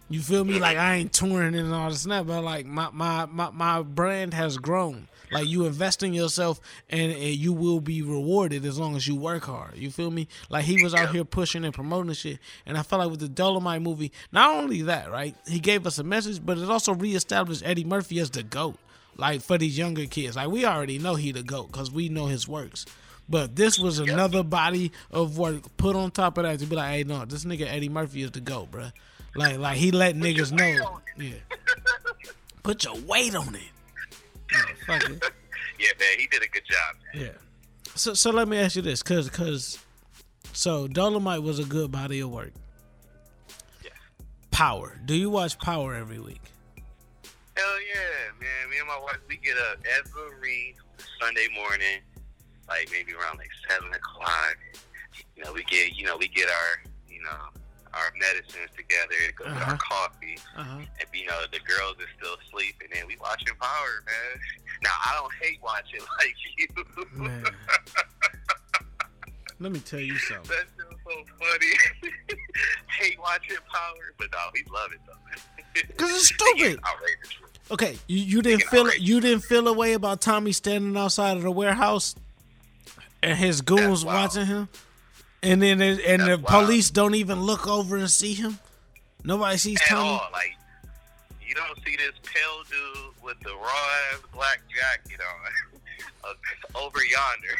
You 0.09 0.19
feel 0.19 0.43
me? 0.43 0.59
Like 0.59 0.77
I 0.77 0.95
ain't 0.95 1.13
touring 1.13 1.55
and 1.55 1.73
all 1.73 1.89
this 1.89 2.01
stuff, 2.01 2.27
but 2.27 2.43
like 2.43 2.65
my 2.65 2.89
my 2.91 3.25
my, 3.27 3.51
my 3.51 3.81
brand 3.81 4.33
has 4.33 4.57
grown. 4.57 5.07
Like 5.31 5.47
you 5.47 5.65
invest 5.65 6.03
in 6.03 6.13
yourself 6.13 6.59
and, 6.89 7.11
and 7.11 7.35
you 7.35 7.53
will 7.53 7.79
be 7.79 8.01
rewarded 8.01 8.65
as 8.65 8.77
long 8.77 8.95
as 8.95 9.07
you 9.07 9.15
work 9.15 9.45
hard. 9.45 9.77
You 9.77 9.89
feel 9.89 10.11
me? 10.11 10.27
Like 10.49 10.65
he 10.65 10.83
was 10.83 10.93
out 10.93 11.11
here 11.11 11.23
pushing 11.23 11.63
and 11.63 11.73
promoting 11.73 12.13
shit. 12.13 12.39
And 12.65 12.77
I 12.77 12.83
felt 12.83 13.01
like 13.01 13.11
with 13.11 13.21
the 13.21 13.29
Dolomite 13.29 13.81
movie, 13.81 14.11
not 14.31 14.55
only 14.55 14.81
that, 14.83 15.11
right? 15.11 15.35
He 15.47 15.59
gave 15.59 15.87
us 15.87 15.97
a 15.97 16.03
message, 16.03 16.45
but 16.45 16.57
it 16.57 16.69
also 16.69 16.93
reestablished 16.93 17.63
Eddie 17.65 17.83
Murphy 17.83 18.19
as 18.19 18.29
the 18.29 18.43
GOAT. 18.43 18.77
Like 19.17 19.41
for 19.41 19.57
these 19.57 19.77
younger 19.77 20.05
kids. 20.05 20.35
Like 20.35 20.49
we 20.49 20.65
already 20.65 20.99
know 20.99 21.15
he 21.15 21.31
the 21.31 21.43
GOAT 21.43 21.67
because 21.71 21.91
we 21.91 22.09
know 22.09 22.25
his 22.25 22.47
works. 22.47 22.85
But 23.29 23.55
this 23.55 23.79
was 23.79 23.99
another 23.99 24.43
body 24.43 24.91
of 25.09 25.37
work 25.37 25.61
put 25.77 25.95
on 25.95 26.11
top 26.11 26.37
of 26.37 26.43
that 26.43 26.59
to 26.59 26.65
be 26.65 26.75
like, 26.75 26.91
hey, 26.91 27.03
no, 27.03 27.23
this 27.23 27.45
nigga 27.45 27.65
Eddie 27.65 27.87
Murphy 27.87 28.23
is 28.23 28.31
the 28.31 28.41
GOAT, 28.41 28.71
bro. 28.71 28.89
Like, 29.35 29.57
like 29.57 29.77
he 29.77 29.91
let 29.91 30.15
niggas 30.15 30.51
know. 30.51 30.99
Yeah. 31.17 31.35
Put 32.63 32.83
your 32.83 32.99
weight 33.07 33.35
on 33.35 33.55
it. 33.55 33.61
Oh, 34.53 34.95
it. 34.95 35.23
Yeah, 35.79 35.89
man, 35.99 36.19
he 36.19 36.27
did 36.27 36.43
a 36.43 36.47
good 36.47 36.63
job. 36.65 36.95
Man. 37.13 37.23
Yeah. 37.25 37.31
So, 37.95 38.13
so 38.13 38.29
let 38.29 38.47
me 38.47 38.57
ask 38.57 38.75
you 38.75 38.83
this, 38.83 39.01
cause, 39.01 39.29
cause, 39.31 39.79
so 40.53 40.87
Dolomite 40.87 41.41
was 41.41 41.57
a 41.57 41.63
good 41.63 41.91
body 41.91 42.19
of 42.19 42.29
work. 42.29 42.51
Yeah. 43.83 43.89
Power. 44.51 44.99
Do 45.05 45.15
you 45.15 45.31
watch 45.31 45.57
Power 45.57 45.95
every 45.95 46.19
week? 46.19 46.41
Hell 47.57 47.65
yeah, 47.81 48.31
man. 48.39 48.69
Me 48.69 48.77
and 48.77 48.87
my 48.87 48.99
wife, 48.99 49.19
we 49.27 49.37
get 49.37 49.57
up 49.57 49.79
every 49.97 50.75
Sunday 51.19 51.47
morning, 51.55 51.99
like 52.67 52.89
maybe 52.91 53.13
around 53.13 53.39
like 53.39 53.49
seven 53.67 53.91
o'clock. 53.93 54.57
You 55.35 55.43
know, 55.43 55.53
we 55.53 55.63
get, 55.63 55.95
you 55.95 56.05
know, 56.05 56.15
we 56.17 56.27
get 56.27 56.47
our, 56.47 56.83
you 57.09 57.21
know, 57.23 57.60
our 57.93 58.11
medicines 58.19 58.69
together, 58.75 59.15
go 59.35 59.45
get 59.45 59.67
our 59.67 59.77
coffee, 59.77 60.37
Uh-huh. 60.57 60.77
and 60.79 61.07
you 61.13 61.25
know 61.27 61.41
the 61.51 61.59
girls 61.59 61.95
are 61.99 62.09
still 62.17 62.35
sleeping, 62.51 62.87
and 62.97 63.07
we 63.07 63.17
watching 63.17 63.53
Power, 63.59 64.03
man. 64.05 64.41
Now 64.83 64.91
I 65.05 65.15
don't 65.19 65.33
hate 65.41 65.59
watching 65.61 65.99
like 66.19 66.35
you. 66.57 67.21
Man. 67.23 67.45
Let 69.59 69.71
me 69.71 69.79
tell 69.79 69.99
you 69.99 70.17
something. 70.17 70.49
That's 70.49 70.71
just 70.75 71.03
so 71.03 71.23
funny. 71.37 72.11
hate 72.99 73.19
watching 73.19 73.57
Power, 73.71 74.13
but 74.17 74.27
no, 74.31 74.37
we 74.53 74.63
love 74.73 74.91
it 74.93 74.99
though. 75.05 75.95
Cause 75.97 76.09
it's 76.11 76.25
stupid. 76.35 76.79
Outrageous. 76.83 77.37
Okay, 77.69 77.97
you, 78.07 78.17
you 78.17 78.41
didn't 78.41 78.63
feel 78.63 78.91
you 78.95 79.21
didn't 79.21 79.43
feel 79.43 79.67
a 79.67 79.73
way 79.73 79.93
about 79.93 80.19
Tommy 80.19 80.51
standing 80.51 80.97
outside 80.97 81.37
of 81.37 81.43
the 81.43 81.51
warehouse 81.51 82.15
and 83.23 83.37
his 83.37 83.61
goons 83.61 84.03
watching 84.03 84.45
him, 84.47 84.67
and 85.43 85.61
then 85.61 85.81
and 85.81 86.21
the 86.21 86.37
police 86.37 86.89
don't 86.89 87.15
even 87.15 87.41
look 87.41 87.67
over 87.67 87.97
and 87.97 88.09
see 88.09 88.33
him. 88.33 88.59
Nobody 89.23 89.57
sees 89.57 89.79
At 89.81 89.87
Tommy. 89.87 90.09
all, 90.09 90.27
like 90.31 90.55
you 91.45 91.53
don't 91.55 91.77
see 91.85 91.95
this 91.95 92.13
pale 92.23 92.63
dude 92.69 93.23
with 93.23 93.39
the 93.41 93.51
raw 93.51 93.89
ass 94.13 94.21
black 94.33 94.61
jacket 94.69 95.19
on 95.19 96.29
uh, 96.31 96.79
over 96.79 96.99
yonder. 97.03 97.55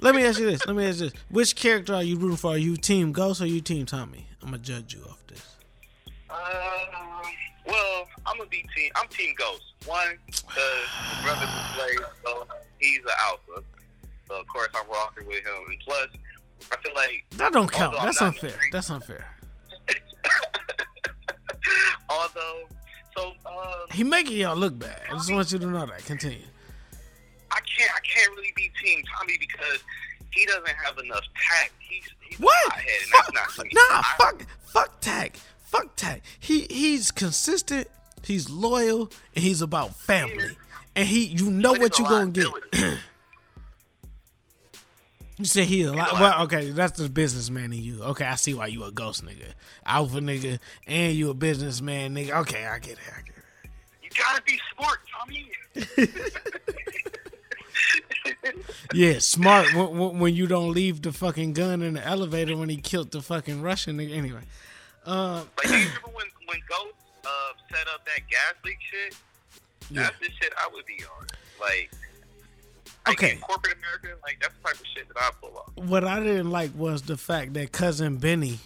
Let 0.00 0.14
me 0.14 0.24
ask 0.24 0.38
you 0.38 0.46
this. 0.46 0.66
Let 0.66 0.76
me 0.76 0.86
ask 0.86 1.00
you 1.00 1.10
this. 1.10 1.20
Which 1.30 1.56
character 1.56 1.94
are 1.94 2.02
you 2.02 2.16
rooting 2.18 2.36
for? 2.36 2.52
Are 2.52 2.58
you 2.58 2.76
Team 2.76 3.12
Ghost 3.12 3.40
or 3.40 3.46
you 3.46 3.60
Team 3.60 3.84
Tommy? 3.86 4.26
I'm 4.42 4.50
gonna 4.50 4.62
judge 4.62 4.94
you 4.94 5.02
off 5.08 5.18
this. 5.26 5.44
Um, 6.30 6.36
well, 7.66 8.06
I'm 8.26 8.36
gonna 8.38 8.48
be 8.50 8.64
team. 8.76 8.90
I'm 8.96 9.08
team 9.08 9.34
Ghost. 9.36 9.62
One, 9.86 10.18
because 10.26 10.44
the 10.54 11.22
brother 11.22 11.46
plays, 11.74 11.98
so 12.24 12.46
he's 12.78 12.98
an 13.00 13.10
alpha. 13.24 13.64
So 14.28 14.40
of 14.40 14.46
course 14.48 14.68
I'm 14.74 14.88
rocking 14.90 15.26
with 15.26 15.44
him. 15.44 15.64
And 15.68 15.78
plus, 15.80 16.08
I 16.72 16.76
feel 16.82 16.94
like 16.94 17.24
That 17.36 17.52
don't 17.52 17.70
count. 17.70 17.96
That's 18.02 18.20
not 18.20 18.34
unfair. 18.34 18.58
That's 18.72 18.90
unfair. 18.90 19.26
Although, 22.10 22.62
so 23.16 23.32
uh, 23.46 23.76
He 23.92 24.04
making 24.04 24.38
y'all 24.38 24.56
look 24.56 24.78
bad. 24.78 25.00
I 25.10 25.14
just 25.14 25.32
want 25.32 25.52
you 25.52 25.58
to 25.58 25.66
know 25.66 25.86
that. 25.86 26.04
Continue. 26.04 26.38
I 27.50 27.60
can't. 27.60 27.90
I 27.94 28.00
can't 28.00 28.30
really 28.36 28.52
be 28.56 28.70
team 28.82 29.02
Tommy 29.16 29.36
because 29.38 29.80
he 30.30 30.44
doesn't 30.46 30.68
have 30.68 30.98
enough 30.98 31.24
tact. 31.48 31.72
He's 31.78 32.04
he's 32.28 32.38
What? 32.38 32.72
not. 33.34 33.48
Nah, 33.72 34.02
fuck, 34.18 34.42
fuck 34.66 35.00
tag, 35.00 35.36
fuck 35.64 35.96
tag. 35.96 36.22
He 36.38 36.66
he's 36.70 37.10
consistent. 37.10 37.88
He's 38.22 38.50
loyal, 38.50 39.10
and 39.34 39.42
he's 39.44 39.62
about 39.62 39.94
family. 39.94 40.56
And 40.96 41.06
he, 41.08 41.24
you 41.26 41.50
know 41.50 41.72
what 41.72 41.98
you're 41.98 42.08
gonna 42.08 42.30
get. 42.30 42.46
you 45.38 45.44
say 45.44 45.64
he 45.64 45.82
a 45.82 45.92
lot. 45.92 46.12
Well, 46.14 46.42
okay, 46.44 46.70
that's 46.70 46.98
the 46.98 47.08
businessman 47.08 47.72
in 47.72 47.82
you. 47.82 48.02
Okay, 48.02 48.24
I 48.24 48.34
see 48.34 48.54
why 48.54 48.66
you 48.66 48.84
a 48.84 48.90
ghost 48.90 49.24
nigga, 49.24 49.52
alpha 49.86 50.18
nigga, 50.18 50.58
and 50.86 51.14
you 51.14 51.30
a 51.30 51.34
businessman 51.34 52.14
nigga. 52.14 52.40
Okay, 52.40 52.66
I 52.66 52.78
get 52.78 52.92
it. 52.92 52.98
I 53.16 53.22
get 53.22 53.36
it. 53.36 53.70
You 54.02 54.10
gotta 54.16 54.42
be 54.42 54.58
smart, 54.74 54.98
Tommy. 55.16 55.50
Yeah, 58.92 59.18
smart 59.18 59.74
when, 59.74 60.18
when, 60.18 60.34
you 60.34 60.46
don't 60.46 60.72
leave 60.72 61.02
the 61.02 61.12
fucking 61.12 61.52
gun 61.52 61.82
in 61.82 61.94
the 61.94 62.06
elevator 62.06 62.56
when 62.56 62.68
he 62.68 62.78
killed 62.78 63.10
the 63.10 63.20
fucking 63.20 63.60
Russian 63.60 63.98
nigga. 63.98 64.14
Anyway, 64.14 64.40
um, 65.04 65.48
Like, 65.58 65.66
you 65.66 65.72
remember 65.76 66.10
when 66.14 66.26
when 66.46 66.58
Ghost 66.68 66.94
uh, 67.24 67.28
set 67.70 67.86
up 67.88 68.04
that 68.06 68.20
gas 68.28 68.54
leak 68.64 68.78
shit? 68.90 69.16
Yeah. 69.90 70.02
That's 70.02 70.18
the 70.20 70.30
shit 70.40 70.52
I 70.58 70.68
would 70.72 70.86
be 70.86 71.04
on. 71.18 71.26
Like, 71.60 71.90
like 73.08 73.22
Okay. 73.22 73.36
corporate 73.36 73.76
America, 73.78 74.20
like 74.22 74.38
that's 74.40 74.54
the 74.62 74.68
type 74.68 74.80
of 74.80 74.86
shit 74.94 75.08
that 75.08 75.16
I 75.18 75.30
pull 75.40 75.56
off. 75.56 75.84
what 75.84 76.04
I 76.04 76.20
didn't 76.20 76.50
like 76.50 76.70
was 76.76 77.02
the 77.02 77.16
fact 77.16 77.54
that 77.54 77.72
cousin 77.72 78.16
Benny, 78.18 78.58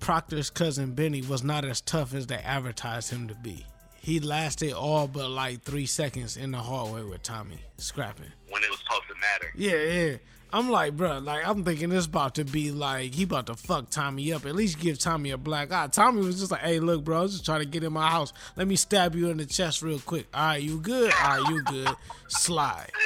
Proctor's 0.00 0.50
cousin 0.50 0.92
Benny, 0.94 1.22
was 1.22 1.42
not 1.42 1.64
as 1.64 1.80
tough 1.80 2.14
as 2.14 2.26
they 2.26 2.36
advertised 2.36 3.10
him 3.10 3.28
to 3.28 3.34
be. 3.34 3.64
He 4.00 4.20
lasted 4.20 4.72
all 4.74 5.08
but 5.08 5.30
like 5.30 5.62
three 5.62 5.86
seconds 5.86 6.36
in 6.36 6.50
the 6.50 6.58
hallway 6.58 7.02
with 7.02 7.22
Tommy 7.22 7.58
scrapping. 7.78 8.26
When 8.50 8.62
it 8.62 8.68
was 8.70 8.80
supposed 8.80 9.04
to 9.08 9.14
matter. 9.14 9.52
Yeah, 9.56 9.76
yeah. 10.10 10.16
I'm 10.52 10.70
like, 10.70 10.96
bro, 10.96 11.18
like 11.18 11.44
I'm 11.48 11.64
thinking 11.64 11.88
this 11.88 12.06
about 12.06 12.34
to 12.36 12.44
be 12.44 12.70
like 12.70 13.14
he 13.14 13.24
about 13.24 13.46
to 13.46 13.54
fuck 13.54 13.90
Tommy 13.90 14.32
up. 14.32 14.44
At 14.46 14.54
least 14.54 14.78
give 14.78 14.98
Tommy 15.00 15.30
a 15.30 15.38
black 15.38 15.72
eye. 15.72 15.88
Tommy 15.88 16.20
was 16.24 16.38
just 16.38 16.52
like, 16.52 16.60
hey, 16.60 16.78
look, 16.80 17.02
bro, 17.02 17.18
I 17.18 17.22
was 17.22 17.32
just 17.32 17.44
trying 17.44 17.60
to 17.60 17.66
get 17.66 17.82
in 17.82 17.92
my 17.92 18.08
house. 18.08 18.32
Let 18.56 18.68
me 18.68 18.76
stab 18.76 19.16
you 19.16 19.30
in 19.30 19.38
the 19.38 19.46
chest 19.46 19.82
real 19.82 19.98
quick. 19.98 20.26
All 20.34 20.44
right, 20.48 20.62
you 20.62 20.78
good? 20.78 21.12
All 21.12 21.40
right, 21.40 21.48
you 21.50 21.62
good. 21.64 21.88
Slide. 22.28 22.90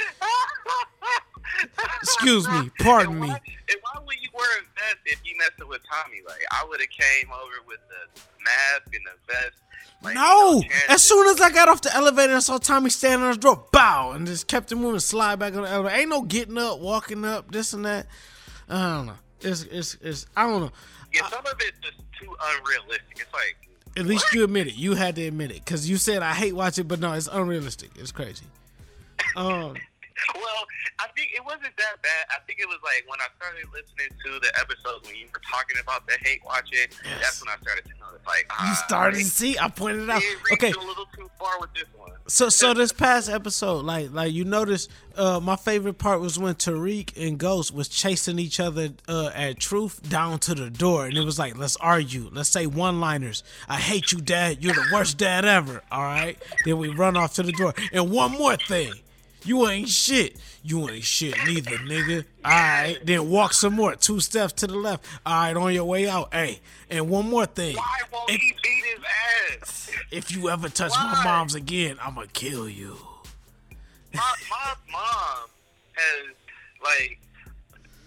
Excuse 2.03 2.49
me. 2.49 2.71
Pardon 2.81 3.19
me. 3.21 3.29
And 3.29 3.39
why 3.83 4.01
would 4.05 4.17
you 4.21 4.29
wear 4.35 4.49
a 4.59 4.63
vest 4.63 4.99
if 5.07 5.21
you 5.25 5.35
messing 5.39 5.69
with 5.69 5.81
Tommy? 5.91 6.19
Like, 6.27 6.41
I 6.53 6.65
would 6.69 6.81
have 6.81 6.91
came 6.91 7.31
over 7.33 7.67
with 7.67 7.79
the 7.89 8.21
mask 8.45 8.95
and 8.95 9.05
the 9.07 9.33
vest. 9.33 9.57
Like, 10.03 10.15
No! 10.15 10.63
As 10.89 11.03
soon 11.03 11.29
as 11.29 11.41
I 11.41 11.51
got 11.51 11.69
off 11.69 11.81
the 11.83 11.95
elevator 11.95 12.33
and 12.35 12.43
saw 12.43 12.59
Tommy 12.59 12.91
standing 12.91 13.27
on 13.27 13.33
the 13.35 13.39
door, 13.39 13.65
bow, 13.73 14.13
and 14.13 14.27
just 14.27 14.47
kept 14.47 14.71
it 14.73 14.77
moving, 14.77 15.01
slide 15.01 15.39
back 15.39 15.55
on 15.55 15.63
the 15.63 15.69
elevator. 15.69 15.97
Ain't 15.97 16.11
no 16.11 16.23
getting 16.23 16.59
up, 16.59 16.79
walking 16.81 17.25
up, 17.25 17.51
this 17.51 17.73
and 17.73 17.85
that. 17.85 18.07
I 18.69 18.97
don't 18.97 19.07
know. 19.07 19.15
It's 19.41 19.63
it's 19.63 19.97
it's 20.03 20.27
I 20.37 20.47
don't 20.47 20.61
know. 20.61 20.71
Yeah, 21.13 21.27
some 21.29 21.47
of 21.47 21.55
it's 21.61 21.79
just 21.81 21.99
too 22.21 22.35
unrealistic. 22.41 23.17
It's 23.17 23.33
like, 23.33 23.57
At 23.97 24.05
least 24.07 24.33
you 24.33 24.45
admit 24.45 24.67
it. 24.67 24.75
You 24.75 24.95
had 24.95 25.17
to 25.17 25.27
admit 25.27 25.51
it 25.53 25.65
because 25.65 25.89
you 25.89 25.97
said 25.97 26.23
I 26.23 26.35
hate 26.35 26.55
watching, 26.55 26.87
but 26.87 27.01
no, 27.01 27.13
it's 27.13 27.29
unrealistic. 27.31 27.91
It's 27.97 28.13
crazy. 28.13 28.45
Um, 29.37 29.75
well, 30.35 30.63
I 30.99 31.07
think 31.17 31.31
it 31.35 31.45
wasn't 31.45 31.77
that 31.77 32.03
bad. 32.03 32.25
I 32.31 32.39
think 32.47 32.61
it 32.61 32.69
was 32.69 32.79
like 32.83 33.05
when 33.07 33.19
I 33.21 33.29
started 33.37 33.67
listening 33.73 34.11
to 34.25 34.41
the 34.41 34.51
episodes 34.59 35.07
when 35.07 35.17
you 35.17 35.27
were 35.33 35.43
talking 35.51 35.77
about 35.83 36.07
the 36.07 36.15
hate 36.23 36.45
watching. 36.45 36.89
That's 37.21 37.43
when 37.45 37.53
I 37.53 37.61
started 37.63 37.85
to 37.85 37.95
notice, 38.01 38.27
like, 38.27 38.47
you 38.49 38.73
ah, 38.73 38.85
started 38.87 39.19
to 39.19 39.25
see. 39.25 39.59
I 39.59 39.69
pointed 39.69 40.05
it 40.05 40.11
out. 40.11 40.23
reached 40.23 40.53
Okay, 40.53 40.73
a 40.73 40.79
little 40.79 41.07
too 41.15 41.31
far 41.39 41.61
with 41.61 41.73
this 41.75 41.87
one. 41.97 42.13
So 42.27 42.49
so 42.49 42.75
this 42.75 42.93
past 42.93 43.31
episode, 43.31 43.85
like 43.85 44.13
like 44.13 44.33
you 44.33 44.45
noticed, 44.45 44.91
uh, 45.17 45.41
my 45.41 45.57
favorite 45.57 45.99
part 45.99 46.21
was 46.21 46.39
when 46.39 46.55
Tariq 46.55 47.17
and 47.17 47.39
Ghost 47.39 47.73
was 47.73 47.89
chasing 47.89 48.39
each 48.39 48.61
other 48.61 48.91
uh, 49.09 49.31
at 49.35 49.59
Truth 49.59 50.09
down 50.09 50.39
to 50.41 50.55
the 50.55 50.69
door, 50.71 51.07
and 51.07 51.17
it 51.17 51.25
was 51.25 51.39
like, 51.39 51.57
let's 51.57 51.77
argue, 51.77 52.29
let's 52.33 52.51
say 52.51 52.67
one 52.67 53.01
liners. 53.01 53.43
I 53.69 53.77
hate 53.77 54.13
you, 54.13 54.21
Dad. 54.21 54.63
You're 54.63 54.75
the 54.75 54.91
worst 54.93 55.17
dad 55.17 55.45
ever. 55.45 55.83
All 55.91 56.03
right. 56.03 56.37
Then 56.65 56.79
we 56.79 56.89
run 56.89 57.17
off 57.17 57.35
to 57.35 57.43
the 57.43 57.53
door, 57.53 57.75
and 57.93 58.11
one 58.11 58.33
more 58.33 58.57
thing. 58.57 58.93
You 59.49 59.67
ain't 59.67 59.89
shit. 59.89 60.37
You 60.63 60.91
ain't 60.91 61.05
shit 61.05 61.35
neither, 61.47 61.79
nigga. 61.79 62.27
All 62.45 62.51
right, 62.51 62.99
then 63.03 63.31
walk 63.31 63.55
some 63.55 63.73
more. 63.73 63.95
Two 63.95 64.21
steps 64.21 64.53
to 64.53 64.67
the 64.67 64.77
left. 64.77 65.07
All 65.25 65.33
right, 65.33 65.57
on 65.57 65.73
your 65.73 65.87
way 65.87 66.07
out. 66.07 66.35
Hey, 66.35 66.61
and 66.91 67.09
one 67.09 67.31
more 67.31 67.47
thing. 67.47 67.75
Why 67.75 68.01
won't 68.13 68.29
if, 68.29 68.39
he 68.39 68.55
beat 68.63 68.85
his 68.85 69.63
ass? 69.63 69.91
if 70.11 70.31
you 70.33 70.51
ever 70.51 70.69
touch 70.69 70.93
my 70.97 71.23
mom's 71.25 71.55
again, 71.55 71.97
I'ma 72.03 72.25
kill 72.35 72.69
you. 72.69 72.99
My 74.13 74.35
my 74.51 74.75
mom 74.93 75.49
has 75.95 76.35
like 76.85 77.19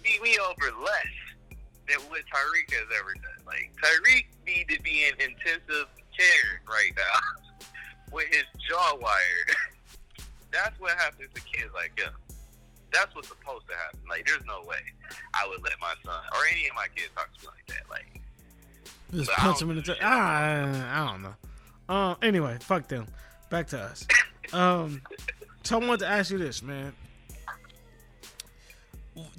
beat 0.04 0.22
me 0.22 0.38
over 0.48 0.70
less 0.80 1.06
than 1.88 1.98
what 2.08 2.20
Tariq 2.20 2.72
has 2.72 2.86
ever 3.00 3.14
done. 3.14 3.46
Like 3.46 3.72
Tariq 3.82 4.26
need 4.46 4.68
to 4.68 4.80
be 4.80 5.06
in 5.06 5.14
intensive 5.14 5.88
care 6.16 6.60
right 6.68 6.92
now 6.96 7.66
with 8.12 8.28
his 8.28 8.44
jaw 8.70 8.96
wired. 9.00 9.56
That's 10.52 10.78
what 10.80 10.92
happens 10.98 11.30
to 11.34 11.40
kids 11.40 11.70
like 11.74 11.98
him. 11.98 12.12
That's 12.92 13.14
what's 13.14 13.28
supposed 13.28 13.66
to 13.68 13.74
happen. 13.74 14.00
Like, 14.08 14.26
there's 14.26 14.44
no 14.46 14.62
way 14.66 14.76
I 15.34 15.48
would 15.48 15.62
let 15.62 15.72
my 15.80 15.94
son 16.04 16.20
or 16.32 16.40
any 16.50 16.68
of 16.68 16.74
my 16.74 16.86
kids 16.94 17.08
talk 17.16 17.32
to 17.38 17.46
me 17.46 17.48
like 17.56 17.66
that. 17.68 17.90
Like, 17.90 18.20
Just 19.12 19.30
I 19.30 19.34
punch 19.34 19.60
don't 19.60 19.70
him 19.70 19.78
in 19.78 19.82
the. 19.84 19.96
Ah, 20.02 21.06
I 21.06 21.10
don't 21.10 21.22
know. 21.22 21.34
Um. 21.94 22.16
Anyway, 22.22 22.58
fuck 22.60 22.86
them. 22.88 23.06
Back 23.50 23.68
to 23.68 23.80
us. 23.80 24.06
Um. 24.52 25.00
So 25.62 25.76
I 25.76 25.86
wanted 25.86 26.00
to 26.00 26.08
ask 26.08 26.30
you 26.30 26.36
this, 26.36 26.62
man. 26.62 26.92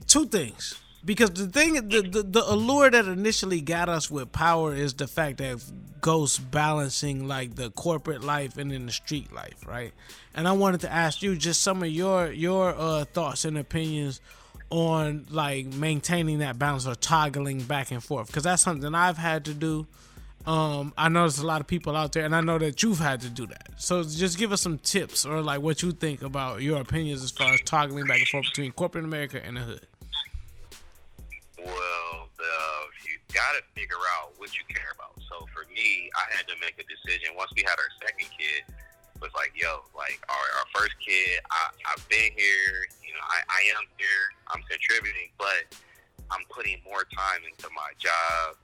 Two 0.08 0.26
things. 0.26 0.82
Because 1.06 1.32
the 1.32 1.48
thing, 1.48 1.74
the, 1.74 2.02
the 2.02 2.24
the 2.24 2.44
allure 2.50 2.90
that 2.90 3.06
initially 3.06 3.60
got 3.60 3.90
us 3.90 4.10
with 4.10 4.32
power 4.32 4.74
is 4.74 4.94
the 4.94 5.08
fact 5.08 5.40
that 5.40 5.62
Ghost 6.00 6.52
balancing 6.52 7.28
like 7.28 7.56
the 7.56 7.72
corporate 7.72 8.24
life 8.24 8.58
and 8.58 8.72
then 8.72 8.86
the 8.86 8.92
street 8.92 9.34
life, 9.34 9.66
right? 9.66 9.94
And 10.34 10.48
I 10.48 10.52
wanted 10.52 10.82
to 10.82 10.92
ask 10.92 11.22
you 11.22 11.36
just 11.36 11.62
some 11.62 11.82
of 11.82 11.90
your 11.90 12.32
your 12.32 12.76
uh, 12.78 13.06
thoughts 13.06 13.46
and 13.46 13.58
opinions 13.58 14.22
on 14.70 15.26
like 15.30 15.68
maintaining 15.68 16.40
that 16.40 16.58
balance 16.58 16.88
or 16.88 16.96
toggling 16.96 17.62
back 17.62 17.92
and 17.92 18.04
forth 18.04 18.28
because 18.28 18.44
that's 18.44 18.64
something 18.64 18.96
I've 18.96 19.18
had 19.18 19.46
to 19.46 19.54
do. 19.54 19.88
Um, 20.46 20.94
I 20.98 21.08
know 21.08 21.22
there's 21.22 21.40
a 21.40 21.46
lot 21.46 21.62
of 21.62 21.68
people 21.68 21.96
out 21.96 22.12
there, 22.12 22.26
and 22.26 22.36
I 22.36 22.42
know 22.42 22.58
that 22.58 22.84
you've 22.84 23.00
had 23.00 23.22
to 23.22 23.30
do 23.30 23.46
that. 23.48 23.70
So 23.78 24.04
just 24.04 24.38
give 24.38 24.52
us 24.52 24.62
some 24.62 24.78
tips 24.78 25.26
or 25.26 25.42
like 25.42 25.62
what 25.62 25.82
you 25.82 25.92
think 25.92 26.22
about 26.22 26.62
your 26.62 26.82
opinions 26.82 27.24
as 27.24 27.32
far 27.32 27.54
as 27.54 27.62
toggling 27.62 28.08
back 28.08 28.18
and 28.20 28.28
forth 28.28 28.46
between 28.46 28.72
corporate 28.74 29.06
America 29.06 29.42
and 29.44 29.56
the 29.56 29.62
hood. 29.62 29.88
Well, 31.66 32.30
the, 32.38 32.54
you 33.08 33.20
got 33.34 33.56
to 33.56 33.64
figure 33.76 34.02
out 34.20 34.36
what 34.38 34.52
you 34.56 34.64
care 34.68 34.92
about. 34.96 35.16
So 35.30 35.48
for 35.56 35.66
me, 35.72 36.12
I 36.16 36.26
had 36.36 36.48
to 36.48 36.56
make 36.60 36.76
a 36.80 36.86
decision 36.86 37.36
once 37.36 37.52
we 37.56 37.64
had 37.64 37.76
our 37.80 37.92
second 38.04 38.30
kid. 38.36 38.68
Was 39.22 39.32
like, 39.40 39.56
yo, 39.56 39.88
like 39.96 40.20
our, 40.28 40.48
our 40.60 40.68
first 40.76 41.00
kid, 41.00 41.40
I, 41.48 41.72
I've 41.88 42.04
been 42.12 42.36
here. 42.36 42.76
You 43.00 43.16
know, 43.16 43.24
I, 43.24 43.40
I 43.48 43.62
am 43.72 43.88
here. 43.96 44.26
I'm 44.52 44.60
contributing, 44.68 45.32
but 45.40 45.72
I'm 46.28 46.44
putting 46.52 46.84
more 46.84 47.08
time 47.08 47.48
into 47.48 47.72
my 47.72 47.96
job, 48.04 48.60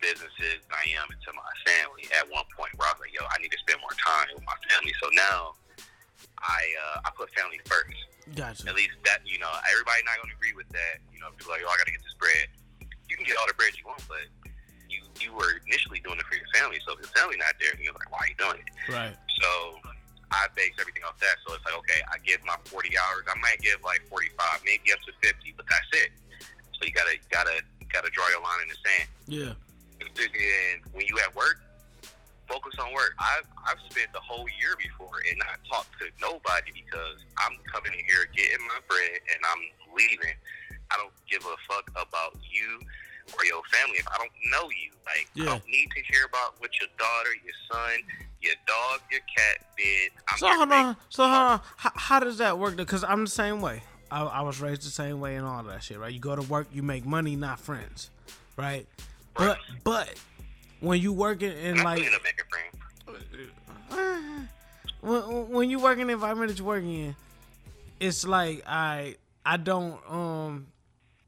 businesses 0.00 0.64
I 0.72 0.88
am 0.96 1.12
into 1.12 1.30
my 1.36 1.52
family. 1.68 2.08
At 2.16 2.24
one 2.32 2.48
point, 2.56 2.72
where 2.80 2.88
I 2.88 2.96
was 2.96 3.04
like, 3.04 3.12
yo, 3.12 3.20
I 3.28 3.36
need 3.44 3.52
to 3.52 3.60
spend 3.60 3.84
more 3.84 3.92
time 4.00 4.32
with 4.32 4.48
my 4.48 4.56
family. 4.72 4.96
So 4.96 5.12
now, 5.12 5.60
I 6.42 6.60
uh, 6.74 7.06
I 7.06 7.10
put 7.14 7.30
family 7.34 7.60
first. 7.64 7.98
Gotcha. 8.34 8.68
At 8.68 8.74
least 8.74 8.98
that 9.04 9.22
you 9.24 9.38
know, 9.38 9.50
everybody 9.70 10.02
not 10.06 10.18
gonna 10.22 10.34
agree 10.34 10.54
with 10.54 10.68
that. 10.70 11.02
You 11.14 11.18
know, 11.22 11.30
people 11.34 11.54
are 11.54 11.58
like, 11.58 11.66
oh, 11.66 11.72
I 11.72 11.78
gotta 11.78 11.94
get 11.94 12.02
this 12.02 12.18
bread. 12.18 12.50
You 13.08 13.14
can 13.16 13.26
get 13.26 13.38
all 13.38 13.46
the 13.46 13.54
bread 13.54 13.74
you 13.78 13.86
want, 13.86 14.02
but 14.06 14.26
you 14.90 15.02
you 15.22 15.30
were 15.34 15.62
initially 15.66 16.02
doing 16.02 16.18
it 16.18 16.26
for 16.26 16.34
your 16.34 16.48
family. 16.54 16.82
So 16.86 16.94
if 16.98 17.06
your 17.06 17.14
family 17.14 17.38
not 17.38 17.54
there, 17.58 17.74
you're 17.78 17.94
like, 17.94 18.10
why 18.10 18.26
are 18.26 18.30
you 18.30 18.38
doing 18.38 18.58
it? 18.58 18.68
Right. 18.90 19.16
So 19.40 19.50
I 20.32 20.48
base 20.56 20.74
everything 20.80 21.04
off 21.04 21.18
that. 21.20 21.36
So 21.46 21.54
it's 21.54 21.64
like, 21.64 21.76
okay, 21.84 22.00
I 22.08 22.18
give 22.24 22.40
my 22.42 22.56
40 22.66 22.94
hours. 22.98 23.24
I 23.28 23.36
might 23.38 23.60
give 23.60 23.78
like 23.84 24.00
45, 24.08 24.64
maybe 24.64 24.90
up 24.90 25.00
to 25.04 25.12
50, 25.20 25.54
but 25.56 25.66
that's 25.68 25.90
it. 26.02 26.10
So 26.78 26.88
you 26.88 26.92
gotta 26.92 27.18
gotta 27.30 27.62
gotta 27.92 28.10
draw 28.10 28.26
your 28.32 28.42
line 28.42 28.66
in 28.66 28.70
the 28.72 28.80
sand. 28.80 29.08
Yeah. 29.28 29.54
And 30.02 30.82
when 30.92 31.06
you 31.06 31.18
at 31.20 31.34
work, 31.36 31.60
focus 32.48 32.74
on 32.80 32.92
work. 32.94 33.14
I've 33.18 33.48
I've 33.66 33.80
spent 33.90 34.12
the 34.12 34.20
whole 34.20 34.46
year 34.60 34.74
before 34.78 35.22
and 35.28 35.38
not 35.38 35.58
talked 35.68 35.92
to 36.00 36.06
nobody 36.20 36.72
because 36.74 37.18
I'm 37.38 37.56
coming 37.70 37.92
in 37.92 38.04
here 38.06 38.26
getting 38.34 38.62
my 38.66 38.80
bread 38.88 39.20
and 39.32 39.40
I'm 39.46 39.62
leaving. 39.96 40.36
I 40.90 40.96
don't 40.98 41.14
give 41.30 41.44
a 41.46 41.56
fuck 41.68 41.88
about 41.90 42.36
you 42.42 42.80
or 43.38 43.44
your 43.44 43.62
family 43.72 43.98
if 43.98 44.08
I 44.08 44.18
don't 44.18 44.36
know 44.50 44.68
you. 44.70 44.92
Like 45.06 45.28
I 45.40 45.44
don't 45.56 45.66
need 45.66 45.88
to 45.96 46.02
hear 46.12 46.26
about 46.26 46.58
what 46.58 46.70
your 46.80 46.88
daughter, 46.98 47.30
your 47.44 47.56
son, 47.70 48.00
your 48.40 48.54
dog, 48.66 49.00
your 49.10 49.20
cat 49.36 49.64
did. 49.76 50.10
I'm 50.28 50.38
So 50.38 50.48
hold 50.48 50.72
on. 50.72 50.96
So 51.08 51.22
hold 51.24 51.34
on. 51.34 51.60
How, 51.76 51.92
how 51.94 52.20
does 52.20 52.38
that 52.38 52.58
work? 52.58 52.76
Because 52.76 53.04
I'm 53.04 53.24
the 53.24 53.30
same 53.30 53.60
way. 53.60 53.82
I, 54.10 54.24
I 54.24 54.40
was 54.42 54.60
raised 54.60 54.82
the 54.82 54.90
same 54.90 55.20
way 55.20 55.36
and 55.36 55.46
all 55.46 55.62
that 55.62 55.82
shit, 55.82 55.98
right? 55.98 56.12
You 56.12 56.20
go 56.20 56.36
to 56.36 56.42
work, 56.42 56.66
you 56.70 56.82
make 56.82 57.06
money, 57.06 57.34
not 57.34 57.58
friends, 57.58 58.10
right? 58.58 58.86
But 59.34 59.58
but 59.84 60.12
when 60.82 61.00
you 61.00 61.12
working 61.12 61.52
in 61.56 61.82
like 61.82 62.02
gonna 62.04 62.18
make 62.22 62.40
a 62.40 62.44
when, 65.00 65.48
when 65.50 65.70
you 65.70 65.78
work 65.78 65.98
in 65.98 66.08
the 66.08 66.12
environment 66.12 66.50
that 66.50 66.58
you're 66.58 66.66
working 66.66 66.92
in, 66.92 67.16
it's 68.00 68.26
like 68.26 68.62
I 68.66 69.16
I 69.44 69.56
don't 69.56 69.98
um 70.10 70.66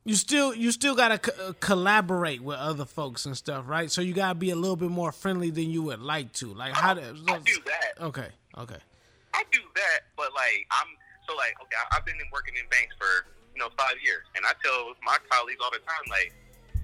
you 0.04 0.14
still 0.16 0.54
you 0.54 0.70
still 0.72 0.94
gotta 0.94 1.18
co- 1.18 1.48
uh, 1.48 1.52
collaborate 1.60 2.42
with 2.42 2.58
other 2.58 2.84
folks 2.84 3.26
and 3.26 3.36
stuff, 3.36 3.64
right? 3.66 3.90
So 3.90 4.00
you 4.02 4.12
gotta 4.12 4.34
be 4.34 4.50
a 4.50 4.56
little 4.56 4.76
bit 4.76 4.90
more 4.90 5.12
friendly 5.12 5.50
than 5.50 5.70
you 5.70 5.82
would 5.84 6.00
like 6.00 6.32
to. 6.34 6.52
Like 6.52 6.72
how 6.74 6.94
to? 6.94 7.00
I 7.00 7.38
do 7.38 7.58
that. 7.66 8.02
okay 8.04 8.28
okay 8.58 8.78
I 9.32 9.42
do 9.50 9.60
that, 9.74 10.00
but 10.16 10.32
like 10.34 10.66
I'm 10.70 10.88
so 11.28 11.34
like 11.36 11.54
okay, 11.62 11.76
I- 11.90 11.96
I've 11.96 12.04
been 12.04 12.16
working 12.32 12.54
in 12.60 12.68
banks 12.70 12.94
for 12.98 13.26
you 13.54 13.60
know 13.60 13.68
five 13.78 13.94
years, 14.04 14.24
and 14.36 14.44
I 14.44 14.52
tell 14.64 14.92
my 15.04 15.16
colleagues 15.30 15.60
all 15.62 15.70
the 15.70 15.78
time 15.78 16.04
like 16.10 16.32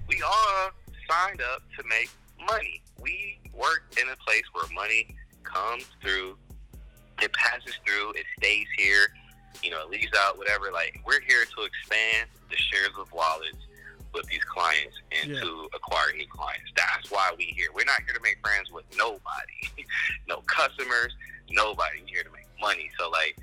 we 0.07 0.21
all 0.21 0.69
signed 1.09 1.41
up 1.41 1.61
to 1.77 1.83
make 1.87 2.09
money. 2.49 2.81
We 3.01 3.39
work 3.53 3.83
in 4.01 4.07
a 4.09 4.15
place 4.25 4.43
where 4.53 4.65
money 4.73 5.07
comes 5.43 5.85
through, 6.01 6.37
it 7.21 7.31
passes 7.33 7.73
through, 7.85 8.11
it 8.11 8.25
stays 8.37 8.67
here, 8.77 9.07
you 9.63 9.69
know, 9.69 9.81
it 9.83 9.89
leaves 9.89 10.11
out 10.17 10.37
whatever. 10.37 10.71
Like 10.71 10.99
we're 11.05 11.21
here 11.21 11.43
to 11.45 11.63
expand 11.63 12.29
the 12.49 12.57
shares 12.57 12.91
of 12.99 13.11
wallets 13.11 13.57
with 14.13 14.25
these 14.27 14.43
clients 14.43 14.95
and 15.21 15.31
Yeah. 15.31 15.39
to 15.41 15.69
acquire 15.73 16.11
new 16.15 16.27
clients. 16.27 16.71
That's 16.75 17.09
why 17.11 17.31
we 17.37 17.45
here. 17.45 17.67
We're 17.73 17.85
not 17.85 18.01
here 18.05 18.13
to 18.13 18.21
make 18.21 18.39
friends 18.41 18.69
with 18.71 18.85
nobody, 18.97 19.69
no 20.27 20.37
customers, 20.47 21.13
nobody. 21.49 22.01
We're 22.01 22.07
here 22.07 22.23
to 22.23 22.31
make 22.31 22.47
money. 22.59 22.89
So 22.99 23.09
like, 23.09 23.37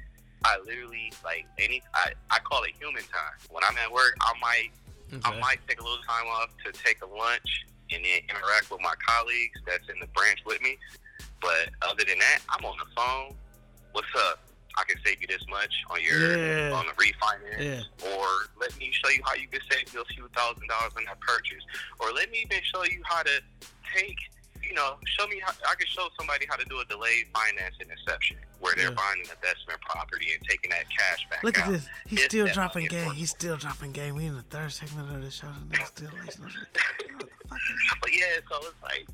I 0.45 0.59
literally 0.65 1.12
like 1.25 1.47
any. 1.59 1.83
I, 1.95 2.12
I 2.31 2.39
call 2.41 2.62
it 2.65 2.73
human 2.79 3.03
time. 3.05 3.37
When 3.51 3.65
I'm 3.65 3.77
at 3.79 3.91
work, 3.93 4.15
I 4.20 4.33
might 4.41 4.70
I 5.25 5.39
might 5.41 5.59
take 5.66 5.81
a 5.81 5.83
little 5.83 6.03
time 6.07 6.27
off 6.27 6.51
to 6.65 6.73
take 6.73 7.03
a 7.03 7.07
lunch 7.07 7.65
and 7.93 8.05
then 8.05 8.20
interact 8.28 8.70
with 8.70 8.81
my 8.81 8.94
colleagues 9.06 9.59
that's 9.66 9.89
in 9.89 9.98
the 10.01 10.06
branch 10.09 10.40
with 10.47 10.60
me. 10.62 10.77
But 11.40 11.70
other 11.82 12.05
than 12.06 12.19
that, 12.19 12.40
I'm 12.48 12.65
on 12.65 12.77
the 12.78 12.86
phone. 12.97 13.35
What's 13.93 14.09
up? 14.16 14.40
I 14.77 14.85
can 14.85 14.97
save 15.05 15.20
you 15.20 15.27
this 15.27 15.43
much 15.48 15.73
on 15.90 16.01
your 16.02 16.36
Yeah. 16.39 16.73
on 16.73 16.86
the 16.86 16.93
refinance, 16.93 17.59
Yeah. 17.59 18.09
or 18.15 18.27
let 18.60 18.77
me 18.78 18.93
show 18.93 19.09
you 19.10 19.23
how 19.24 19.35
you 19.35 19.48
can 19.48 19.60
save 19.70 19.93
you 19.93 20.01
a 20.02 20.05
few 20.05 20.28
thousand 20.36 20.69
dollars 20.69 20.93
on 20.97 21.05
that 21.06 21.19
purchase, 21.20 21.65
or 21.98 22.12
let 22.12 22.31
me 22.31 22.43
even 22.44 22.62
show 22.62 22.85
you 22.85 23.02
how 23.05 23.23
to 23.23 23.43
take. 23.94 24.16
You 24.62 24.74
know, 24.74 24.98
show 25.06 25.27
me 25.28 25.40
how 25.40 25.52
I 25.66 25.74
can 25.77 25.86
show 25.86 26.09
somebody 26.19 26.44
how 26.48 26.56
to 26.56 26.65
do 26.66 26.78
a 26.81 26.85
delayed 26.85 27.28
finance 27.32 27.77
and 27.81 27.90
inception, 27.90 28.36
where 28.59 28.74
they're 28.74 28.89
Yeah. 28.90 28.94
buying 28.94 29.20
an 29.24 29.31
investment 29.31 29.81
property 29.81 30.32
and 30.35 30.47
taking 30.47 30.70
that 30.70 30.85
cash 30.90 31.27
back 31.31 31.43
Look 31.43 31.59
out. 31.59 31.69
at 31.69 31.73
this. 31.73 31.89
He's 32.06 32.19
It's 32.19 32.28
still 32.28 32.47
dropping 32.48 32.86
game. 32.86 33.12
He's 33.12 33.31
still 33.31 33.56
dropping 33.56 33.93
game. 33.93 34.15
We 34.16 34.27
in 34.27 34.36
the 34.36 34.43
third 34.43 34.73
segment 34.73 35.10
of 35.15 35.23
the 35.23 35.31
show. 35.31 35.52
Still. 35.86 36.10
But 37.49 38.11
yeah, 38.12 38.27
so 38.51 38.57
it's 38.59 38.83
like, 38.83 39.07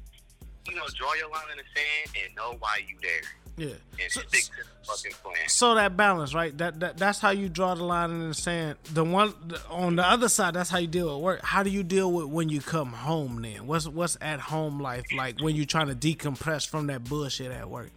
you 0.68 0.74
know, 0.74 0.82
draw 0.94 1.14
your 1.14 1.30
line 1.30 1.44
in 1.52 1.58
the 1.58 1.64
sand 1.74 2.24
and 2.24 2.36
know 2.36 2.56
why 2.58 2.80
you 2.88 2.96
there. 3.02 3.22
Yeah. 3.56 3.74
And 4.02 4.10
stick 4.10 4.30
to 4.30 4.50
the 4.56 4.84
fucking 4.84 5.12
plan. 5.22 5.36
So 5.46 5.76
that 5.76 5.96
balance, 5.96 6.34
right? 6.34 6.56
That, 6.58 6.80
that 6.80 6.96
that's 6.96 7.20
how 7.20 7.30
you 7.30 7.48
draw 7.48 7.74
the 7.74 7.84
line 7.84 8.10
in 8.10 8.28
the 8.28 8.34
sand. 8.34 8.78
The 8.92 9.04
one 9.04 9.32
the, 9.46 9.60
on 9.68 9.96
the 9.96 10.04
other 10.04 10.28
side, 10.28 10.54
that's 10.54 10.70
how 10.70 10.78
you 10.78 10.88
deal 10.88 11.14
with 11.14 11.22
work. 11.22 11.40
How 11.44 11.62
do 11.62 11.70
you 11.70 11.84
deal 11.84 12.10
with 12.10 12.26
when 12.26 12.48
you 12.48 12.60
come 12.60 12.92
home? 12.92 13.42
Then 13.42 13.66
what's 13.66 13.86
what's 13.86 14.16
at 14.20 14.40
home 14.40 14.80
life 14.80 15.04
like 15.16 15.40
when 15.40 15.54
you're 15.54 15.66
trying 15.66 15.86
to 15.86 15.94
decompress 15.94 16.66
from 16.66 16.88
that 16.88 17.04
bullshit 17.04 17.52
at 17.52 17.70
work? 17.70 17.90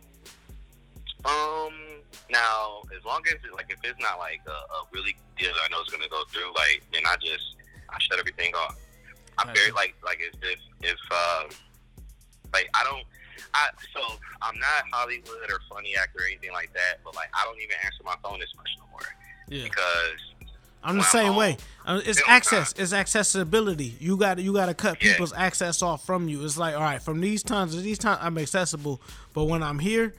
Um, 1.25 1.73
now, 2.29 2.83
as 2.95 3.03
long 3.03 3.23
as 3.27 3.33
it, 3.33 3.53
like 3.55 3.71
if 3.71 3.79
it's 3.83 3.99
not 3.99 4.19
like 4.19 4.41
a, 4.45 4.51
a 4.51 4.87
really 4.93 5.15
deal 5.39 5.51
that 5.51 5.59
I 5.65 5.71
know 5.71 5.81
it's 5.81 5.91
gonna 5.91 6.07
go 6.07 6.23
through, 6.31 6.53
like 6.53 6.83
then 6.93 7.01
I 7.07 7.15
just 7.15 7.55
I 7.89 7.97
shut 7.99 8.19
everything 8.19 8.53
off. 8.53 8.77
I'm 9.39 9.53
very 9.53 9.71
like 9.71 9.95
like 10.03 10.19
if 10.21 10.33
if, 10.43 10.59
if 10.81 10.99
um 11.11 11.49
like 12.53 12.69
I 12.73 12.83
don't 12.83 13.03
I 13.53 13.69
so 13.93 14.01
I'm 14.41 14.57
not 14.59 14.83
Hollywood 14.91 15.49
or 15.49 15.59
funny 15.69 15.95
actor 15.95 16.19
or 16.23 16.25
anything 16.27 16.51
like 16.53 16.73
that, 16.73 16.99
but 17.03 17.15
like 17.15 17.29
I 17.33 17.43
don't 17.45 17.57
even 17.61 17.75
answer 17.85 18.03
my 18.03 18.15
phone 18.23 18.41
as 18.41 18.49
much 18.55 18.69
no 18.79 18.85
more 18.91 18.99
Yeah. 19.47 19.63
because 19.63 20.47
I'm 20.83 20.97
the 20.97 21.03
same 21.03 21.35
way. 21.35 21.57
Uh, 21.85 21.99
It's 22.05 22.21
access. 22.27 22.73
It's 22.77 22.93
accessibility. 22.93 23.97
You 23.99 24.15
got 24.15 24.39
you 24.39 24.53
got 24.53 24.67
to 24.67 24.73
cut 24.73 24.99
people's 24.99 25.33
access 25.33 25.81
off 25.81 26.05
from 26.05 26.29
you. 26.29 26.43
It's 26.45 26.57
like, 26.57 26.75
all 26.75 26.81
right, 26.81 27.01
from 27.01 27.19
these 27.19 27.43
times 27.43 27.75
to 27.75 27.81
these 27.81 27.97
times, 27.97 28.19
I'm 28.21 28.37
accessible. 28.37 29.01
But 29.33 29.45
when 29.45 29.63
I'm 29.63 29.79
here, 29.79 30.13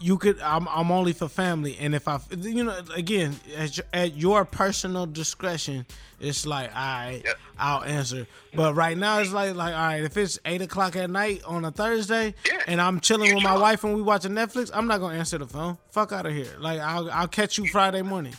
you 0.00 0.18
could. 0.18 0.40
I'm 0.40 0.68
I'm 0.68 0.90
only 0.90 1.12
for 1.12 1.28
family, 1.28 1.76
and 1.80 1.94
if 1.94 2.08
I, 2.08 2.20
you 2.36 2.64
know, 2.64 2.78
again, 2.94 3.36
at 3.56 3.76
your, 3.76 3.86
at 3.92 4.16
your 4.16 4.44
personal 4.44 5.06
discretion, 5.06 5.86
it's 6.20 6.46
like, 6.46 6.70
all 6.74 6.82
right, 6.82 7.22
I'll 7.58 7.82
answer. 7.84 8.26
But 8.54 8.74
right 8.74 8.96
now, 8.96 9.18
it's 9.18 9.32
like 9.32 9.54
like 9.54 9.74
all 9.74 9.80
right, 9.80 10.02
if 10.02 10.16
it's 10.16 10.38
eight 10.44 10.62
o'clock 10.62 10.96
at 10.96 11.10
night 11.10 11.42
on 11.46 11.64
a 11.64 11.70
Thursday, 11.70 12.34
and 12.66 12.80
I'm 12.80 13.00
chilling 13.00 13.34
with 13.34 13.44
my 13.44 13.56
wife 13.58 13.84
and 13.84 13.94
we 13.94 14.02
watching 14.02 14.32
Netflix, 14.32 14.70
I'm 14.72 14.86
not 14.86 15.00
gonna 15.00 15.18
answer 15.18 15.38
the 15.38 15.46
phone. 15.46 15.78
Fuck 15.90 16.12
out 16.12 16.26
of 16.26 16.32
here. 16.32 16.54
Like 16.58 16.80
I'll 16.80 17.10
I'll 17.10 17.28
catch 17.28 17.58
you 17.58 17.66
Friday 17.68 18.02
morning. 18.02 18.34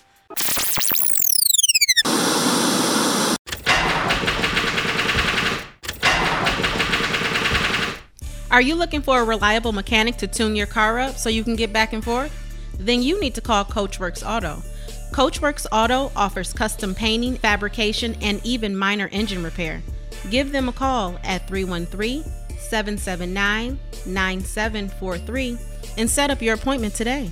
Are 8.51 8.61
you 8.61 8.73
looking 8.73 9.03
for 9.03 9.19
a 9.19 9.23
reliable 9.23 9.73
mechanic 9.73 10.17
to 10.17 10.27
tune 10.27 10.55
your 10.55 10.65
car 10.65 10.97
up 10.97 11.17
so 11.17 11.29
you 11.29 11.43
can 11.43 11.55
get 11.55 11.71
back 11.71 11.93
and 11.93 12.03
forth? 12.03 12.33
Then 12.79 13.03
you 13.03 13.19
need 13.21 13.35
to 13.35 13.41
call 13.41 13.63
Coachworks 13.63 14.27
Auto. 14.27 14.63
Coachworks 15.11 15.67
Auto 15.71 16.11
offers 16.15 16.51
custom 16.51 16.95
painting, 16.95 17.35
fabrication, 17.35 18.15
and 18.21 18.43
even 18.43 18.75
minor 18.75 19.07
engine 19.11 19.43
repair. 19.43 19.83
Give 20.31 20.51
them 20.51 20.67
a 20.67 20.73
call 20.73 21.19
at 21.23 21.47
313 21.47 22.23
779 22.57 23.79
9743 24.07 25.57
and 25.97 26.09
set 26.09 26.31
up 26.31 26.41
your 26.41 26.55
appointment 26.55 26.95
today. 26.95 27.29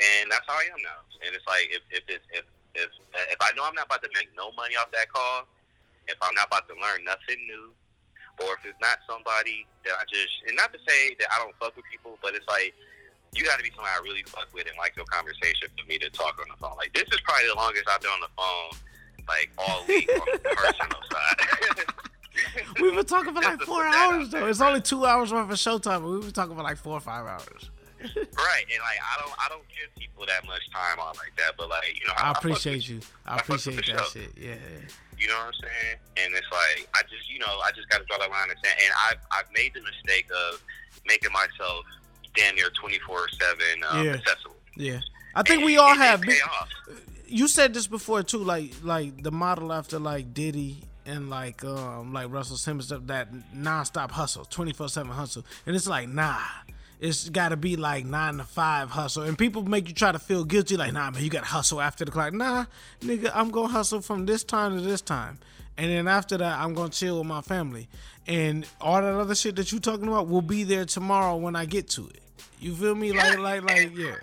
And 0.00 0.32
that's 0.32 0.46
how 0.48 0.56
I 0.56 0.66
am 0.72 0.80
now. 0.80 1.04
And 1.20 1.36
it's 1.36 1.44
like 1.44 1.68
if 1.68 1.84
if 1.92 2.04
it's, 2.08 2.26
if 2.32 2.44
if 2.74 2.90
if 3.12 3.40
I 3.40 3.52
know 3.52 3.68
I'm 3.68 3.76
not 3.76 3.86
about 3.86 4.02
to 4.02 4.10
make 4.16 4.32
no 4.36 4.52
money 4.56 4.74
off 4.80 4.88
that 4.96 5.12
call, 5.12 5.44
if 6.08 6.16
I'm 6.24 6.34
not 6.34 6.48
about 6.48 6.64
to 6.72 6.74
learn 6.80 7.04
nothing 7.04 7.38
new, 7.44 7.70
or 8.40 8.56
if 8.56 8.64
it's 8.64 8.80
not 8.80 9.04
somebody 9.04 9.68
that 9.84 9.94
I 10.00 10.04
just 10.08 10.32
and 10.48 10.56
not 10.56 10.72
to 10.72 10.80
say 10.88 11.14
that 11.20 11.28
I 11.28 11.38
don't 11.38 11.54
fuck 11.60 11.76
with 11.76 11.84
people, 11.92 12.16
but 12.24 12.32
it's 12.34 12.48
like 12.48 12.72
you 13.36 13.44
got 13.44 13.60
to 13.60 13.64
be 13.64 13.70
somebody 13.76 13.92
I 13.94 14.02
really 14.02 14.24
fuck 14.26 14.48
with 14.50 14.66
and 14.66 14.76
like 14.80 14.96
your 14.96 15.06
conversation 15.06 15.68
for 15.76 15.86
me 15.86 15.98
to 16.00 16.10
talk 16.10 16.40
on 16.40 16.48
the 16.48 16.58
phone. 16.58 16.74
Like 16.80 16.96
this 16.96 17.06
is 17.12 17.20
probably 17.22 17.46
the 17.52 17.58
longest 17.60 17.86
I've 17.86 18.00
been 18.00 18.10
on 18.10 18.24
the 18.24 18.34
phone 18.34 18.72
like 19.28 19.50
all 19.58 19.84
week 19.86 20.08
on 20.10 20.26
the 20.32 20.38
personal 20.56 21.02
side. 21.12 21.86
We've 22.80 22.94
been 22.94 23.04
talking 23.04 23.34
for 23.34 23.42
like 23.42 23.60
four 23.62 23.84
hours 23.84 24.30
though. 24.30 24.46
It's 24.46 24.60
only 24.60 24.80
two 24.80 25.04
hours 25.04 25.32
worth 25.32 25.50
of 25.50 25.56
showtime, 25.56 26.02
but 26.02 26.10
we've 26.10 26.22
been 26.22 26.32
talking 26.32 26.56
for 26.56 26.62
like 26.62 26.78
four 26.78 26.94
or 26.94 27.00
five 27.00 27.26
hours. 27.26 27.70
Right, 28.02 28.64
and 28.68 28.80
like 28.80 29.00
I 29.02 29.20
don't, 29.20 29.34
I 29.38 29.48
don't 29.48 29.64
give 29.68 29.94
people 29.98 30.24
that 30.26 30.46
much 30.46 30.62
time 30.72 30.98
on 30.98 31.14
like 31.16 31.32
that. 31.38 31.52
But 31.58 31.68
like 31.68 31.98
you 32.00 32.06
know, 32.06 32.14
I 32.16 32.28
fuck 32.32 32.38
appreciate 32.38 32.76
with- 32.76 32.90
you. 32.90 33.00
I 33.26 33.36
fuck 33.38 33.44
appreciate 33.60 33.76
that 33.76 33.84
show. 33.86 34.04
shit. 34.20 34.30
Yeah. 34.36 34.54
You 35.18 35.28
know 35.28 35.34
what 35.34 35.46
I'm 35.48 35.52
saying? 35.60 35.96
And 36.16 36.34
it's 36.34 36.46
like 36.50 36.88
I 36.94 37.02
just, 37.02 37.30
you 37.30 37.38
know, 37.38 37.58
I 37.64 37.70
just 37.72 37.88
got 37.90 37.98
to 37.98 38.04
draw 38.06 38.16
that 38.18 38.30
line 38.30 38.48
and 38.48 38.58
say. 38.64 38.70
And 38.84 38.92
I've, 39.10 39.18
I've 39.30 39.52
made 39.54 39.74
the 39.74 39.82
mistake 39.82 40.26
of 40.34 40.62
making 41.06 41.30
myself 41.32 41.84
damn 42.34 42.54
near 42.54 42.70
24 42.80 43.28
seven 43.38 43.84
um, 43.90 44.06
Yeah. 44.06 44.12
accessible. 44.12 44.56
Yeah. 44.76 45.00
I 45.34 45.42
think 45.42 45.64
we 45.64 45.76
all 45.76 45.94
have. 45.94 46.22
pay 46.22 46.40
off. 46.40 46.68
You 47.26 47.48
said 47.48 47.74
this 47.74 47.86
before 47.86 48.22
too, 48.22 48.38
like 48.42 48.72
like 48.82 49.22
the 49.22 49.30
model 49.30 49.72
after 49.74 49.98
like 49.98 50.32
Diddy 50.34 50.78
and 51.04 51.28
like 51.28 51.62
um 51.64 52.12
like 52.14 52.30
Russell 52.32 52.56
Simmons 52.56 52.88
that 52.88 53.28
nonstop 53.54 54.12
hustle, 54.12 54.44
twenty 54.46 54.72
four 54.72 54.88
seven 54.88 55.12
hustle, 55.12 55.44
and 55.66 55.76
it's 55.76 55.86
like 55.86 56.08
nah. 56.08 56.38
It's 57.00 57.30
got 57.30 57.48
to 57.48 57.56
be 57.56 57.76
like 57.76 58.04
nine 58.04 58.36
to 58.36 58.44
five 58.44 58.90
hustle, 58.90 59.22
and 59.22 59.36
people 59.38 59.62
make 59.62 59.88
you 59.88 59.94
try 59.94 60.12
to 60.12 60.18
feel 60.18 60.44
guilty. 60.44 60.76
Like, 60.76 60.92
nah, 60.92 61.10
man, 61.10 61.24
you 61.24 61.30
got 61.30 61.44
to 61.44 61.48
hustle 61.48 61.80
after 61.80 62.04
the 62.04 62.10
clock. 62.10 62.34
Nah, 62.34 62.66
nigga, 63.00 63.30
I'm 63.34 63.50
gonna 63.50 63.68
hustle 63.68 64.02
from 64.02 64.26
this 64.26 64.44
time 64.44 64.76
to 64.76 64.82
this 64.82 65.00
time, 65.00 65.38
and 65.78 65.90
then 65.90 66.06
after 66.06 66.36
that, 66.36 66.58
I'm 66.58 66.74
gonna 66.74 66.90
chill 66.90 67.18
with 67.18 67.26
my 67.26 67.40
family, 67.40 67.88
and 68.26 68.66
all 68.82 69.00
that 69.00 69.14
other 69.14 69.34
shit 69.34 69.56
that 69.56 69.72
you 69.72 69.80
talking 69.80 70.08
about 70.08 70.28
will 70.28 70.42
be 70.42 70.62
there 70.62 70.84
tomorrow 70.84 71.36
when 71.36 71.56
I 71.56 71.64
get 71.64 71.88
to 71.90 72.06
it. 72.08 72.20
You 72.60 72.74
feel 72.74 72.94
me? 72.94 73.12
Like, 73.12 73.38
like, 73.38 73.62
like, 73.62 73.96
yeah. 73.96 74.16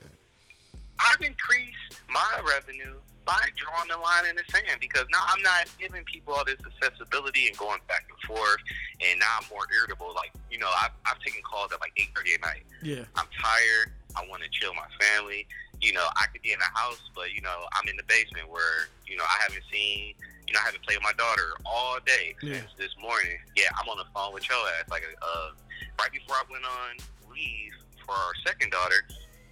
I've 0.99 1.21
increased 1.21 1.99
my 2.09 2.41
revenue 2.47 2.93
by 3.27 3.43
drawing 3.59 3.91
the 3.91 3.99
line 3.99 4.23
in 4.31 4.39
the 4.39 4.47
sand 4.49 4.79
because 4.79 5.03
now 5.11 5.19
I'm 5.27 5.43
not 5.43 5.67
giving 5.77 6.01
people 6.07 6.33
all 6.33 6.45
this 6.47 6.55
accessibility 6.63 7.47
and 7.51 7.57
going 7.59 7.83
back 7.91 8.07
and 8.07 8.17
forth, 8.23 8.63
and 9.03 9.19
now 9.19 9.27
I'm 9.43 9.45
more 9.51 9.67
irritable. 9.75 10.15
Like, 10.15 10.31
you 10.49 10.57
know, 10.57 10.71
I've, 10.81 10.95
I've 11.05 11.19
taken 11.19 11.43
calls 11.43 11.69
at 11.75 11.81
like 11.83 11.91
8:30 11.99 12.35
at 12.35 12.41
night. 12.41 12.63
Yeah. 12.81 13.03
I'm 13.19 13.27
tired. 13.35 13.91
I 14.15 14.25
want 14.31 14.41
to 14.43 14.49
chill 14.49 14.73
my 14.73 14.87
family. 14.97 15.45
You 15.83 15.91
know, 15.93 16.07
I 16.15 16.25
could 16.31 16.41
be 16.41 16.53
in 16.55 16.59
the 16.59 16.71
house, 16.73 17.03
but 17.13 17.35
you 17.35 17.41
know, 17.43 17.67
I'm 17.75 17.85
in 17.91 17.97
the 17.97 18.07
basement 18.07 18.49
where 18.49 18.87
you 19.05 19.17
know 19.19 19.27
I 19.27 19.43
haven't 19.43 19.67
seen. 19.71 20.15
You 20.47 20.53
know, 20.55 20.63
I 20.63 20.71
haven't 20.71 20.87
played 20.87 20.95
with 20.97 21.03
my 21.03 21.17
daughter 21.19 21.51
all 21.67 21.99
day 22.07 22.33
Yeah. 22.41 22.63
since 22.63 22.71
this 22.79 22.95
morning. 23.01 23.35
Yeah, 23.59 23.67
I'm 23.75 23.89
on 23.89 23.97
the 23.99 24.07
phone 24.15 24.33
with 24.33 24.47
your 24.47 24.57
ass. 24.79 24.87
Like, 24.89 25.03
uh, 25.21 25.51
right 25.99 26.09
before 26.09 26.37
I 26.39 26.43
went 26.49 26.63
on 26.63 27.03
leave 27.29 27.73
for 28.05 28.15
our 28.15 28.31
second 28.45 28.71
daughter, 28.71 29.03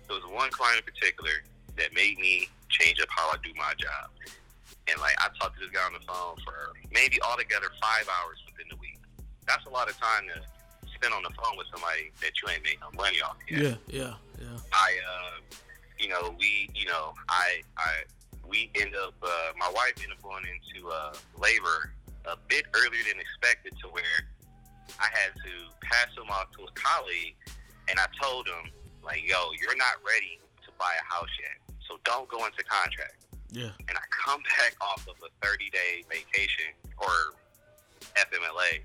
there 0.08 0.16
was 0.16 0.24
one 0.32 0.50
client 0.52 0.80
in 0.80 0.86
particular 0.88 1.44
that 1.76 1.94
made 1.94 2.18
me 2.18 2.48
change 2.70 3.00
up 3.02 3.08
how 3.10 3.30
I 3.30 3.36
do 3.44 3.52
my 3.56 3.74
job. 3.78 4.12
And 4.88 5.00
like, 5.02 5.16
I 5.18 5.30
talked 5.40 5.58
to 5.58 5.66
this 5.66 5.72
guy 5.72 5.86
on 5.86 5.94
the 5.94 6.06
phone 6.06 6.36
for 6.46 6.74
maybe 6.92 7.22
altogether 7.22 7.68
five 7.82 8.08
hours 8.22 8.38
within 8.46 8.68
the 8.70 8.78
week. 8.78 9.00
That's 9.48 9.66
a 9.66 9.70
lot 9.70 9.90
of 9.90 9.98
time 9.98 10.26
to 10.34 10.42
spend 10.94 11.14
on 11.14 11.24
the 11.24 11.34
phone 11.36 11.58
with 11.58 11.68
somebody 11.72 12.12
that 12.22 12.32
you 12.42 12.50
ain't 12.50 12.64
made 12.64 12.78
no 12.82 12.90
money 12.96 13.22
off 13.22 13.38
yet. 13.50 13.62
Yeah, 13.62 13.76
yeah, 13.88 14.14
yeah. 14.40 14.58
I, 14.74 14.90
uh, 15.02 15.56
you 16.00 16.10
know, 16.10 16.36
we, 16.40 16.70
you 16.76 16.86
know, 16.86 17.14
I, 17.30 17.62
I, 17.78 18.04
we 18.48 18.70
end 18.76 18.96
up, 18.96 19.16
uh, 19.24 19.52
my 19.58 19.70
wife 19.74 19.94
ended 19.98 20.18
up 20.18 20.24
going 20.24 20.46
into 20.46 20.90
uh, 20.90 21.14
labor 21.38 21.92
a 22.26 22.38
bit 22.48 22.66
earlier 22.74 23.02
than 23.10 23.20
expected, 23.20 23.74
to 23.82 23.88
where 23.90 24.30
I 25.00 25.08
had 25.12 25.34
to 25.34 25.54
pass 25.82 26.08
him 26.16 26.30
off 26.30 26.52
to 26.58 26.64
a 26.64 26.72
colleague, 26.74 27.36
and 27.90 28.00
I 28.00 28.06
told 28.22 28.48
him, 28.48 28.72
like, 29.04 29.28
yo, 29.28 29.50
you're 29.62 29.78
not 29.78 29.98
ready 30.06 30.40
to 30.66 30.72
buy 30.78 30.94
a 30.94 31.14
house 31.14 31.30
yet, 31.42 31.58
so 31.88 31.98
don't 32.04 32.28
go 32.30 32.46
into 32.46 32.64
contract. 32.64 33.26
Yeah. 33.52 33.72
And 33.88 33.96
I 33.98 34.06
come 34.10 34.42
back 34.58 34.76
off 34.82 35.06
of 35.08 35.16
a 35.24 35.30
30 35.46 35.70
day 35.70 36.04
vacation 36.10 36.74
or 36.98 37.36
FMLA, 38.16 38.84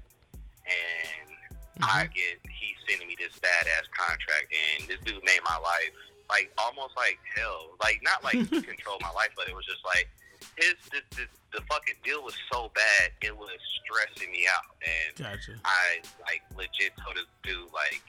and 0.66 1.28
mm-hmm. 1.28 1.84
I 1.84 2.08
get 2.12 2.38
he's 2.48 2.76
sending 2.88 3.08
me 3.08 3.16
this 3.18 3.34
badass 3.40 3.88
contract, 3.96 4.52
and 4.52 4.88
this 4.88 4.98
dude 5.04 5.22
made 5.24 5.40
my 5.44 5.58
life 5.58 5.94
like 6.28 6.50
almost 6.58 6.96
like 6.96 7.18
hell. 7.36 7.76
Like 7.80 8.00
not 8.02 8.22
like 8.22 8.38
control 8.50 8.98
my 9.02 9.10
life, 9.10 9.30
but 9.36 9.48
it 9.48 9.54
was 9.54 9.66
just 9.66 9.84
like 9.84 10.08
his 10.56 10.74
the, 10.90 11.00
the, 11.16 11.26
the 11.52 11.60
fucking 11.66 11.96
deal 12.04 12.22
was 12.22 12.34
so 12.50 12.70
bad, 12.74 13.10
it 13.22 13.36
was 13.36 13.58
stressing 13.82 14.30
me 14.32 14.46
out, 14.46 14.64
and 14.80 15.16
Gotcha. 15.16 15.58
I 15.64 16.00
like 16.22 16.42
legit 16.56 16.92
told 17.02 17.16
this 17.16 17.26
dude 17.42 17.72
like 17.72 18.02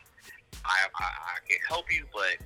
I, 0.64 0.88
I 0.96 1.04
I 1.04 1.38
can 1.50 1.60
help 1.68 1.92
you, 1.92 2.06
but 2.14 2.38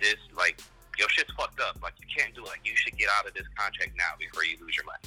this 0.00 0.18
like 0.36 0.60
your 0.98 1.08
shit's 1.08 1.32
fucked 1.36 1.60
up. 1.60 1.78
Like 1.82 1.94
you 2.00 2.06
can't 2.06 2.34
do 2.34 2.42
it. 2.44 2.48
Like 2.48 2.64
you 2.64 2.76
should 2.76 2.96
get 2.96 3.08
out 3.18 3.26
of 3.26 3.34
this 3.34 3.46
contract 3.56 3.92
now 3.96 4.12
before 4.18 4.44
you 4.44 4.56
lose 4.60 4.76
your 4.76 4.86
money. 4.86 5.04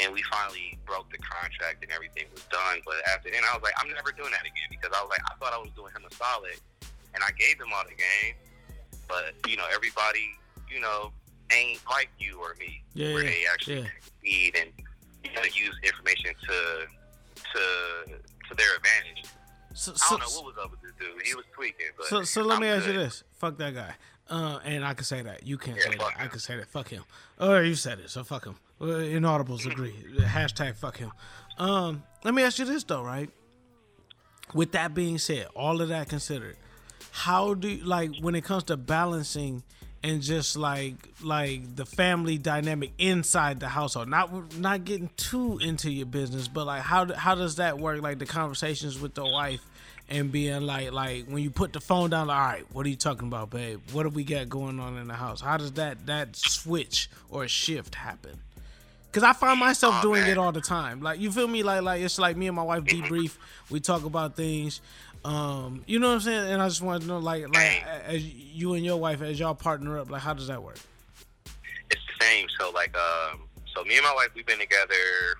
And 0.00 0.12
we 0.14 0.22
finally 0.30 0.78
broke 0.86 1.10
the 1.10 1.18
contract 1.18 1.82
and 1.82 1.90
everything 1.92 2.24
was 2.32 2.44
done. 2.50 2.78
But 2.86 3.02
after 3.10 3.30
then, 3.30 3.42
I 3.42 3.54
was 3.54 3.62
like, 3.62 3.74
I'm 3.76 3.90
never 3.92 4.12
doing 4.12 4.30
that 4.30 4.42
again 4.46 4.70
because 4.70 4.90
I 4.94 5.02
was 5.02 5.10
like, 5.10 5.20
I 5.26 5.34
thought 5.42 5.52
I 5.52 5.58
was 5.58 5.70
doing 5.74 5.92
him 5.92 6.02
a 6.08 6.12
solid, 6.14 6.56
and 7.14 7.20
I 7.24 7.30
gave 7.34 7.58
him 7.60 7.68
all 7.74 7.82
the 7.84 7.98
game. 7.98 8.34
But 9.08 9.34
you 9.50 9.56
know, 9.56 9.66
everybody, 9.74 10.30
you 10.70 10.80
know, 10.80 11.10
ain't 11.52 11.80
like 11.90 12.10
you 12.18 12.38
or 12.40 12.54
me, 12.58 12.82
Yeah, 12.94 13.14
where 13.14 13.24
they 13.24 13.42
actually 13.50 13.80
yeah. 13.82 13.86
need 14.22 14.54
and 14.56 14.70
you 15.24 15.32
know 15.34 15.42
use 15.42 15.74
information 15.82 16.32
to 16.46 16.86
to 17.52 17.62
to 18.48 18.54
their 18.56 18.76
advantage. 18.76 19.26
So, 19.74 19.92
I 19.92 20.10
don't 20.10 20.20
know 20.20 20.26
what 20.42 20.54
was 20.56 20.64
up 20.64 20.70
with 20.70 20.82
this 20.82 20.92
dude. 20.98 21.22
He 21.26 21.34
was 21.34 21.44
tweaking, 21.54 21.86
but 21.96 22.06
so, 22.06 22.22
so 22.22 22.42
let 22.42 22.56
I'm 22.56 22.60
me 22.62 22.68
ask 22.68 22.86
you 22.86 22.92
this: 22.92 23.24
Fuck 23.38 23.56
that 23.58 23.74
guy. 23.74 23.94
Uh, 24.30 24.60
and 24.64 24.84
I 24.84 24.94
can 24.94 25.04
say 25.04 25.22
that. 25.22 25.44
You 25.46 25.58
can't 25.58 25.76
Yeah, 25.76 25.82
say 25.82 25.90
that. 25.90 26.00
fuck 26.00 26.14
I 26.20 26.26
can 26.28 26.38
say 26.38 26.56
that. 26.56 26.68
Fuck 26.68 26.88
him. 26.88 27.02
Oh, 27.38 27.58
you 27.58 27.74
said 27.74 27.98
it, 27.98 28.10
so 28.10 28.22
fuck 28.24 28.44
him. 28.46 28.54
Uh, 28.80 28.84
Inaudibles 28.86 29.66
agree. 29.66 29.92
Hashtag 30.20 30.76
fuck 30.76 30.96
him. 30.98 31.10
Um, 31.58 32.02
let 32.24 32.32
me 32.32 32.42
ask 32.44 32.58
you 32.58 32.64
this 32.64 32.84
though, 32.84 33.02
right? 33.02 33.28
With 34.54 34.72
that 34.72 34.94
being 34.94 35.18
said, 35.18 35.46
all 35.54 35.80
of 35.82 35.88
that 35.88 36.08
considered, 36.08 36.56
how 37.12 37.54
do 37.54 37.68
you, 37.68 37.84
like 37.84 38.10
when 38.20 38.34
it 38.34 38.44
comes 38.44 38.64
to 38.64 38.76
balancing 38.76 39.62
and 40.02 40.22
just 40.22 40.56
like 40.56 40.94
like 41.22 41.76
the 41.76 41.84
family 41.84 42.38
dynamic 42.38 42.92
inside 42.98 43.60
the 43.60 43.68
household, 43.68 44.08
not 44.08 44.56
not 44.58 44.84
getting 44.84 45.10
too 45.16 45.58
into 45.58 45.90
your 45.90 46.06
business, 46.06 46.48
but 46.48 46.66
like 46.66 46.82
how 46.82 47.12
how 47.14 47.34
does 47.34 47.56
that 47.56 47.78
work? 47.78 48.00
Like 48.00 48.18
the 48.18 48.26
conversations 48.26 48.98
with 48.98 49.14
the 49.14 49.24
wife 49.24 49.60
and 50.10 50.32
being 50.32 50.62
like 50.62 50.92
like 50.92 51.26
when 51.26 51.42
you 51.42 51.50
put 51.50 51.72
the 51.72 51.80
phone 51.80 52.10
down, 52.10 52.26
like, 52.26 52.36
all 52.38 52.44
right, 52.46 52.64
what 52.72 52.84
are 52.84 52.88
you 52.88 52.96
talking 52.96 53.28
about, 53.28 53.50
babe? 53.50 53.80
What 53.92 54.02
do 54.02 54.08
we 54.10 54.24
got 54.24 54.48
going 54.48 54.80
on 54.80 54.96
in 54.98 55.06
the 55.08 55.14
house? 55.14 55.40
How 55.40 55.56
does 55.56 55.72
that 55.72 56.06
that 56.06 56.36
switch 56.36 57.08
or 57.30 57.46
shift 57.48 57.94
happen? 57.94 58.38
Cause 59.12 59.24
I 59.24 59.32
find 59.32 59.58
myself 59.58 59.96
Oh, 59.98 60.02
doing 60.02 60.20
man. 60.22 60.30
it 60.30 60.38
all 60.38 60.52
the 60.52 60.60
time. 60.60 61.00
Like 61.00 61.18
you 61.20 61.32
feel 61.32 61.48
me? 61.48 61.62
Like 61.62 61.82
like 61.82 62.02
it's 62.02 62.18
like 62.18 62.36
me 62.36 62.46
and 62.46 62.54
my 62.56 62.62
wife 62.62 62.84
debrief. 62.84 63.36
We 63.70 63.80
talk 63.80 64.04
about 64.04 64.36
things. 64.36 64.80
Um, 65.24 65.82
you 65.86 65.98
know 65.98 66.08
what 66.08 66.14
I'm 66.14 66.20
saying? 66.20 66.52
And 66.52 66.62
I 66.62 66.68
just 66.68 66.80
want 66.80 67.02
to 67.02 67.08
know, 67.08 67.18
like 67.18 67.48
like 67.54 67.84
as 68.06 68.24
you 68.24 68.74
and 68.74 68.84
your 68.84 68.98
wife 68.98 69.20
as 69.20 69.38
y'all 69.38 69.54
partner 69.54 69.98
up, 69.98 70.10
like 70.10 70.22
how 70.22 70.32
does 70.34 70.46
that 70.46 70.62
work? 70.62 70.78
it's 71.90 72.00
the 72.18 72.24
same. 72.24 72.46
So 72.58 72.70
like, 72.70 72.96
um, 72.96 73.40
so 73.74 73.82
me 73.84 73.96
and 73.96 74.04
my 74.04 74.14
wife, 74.14 74.28
we've 74.34 74.46
been 74.46 74.60
together 74.60 74.94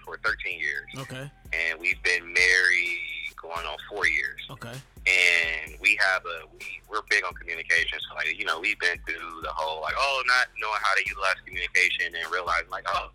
for 0.05 0.18
13 0.24 0.59
years, 0.59 0.86
Okay. 0.98 1.30
and 1.52 1.78
we've 1.80 2.02
been 2.02 2.24
married 2.32 2.98
going 3.42 3.66
on 3.66 3.76
four 3.88 4.06
years. 4.06 4.40
Okay. 4.50 4.72
And 5.06 5.74
we 5.80 5.98
have 6.00 6.22
a 6.24 6.46
we 6.52 6.80
we're 6.88 7.02
big 7.08 7.24
on 7.24 7.32
communication. 7.34 7.98
So 8.08 8.14
like 8.14 8.38
you 8.38 8.44
know 8.44 8.60
we've 8.60 8.78
been 8.78 8.98
through 9.06 9.42
the 9.42 9.50
whole 9.50 9.80
like 9.80 9.94
oh 9.96 10.22
not 10.26 10.48
knowing 10.60 10.80
how 10.82 10.94
to 10.94 11.02
utilize 11.06 11.36
communication 11.44 12.14
and 12.14 12.32
realizing 12.32 12.70
like 12.70 12.84
oh 12.88 13.10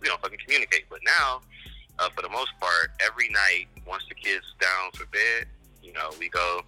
we 0.00 0.08
don't 0.08 0.20
fucking 0.20 0.38
communicate. 0.44 0.84
But 0.90 1.00
now, 1.04 1.40
uh, 1.98 2.08
for 2.14 2.22
the 2.22 2.28
most 2.28 2.50
part, 2.60 2.90
every 3.04 3.28
night 3.30 3.66
once 3.86 4.04
the 4.08 4.14
kids 4.14 4.44
down 4.60 4.90
for 4.94 5.06
bed, 5.06 5.46
you 5.82 5.92
know 5.92 6.10
we 6.18 6.28
go, 6.28 6.62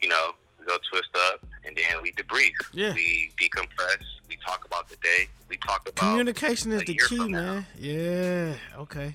you 0.00 0.08
know 0.08 0.32
we 0.58 0.66
go 0.66 0.76
twist 0.90 1.10
up 1.30 1.44
and 1.64 1.76
then 1.76 2.02
we 2.02 2.12
debrief. 2.12 2.52
Yeah. 2.72 2.92
We 2.94 3.30
decompress. 3.40 4.02
We 4.28 4.38
talk 4.44 4.64
about 4.64 4.88
the 4.88 4.96
day. 4.96 5.28
We 5.48 5.56
talk 5.58 5.88
about 5.88 5.96
Communication 5.96 6.72
is 6.72 6.84
the 6.84 6.96
key, 6.96 7.28
man. 7.28 7.66
Yeah. 7.78 8.54
Okay. 8.78 9.14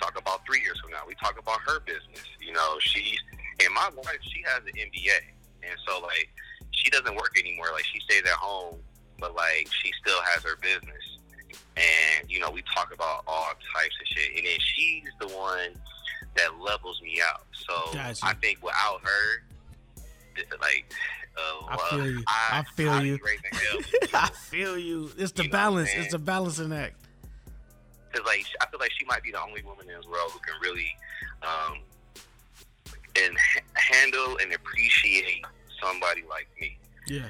Talk 0.00 0.18
about 0.18 0.40
three 0.46 0.60
years 0.62 0.80
from 0.80 0.90
now. 0.92 1.02
We 1.06 1.14
talk 1.14 1.38
about 1.38 1.60
her 1.66 1.80
business. 1.80 2.24
You 2.40 2.52
know, 2.52 2.76
she's 2.80 3.18
and 3.62 3.74
my 3.74 3.90
wife. 3.96 4.18
She 4.22 4.42
has 4.46 4.62
an 4.64 4.72
MBA, 4.72 5.20
and 5.62 5.78
so 5.86 6.00
like 6.00 6.28
she 6.70 6.90
doesn't 6.90 7.14
work 7.14 7.38
anymore. 7.38 7.66
Like 7.72 7.84
she 7.84 8.00
stays 8.00 8.22
at 8.22 8.28
home, 8.30 8.76
but 9.18 9.34
like 9.34 9.68
she 9.70 9.92
still 10.00 10.20
has 10.22 10.42
her 10.42 10.56
business. 10.62 11.18
And 11.76 12.30
you 12.30 12.40
know, 12.40 12.50
we 12.50 12.62
talk 12.74 12.94
about 12.94 13.24
all 13.26 13.52
types 13.76 13.94
of 14.00 14.06
shit. 14.06 14.36
And 14.36 14.46
then 14.46 14.58
she's 14.58 15.04
the 15.20 15.28
one 15.36 15.78
that 16.36 16.58
levels 16.58 17.00
me 17.02 17.20
out. 17.22 17.42
So 17.52 17.92
Gotcha. 17.92 18.24
I 18.24 18.34
think 18.34 18.62
without 18.62 19.00
her, 19.02 19.42
like. 20.60 20.92
Uh, 21.36 21.66
I 21.68 21.76
feel 21.90 22.06
you. 22.10 22.24
I 22.26 22.64
feel 22.74 22.90
I'd 22.90 23.04
you. 23.04 23.16
be 23.16 23.22
raising 23.24 23.50
hell. 23.52 24.20
I 24.24 24.30
feel 24.30 24.76
you. 24.76 25.10
It's 25.16 25.32
the 25.32 25.48
balance. 25.48 25.88
It's 25.94 26.12
the 26.12 26.18
balancing 26.18 26.72
act. 26.72 26.96
Because 28.10 28.26
like 28.26 28.44
I 28.60 28.66
feel 28.66 28.80
like 28.80 28.92
she 28.98 29.04
might 29.06 29.22
be 29.22 29.30
the 29.32 29.42
only 29.42 29.62
woman 29.62 29.88
in 29.88 29.96
this 29.96 30.06
world 30.06 30.30
who 30.32 30.38
can 30.40 30.54
really 30.62 30.88
um, 31.42 31.78
and 33.16 33.36
h- 33.56 33.64
handle 33.74 34.38
and 34.40 34.52
appreciate 34.52 35.44
somebody 35.82 36.22
like 36.28 36.48
me. 36.60 36.78
Yeah. 37.06 37.26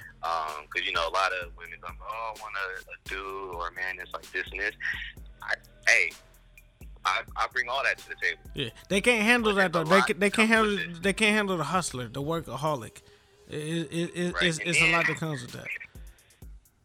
Because 0.62 0.86
you 0.86 0.92
know 0.92 1.08
a 1.08 1.12
lot 1.12 1.32
of 1.42 1.56
women 1.56 1.78
like, 1.82 1.92
oh, 2.02 2.34
I 2.36 2.40
want 2.40 2.54
a, 2.56 2.80
a 2.80 3.08
dude 3.08 3.54
or 3.54 3.68
a 3.68 3.72
man 3.72 3.96
that's 3.96 4.12
like 4.12 4.30
this 4.32 4.46
and 4.50 4.60
this. 4.60 4.74
I, 5.42 5.54
hey, 5.88 6.10
I, 7.04 7.22
I 7.36 7.46
bring 7.52 7.68
all 7.68 7.82
that 7.84 7.98
to 7.98 8.08
the 8.08 8.14
table. 8.20 8.40
Yeah. 8.54 8.70
They 8.88 9.00
can't 9.00 9.22
handle 9.22 9.54
that 9.54 9.72
though. 9.72 9.84
They 9.84 10.02
can, 10.02 10.18
they 10.18 10.30
can't 10.30 10.48
handle 10.48 10.78
they 11.00 11.12
can't 11.12 11.34
handle 11.34 11.56
the 11.56 11.64
hustler, 11.64 12.08
the 12.08 12.22
workaholic. 12.22 13.00
It, 13.48 13.54
it, 13.56 14.10
it, 14.14 14.34
Right, 14.34 14.42
it's, 14.44 14.58
it's 14.58 14.80
a 14.80 14.92
lot 14.92 15.06
that 15.06 15.16
comes 15.16 15.42
with 15.42 15.52
that. 15.52 15.66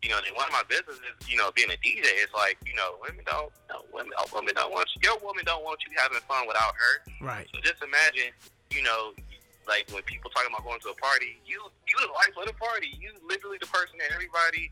You 0.05 0.13
know, 0.13 0.21
one 0.37 0.45
of 0.45 0.53
my 0.53 0.61
businesses, 0.69 1.01
you 1.25 1.33
know, 1.33 1.49
being 1.57 1.73
a 1.73 1.79
DJ, 1.81 2.05
is 2.21 2.29
like, 2.29 2.61
you 2.61 2.77
know, 2.77 3.01
women 3.01 3.25
don't, 3.25 3.49
no, 3.73 3.81
women, 3.89 4.13
women 4.29 4.53
don't 4.53 4.69
want 4.69 4.85
you. 4.93 5.01
Your 5.01 5.17
woman 5.25 5.41
don't 5.49 5.65
want 5.65 5.81
you 5.81 5.89
having 5.97 6.21
fun 6.29 6.45
without 6.45 6.77
her. 6.77 7.25
Right. 7.25 7.49
So 7.49 7.57
just 7.65 7.81
imagine, 7.81 8.29
you 8.69 8.85
know, 8.85 9.17
like 9.65 9.89
when 9.89 10.05
people 10.05 10.29
talking 10.29 10.53
about 10.53 10.61
going 10.61 10.77
to 10.85 10.93
a 10.93 10.99
party, 11.01 11.41
you 11.41 11.57
you 11.57 11.97
the 12.05 12.13
life 12.13 12.37
of 12.37 12.45
the 12.45 12.53
party. 12.53 12.93
You 13.01 13.17
literally 13.25 13.57
the 13.57 13.65
person 13.65 13.97
that 13.97 14.13
everybody 14.13 14.69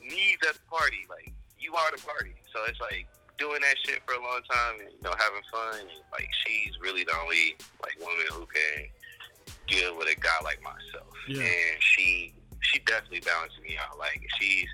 needs 0.00 0.40
at 0.48 0.56
the 0.56 0.66
party. 0.72 1.04
Like 1.12 1.28
you 1.60 1.76
are 1.76 1.92
the 1.92 2.00
party. 2.00 2.32
So 2.48 2.64
it's 2.64 2.80
like 2.80 3.04
doing 3.36 3.60
that 3.60 3.76
shit 3.84 4.00
for 4.08 4.16
a 4.16 4.22
long 4.24 4.40
time 4.48 4.80
and 4.80 4.88
you 4.96 5.02
know 5.04 5.12
having 5.12 5.44
fun. 5.52 5.76
And, 5.76 6.00
like 6.08 6.32
she's 6.40 6.72
really 6.80 7.04
the 7.04 7.12
only 7.20 7.60
like 7.84 8.00
woman 8.00 8.24
who 8.32 8.48
can 8.48 8.88
deal 9.68 9.92
with 9.96 10.08
a 10.08 10.16
guy 10.16 10.40
like 10.40 10.64
myself. 10.64 11.12
Yeah. 11.28 11.44
And 11.44 11.76
she 11.80 12.32
she 12.64 12.78
definitely 12.80 13.20
balances 13.20 13.58
me 13.62 13.76
out. 13.76 13.98
Like 13.98 14.20
she's 14.40 14.68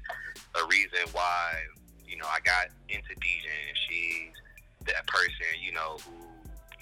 a 0.54 0.66
reason 0.66 1.00
why 1.12 1.54
you 2.06 2.16
know 2.16 2.26
I 2.26 2.40
got 2.40 2.66
into 2.88 3.10
DJing. 3.14 3.74
She's 3.88 4.34
that 4.86 5.06
person 5.06 5.46
you 5.62 5.72
know 5.72 5.98
who 6.04 6.12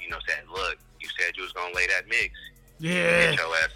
you 0.03 0.11
know 0.11 0.19
said, 0.29 0.45
look, 0.51 0.79
you 1.01 1.09
said 1.19 1.37
you 1.37 1.43
was 1.43 1.53
gonna 1.53 1.75
lay 1.75 1.87
that 1.89 2.09
mix. 2.09 2.35
Yeah. 2.79 3.31
Get 3.31 3.39
your 3.39 3.55
ass 3.57 3.71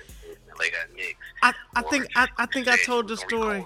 and 0.48 0.58
lay 0.58 0.70
that 0.70 0.94
mix. 0.94 1.14
I, 1.42 1.52
I 1.74 1.82
think 1.82 2.06
I, 2.14 2.28
I 2.38 2.46
think 2.46 2.68
I 2.68 2.76
told 2.76 3.08
the 3.08 3.16
story. 3.16 3.64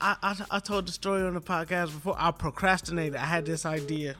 I, 0.00 0.16
I 0.22 0.36
I 0.50 0.58
told 0.58 0.88
the 0.88 0.92
story 0.92 1.22
on 1.22 1.34
the 1.34 1.40
podcast 1.40 1.86
before. 1.86 2.16
I 2.18 2.30
procrastinated. 2.30 3.16
I 3.16 3.24
had 3.24 3.46
this 3.46 3.64
idea. 3.64 4.16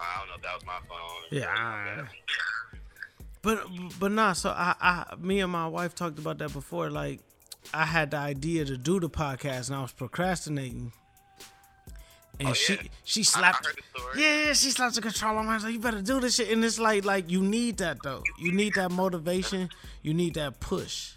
I 0.00 0.18
don't 0.18 0.28
know 0.28 0.34
if 0.36 0.42
that 0.42 0.54
was 0.54 0.66
my 0.66 0.78
phone. 0.88 0.98
Yeah. 1.30 2.06
But 3.42 3.64
but 3.98 4.12
nah. 4.12 4.32
So 4.34 4.50
I 4.50 4.74
I 4.80 5.14
me 5.18 5.40
and 5.40 5.50
my 5.52 5.66
wife 5.66 5.94
talked 5.94 6.18
about 6.18 6.38
that 6.38 6.52
before. 6.52 6.90
Like 6.90 7.20
I 7.74 7.84
had 7.84 8.10
the 8.12 8.18
idea 8.18 8.64
to 8.64 8.76
do 8.76 9.00
the 9.00 9.10
podcast, 9.10 9.68
and 9.68 9.76
I 9.76 9.82
was 9.82 9.92
procrastinating. 9.92 10.92
And 12.40 12.48
Oh, 12.48 12.52
she 12.54 12.74
yeah. 12.74 12.82
she 13.04 13.24
slapped. 13.24 13.66
heard 13.66 13.76
the 13.76 13.98
story. 14.00 14.22
yeah, 14.22 14.44
yeah, 14.46 14.52
she 14.54 14.70
slapped 14.70 14.94
the 14.94 15.02
control 15.02 15.36
on 15.36 15.46
my. 15.46 15.58
Like, 15.58 15.72
you 15.72 15.78
better 15.80 16.00
do 16.02 16.18
this 16.20 16.36
shit. 16.36 16.50
And 16.50 16.64
it's 16.64 16.78
like 16.78 17.04
like 17.04 17.30
you 17.30 17.42
need 17.42 17.78
that 17.78 17.98
though. 18.02 18.22
You 18.38 18.52
need 18.52 18.74
that 18.74 18.90
motivation. 18.90 19.68
You 20.02 20.14
need 20.14 20.34
that 20.34 20.58
push. 20.60 21.12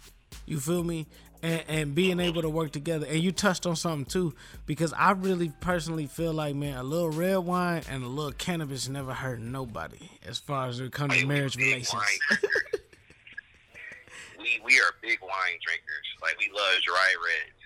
You 0.46 0.60
feel 0.60 0.84
me? 0.84 1.06
And, 1.42 1.62
and 1.68 1.94
being 1.94 2.18
able 2.18 2.42
to 2.42 2.48
work 2.48 2.72
together. 2.72 3.06
And 3.06 3.20
you 3.20 3.30
touched 3.32 3.66
on 3.66 3.76
something 3.76 4.04
too, 4.04 4.34
because 4.64 4.92
I 4.94 5.12
really 5.12 5.52
personally 5.60 6.06
feel 6.06 6.32
like 6.32 6.54
man, 6.54 6.76
a 6.76 6.82
little 6.82 7.10
red 7.10 7.36
wine 7.38 7.82
and 7.88 8.02
a 8.02 8.08
little 8.08 8.32
cannabis 8.32 8.88
never 8.88 9.12
hurt 9.14 9.40
nobody 9.40 10.10
as 10.26 10.38
far 10.38 10.68
as 10.68 10.80
it 10.80 10.92
comes 10.92 11.16
to 11.18 11.26
marriage 11.26 11.56
relations. 11.56 12.02
we 14.38 14.60
we 14.64 14.80
are 14.80 14.94
big 15.02 15.20
wine 15.22 15.58
drinkers. 15.64 16.06
Like 16.22 16.38
we 16.38 16.50
love 16.54 16.82
dry 16.82 17.14
reds. 17.24 17.56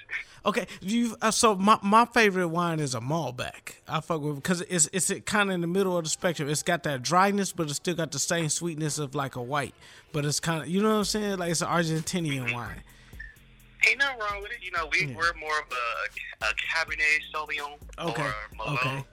Okay, 0.45 0.67
you 0.81 1.17
uh, 1.21 1.31
so 1.31 1.55
my, 1.55 1.79
my 1.83 2.07
favorite 2.07 2.49
wine 2.49 2.81
is 2.81 2.95
a 2.95 3.01
Malbec. 3.01 3.75
I 3.87 4.01
fuck 4.01 4.23
with 4.23 4.37
because 4.37 4.63
it's 4.63 4.89
it's 4.93 5.13
kind 5.27 5.51
of 5.51 5.55
in 5.55 5.61
the 5.61 5.67
middle 5.67 5.97
of 5.99 6.05
the 6.05 6.11
spectrum. 6.11 6.49
It's 6.49 6.63
got 6.63 6.83
that 6.85 7.03
dryness, 7.03 7.53
but 7.53 7.65
it's 7.65 7.77
still 7.77 7.95
got 7.95 8.11
the 8.11 8.19
same 8.19 8.49
sweetness 8.49 8.99
of 8.99 9.15
like 9.15 9.37
a 9.37 9.43
white. 9.43 9.75
But 10.13 10.25
it's 10.25 10.41
kind 10.41 10.63
of 10.63 10.69
you 10.69 10.83
know 10.83 10.91
what 10.91 10.99
I'm 10.99 11.05
saying? 11.05 11.39
Like 11.39 11.51
it's 11.51 11.61
an 11.61 11.69
Argentinian 11.69 12.55
wine. 12.55 12.83
Ain't 13.89 13.99
nothing 13.99 14.19
wrong 14.21 14.43
with 14.43 14.53
it. 14.53 14.59
You 14.63 14.71
know, 14.73 14.89
we 14.93 15.07
we're 15.15 15.33
more 15.39 15.59
of 15.59 15.67
a, 15.73 16.45
a 16.47 16.49
Cabernet 16.55 17.21
Sauvignon 17.35 17.79
Okay, 18.11 18.23
or 18.23 18.35
Merlot. 18.59 18.75
okay. 18.79 19.05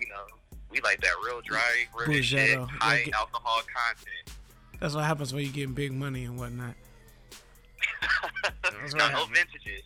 You 0.00 0.08
know, 0.08 0.24
we 0.70 0.80
like 0.80 1.00
that 1.02 1.12
real 1.24 1.40
dry, 1.42 1.84
real 2.06 2.22
shit, 2.22 2.58
high 2.58 3.02
Like- 3.04 3.14
alcohol 3.14 3.60
content. 3.62 4.36
That's 4.80 4.94
what 4.94 5.04
happens 5.04 5.32
when 5.32 5.42
you 5.44 5.50
getting 5.50 5.72
big 5.74 5.92
money 5.92 6.24
and 6.24 6.38
whatnot. 6.38 6.74
That's 8.42 8.94
what 8.94 8.96
no, 8.96 9.08
no 9.10 9.24
vintages. 9.26 9.82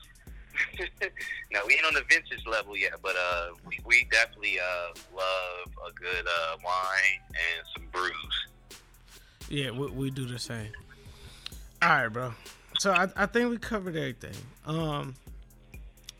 no, 1.52 1.60
we 1.66 1.74
ain't 1.74 1.84
on 1.86 1.94
the 1.94 2.02
vintage 2.08 2.44
level 2.46 2.76
yet, 2.76 2.94
but 3.02 3.14
uh, 3.16 3.50
we, 3.66 3.78
we 3.84 4.06
definitely 4.10 4.58
uh 4.58 4.88
love 5.16 5.88
a 5.88 5.92
good 5.92 6.26
uh 6.26 6.56
wine 6.64 7.20
and 7.30 7.66
some 7.74 7.84
brews. 7.92 8.46
Yeah, 9.48 9.70
we, 9.70 9.86
we 9.90 10.10
do 10.10 10.26
the 10.26 10.38
same. 10.38 10.70
All 11.82 11.88
right, 11.88 12.08
bro. 12.08 12.34
So 12.80 12.92
I, 12.92 13.08
I 13.14 13.26
think 13.26 13.50
we 13.50 13.58
covered 13.58 13.94
everything. 13.94 14.32
Um, 14.64 15.14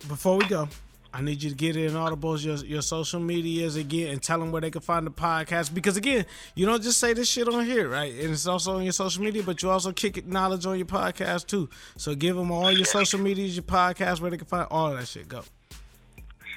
before 0.09 0.37
we 0.37 0.45
go, 0.45 0.69
I 1.11 1.23
need 1.23 1.43
you 1.43 1.49
to 1.49 1.57
get 1.57 1.75
Inaudibles, 1.75 2.45
your 2.45 2.57
your 2.57 2.83
social 2.83 3.19
medias 3.19 3.77
again, 3.77 4.13
and 4.13 4.23
tell 4.23 4.39
them 4.39 4.53
where 4.53 4.61
they 4.61 4.71
can 4.71 4.83
find 4.83 5.07
the 5.07 5.11
podcast. 5.11 5.73
Because 5.73 5.97
again, 5.97 6.27
you 6.55 6.67
don't 6.67 6.83
just 6.83 7.01
say 7.01 7.15
this 7.15 7.31
shit 7.31 7.49
on 7.49 7.65
here, 7.65 7.89
right? 7.89 8.13
And 8.13 8.33
it's 8.33 8.47
also 8.47 8.77
on 8.77 8.83
your 8.83 8.93
social 8.93 9.25
media, 9.25 9.43
but 9.43 9.63
you 9.63 9.71
also 9.71 9.91
kick 9.91 10.19
it 10.19 10.27
knowledge 10.29 10.67
on 10.67 10.77
your 10.77 10.85
podcast 10.85 11.47
too. 11.47 11.71
So 11.97 12.15
give 12.15 12.37
them 12.37 12.51
all 12.51 12.71
your 12.71 12.85
social 12.85 13.21
medias, 13.21 13.57
your 13.57 13.63
podcast, 13.63 14.21
where 14.21 14.31
they 14.31 14.37
can 14.37 14.47
find 14.47 14.69
all 14.71 14.93
of 14.93 14.99
that 14.99 15.09
shit. 15.09 15.29
Go. 15.29 15.43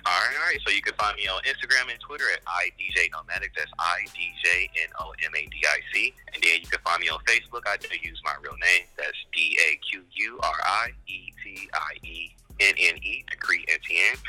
All 0.06 0.12
right, 0.12 0.36
all 0.36 0.46
right. 0.52 0.60
So 0.68 0.74
you 0.74 0.82
can 0.82 0.94
find 0.96 1.16
me 1.16 1.28
on 1.32 1.40
Instagram 1.48 1.88
and 1.88 2.00
Twitter 2.04 2.28
at 2.36 2.44
idj 2.44 3.12
nomadic. 3.16 3.56
That's 3.56 3.72
i 3.80 4.04
d 4.12 4.36
j 4.44 4.70
n 4.84 4.92
o 5.00 5.16
m 5.16 5.32
a 5.32 5.44
d 5.48 5.56
i 5.64 5.80
c. 5.94 6.14
And 6.34 6.44
then 6.44 6.60
you 6.60 6.68
can 6.68 6.80
find 6.84 7.00
me 7.00 7.08
on 7.08 7.20
Facebook. 7.24 7.64
I 7.64 7.78
do 7.78 7.88
use 8.04 8.20
my 8.26 8.36
real 8.44 8.58
name. 8.60 8.84
That's 8.98 9.16
d 9.32 9.56
a 9.64 9.80
q 9.80 10.04
u 10.04 10.40
r 10.44 10.60
i 10.60 10.92
e 11.08 11.32
t 11.40 11.70
i 11.72 11.94
e 12.04 12.36
n 12.60 12.76
n 12.76 12.96
e. 13.00 13.24
Daquri 13.32 13.64
Etienne. 13.72 14.20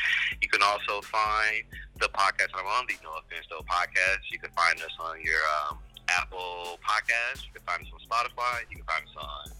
You 0.40 0.48
can 0.48 0.62
also 0.62 1.02
find 1.02 1.66
the 1.98 2.06
podcast 2.14 2.54
I'm 2.54 2.66
on, 2.66 2.86
the 2.86 2.94
No 3.02 3.18
Offense 3.18 3.46
Though 3.50 3.66
podcast. 3.66 4.30
You 4.30 4.38
can 4.38 4.50
find 4.54 4.78
us 4.78 4.94
on 5.00 5.18
your 5.22 5.42
um, 5.58 5.78
Apple 6.08 6.78
Podcast. 6.86 7.46
You 7.46 7.52
can 7.58 7.66
find 7.66 7.82
us 7.82 7.90
on 7.90 7.98
Spotify. 7.98 8.62
You 8.70 8.78
can 8.78 8.86
find 8.86 9.02
us 9.02 9.16
on 9.18 9.50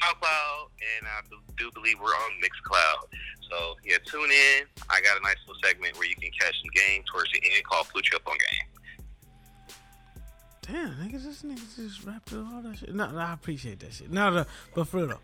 SoundCloud, 0.00 0.68
and 0.98 1.06
I 1.06 1.20
do 1.56 1.70
believe 1.74 1.96
we're 2.00 2.08
on 2.08 2.30
Mixcloud. 2.42 3.08
So 3.50 3.76
yeah, 3.84 3.98
tune 4.04 4.30
in. 4.30 4.66
I 4.90 5.00
got 5.00 5.18
a 5.18 5.22
nice 5.22 5.36
little 5.46 5.60
segment 5.62 5.96
where 5.96 6.08
you 6.08 6.16
can 6.16 6.30
catch 6.38 6.54
some 6.60 6.70
game 6.74 7.02
towards 7.12 7.30
the 7.32 7.40
end 7.44 7.64
called 7.64 7.86
Blue 7.92 8.02
Chip 8.02 8.22
on 8.26 8.36
Game. 8.36 8.76
Damn, 10.62 10.90
niggas, 10.96 11.24
this 11.24 11.42
niggas 11.42 11.76
just 11.76 12.04
rapped 12.04 12.28
through 12.28 12.48
all 12.52 12.60
that 12.62 12.78
shit. 12.78 12.92
No, 12.92 13.10
no, 13.10 13.18
I 13.18 13.32
appreciate 13.32 13.78
that 13.80 13.92
shit. 13.92 14.10
No, 14.10 14.30
no, 14.30 14.44
but 14.74 14.88
for 14.88 15.06
real 15.06 15.20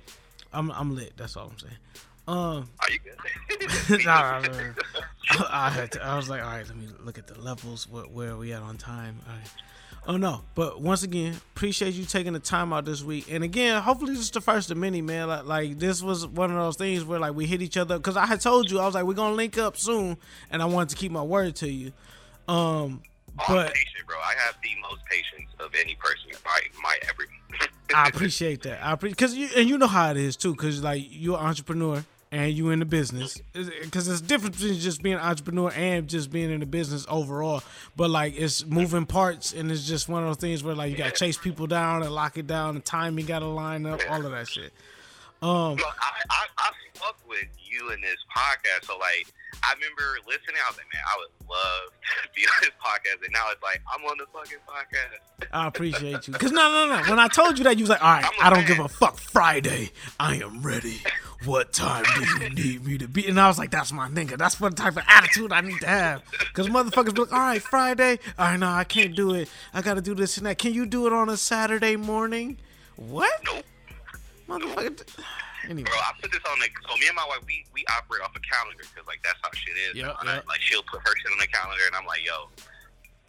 I'm 0.52 0.70
I'm 0.70 0.94
lit. 0.94 1.14
That's 1.16 1.36
all 1.36 1.50
I'm 1.50 1.58
saying. 1.58 1.74
Um, 2.28 2.68
Are 2.78 2.90
you 2.90 3.00
good? 3.00 4.04
nah, 4.04 4.40
nah, 4.40 4.48
nah, 4.48 4.52
nah. 4.52 5.46
I 5.50 5.70
had 5.70 5.92
to, 5.92 6.04
I 6.04 6.16
was 6.16 6.28
like, 6.28 6.40
all 6.40 6.50
right, 6.50 6.66
let 6.66 6.76
me 6.76 6.86
look 7.02 7.18
at 7.18 7.26
the 7.26 7.38
levels. 7.40 7.88
Where, 7.88 8.04
where 8.04 8.30
are 8.30 8.36
we 8.36 8.52
at 8.52 8.62
on 8.62 8.76
time? 8.76 9.18
All 9.28 9.34
right. 9.34 9.50
Oh 10.04 10.16
no, 10.16 10.42
but 10.56 10.80
once 10.80 11.04
again, 11.04 11.36
appreciate 11.54 11.94
you 11.94 12.04
taking 12.04 12.32
the 12.32 12.40
time 12.40 12.72
out 12.72 12.84
this 12.86 13.04
week. 13.04 13.30
And 13.30 13.44
again, 13.44 13.80
hopefully 13.80 14.14
this 14.14 14.22
is 14.22 14.30
the 14.32 14.40
first 14.40 14.70
of 14.72 14.76
many, 14.76 15.00
man. 15.00 15.28
Like, 15.28 15.44
like 15.44 15.78
this 15.78 16.02
was 16.02 16.26
one 16.26 16.50
of 16.50 16.56
those 16.56 16.76
things 16.76 17.04
where 17.04 17.20
like 17.20 17.34
we 17.34 17.46
hit 17.46 17.62
each 17.62 17.76
other 17.76 17.98
because 17.98 18.16
I 18.16 18.26
had 18.26 18.40
told 18.40 18.68
you 18.68 18.80
I 18.80 18.86
was 18.86 18.96
like 18.96 19.04
we're 19.04 19.14
gonna 19.14 19.36
link 19.36 19.58
up 19.58 19.76
soon, 19.76 20.16
and 20.50 20.60
I 20.60 20.64
wanted 20.64 20.88
to 20.88 20.96
keep 20.96 21.12
my 21.12 21.22
word 21.22 21.54
to 21.56 21.70
you. 21.70 21.92
Um, 22.48 23.02
Oh, 23.38 23.44
I'm 23.48 23.54
but 23.54 23.74
patient, 23.74 24.06
bro. 24.06 24.16
I 24.18 24.34
have 24.44 24.56
the 24.62 24.68
most 24.82 25.04
patience 25.06 25.50
of 25.58 25.70
any 25.74 25.94
person 25.94 26.28
you 26.28 26.36
might 26.44 26.68
might 26.82 26.98
ever 27.08 27.26
meet. 27.50 27.68
I 27.94 28.08
appreciate 28.08 28.62
that. 28.62 28.84
I 28.84 28.92
appreciate 28.92 29.16
because 29.16 29.34
you 29.34 29.48
and 29.56 29.68
you 29.68 29.78
know 29.78 29.86
how 29.86 30.10
it 30.10 30.16
is 30.18 30.36
too. 30.36 30.52
Because 30.52 30.82
like 30.82 31.02
you're 31.08 31.38
an 31.38 31.46
entrepreneur 31.46 32.04
and 32.32 32.50
you 32.50 32.70
in 32.70 32.78
the 32.78 32.84
business. 32.86 33.40
Because 33.52 34.08
it's 34.08 34.22
different 34.22 34.56
between 34.56 34.80
just 34.80 35.02
being 35.02 35.16
an 35.16 35.20
entrepreneur 35.20 35.70
and 35.76 36.08
just 36.08 36.32
being 36.32 36.50
in 36.50 36.60
the 36.60 36.66
business 36.66 37.06
overall. 37.08 37.62
But 37.94 38.10
like 38.10 38.34
it's 38.36 38.64
moving 38.64 39.04
parts 39.06 39.52
and 39.52 39.70
it's 39.70 39.86
just 39.86 40.08
one 40.08 40.22
of 40.22 40.28
those 40.30 40.38
things 40.38 40.64
where 40.64 40.74
like 40.74 40.90
you 40.90 40.96
gotta 40.96 41.12
chase 41.12 41.36
people 41.36 41.66
down 41.66 42.02
and 42.02 42.10
lock 42.12 42.38
it 42.38 42.46
down. 42.46 42.74
The 42.74 42.80
timing 42.80 43.26
gotta 43.26 43.46
line 43.46 43.86
up. 43.86 44.00
All 44.10 44.24
of 44.24 44.32
that 44.32 44.48
shit. 44.48 44.72
Um, 45.42 45.74
Look, 45.74 45.94
I, 46.00 46.22
I 46.30 46.46
I 46.58 46.70
fuck 46.94 47.16
with 47.28 47.48
you 47.72 47.90
in 47.90 48.00
this 48.00 48.18
podcast. 48.36 48.86
So 48.86 48.98
like, 48.98 49.26
I 49.62 49.74
remember 49.74 50.18
listening. 50.26 50.60
I 50.60 50.68
was 50.70 50.76
like, 50.76 50.86
man, 50.92 51.02
I 51.02 51.14
would 51.18 51.48
love 51.48 51.88
to 52.24 52.28
be 52.34 52.42
on 52.42 52.58
this 52.60 52.76
podcast. 52.78 53.24
And 53.24 53.32
now 53.32 53.46
it's 53.50 53.62
like 53.62 53.80
I'm 53.92 54.04
on 54.04 54.18
the 54.18 54.26
fucking 54.32 54.58
podcast. 54.68 55.48
I 55.52 55.66
appreciate 55.66 56.28
you. 56.28 56.34
Cause 56.34 56.52
no, 56.52 56.70
no, 56.70 56.96
no. 56.96 57.10
When 57.10 57.18
I 57.18 57.28
told 57.28 57.58
you 57.58 57.64
that, 57.64 57.76
you 57.76 57.82
was 57.82 57.90
like, 57.90 58.02
"All 58.02 58.12
right, 58.12 58.24
I 58.40 58.50
don't 58.50 58.66
give 58.66 58.78
a 58.78 58.88
fuck." 58.88 59.18
Friday, 59.18 59.90
I 60.20 60.36
am 60.36 60.62
ready. 60.62 61.00
What 61.44 61.72
time 61.72 62.04
do 62.14 62.44
you 62.44 62.50
need 62.54 62.84
me 62.84 62.98
to 62.98 63.08
be? 63.08 63.26
And 63.26 63.40
I 63.40 63.48
was 63.48 63.58
like, 63.58 63.70
"That's 63.70 63.92
my 63.92 64.08
nigga. 64.08 64.36
That's 64.38 64.60
what 64.60 64.76
type 64.76 64.96
of 64.96 65.04
attitude 65.08 65.52
I 65.52 65.60
need 65.60 65.80
to 65.80 65.86
have." 65.88 66.22
Cause 66.52 66.68
motherfuckers 66.68 67.14
be 67.14 67.22
like, 67.22 67.32
"All 67.32 67.38
right, 67.38 67.62
Friday. 67.62 68.18
All 68.38 68.46
right, 68.46 68.58
no, 68.58 68.68
I 68.68 68.84
can't 68.84 69.16
do 69.16 69.34
it. 69.34 69.48
I 69.74 69.82
got 69.82 69.94
to 69.94 70.00
do 70.02 70.14
this 70.14 70.36
and 70.36 70.46
that. 70.46 70.58
Can 70.58 70.74
you 70.74 70.86
do 70.86 71.06
it 71.06 71.12
on 71.12 71.28
a 71.28 71.36
Saturday 71.36 71.96
morning?" 71.96 72.58
What? 72.96 73.32
Nope. 73.44 73.64
Motherfucker. 74.48 75.02
Anyway. 75.68 75.86
Bro, 75.86 75.98
I 75.98 76.12
put 76.20 76.30
this 76.32 76.42
on 76.50 76.58
the. 76.58 76.68
So 76.88 76.96
me 76.98 77.06
and 77.06 77.16
my 77.16 77.26
wife, 77.28 77.42
we 77.46 77.64
we 77.72 77.84
operate 77.90 78.22
off 78.22 78.34
a 78.34 78.42
calendar 78.42 78.82
because 78.82 79.06
like 79.06 79.22
that's 79.22 79.38
how 79.42 79.50
shit 79.54 79.76
is. 79.90 79.94
Yep, 79.94 80.16
I- 80.22 80.42
yep. 80.42 80.46
like 80.48 80.60
she'll 80.60 80.82
put 80.84 81.00
her 81.06 81.14
shit 81.22 81.30
on 81.30 81.38
the 81.38 81.46
calendar, 81.50 81.86
and 81.86 81.94
I'm 81.94 82.06
like, 82.06 82.24
yo, 82.26 82.50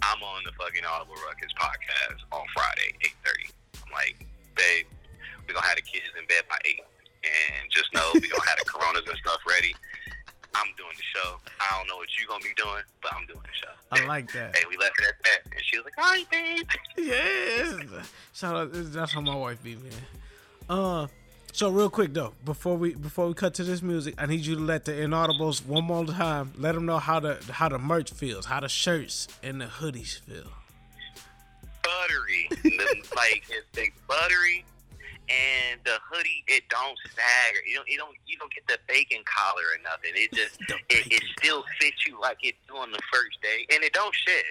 I'm 0.01 0.21
on 0.23 0.41
the 0.43 0.51
fucking 0.57 0.81
Inaudible 0.81 1.15
Ruckus 1.21 1.53
podcast 1.53 2.25
on 2.33 2.43
Friday, 2.57 2.97
eight 3.05 3.15
thirty. 3.21 3.47
I'm 3.85 3.91
like, 3.93 4.17
babe, 4.57 4.85
we 5.47 5.53
gonna 5.53 5.65
have 5.65 5.77
the 5.77 5.85
kids 5.85 6.09
in 6.17 6.25
bed 6.25 6.43
by 6.49 6.57
eight, 6.65 6.81
and 7.21 7.69
just 7.69 7.93
know 7.93 8.01
we 8.17 8.25
gonna 8.27 8.49
have 8.49 8.59
the 8.59 8.65
Coronas 8.67 9.05
and 9.05 9.17
stuff 9.21 9.39
ready. 9.47 9.75
I'm 10.55 10.69
doing 10.77 10.93
the 10.95 11.07
show. 11.17 11.37
I 11.61 11.77
don't 11.77 11.87
know 11.87 11.97
what 11.97 12.09
you 12.17 12.27
gonna 12.27 12.43
be 12.43 12.53
doing, 12.57 12.83
but 13.01 13.13
I'm 13.13 13.25
doing 13.25 13.41
the 13.41 13.57
show. 13.57 13.73
I 13.91 14.05
like 14.05 14.31
that. 14.33 14.55
Hey, 14.57 14.65
we 14.69 14.77
left 14.77 14.93
it 15.01 15.07
at 15.07 15.15
that, 15.23 15.39
and 15.51 15.61
she 15.65 15.77
was 15.77 15.85
like, 15.85 15.97
all 15.97 16.11
right, 16.11 16.29
babe. 16.29 16.67
Yes. 16.97 18.09
Shout 18.33 18.55
out. 18.55 18.69
That's 18.73 19.13
how 19.13 19.21
my 19.21 19.35
wife 19.35 19.63
be, 19.63 19.75
man. 19.75 19.91
Uh, 20.69 21.07
so 21.53 21.69
real 21.69 21.89
quick 21.89 22.13
though, 22.13 22.33
before 22.43 22.75
we 22.75 22.93
before 22.95 23.27
we 23.27 23.33
cut 23.33 23.53
to 23.55 23.63
this 23.63 23.81
music, 23.81 24.15
I 24.17 24.25
need 24.25 24.41
you 24.45 24.55
to 24.55 24.61
let 24.61 24.85
the 24.85 24.91
inaudibles 24.99 25.63
one 25.63 25.85
more 25.85 26.05
time. 26.05 26.51
Let 26.57 26.73
them 26.75 26.85
know 26.85 26.97
how 26.99 27.19
the 27.19 27.39
how 27.51 27.69
the 27.69 27.77
merch 27.79 28.11
feels, 28.11 28.45
how 28.45 28.59
the 28.59 28.67
shirts 28.69 29.27
and 29.41 29.61
the 29.61 29.65
hoodies 29.65 30.19
feel. 30.19 30.43
buttery. 31.83 32.49
The- 32.63 33.03
like 33.15 33.43
it's 33.49 33.65
they 33.73 33.91
buttery, 34.07 34.65
and 35.29 35.79
the 35.85 35.97
hoodie 36.11 36.43
it 36.47 36.63
don't 36.69 36.97
stagger. 37.11 37.59
You 37.67 37.75
don't 37.75 37.87
you 37.89 37.97
don't 37.97 38.15
you 38.25 38.37
don't 38.37 38.51
get 38.53 38.65
the 38.67 38.79
bacon 38.87 39.19
collar 39.25 39.63
or 39.63 39.81
nothing. 39.83 40.11
It 40.15 40.33
just 40.33 40.59
it, 40.89 41.11
it 41.13 41.23
still 41.37 41.63
fits 41.79 42.05
you 42.07 42.19
like 42.19 42.37
it 42.41 42.55
do 42.67 42.75
on 42.77 42.91
the 42.91 42.99
first 43.13 43.41
day, 43.41 43.65
and 43.73 43.83
it 43.83 43.93
don't 43.93 44.13
shed. 44.13 44.43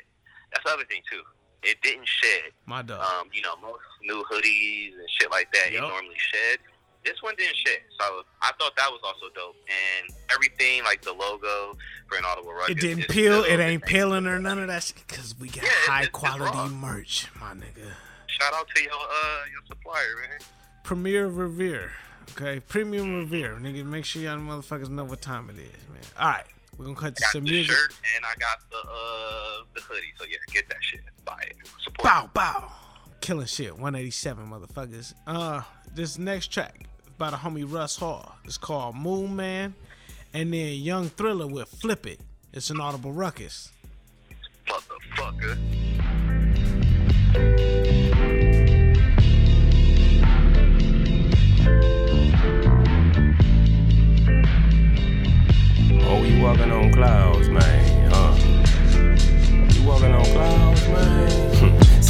That's 0.52 0.64
the 0.64 0.70
other 0.72 0.84
thing 0.84 1.02
too. 1.10 1.22
It 1.62 1.80
didn't 1.82 2.08
shed. 2.08 2.50
My 2.66 2.82
dog. 2.82 3.00
Um, 3.00 3.28
you 3.32 3.40
know, 3.42 3.54
most 3.62 3.80
new 4.02 4.24
hoodies 4.30 4.94
and 4.98 5.08
shit 5.20 5.30
like 5.30 5.52
that, 5.52 5.72
it 5.72 5.80
normally 5.80 6.16
shed. 6.32 6.58
This 7.04 7.20
one 7.20 7.34
didn't 7.36 7.56
shit, 7.56 7.82
so 7.98 8.22
I 8.42 8.52
thought 8.60 8.76
that 8.76 8.88
was 8.90 9.00
also 9.04 9.26
dope. 9.34 9.56
And 9.66 10.14
everything, 10.32 10.84
like 10.84 11.02
the 11.02 11.12
logo 11.12 11.76
for 12.08 12.16
Inaudible 12.18 12.52
Ruckus, 12.52 12.76
It 12.76 12.80
didn't 12.80 13.08
peel. 13.08 13.42
It 13.42 13.58
ain't 13.58 13.84
peeling 13.84 14.26
or 14.26 14.38
none 14.38 14.58
of 14.60 14.68
that 14.68 14.84
shit. 14.84 15.06
Cause 15.08 15.34
we 15.40 15.48
got 15.48 15.64
Yeah, 15.64 15.70
high 15.86 16.02
it's 16.02 16.10
quality 16.10 16.44
raw. 16.56 16.68
merch, 16.68 17.26
my 17.40 17.54
nigga. 17.54 17.90
Shout 18.28 18.54
out 18.54 18.68
to 18.74 18.82
your 18.82 18.92
uh 18.92 19.42
your 19.50 19.62
supplier, 19.66 20.14
man. 20.28 20.38
Premier 20.84 21.26
Revere. 21.26 21.90
Okay, 22.32 22.60
Premium 22.60 23.18
Revere. 23.18 23.56
Nigga, 23.60 23.84
make 23.84 24.04
sure 24.04 24.22
y'all 24.22 24.38
motherfuckers 24.38 24.88
know 24.88 25.04
what 25.04 25.20
time 25.20 25.50
it 25.50 25.56
is, 25.58 25.88
man. 25.92 26.00
All 26.18 26.28
right, 26.28 26.44
we're 26.78 26.84
gonna 26.84 26.96
cut 26.96 27.16
to 27.16 27.20
got 27.22 27.32
some 27.32 27.44
the 27.44 27.50
music. 27.50 27.74
shirt 27.76 27.94
and 28.16 28.24
I 28.24 28.34
got 28.38 28.58
the 28.70 28.78
uh 28.78 29.64
the 29.74 29.80
hoodie. 29.80 30.12
So 30.18 30.24
yeah, 30.24 30.36
get 30.52 30.68
that 30.68 30.78
shit. 30.80 31.00
Buy 31.24 31.42
it. 31.48 31.56
Support. 31.82 32.04
Bow, 32.04 32.30
bow. 32.32 32.72
Killing 33.20 33.46
shit. 33.46 33.72
187, 33.72 34.46
motherfuckers. 34.48 35.14
Uh, 35.26 35.62
this 35.94 36.18
next 36.18 36.48
track 36.48 36.86
by 37.22 37.30
the 37.30 37.36
homie 37.36 37.64
Russ 37.64 37.98
Hall. 37.98 38.34
It's 38.44 38.58
called 38.58 38.96
Moon 38.96 39.36
Man. 39.36 39.74
And 40.34 40.52
then 40.52 40.74
Young 40.74 41.08
Thriller 41.08 41.46
with 41.46 41.68
Flip 41.68 42.04
It. 42.04 42.18
It's 42.52 42.68
Inaudible 42.68 43.12
Ruckus. 43.12 43.70
Motherfucker. 44.66 45.56
Oh, 56.02 56.24
you 56.24 56.42
walking 56.42 56.72
on 56.72 56.92
clouds, 56.92 57.48
man, 57.48 58.10
huh? 58.10 58.34
You 59.70 59.86
walking 59.86 60.12
on 60.12 60.24
clouds, 60.24 60.88
man? 60.88 61.61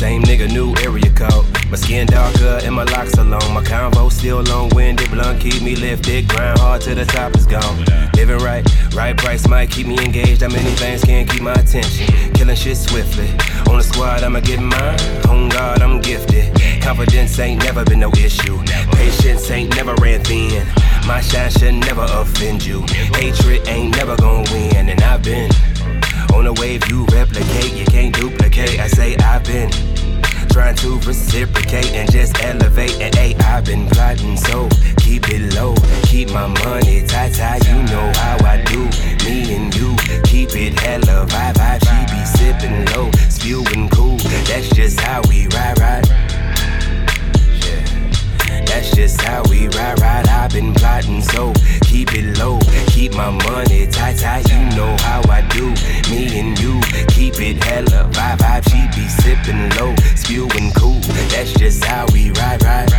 Same 0.03 0.23
nigga, 0.23 0.53
new 0.53 0.75
area 0.83 1.13
code. 1.13 1.47
My 1.71 1.77
skin 1.77 2.09
darker 2.09 2.59
and 2.65 2.75
my 2.75 2.83
locks 2.83 3.17
are 3.19 3.25
long. 3.25 3.55
My 3.55 3.63
convo 3.63 4.11
still 4.11 4.43
long 4.43 4.69
winded, 4.71 5.09
blunt 5.13 5.41
keep 5.41 5.63
me 5.63 5.77
lifted. 5.77 6.29
Grind 6.29 6.59
hard 6.59 6.81
till 6.81 6.97
the 6.97 7.05
top 7.05 7.37
is 7.37 7.47
gone. 7.47 7.85
Living 8.17 8.39
right, 8.39 8.67
right 8.97 9.17
price 9.17 9.47
might 9.47 9.71
keep 9.71 9.87
me 9.87 9.97
engaged. 9.99 10.43
How 10.43 10.49
many 10.49 10.71
things 10.71 11.05
can't 11.05 11.31
keep 11.31 11.41
my 11.41 11.53
attention? 11.53 12.09
Killing 12.35 12.57
shit 12.57 12.79
swiftly. 12.79 13.29
On 13.71 13.79
the 13.79 13.85
squad, 13.85 14.25
I'ma 14.25 14.41
get 14.41 14.59
mine. 14.59 14.99
On 15.29 15.49
God, 15.49 15.81
I'm 15.81 16.01
gifted. 16.01 16.53
Confidence 16.83 17.39
ain't 17.39 17.63
never 17.63 17.85
been 17.85 18.01
no 18.01 18.11
issue. 18.15 18.59
Patience 18.95 19.49
ain't 19.53 19.77
never 19.77 19.95
ran 20.03 20.21
thin. 20.25 20.67
My 21.07 21.21
shine 21.21 21.53
should 21.53 21.75
never 21.75 22.07
offend 22.11 22.67
you. 22.67 22.81
Hatred 23.15 23.69
ain't 23.69 23.95
never 23.95 24.17
gonna 24.17 24.51
win, 24.51 24.89
and 24.89 25.01
I've 25.01 25.23
been 25.23 25.49
on 26.35 26.49
a 26.49 26.53
wave 26.55 26.83
you 26.91 27.07
replicate. 27.13 27.73
You 27.75 27.85
can't 27.85 28.13
duplicate. 28.13 28.81
I 28.81 28.89
say 28.89 29.15
I've 29.19 29.45
been 29.45 29.71
trying 30.53 30.77
to 30.77 30.99
reciprocate 31.01 31.93
and 31.93 32.11
just 32.13 32.39
elevate. 32.43 33.01
And 33.01 33.15
hey, 33.15 33.35
I've 33.37 33.65
been 33.65 33.89
plotting, 33.89 34.37
so 34.37 34.69
keep 34.99 35.29
it 35.29 35.55
low. 35.55 35.75
Keep 36.05 36.31
my 36.31 36.47
money 36.65 37.05
tight, 37.07 37.35
tight. 37.35 37.67
You 37.67 37.83
know 37.85 38.13
how 38.17 38.37
I 38.45 38.63
do. 38.65 38.85
Me 39.25 39.57
and 39.57 39.75
you 39.75 39.97
keep 40.25 40.55
it 40.55 40.79
hella 40.79 41.27
vibe. 41.27 41.81
She 41.87 42.15
be 42.15 42.25
sipping 42.25 42.85
low, 42.95 43.11
spewing 43.29 43.89
cool. 43.89 44.19
That's 44.47 44.69
just 44.71 45.01
how 45.01 45.23
we 45.29 45.47
ride, 45.49 45.79
ride. 45.79 46.42
That's 48.83 48.97
just 48.97 49.21
how 49.21 49.45
we 49.49 49.69
ride, 49.69 50.01
ride. 50.01 50.27
I've 50.27 50.51
been 50.51 50.75
plotting, 50.75 51.23
so 51.23 51.53
keep 51.83 52.13
it 52.15 52.37
low. 52.37 52.59
Keep 52.89 53.15
my 53.15 53.31
money 53.31 53.87
tight, 53.87 54.19
tight. 54.19 54.51
You 54.51 54.59
know 54.77 54.97
how 54.99 55.23
I 55.31 55.43
do. 55.51 55.71
Me 56.11 56.41
and 56.41 56.59
you 56.59 56.81
keep 57.07 57.39
it 57.39 57.63
hella 57.63 58.11
vibe, 58.11 58.39
vibe. 58.39 58.65
She 58.69 59.01
be 59.01 59.09
sipping 59.09 59.71
low, 59.79 59.95
spewing 60.17 60.73
cool. 60.73 60.99
That's 61.31 61.53
just 61.53 61.85
how 61.85 62.07
we 62.13 62.33
ride, 62.33 62.61
ride. 62.65 62.91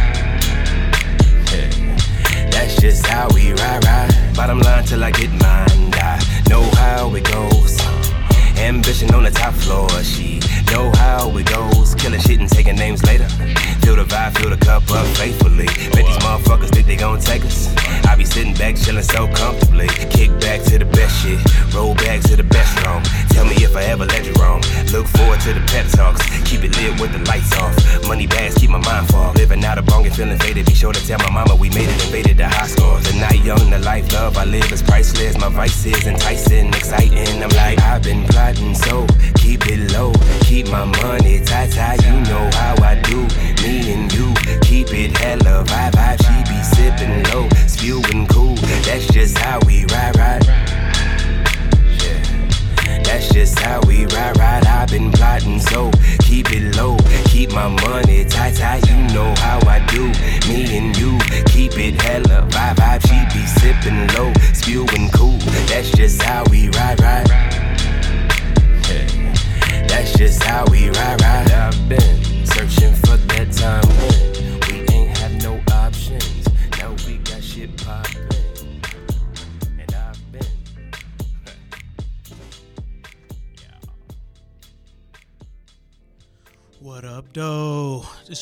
That's 2.49 2.79
just 2.79 3.05
how 3.05 3.27
we 3.33 3.51
ride, 3.51 3.83
ride. 3.83 4.35
Bottom 4.37 4.59
line 4.59 4.85
till 4.85 5.03
I 5.03 5.11
get 5.11 5.31
mine. 5.31 5.91
I 5.95 6.43
know 6.49 6.63
how 6.75 7.13
it 7.13 7.25
goes. 7.29 7.77
Ambition 8.57 9.13
on 9.13 9.23
the 9.23 9.31
top 9.31 9.53
floor, 9.53 9.89
she 10.01 10.39
know 10.71 10.91
how 10.95 11.35
it 11.37 11.45
goes. 11.45 11.95
Killing 11.95 12.19
shit 12.19 12.39
and 12.39 12.49
taking 12.49 12.75
names 12.75 13.03
later. 13.03 13.27
Feel 13.83 13.95
the 13.95 14.05
vibe, 14.05 14.37
fill 14.37 14.49
the 14.49 14.57
cup 14.57 14.83
up 14.91 15.05
faithfully. 15.17 15.65
Bet 15.65 16.05
these 16.05 16.17
motherfuckers 16.23 16.69
think 16.69 16.87
they 16.87 16.95
gon' 16.95 17.19
take 17.19 17.43
us. 17.45 17.73
I 18.05 18.15
be 18.15 18.25
sitting 18.25 18.53
back, 18.53 18.75
chilling 18.75 19.03
so 19.03 19.27
comfortably. 19.33 19.87
Kick 20.09 20.31
back 20.39 20.61
to 20.69 20.77
the 20.77 20.85
best 20.85 21.23
shit, 21.23 21.39
roll 21.73 21.95
back 21.95 22.21
to 22.29 22.35
the 22.35 22.43
best 22.43 22.71
song. 22.83 23.03
Tell 23.29 23.45
me 23.45 23.55
if 23.63 23.75
I 23.75 23.83
ever 23.85 24.05
led 24.05 24.25
you 24.25 24.33
wrong. 24.33 24.61
Look 24.91 25.07
forward 25.07 25.39
to 25.41 25.53
the 25.53 25.63
pep 25.67 25.87
talks. 25.91 26.21
Keep 26.47 26.63
it 26.63 26.77
lit 26.77 27.01
with 27.01 27.11
the 27.11 27.19
lights 27.29 27.51
off. 27.57 27.73
Money 28.07 28.27
bags, 28.27 28.55
keep 28.55 28.69
my 28.69 28.77
mind 28.79 29.07
far. 29.09 29.33
Living 29.33 29.65
out 29.65 29.77
a 29.77 29.81
bong 29.81 30.05
and 30.05 30.15
feeling 30.15 30.37
faded. 30.39 30.65
Be 30.65 30.75
sure 30.75 30.93
to 30.93 31.07
tell 31.07 31.17
my 31.19 31.31
mama 31.31 31.55
we 31.55 31.69
made 31.69 31.89
it, 31.89 32.05
invaded 32.05 32.37
the 32.37 32.47
high 32.47 32.67
scores. 32.67 33.03
The 33.03 33.19
night 33.19 33.43
young, 33.43 33.69
the 33.69 33.79
life 33.79 34.13
love 34.13 34.37
I 34.37 34.45
live 34.45 34.71
is 34.71 34.83
priceless. 34.83 35.37
My 35.37 35.49
vice 35.49 35.85
is 35.85 36.05
enticing, 36.05 36.67
exciting. 36.69 37.41
I'm 37.41 37.49
like, 37.49 37.81
I've 37.81 38.03
been 38.03 38.23
plotting, 38.27 38.75
so 38.75 39.07
keep 39.35 39.65
it 39.67 39.91
low. 39.91 40.13
Keep 40.41 40.52
my 40.61 40.85
money 41.01 41.39
tight, 41.39 41.71
tight. 41.71 42.03
You 42.05 42.11
know 42.29 42.47
how 42.53 42.75
I 42.83 43.01
do. 43.01 43.25
Me 43.63 43.91
and 43.93 44.13
you 44.13 44.33
keep 44.61 44.93
it 44.93 45.17
hella 45.17 45.63
vibe, 45.65 45.93
vibe. 45.93 46.19
She 46.21 46.35
be 46.51 46.61
sipping 46.63 47.23
low, 47.33 47.49
spewing 47.67 48.27
cool. 48.27 48.55
That's 48.85 49.07
just 49.07 49.37
how 49.37 49.59
we 49.65 49.85
ride, 49.85 50.15
ride. 50.15 50.43
That's 53.03 53.33
just 53.33 53.57
how 53.59 53.81
we 53.87 54.05
ride, 54.07 54.37
ride. 54.37 54.65
I've 54.67 54.89
been 54.89 55.11
plotting, 55.11 55.59
so 55.59 55.89
keep 56.19 56.51
it 56.51 56.75
low. 56.75 56.97
Keep 57.25 57.51
my 57.53 57.67
money 57.67 58.23
tight, 58.25 58.55
tight. 58.55 58.87
You 58.87 58.97
know 59.13 59.33
how 59.37 59.59
I 59.67 59.79
do. 59.87 60.05
Me 60.47 60.77
and 60.77 60.95
you 60.95 61.17
keep 61.47 61.77
it 61.79 61.99
hella 62.01 62.47
vibe, 62.49 62.75
vibe. 62.75 63.01
She 63.07 63.17
be 63.33 63.45
sipping 63.47 64.07
low, 64.15 64.31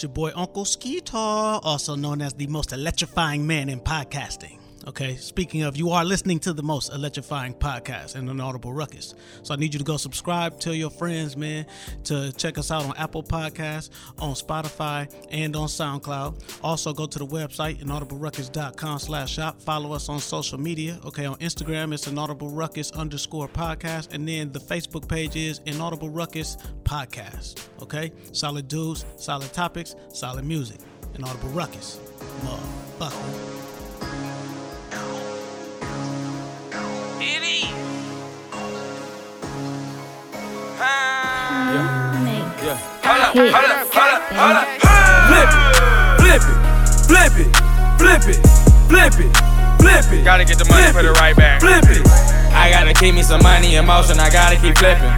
Your 0.02 0.10
boy 0.10 0.32
Uncle 0.36 0.64
Skeetar, 0.64 1.60
also 1.64 1.96
known 1.96 2.22
as 2.22 2.34
the 2.34 2.48
most 2.48 2.72
electrifying 2.72 3.46
man 3.46 3.70
in 3.70 3.80
podcasting. 3.80 4.61
Okay, 4.88 5.16
speaking 5.16 5.62
of, 5.62 5.78
you 5.78 5.92
are 5.92 6.04
listening 6.04 6.40
to 6.40 6.54
the 6.54 6.64
most 6.64 6.92
electrifying 6.92 7.54
podcast 7.54 8.16
in 8.16 8.28
an 8.30 8.42
audible 8.42 8.74
ruckus. 8.74 9.14
So 9.44 9.54
I 9.54 9.58
need 9.58 9.74
you 9.74 9.78
to 9.78 9.86
go 9.86 9.96
subscribe, 9.98 10.60
tell 10.60 10.74
your 10.74 10.90
friends, 10.90 11.38
man, 11.38 11.68
to 12.06 12.32
check 12.34 12.58
us 12.58 12.72
out 12.72 12.86
on 12.86 12.98
Apple 12.98 13.22
Podcasts, 13.22 13.92
on 14.18 14.34
Spotify, 14.34 15.14
and 15.30 15.56
on 15.56 15.68
SoundCloud. 15.68 16.60
Also, 16.64 16.94
go 16.94 17.06
to 17.06 17.20
the 17.20 17.28
website, 17.28 17.80
inaudibleruckus.com 17.84 19.00
slash 19.00 19.32
shop. 19.32 19.62
Follow 19.62 19.94
us 19.94 20.10
on 20.10 20.20
social 20.20 20.60
media. 20.60 21.00
Okay, 21.06 21.26
on 21.26 21.36
Instagram, 21.38 21.94
it's 21.94 22.08
inaudible 22.08 22.50
ruckus 22.50 22.92
underscore 22.92 23.48
podcast. 23.48 24.14
And 24.14 24.28
then 24.28 24.52
the 24.52 24.60
Facebook 24.60 25.08
page 25.08 25.36
is 25.36 25.62
inaudible 25.68 26.10
ruckus 26.10 26.58
podcast. 26.84 27.68
Okay, 27.84 28.12
solid 28.32 28.68
dudes, 28.68 29.06
solid 29.18 29.54
topics, 29.54 29.96
solid 30.10 30.46
music. 30.46 30.80
Inaudible 31.14 31.50
ruckus. 31.50 32.00
Motherfucker. 32.44 33.71
It 37.22 37.46
is. 37.46 37.70
Yeah. 42.66 42.82
Hold 43.06 43.22
up, 43.22 43.38
hold 43.38 43.62
up, 43.62 43.86
hold 43.94 44.10
up, 44.10 44.26
hold 44.34 44.58
up. 44.58 44.66
Flip 46.18 46.42
it, 46.42 46.50
flip 47.06 47.38
it, 47.38 47.54
flip 48.02 48.26
it, 48.26 48.42
flip 48.90 49.14
it, 49.22 49.30
flip 49.78 50.10
it. 50.10 50.26
Gotta 50.26 50.46
get 50.46 50.58
the 50.58 50.66
money, 50.66 50.82
flip 50.82 50.98
put 50.98 51.06
it 51.06 51.14
it, 51.14 51.22
right 51.22 51.38
back. 51.38 51.62
Flip 51.62 51.86
it. 51.94 52.02
I 52.58 52.74
gotta 52.74 52.94
keep 52.98 53.14
me 53.14 53.22
some 53.22 53.44
money 53.44 53.76
in 53.76 53.86
motion, 53.86 54.20
I 54.20 54.32
gotta 54.32 54.56
keep 54.58 54.76
flipping. 54.82 55.14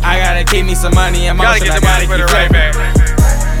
I 0.00 0.16
gotta 0.16 0.44
keep 0.48 0.64
me 0.64 0.74
some 0.74 0.94
money 0.94 1.26
in 1.26 1.36
motion. 1.36 1.60
I 1.60 1.68
gotta 1.68 1.76
motion, 1.76 1.76
get 1.76 1.76
I 1.76 1.80
the 1.80 1.84
money, 1.92 2.06
gotta 2.08 2.24
put 2.24 2.24
keep 2.24 2.24
it 2.24 2.32
right 2.32 2.48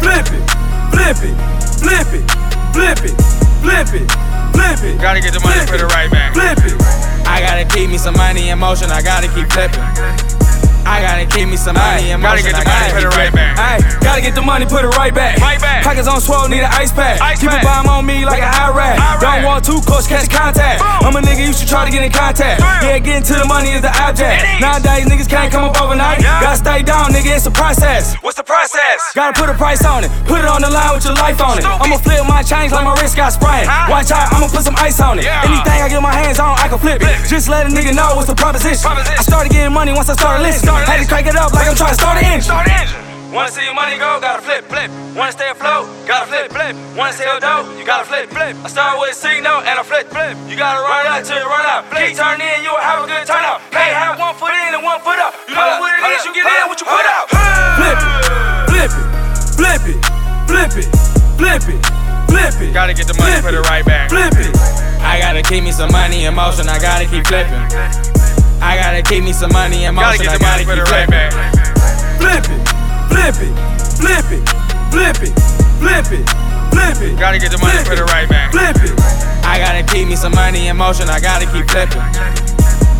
Flip 0.00 0.24
it, 0.32 0.48
flip 0.88 1.20
it, 1.20 1.36
flip 1.84 2.08
it, 2.16 2.24
flip 2.72 3.04
it, 3.04 3.12
flip 3.60 3.92
it, 4.00 4.08
flip 4.52 4.84
it. 4.84 5.00
Gotta 5.00 5.20
get 5.20 5.32
the 5.34 5.40
money, 5.40 5.60
Flip 5.66 5.68
put 5.68 5.80
it 5.80 5.88
it, 5.88 5.94
right 5.94 6.10
back. 6.10 6.34
Flip 6.34 6.58
it. 6.64 6.76
I 7.26 7.40
gotta 7.40 7.64
keep 7.64 7.90
me 7.90 7.98
some 7.98 8.14
money 8.14 8.50
in 8.50 8.58
motion, 8.58 8.90
I 8.90 9.02
gotta 9.02 9.28
keep 9.28 9.50
flipping. 9.52 10.31
I 10.84 11.00
gotta 11.02 11.26
keep 11.26 11.48
me 11.48 11.56
some 11.56 11.76
money 11.76 12.10
in 12.10 12.20
Gotta 12.20 12.42
get 12.42 12.54
the 12.58 12.64
money, 12.64 12.90
put 12.92 13.02
it 13.04 13.14
right 13.16 13.32
back. 13.32 13.54
Ayy, 13.58 13.80
gotta 14.02 14.20
get 14.22 14.34
the 14.34 14.42
money, 14.42 14.66
put 14.66 14.84
it 14.84 14.92
right 14.98 15.14
back. 15.14 15.38
Right 15.38 15.60
back. 15.60 15.84
Pockets 15.84 16.08
on 16.08 16.20
swole, 16.20 16.48
need 16.48 16.62
an 16.62 16.72
ice 16.72 16.92
pack. 16.92 17.20
Ice 17.20 17.40
Keep 17.40 17.50
pack. 17.50 17.62
a 17.62 17.66
bomb 17.66 17.88
on 17.88 18.06
me 18.06 18.24
like 18.24 18.42
an 18.42 18.52
Iraq. 18.66 18.98
Don't 19.20 19.44
want 19.44 19.64
two 19.64 19.80
coach 19.86 20.06
catch 20.08 20.28
contact. 20.28 20.82
I'm 20.82 21.14
a 21.14 21.20
nigga, 21.20 21.46
you 21.46 21.52
should 21.52 21.68
try 21.68 21.84
to 21.84 21.90
get 21.90 22.02
in 22.02 22.10
contact. 22.10 22.60
Yeah, 22.82 22.98
getting 22.98 23.22
to 23.30 23.34
the 23.34 23.46
money 23.46 23.70
is 23.70 23.82
the 23.82 23.92
object. 24.02 24.42
Nowadays, 24.60 25.06
niggas 25.06 25.28
can't 25.28 25.50
come 25.52 25.64
up 25.70 25.80
overnight. 25.80 26.22
Gotta 26.22 26.56
stay 26.58 26.82
down, 26.82 27.10
nigga, 27.12 27.36
it's 27.36 27.46
a 27.46 27.50
process. 27.54 28.14
What's 28.22 28.36
the 28.36 28.44
process? 28.44 28.98
Gotta 29.14 29.38
put 29.38 29.48
a 29.48 29.54
price 29.54 29.84
on 29.84 30.04
it. 30.04 30.10
Put 30.26 30.40
it 30.40 30.50
on 30.50 30.62
the 30.62 30.70
line 30.70 30.94
with 30.94 31.04
your 31.04 31.14
life 31.14 31.40
on 31.40 31.58
it. 31.58 31.64
I'ma 31.64 31.98
flip 31.98 32.26
my 32.26 32.42
change 32.42 32.72
like 32.72 32.84
my 32.84 32.94
wrist 33.00 33.16
got 33.16 33.32
sprained. 33.32 33.66
Watch 33.88 34.10
out, 34.10 34.32
I'ma 34.32 34.48
put 34.48 34.62
some 34.62 34.76
ice 34.76 35.00
on 35.00 35.18
it. 35.18 35.24
Yeah. 35.24 35.46
Anything 35.46 35.78
I 35.82 35.88
get 35.88 36.02
my 36.02 36.12
hands 36.14 36.38
on, 36.38 36.58
I 36.58 36.68
can 36.68 36.78
flip 36.78 37.02
it. 37.02 37.14
Just 37.28 37.48
let 37.48 37.66
a 37.66 37.70
nigga 37.70 37.94
know 37.94 38.14
what's 38.16 38.28
the 38.28 38.34
proposition. 38.34 38.82
I 38.90 39.22
started 39.22 39.52
getting 39.52 39.72
money 39.72 39.92
once 39.92 40.08
I 40.08 40.14
started 40.14 40.42
listening. 40.42 40.71
Had 40.86 41.00
to 41.02 41.06
crank 41.08 41.26
it 41.26 41.36
up 41.36 41.52
like 41.52 41.68
I'm 41.68 41.76
trying 41.76 41.94
to 41.94 42.00
start 42.00 42.18
an 42.18 42.24
engine. 42.24 42.42
Start 42.42 42.68
engine. 42.68 43.02
Wanna 43.32 43.48
see 43.48 43.64
your 43.64 43.72
money 43.72 43.96
go, 43.96 44.20
gotta 44.20 44.44
flip, 44.44 44.68
flip. 44.68 44.90
Wanna 45.16 45.32
stay 45.32 45.48
afloat, 45.48 45.88
gotta 46.04 46.28
flip, 46.28 46.52
flip. 46.52 46.76
Wanna 46.92 47.16
sell 47.16 47.40
dope, 47.40 47.64
you 47.80 47.84
gotta 47.84 48.04
flip, 48.04 48.28
flip. 48.28 48.52
I 48.60 48.68
start 48.68 49.00
with 49.00 49.12
a 49.12 49.14
signal 49.14 49.64
and 49.64 49.80
I 49.80 49.82
flip, 49.82 50.12
flip. 50.12 50.36
You 50.44 50.54
gotta 50.54 50.84
run 50.84 51.06
out 51.08 51.24
till 51.24 51.40
you 51.40 51.48
run 51.48 51.64
out. 51.64 51.88
Keep 51.88 52.12
turn 52.12 52.44
in, 52.44 52.60
you'll 52.60 52.76
have 52.76 53.04
a 53.04 53.06
good 53.08 53.24
turnout. 53.24 53.64
Can't 53.72 53.96
have 53.96 54.20
one 54.20 54.36
foot 54.36 54.52
in 54.52 54.76
and 54.76 54.84
one 54.84 55.00
foot 55.00 55.16
out. 55.16 55.32
You 55.48 55.56
know 55.56 55.80
what 55.80 55.96
it 55.96 56.12
is, 56.12 56.28
you 56.28 56.34
get 56.36 56.44
in, 56.44 56.68
what 56.68 56.76
you 56.76 56.84
put 56.84 57.06
out. 57.08 57.32
Flip 57.80 57.96
it, 57.96 58.12
flip 58.68 58.92
it, 58.92 59.08
flip 59.56 59.82
it, 59.88 60.00
flip 60.44 60.72
it, 60.76 60.88
flip 61.40 61.64
it, 61.72 61.80
flip 62.28 62.54
it. 62.68 62.74
Gotta 62.76 62.92
get 62.92 63.08
the 63.08 63.16
money, 63.16 63.32
Flip 63.40 63.44
put 63.48 63.54
it. 63.56 63.64
right 63.64 63.84
back. 63.84 64.10
Flip 64.12 64.44
it. 64.44 64.52
I 65.00 65.16
gotta 65.18 65.40
keep 65.40 65.64
me 65.64 65.72
some 65.72 65.90
money 65.90 66.26
in 66.28 66.34
motion, 66.34 66.68
I 66.68 66.76
gotta 66.78 67.08
keep 67.08 67.24
flipping. 67.24 68.11
I 68.62 68.78
gotta 68.78 69.02
keep 69.02 69.24
me 69.24 69.32
some 69.32 69.50
money 69.52 69.84
in 69.84 69.94
Gotta 69.94 70.18
get 70.18 70.28
I 70.28 70.38
the 70.38 70.44
gotta 70.44 70.64
money, 70.64 70.78
keep 70.78 70.86
put 70.86 70.92
right 70.94 71.08
flipping. 71.10 71.42
Flip 72.22 72.46
it, 72.46 72.62
flip 73.10 73.36
it, 73.42 73.52
flip 73.98 74.26
it, 74.30 74.42
flip 74.94 75.18
it, 75.18 75.34
flip 75.82 76.06
it, 76.14 76.24
flip 76.70 76.96
it. 77.02 77.18
Gotta 77.18 77.38
get 77.38 77.50
the 77.50 77.58
money, 77.58 77.78
it 77.78 77.98
it. 77.98 78.06
right 78.06 78.28
back. 78.28 78.52
Flip 78.52 78.76
it. 78.86 78.94
I 79.44 79.58
gotta 79.58 79.82
keep 79.82 80.06
me 80.06 80.14
some 80.14 80.32
money 80.32 80.68
in 80.68 80.76
motion, 80.76 81.08
I 81.10 81.18
gotta 81.18 81.46
keep 81.50 81.68
flipping. 81.68 82.51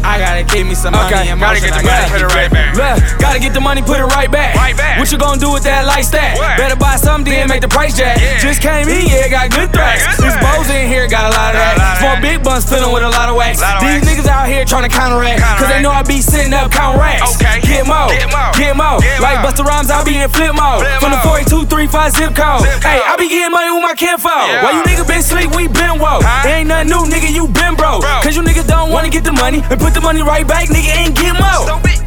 I 0.05 0.19
gotta 0.19 0.45
keep 0.45 0.66
me 0.66 0.74
some 0.74 0.93
money 0.93 1.15
Okay, 1.15 1.33
gotta 1.35 1.61
get 1.61 1.74
the 1.74 1.83
gotta 1.83 2.11
money, 2.11 2.11
put 2.12 2.23
it 2.23 2.35
right 2.35 2.43
flipping. 2.51 2.69
Look, 2.77 2.97
gotta 3.19 3.39
get 3.41 3.53
the 3.55 3.61
money, 3.61 3.83
put 3.83 3.99
it 3.99 4.09
right 4.12 4.31
back. 4.31 4.55
Right 4.57 4.77
back. 4.77 4.99
What 4.99 5.11
you 5.11 5.19
gonna 5.19 5.41
do 5.41 5.53
with 5.53 5.65
that 5.65 5.87
light 5.87 6.05
stack? 6.05 6.37
What? 6.37 6.59
Better 6.59 6.77
buy 6.77 6.97
something, 6.97 7.33
then 7.33 7.49
make 7.49 7.62
the 7.62 7.70
price 7.70 7.97
jack. 7.97 8.20
Yeah. 8.20 8.39
Just 8.39 8.61
came 8.61 8.89
in, 8.89 9.07
yeah, 9.09 9.29
got 9.29 9.51
good 9.51 9.73
threats. 9.73 10.05
These 10.19 10.35
threats. 10.35 10.43
bows 10.43 10.69
in 10.70 10.89
here 10.89 11.09
got 11.09 11.31
a 11.31 11.33
lot 11.33 11.55
of 11.55 11.62
lot 11.62 11.79
that. 11.79 12.03
Four 12.03 12.15
big 12.20 12.43
buns 12.45 12.69
filling 12.69 12.93
with 12.93 13.03
a 13.03 13.11
lot 13.11 13.29
of 13.29 13.37
wax. 13.37 13.61
Lot 13.62 13.81
of 13.81 13.89
These 13.89 14.03
wax. 14.03 14.07
niggas 14.07 14.29
out 14.29 14.47
here 14.49 14.65
trying 14.65 14.85
to 14.85 14.93
counteract. 14.93 15.41
Cause 15.59 15.69
they 15.70 15.81
know 15.81 15.91
I 15.91 16.03
be 16.03 16.20
sitting 16.20 16.53
up 16.53 16.70
counting 16.70 17.01
racks. 17.01 17.39
Okay. 17.39 17.62
Get 17.62 17.87
more, 17.87 18.11
Get 18.12 18.29
more. 18.29 18.53
get 18.59 18.74
more. 18.77 18.99
Get 19.01 19.20
Like. 19.23 19.41
Busta 19.43 19.65
Rhymes, 19.66 19.91
I 19.91 20.05
be 20.05 20.19
in 20.19 20.29
flip 20.31 20.55
mode. 20.55 20.87
Flip 20.87 21.01
From 21.03 21.11
the 21.11 21.19
mode. 21.19 21.51
4235 21.51 22.12
zip 22.15 22.33
code. 22.37 22.62
Zip 22.62 22.79
Hey. 22.85 23.01
I 23.03 23.16
be 23.19 23.27
getting 23.27 23.51
money 23.51 23.70
with 23.74 23.83
my 23.83 23.95
kinfo. 23.95 24.31
Yeah. 24.31 24.62
Why 24.62 24.70
you 24.79 24.83
niggas 24.87 25.09
been 25.09 25.23
sleep, 25.23 25.51
we 25.57 25.66
been 25.66 25.99
woke. 25.99 26.23
Huh? 26.23 26.47
Ain't 26.47 26.69
nothing 26.70 26.95
new, 26.95 27.03
nigga, 27.11 27.33
you 27.33 27.49
been 27.51 27.74
broke. 27.74 28.03
Bro. 28.07 28.23
Cause 28.23 28.37
you 28.37 28.43
niggas 28.43 28.69
don't 28.70 28.91
wanna 28.95 29.11
get 29.11 29.24
the 29.24 29.33
money 29.35 29.62
and 29.66 29.79
put 29.81 29.91
the 29.94 30.01
money 30.01 30.23
right 30.23 30.47
back, 30.47 30.69
nigga, 30.69 30.93
ain't 30.97 31.16
get 31.16 31.36
more. 31.36 31.69
Stupid. 31.69 32.02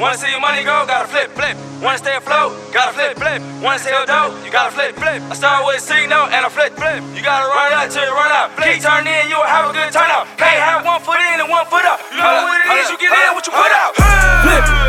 Wanna 0.00 0.16
see 0.16 0.30
your 0.32 0.40
money 0.40 0.64
go, 0.64 0.88
gotta 0.88 1.08
flip, 1.08 1.28
flip. 1.36 1.56
Wanna 1.84 1.98
stay 1.98 2.16
afloat, 2.16 2.56
gotta 2.72 2.92
flip, 2.96 3.20
flip. 3.20 3.40
Wanna 3.60 3.78
sell 3.78 4.06
dope, 4.06 4.32
you 4.44 4.50
gotta 4.50 4.72
flip, 4.72 4.96
flip. 4.96 5.20
I 5.28 5.34
start 5.36 5.66
with 5.66 5.76
a 5.76 5.80
signal 5.80 6.24
and 6.32 6.40
I 6.40 6.48
flip, 6.48 6.72
flip. 6.72 7.04
You 7.12 7.20
gotta 7.20 7.44
run 7.52 7.68
out 7.72 7.90
till 7.92 8.04
you 8.04 8.12
run 8.16 8.32
out. 8.32 8.56
Keep 8.56 8.80
turn 8.80 9.04
in, 9.04 9.28
you'll 9.28 9.44
have 9.44 9.68
a 9.68 9.72
good 9.76 9.92
turnout. 9.92 10.24
Can't 10.40 10.56
have 10.56 10.84
one 10.88 11.04
foot 11.04 11.20
in 11.20 11.40
and 11.40 11.48
one 11.52 11.68
foot 11.68 11.84
out. 11.84 12.00
You 12.08 12.24
know 12.24 12.48
what 12.48 12.64
it 12.64 12.80
is, 12.80 12.88
you 12.88 12.96
get 12.96 13.12
in, 13.12 13.34
what 13.36 13.44
you 13.44 13.52
put 13.52 13.72
out. 13.76 13.92
Flip 14.40 14.64
it, 14.64 14.80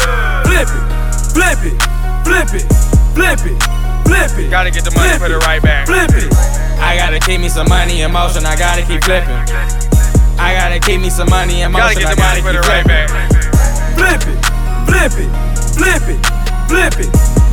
flip 0.47 0.69
it, 0.71 0.83
flip 1.35 1.59
it, 1.67 1.75
flip 2.23 2.49
it, 2.55 2.65
flip 3.11 3.41
it, 3.51 3.57
flip 4.07 4.31
it. 4.39 4.47
Gotta 4.47 4.71
get 4.71 4.87
the 4.87 4.95
money, 4.95 5.19
put 5.19 5.31
it. 5.31 5.43
right 5.43 5.59
back. 5.59 5.91
Flip 5.91 6.07
it. 6.15 6.31
I 6.79 6.95
gotta 6.95 7.19
keep 7.19 7.41
me 7.41 7.49
some 7.49 7.67
money 7.67 7.99
in 8.01 8.11
motion, 8.15 8.45
I 8.45 8.55
gotta 8.55 8.87
keep 8.87 9.03
flipping. 9.03 9.80
I 10.41 10.57
gotta 10.57 10.79
keep 10.79 10.99
me 10.99 11.11
some 11.11 11.29
money 11.29 11.61
in 11.61 11.71
Gotta 11.71 11.93
motion, 11.93 12.01
get 12.01 12.11
I 12.11 12.15
the 12.15 12.21
gotta 12.21 12.41
money, 12.41 12.41
put 12.41 12.55
it 12.57 12.65
right 12.65 12.81
flipping. 12.81 13.05
Flip 13.93 14.21
it, 14.25 14.41
flip 14.89 15.13
it, 15.21 15.29
flip 15.77 16.03
it, 16.09 16.19
flip 16.65 16.95
it, 16.97 17.09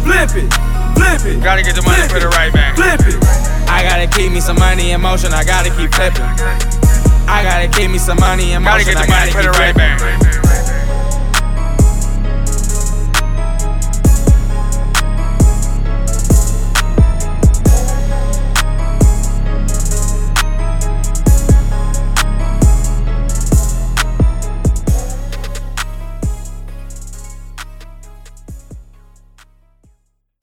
flip 0.09 0.32
it, 0.32 0.48
flip 0.97 1.20
it. 1.28 1.36
Gotta 1.44 1.62
get 1.62 1.77
the 1.77 1.85
money, 1.85 2.01
it 2.09 2.24
it. 2.24 2.32
right 2.32 2.52
back. 2.52 2.77
Flip 2.81 3.01
it. 3.05 3.20
I 3.69 3.85
gotta 3.85 4.09
keep 4.09 4.32
me 4.32 4.40
some 4.40 4.59
money 4.59 4.93
in 4.93 5.01
motion, 5.02 5.35
I 5.35 5.44
gotta 5.44 5.69
keep 5.69 5.93
flipping. 5.93 6.24
I 7.28 7.44
gotta 7.44 7.69
keep 7.69 7.90
me 7.90 7.98
some 7.98 8.19
money 8.19 8.52
in 8.52 8.62
motion. 8.62 8.97
Gotta 8.97 9.05
get 9.05 9.05
the 9.05 9.12
money, 9.12 9.32
gotta 9.32 9.36
put 9.36 9.44
keep 9.44 9.60
right 9.60 9.77
back. 9.77 10.38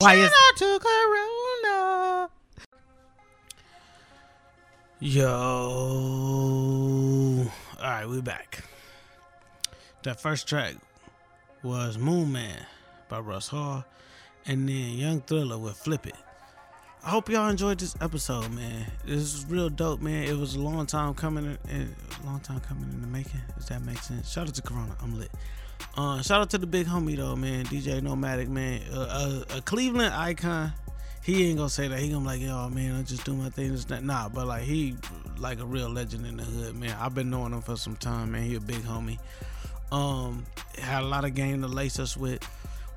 Why 0.06 0.14
is 0.18 0.32
to 0.58 0.80
Corona? 0.80 2.30
Yo, 5.00 5.26
all 7.80 7.84
right, 7.84 8.08
we 8.08 8.22
back. 8.22 8.64
That 10.04 10.22
first 10.22 10.48
track 10.48 10.76
was 11.64 11.98
Moon 11.98 12.32
Man 12.32 12.68
by 13.10 13.18
Russ 13.18 13.48
Hall, 13.48 13.84
and 14.46 14.70
then 14.70 14.92
Young 14.92 15.22
Thriller 15.22 15.58
with 15.58 15.76
Flip 15.76 16.06
It. 16.06 16.14
I 17.04 17.10
hope 17.10 17.28
y'all 17.28 17.50
enjoyed 17.50 17.80
this 17.80 17.96
episode, 18.00 18.52
man. 18.52 18.86
This 19.06 19.34
is 19.34 19.48
real 19.48 19.70
dope, 19.70 20.02
man. 20.02 20.26
It 20.26 20.38
was 20.38 20.54
a 20.54 20.60
long 20.60 20.86
time 20.86 21.16
coming, 21.16 21.58
in, 21.68 21.96
a 22.22 22.26
long 22.28 22.42
time 22.42 22.60
coming 22.60 22.92
in 22.92 23.02
the 23.02 23.08
making. 23.08 23.42
Does 23.58 23.70
that 23.70 23.82
make 23.82 23.98
sense? 23.98 24.32
Shout 24.32 24.48
out 24.48 24.54
to 24.54 24.62
Corona, 24.62 24.96
I'm 25.02 25.18
lit. 25.18 25.32
Uh, 25.98 26.22
shout 26.22 26.42
out 26.42 26.50
to 26.50 26.58
the 26.58 26.68
big 26.68 26.88
homie 26.88 27.16
though, 27.16 27.36
man. 27.36 27.66
DJ 27.66 28.02
Nomadic, 28.02 28.50
man. 28.50 28.82
Uh, 28.92 29.44
a, 29.50 29.58
a 29.58 29.62
Cleveland 29.62 30.14
icon. 30.14 30.74
He 31.24 31.48
ain't 31.48 31.58
gonna 31.58 31.70
say 31.70 31.88
that. 31.88 32.00
He 32.00 32.10
gonna 32.10 32.22
be 32.22 32.26
like, 32.28 32.42
yo, 32.42 32.70
man, 32.70 32.96
I 32.96 33.02
just 33.04 33.24
do 33.24 33.34
my 33.34 33.50
thing. 33.50 33.74
It's 33.74 33.90
not, 33.90 34.04
nah, 34.04 34.30
but 34.30 34.46
like 34.46 34.64
he 34.64 34.96
like 35.38 35.60
a 35.60 35.66
real 35.66 35.90
legend 35.90 36.26
in 36.26 36.38
the 36.38 36.44
hood, 36.44 36.76
man. 36.76 36.96
I've 37.00 37.16
been 37.16 37.30
knowing 37.30 37.54
him 37.54 37.62
for 37.62 37.78
some 37.78 37.96
time, 37.96 38.34
man. 38.34 38.44
He 38.44 38.56
a 38.56 38.60
big 38.60 38.84
homie. 38.84 39.20
Um, 39.92 40.46
had 40.78 41.04
a 41.04 41.06
lot 41.08 41.26
of 41.26 41.34
game 41.34 41.62
to 41.62 41.68
lace 41.68 41.98
us 42.00 42.18
with. 42.18 42.48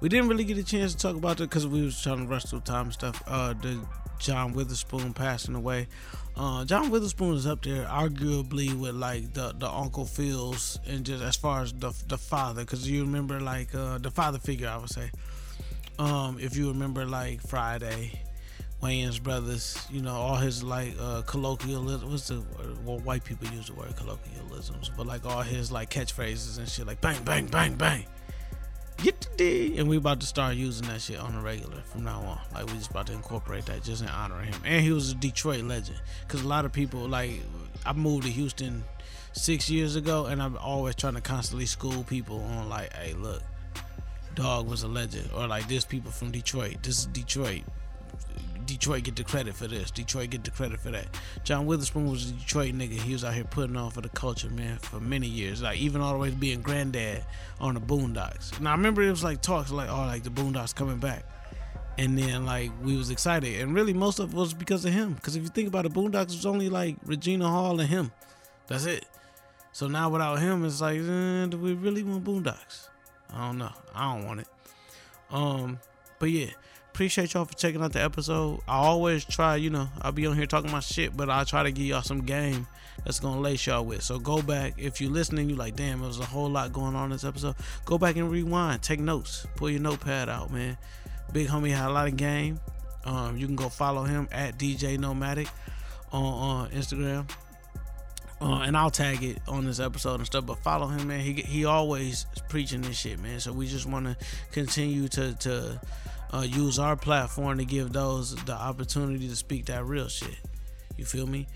We 0.00 0.09
didn't 0.09 0.28
really 0.28 0.44
get 0.44 0.59
a 0.59 0.64
chance 0.64 0.94
to 0.94 0.98
talk 0.98 1.16
about 1.16 1.40
it 1.40 1.44
because 1.44 1.66
we 1.66 1.82
was 1.82 2.00
trying 2.02 2.18
to 2.18 2.26
rush 2.26 2.44
through 2.44 2.60
time 2.60 2.86
and 2.86 2.92
stuff. 2.92 3.22
Uh, 3.26 3.55
the 3.55 3.80
John 4.19 4.53
Witherspoon 4.53 5.12
passing 5.15 5.55
away. 5.55 5.89
Uh, 6.36 6.65
John 6.65 6.90
Witherspoon 6.90 7.35
is 7.35 7.47
up 7.47 7.65
there, 7.65 7.85
arguably 7.86 8.73
with 8.73 8.95
like 8.95 9.32
the 9.35 9.55
the 9.59 9.69
Uncle 9.69 10.05
Phil's 10.05 10.78
and 10.86 11.05
just 11.05 11.23
as 11.23 11.36
far 11.36 11.62
as 11.62 11.73
the 11.73 11.93
the 12.07 12.19
father, 12.19 12.62
because 12.62 12.89
you 12.89 13.03
remember 13.03 13.40
like 13.40 13.74
uh, 13.74 13.99
the 13.99 14.11
father 14.11 14.39
figure, 14.39 14.69
I 14.69 14.77
would 14.77 14.90
say. 14.90 15.11
Um, 15.99 16.39
if 16.40 16.57
you 16.57 16.69
remember 16.69 17.05
like 17.07 17.43
Friday, 17.43 18.20
Wayans 18.81 19.20
brothers, 19.20 19.85
you 19.90 20.01
know 20.01 20.15
all 20.15 20.36
his 20.36 20.62
like 20.62 20.95
uh, 21.01 21.23
colloquialism. 21.23 22.09
What's 22.09 22.28
the 22.28 22.45
well 22.85 23.01
white 23.01 23.24
people 23.24 23.49
use 23.49 23.66
the 23.66 23.74
word 23.74 23.97
colloquialisms, 23.97 24.90
but 24.97 25.07
like 25.07 25.27
all 25.27 25.43
his 25.43 25.73
like 25.73 25.90
catchphrases 25.90 26.59
and 26.59 26.69
shit, 26.69 26.86
like 26.86 27.01
bang 27.01 27.23
bang 27.24 27.47
bang 27.47 27.74
bang 27.74 28.05
get 28.98 29.20
the 29.20 29.28
D. 29.36 29.78
And 29.78 29.88
we 29.88 29.96
about 29.96 30.20
to 30.20 30.26
start 30.26 30.56
using 30.56 30.88
that 30.88 31.00
shit 31.00 31.18
on 31.18 31.34
the 31.34 31.40
regular 31.40 31.80
from 31.82 32.04
now 32.04 32.20
on. 32.20 32.38
Like 32.54 32.66
we 32.66 32.78
just 32.78 32.90
about 32.90 33.06
to 33.06 33.12
incorporate 33.12 33.66
that 33.66 33.82
just 33.82 34.02
in 34.02 34.08
honor 34.08 34.40
of 34.40 34.46
him. 34.46 34.60
And 34.64 34.84
he 34.84 34.92
was 34.92 35.12
a 35.12 35.14
Detroit 35.14 35.64
legend. 35.64 36.00
Cause 36.28 36.42
a 36.42 36.48
lot 36.48 36.64
of 36.64 36.72
people 36.72 37.08
like 37.08 37.40
I 37.86 37.92
moved 37.92 38.24
to 38.24 38.30
Houston 38.30 38.84
six 39.32 39.70
years 39.70 39.96
ago 39.96 40.26
and 40.26 40.42
I'm 40.42 40.56
always 40.58 40.94
trying 40.94 41.14
to 41.14 41.20
constantly 41.20 41.66
school 41.66 42.04
people 42.04 42.40
on 42.40 42.68
like, 42.68 42.92
hey 42.92 43.14
look, 43.14 43.42
dog 44.34 44.68
was 44.68 44.82
a 44.82 44.88
legend. 44.88 45.30
Or 45.34 45.46
like 45.46 45.68
this 45.68 45.84
people 45.84 46.10
from 46.10 46.30
Detroit. 46.30 46.82
This 46.82 47.00
is 47.00 47.06
Detroit. 47.06 47.62
Detroit 48.69 49.05
get 49.05 49.16
the 49.16 49.24
credit 49.24 49.55
for 49.55 49.66
this. 49.66 49.90
Detroit 49.90 50.31
get 50.31 50.45
the 50.45 50.51
credit 50.51 50.78
for 50.78 50.90
that. 50.90 51.07
John 51.43 51.65
Witherspoon 51.66 52.11
was 52.11 52.31
a 52.31 52.32
Detroit 52.35 52.74
nigga. 52.74 53.01
He 53.01 53.15
was 53.15 53.24
out 53.24 53.32
here 53.32 53.45
putting 53.45 53.77
on 53.77 53.90
for 53.90 54.03
the 54.03 54.11
culture, 54.11 54.51
man, 54.51 54.77
for 54.77 55.01
many 55.01 55.27
years. 55.27 55.62
Like 55.62 55.78
even 55.78 56.03
all 56.03 56.12
the 56.12 56.19
way 56.19 56.31
to 56.31 56.36
being 56.36 56.61
granddad 56.61 57.24
on 57.61 57.74
the 57.74 57.81
Boondocks. 57.81 58.61
Now 58.61 58.70
I 58.70 58.74
remember 58.74 59.03
it 59.03 59.11
was 59.11 59.24
like 59.24 59.40
talks 59.40 59.73
like, 59.73 59.89
oh, 59.89 60.03
like 60.03 60.23
the 60.23 60.31
Boondocks 60.31 60.74
coming 60.74 60.99
back. 60.99 61.24
And 61.97 62.16
then 62.16 62.45
like 62.45 62.70
we 62.85 62.97
was 62.97 63.11
excited, 63.11 63.61
and 63.61 63.74
really 63.74 63.93
most 63.93 64.20
of 64.20 64.32
it 64.32 64.36
was 64.36 64.55
because 64.55 64.85
of 64.85 64.93
him. 64.93 65.15
Because 65.15 65.35
if 65.35 65.43
you 65.43 65.49
think 65.49 65.66
about 65.66 65.86
it, 65.86 65.93
Boondocks 65.93 66.27
was 66.27 66.47
only 66.47 66.69
like 66.69 66.97
Regina 67.05 67.49
Hall 67.49 67.81
and 67.81 67.89
him. 67.89 68.12
That's 68.69 68.85
it. 68.85 69.07
So 69.73 69.89
now 69.89 70.11
without 70.11 70.39
him, 70.39 70.65
it's 70.65 70.81
like, 70.81 70.99
eh, 70.99 71.47
do 71.47 71.57
we 71.57 71.73
really 71.73 72.03
want 72.03 72.23
Boondocks? 72.23 72.89
I 73.32 73.47
don't 73.47 73.59
know. 73.59 73.73
I 73.95 74.15
don't 74.15 74.27
want 74.27 74.40
it. 74.40 74.49
Um, 75.31 75.81
but 76.19 76.31
yeah, 76.31 76.51
appreciate 76.98 77.32
y'all 77.32 77.44
for 77.44 77.54
checking 77.54 77.80
out 77.80 77.92
the 77.92 78.02
episode. 78.02 78.58
I 78.66 78.78
always 78.78 79.24
try, 79.24 79.54
you 79.54 79.70
know, 79.70 79.88
I'll 80.02 80.10
be 80.10 80.26
on 80.26 80.34
here 80.34 80.46
talking 80.46 80.72
my 80.72 80.80
shit, 80.80 81.16
but 81.16 81.30
I 81.30 81.44
try 81.44 81.62
to 81.62 81.70
give 81.70 81.86
y'all 81.86 82.02
some 82.02 82.22
game 82.22 82.66
that's 83.04 83.20
gonna 83.20 83.40
lace 83.40 83.68
y'all 83.68 83.84
with. 83.84 84.02
So 84.02 84.18
go 84.18 84.42
back 84.42 84.74
if 84.78 85.00
you're 85.00 85.12
listening, 85.12 85.48
you 85.48 85.54
like, 85.54 85.76
damn, 85.76 86.02
it 86.02 86.06
was 86.08 86.18
a 86.18 86.24
whole 86.24 86.50
lot 86.50 86.72
going 86.72 86.96
on 86.96 87.04
in 87.04 87.10
this 87.10 87.22
episode. 87.22 87.54
Go 87.84 87.98
back 87.98 88.16
and 88.16 88.28
rewind, 88.28 88.82
take 88.82 88.98
notes, 88.98 89.46
pull 89.54 89.70
your 89.70 89.80
notepad 89.80 90.28
out, 90.28 90.52
man. 90.52 90.76
Big 91.32 91.46
homie 91.46 91.70
had 91.70 91.88
a 91.88 91.92
lot 91.92 92.08
of 92.08 92.16
game. 92.16 92.58
Um, 93.04 93.36
you 93.36 93.46
can 93.46 93.54
go 93.54 93.68
follow 93.68 94.02
him 94.02 94.26
at 94.32 94.58
DJ 94.58 94.98
Nomadic 94.98 95.46
on, 96.10 96.24
on 96.24 96.70
Instagram. 96.70 97.30
Uh, 98.40 98.62
and 98.62 98.76
I'll 98.76 98.90
tag 98.90 99.22
it 99.22 99.38
on 99.46 99.64
this 99.64 99.78
episode 99.78 100.16
and 100.16 100.26
stuff. 100.26 100.46
But 100.46 100.58
follow 100.64 100.88
him, 100.88 101.06
man. 101.06 101.20
He 101.20 101.34
he 101.34 101.64
always 101.64 102.26
preaching 102.48 102.80
this 102.82 102.96
shit, 102.96 103.20
man. 103.20 103.38
So 103.38 103.52
we 103.52 103.68
just 103.68 103.86
want 103.86 104.06
to 104.06 104.16
continue 104.50 105.06
to 105.08 105.34
to 105.34 105.80
uh, 106.32 106.40
use 106.40 106.78
our 106.78 106.96
platform 106.96 107.59
to 107.59 107.64
give 107.64 107.92
those 107.92 108.34
the 108.44 108.52
opportunity 108.52 109.28
to 109.28 109.36
speak 109.36 109.66
that 109.66 109.84
real 109.84 110.09
shit. 110.09 110.36
You 110.96 111.05
feel 111.05 111.26
me? 111.26 111.46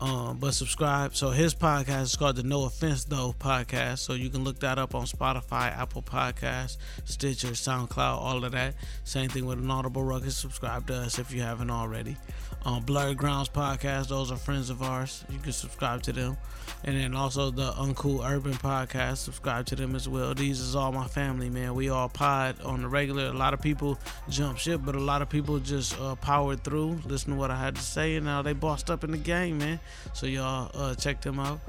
Um, 0.00 0.38
but 0.38 0.54
subscribe. 0.54 1.16
So 1.16 1.30
his 1.30 1.54
podcast 1.54 2.02
is 2.02 2.16
called 2.16 2.36
the 2.36 2.44
No 2.44 2.64
Offense 2.64 3.04
Though 3.04 3.34
podcast. 3.38 3.98
So 3.98 4.12
you 4.12 4.30
can 4.30 4.44
look 4.44 4.60
that 4.60 4.78
up 4.78 4.94
on 4.94 5.06
Spotify, 5.06 5.76
Apple 5.76 6.02
Podcasts, 6.02 6.76
Stitcher, 7.04 7.48
SoundCloud, 7.48 8.18
all 8.18 8.44
of 8.44 8.52
that. 8.52 8.74
Same 9.04 9.28
thing 9.28 9.44
with 9.44 9.58
Inaudible 9.58 10.04
Ruckus. 10.04 10.36
Subscribe 10.36 10.86
to 10.86 10.94
us 10.94 11.18
if 11.18 11.32
you 11.32 11.42
haven't 11.42 11.70
already. 11.70 12.16
Um, 12.64 12.84
Blurred 12.84 13.16
Grounds 13.16 13.48
podcast. 13.48 14.08
Those 14.08 14.30
are 14.30 14.36
friends 14.36 14.70
of 14.70 14.82
ours. 14.82 15.24
You 15.30 15.38
can 15.38 15.52
subscribe 15.52 16.02
to 16.02 16.12
them. 16.12 16.36
And 16.84 16.96
then 16.96 17.14
also 17.14 17.50
the 17.50 17.72
Uncool 17.72 18.28
Urban 18.28 18.54
podcast. 18.54 19.18
Subscribe 19.18 19.66
to 19.66 19.76
them 19.76 19.96
as 19.96 20.08
well. 20.08 20.32
These 20.34 20.60
is 20.60 20.76
all 20.76 20.92
my 20.92 21.08
family, 21.08 21.50
man. 21.50 21.74
We 21.74 21.88
all 21.88 22.08
pod 22.08 22.60
on 22.62 22.82
the 22.82 22.88
regular. 22.88 23.26
A 23.26 23.32
lot 23.32 23.52
of 23.52 23.60
people 23.60 23.98
jump 24.28 24.58
ship, 24.58 24.80
but 24.84 24.94
a 24.94 25.00
lot 25.00 25.20
of 25.20 25.28
people 25.28 25.58
just 25.58 25.98
uh, 26.00 26.14
powered 26.16 26.62
through, 26.62 27.00
listen 27.04 27.32
to 27.32 27.36
what 27.36 27.50
I 27.50 27.56
had 27.56 27.74
to 27.76 27.82
say, 27.82 28.16
and 28.16 28.24
now 28.24 28.42
they 28.42 28.52
bossed 28.52 28.90
up 28.90 29.02
in 29.02 29.10
the 29.10 29.18
game, 29.18 29.58
man. 29.58 29.80
So 30.12 30.26
y'all 30.26 30.70
uh, 30.74 30.94
check 30.94 31.20
them 31.20 31.40
out. 31.40 31.60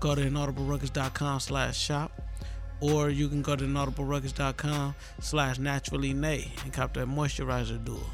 Go 0.00 0.14
to 0.14 0.20
inaudibleruckus.com 0.20 1.40
slash 1.40 1.78
shop. 1.78 2.12
Or 2.80 3.08
you 3.08 3.28
can 3.28 3.42
go 3.42 3.54
to 3.54 3.64
inaudibleruckus.com 3.64 4.96
slash 5.20 5.58
naturally 5.58 6.12
nay 6.12 6.52
and 6.64 6.72
cop 6.72 6.94
that 6.94 7.06
moisturizer 7.06 7.82
duel. 7.82 8.04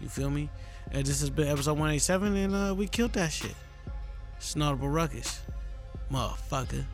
You 0.00 0.08
feel 0.08 0.28
me? 0.28 0.50
And 0.90 1.06
this 1.06 1.20
has 1.20 1.30
been 1.30 1.48
episode 1.48 1.72
187 1.72 2.36
and 2.36 2.54
uh, 2.54 2.74
we 2.76 2.86
killed 2.86 3.14
that 3.14 3.32
shit. 3.32 3.54
It's 4.36 4.54
Inaudible 4.54 4.90
Ruckus. 4.90 5.40
Motherfucker. 6.12 6.84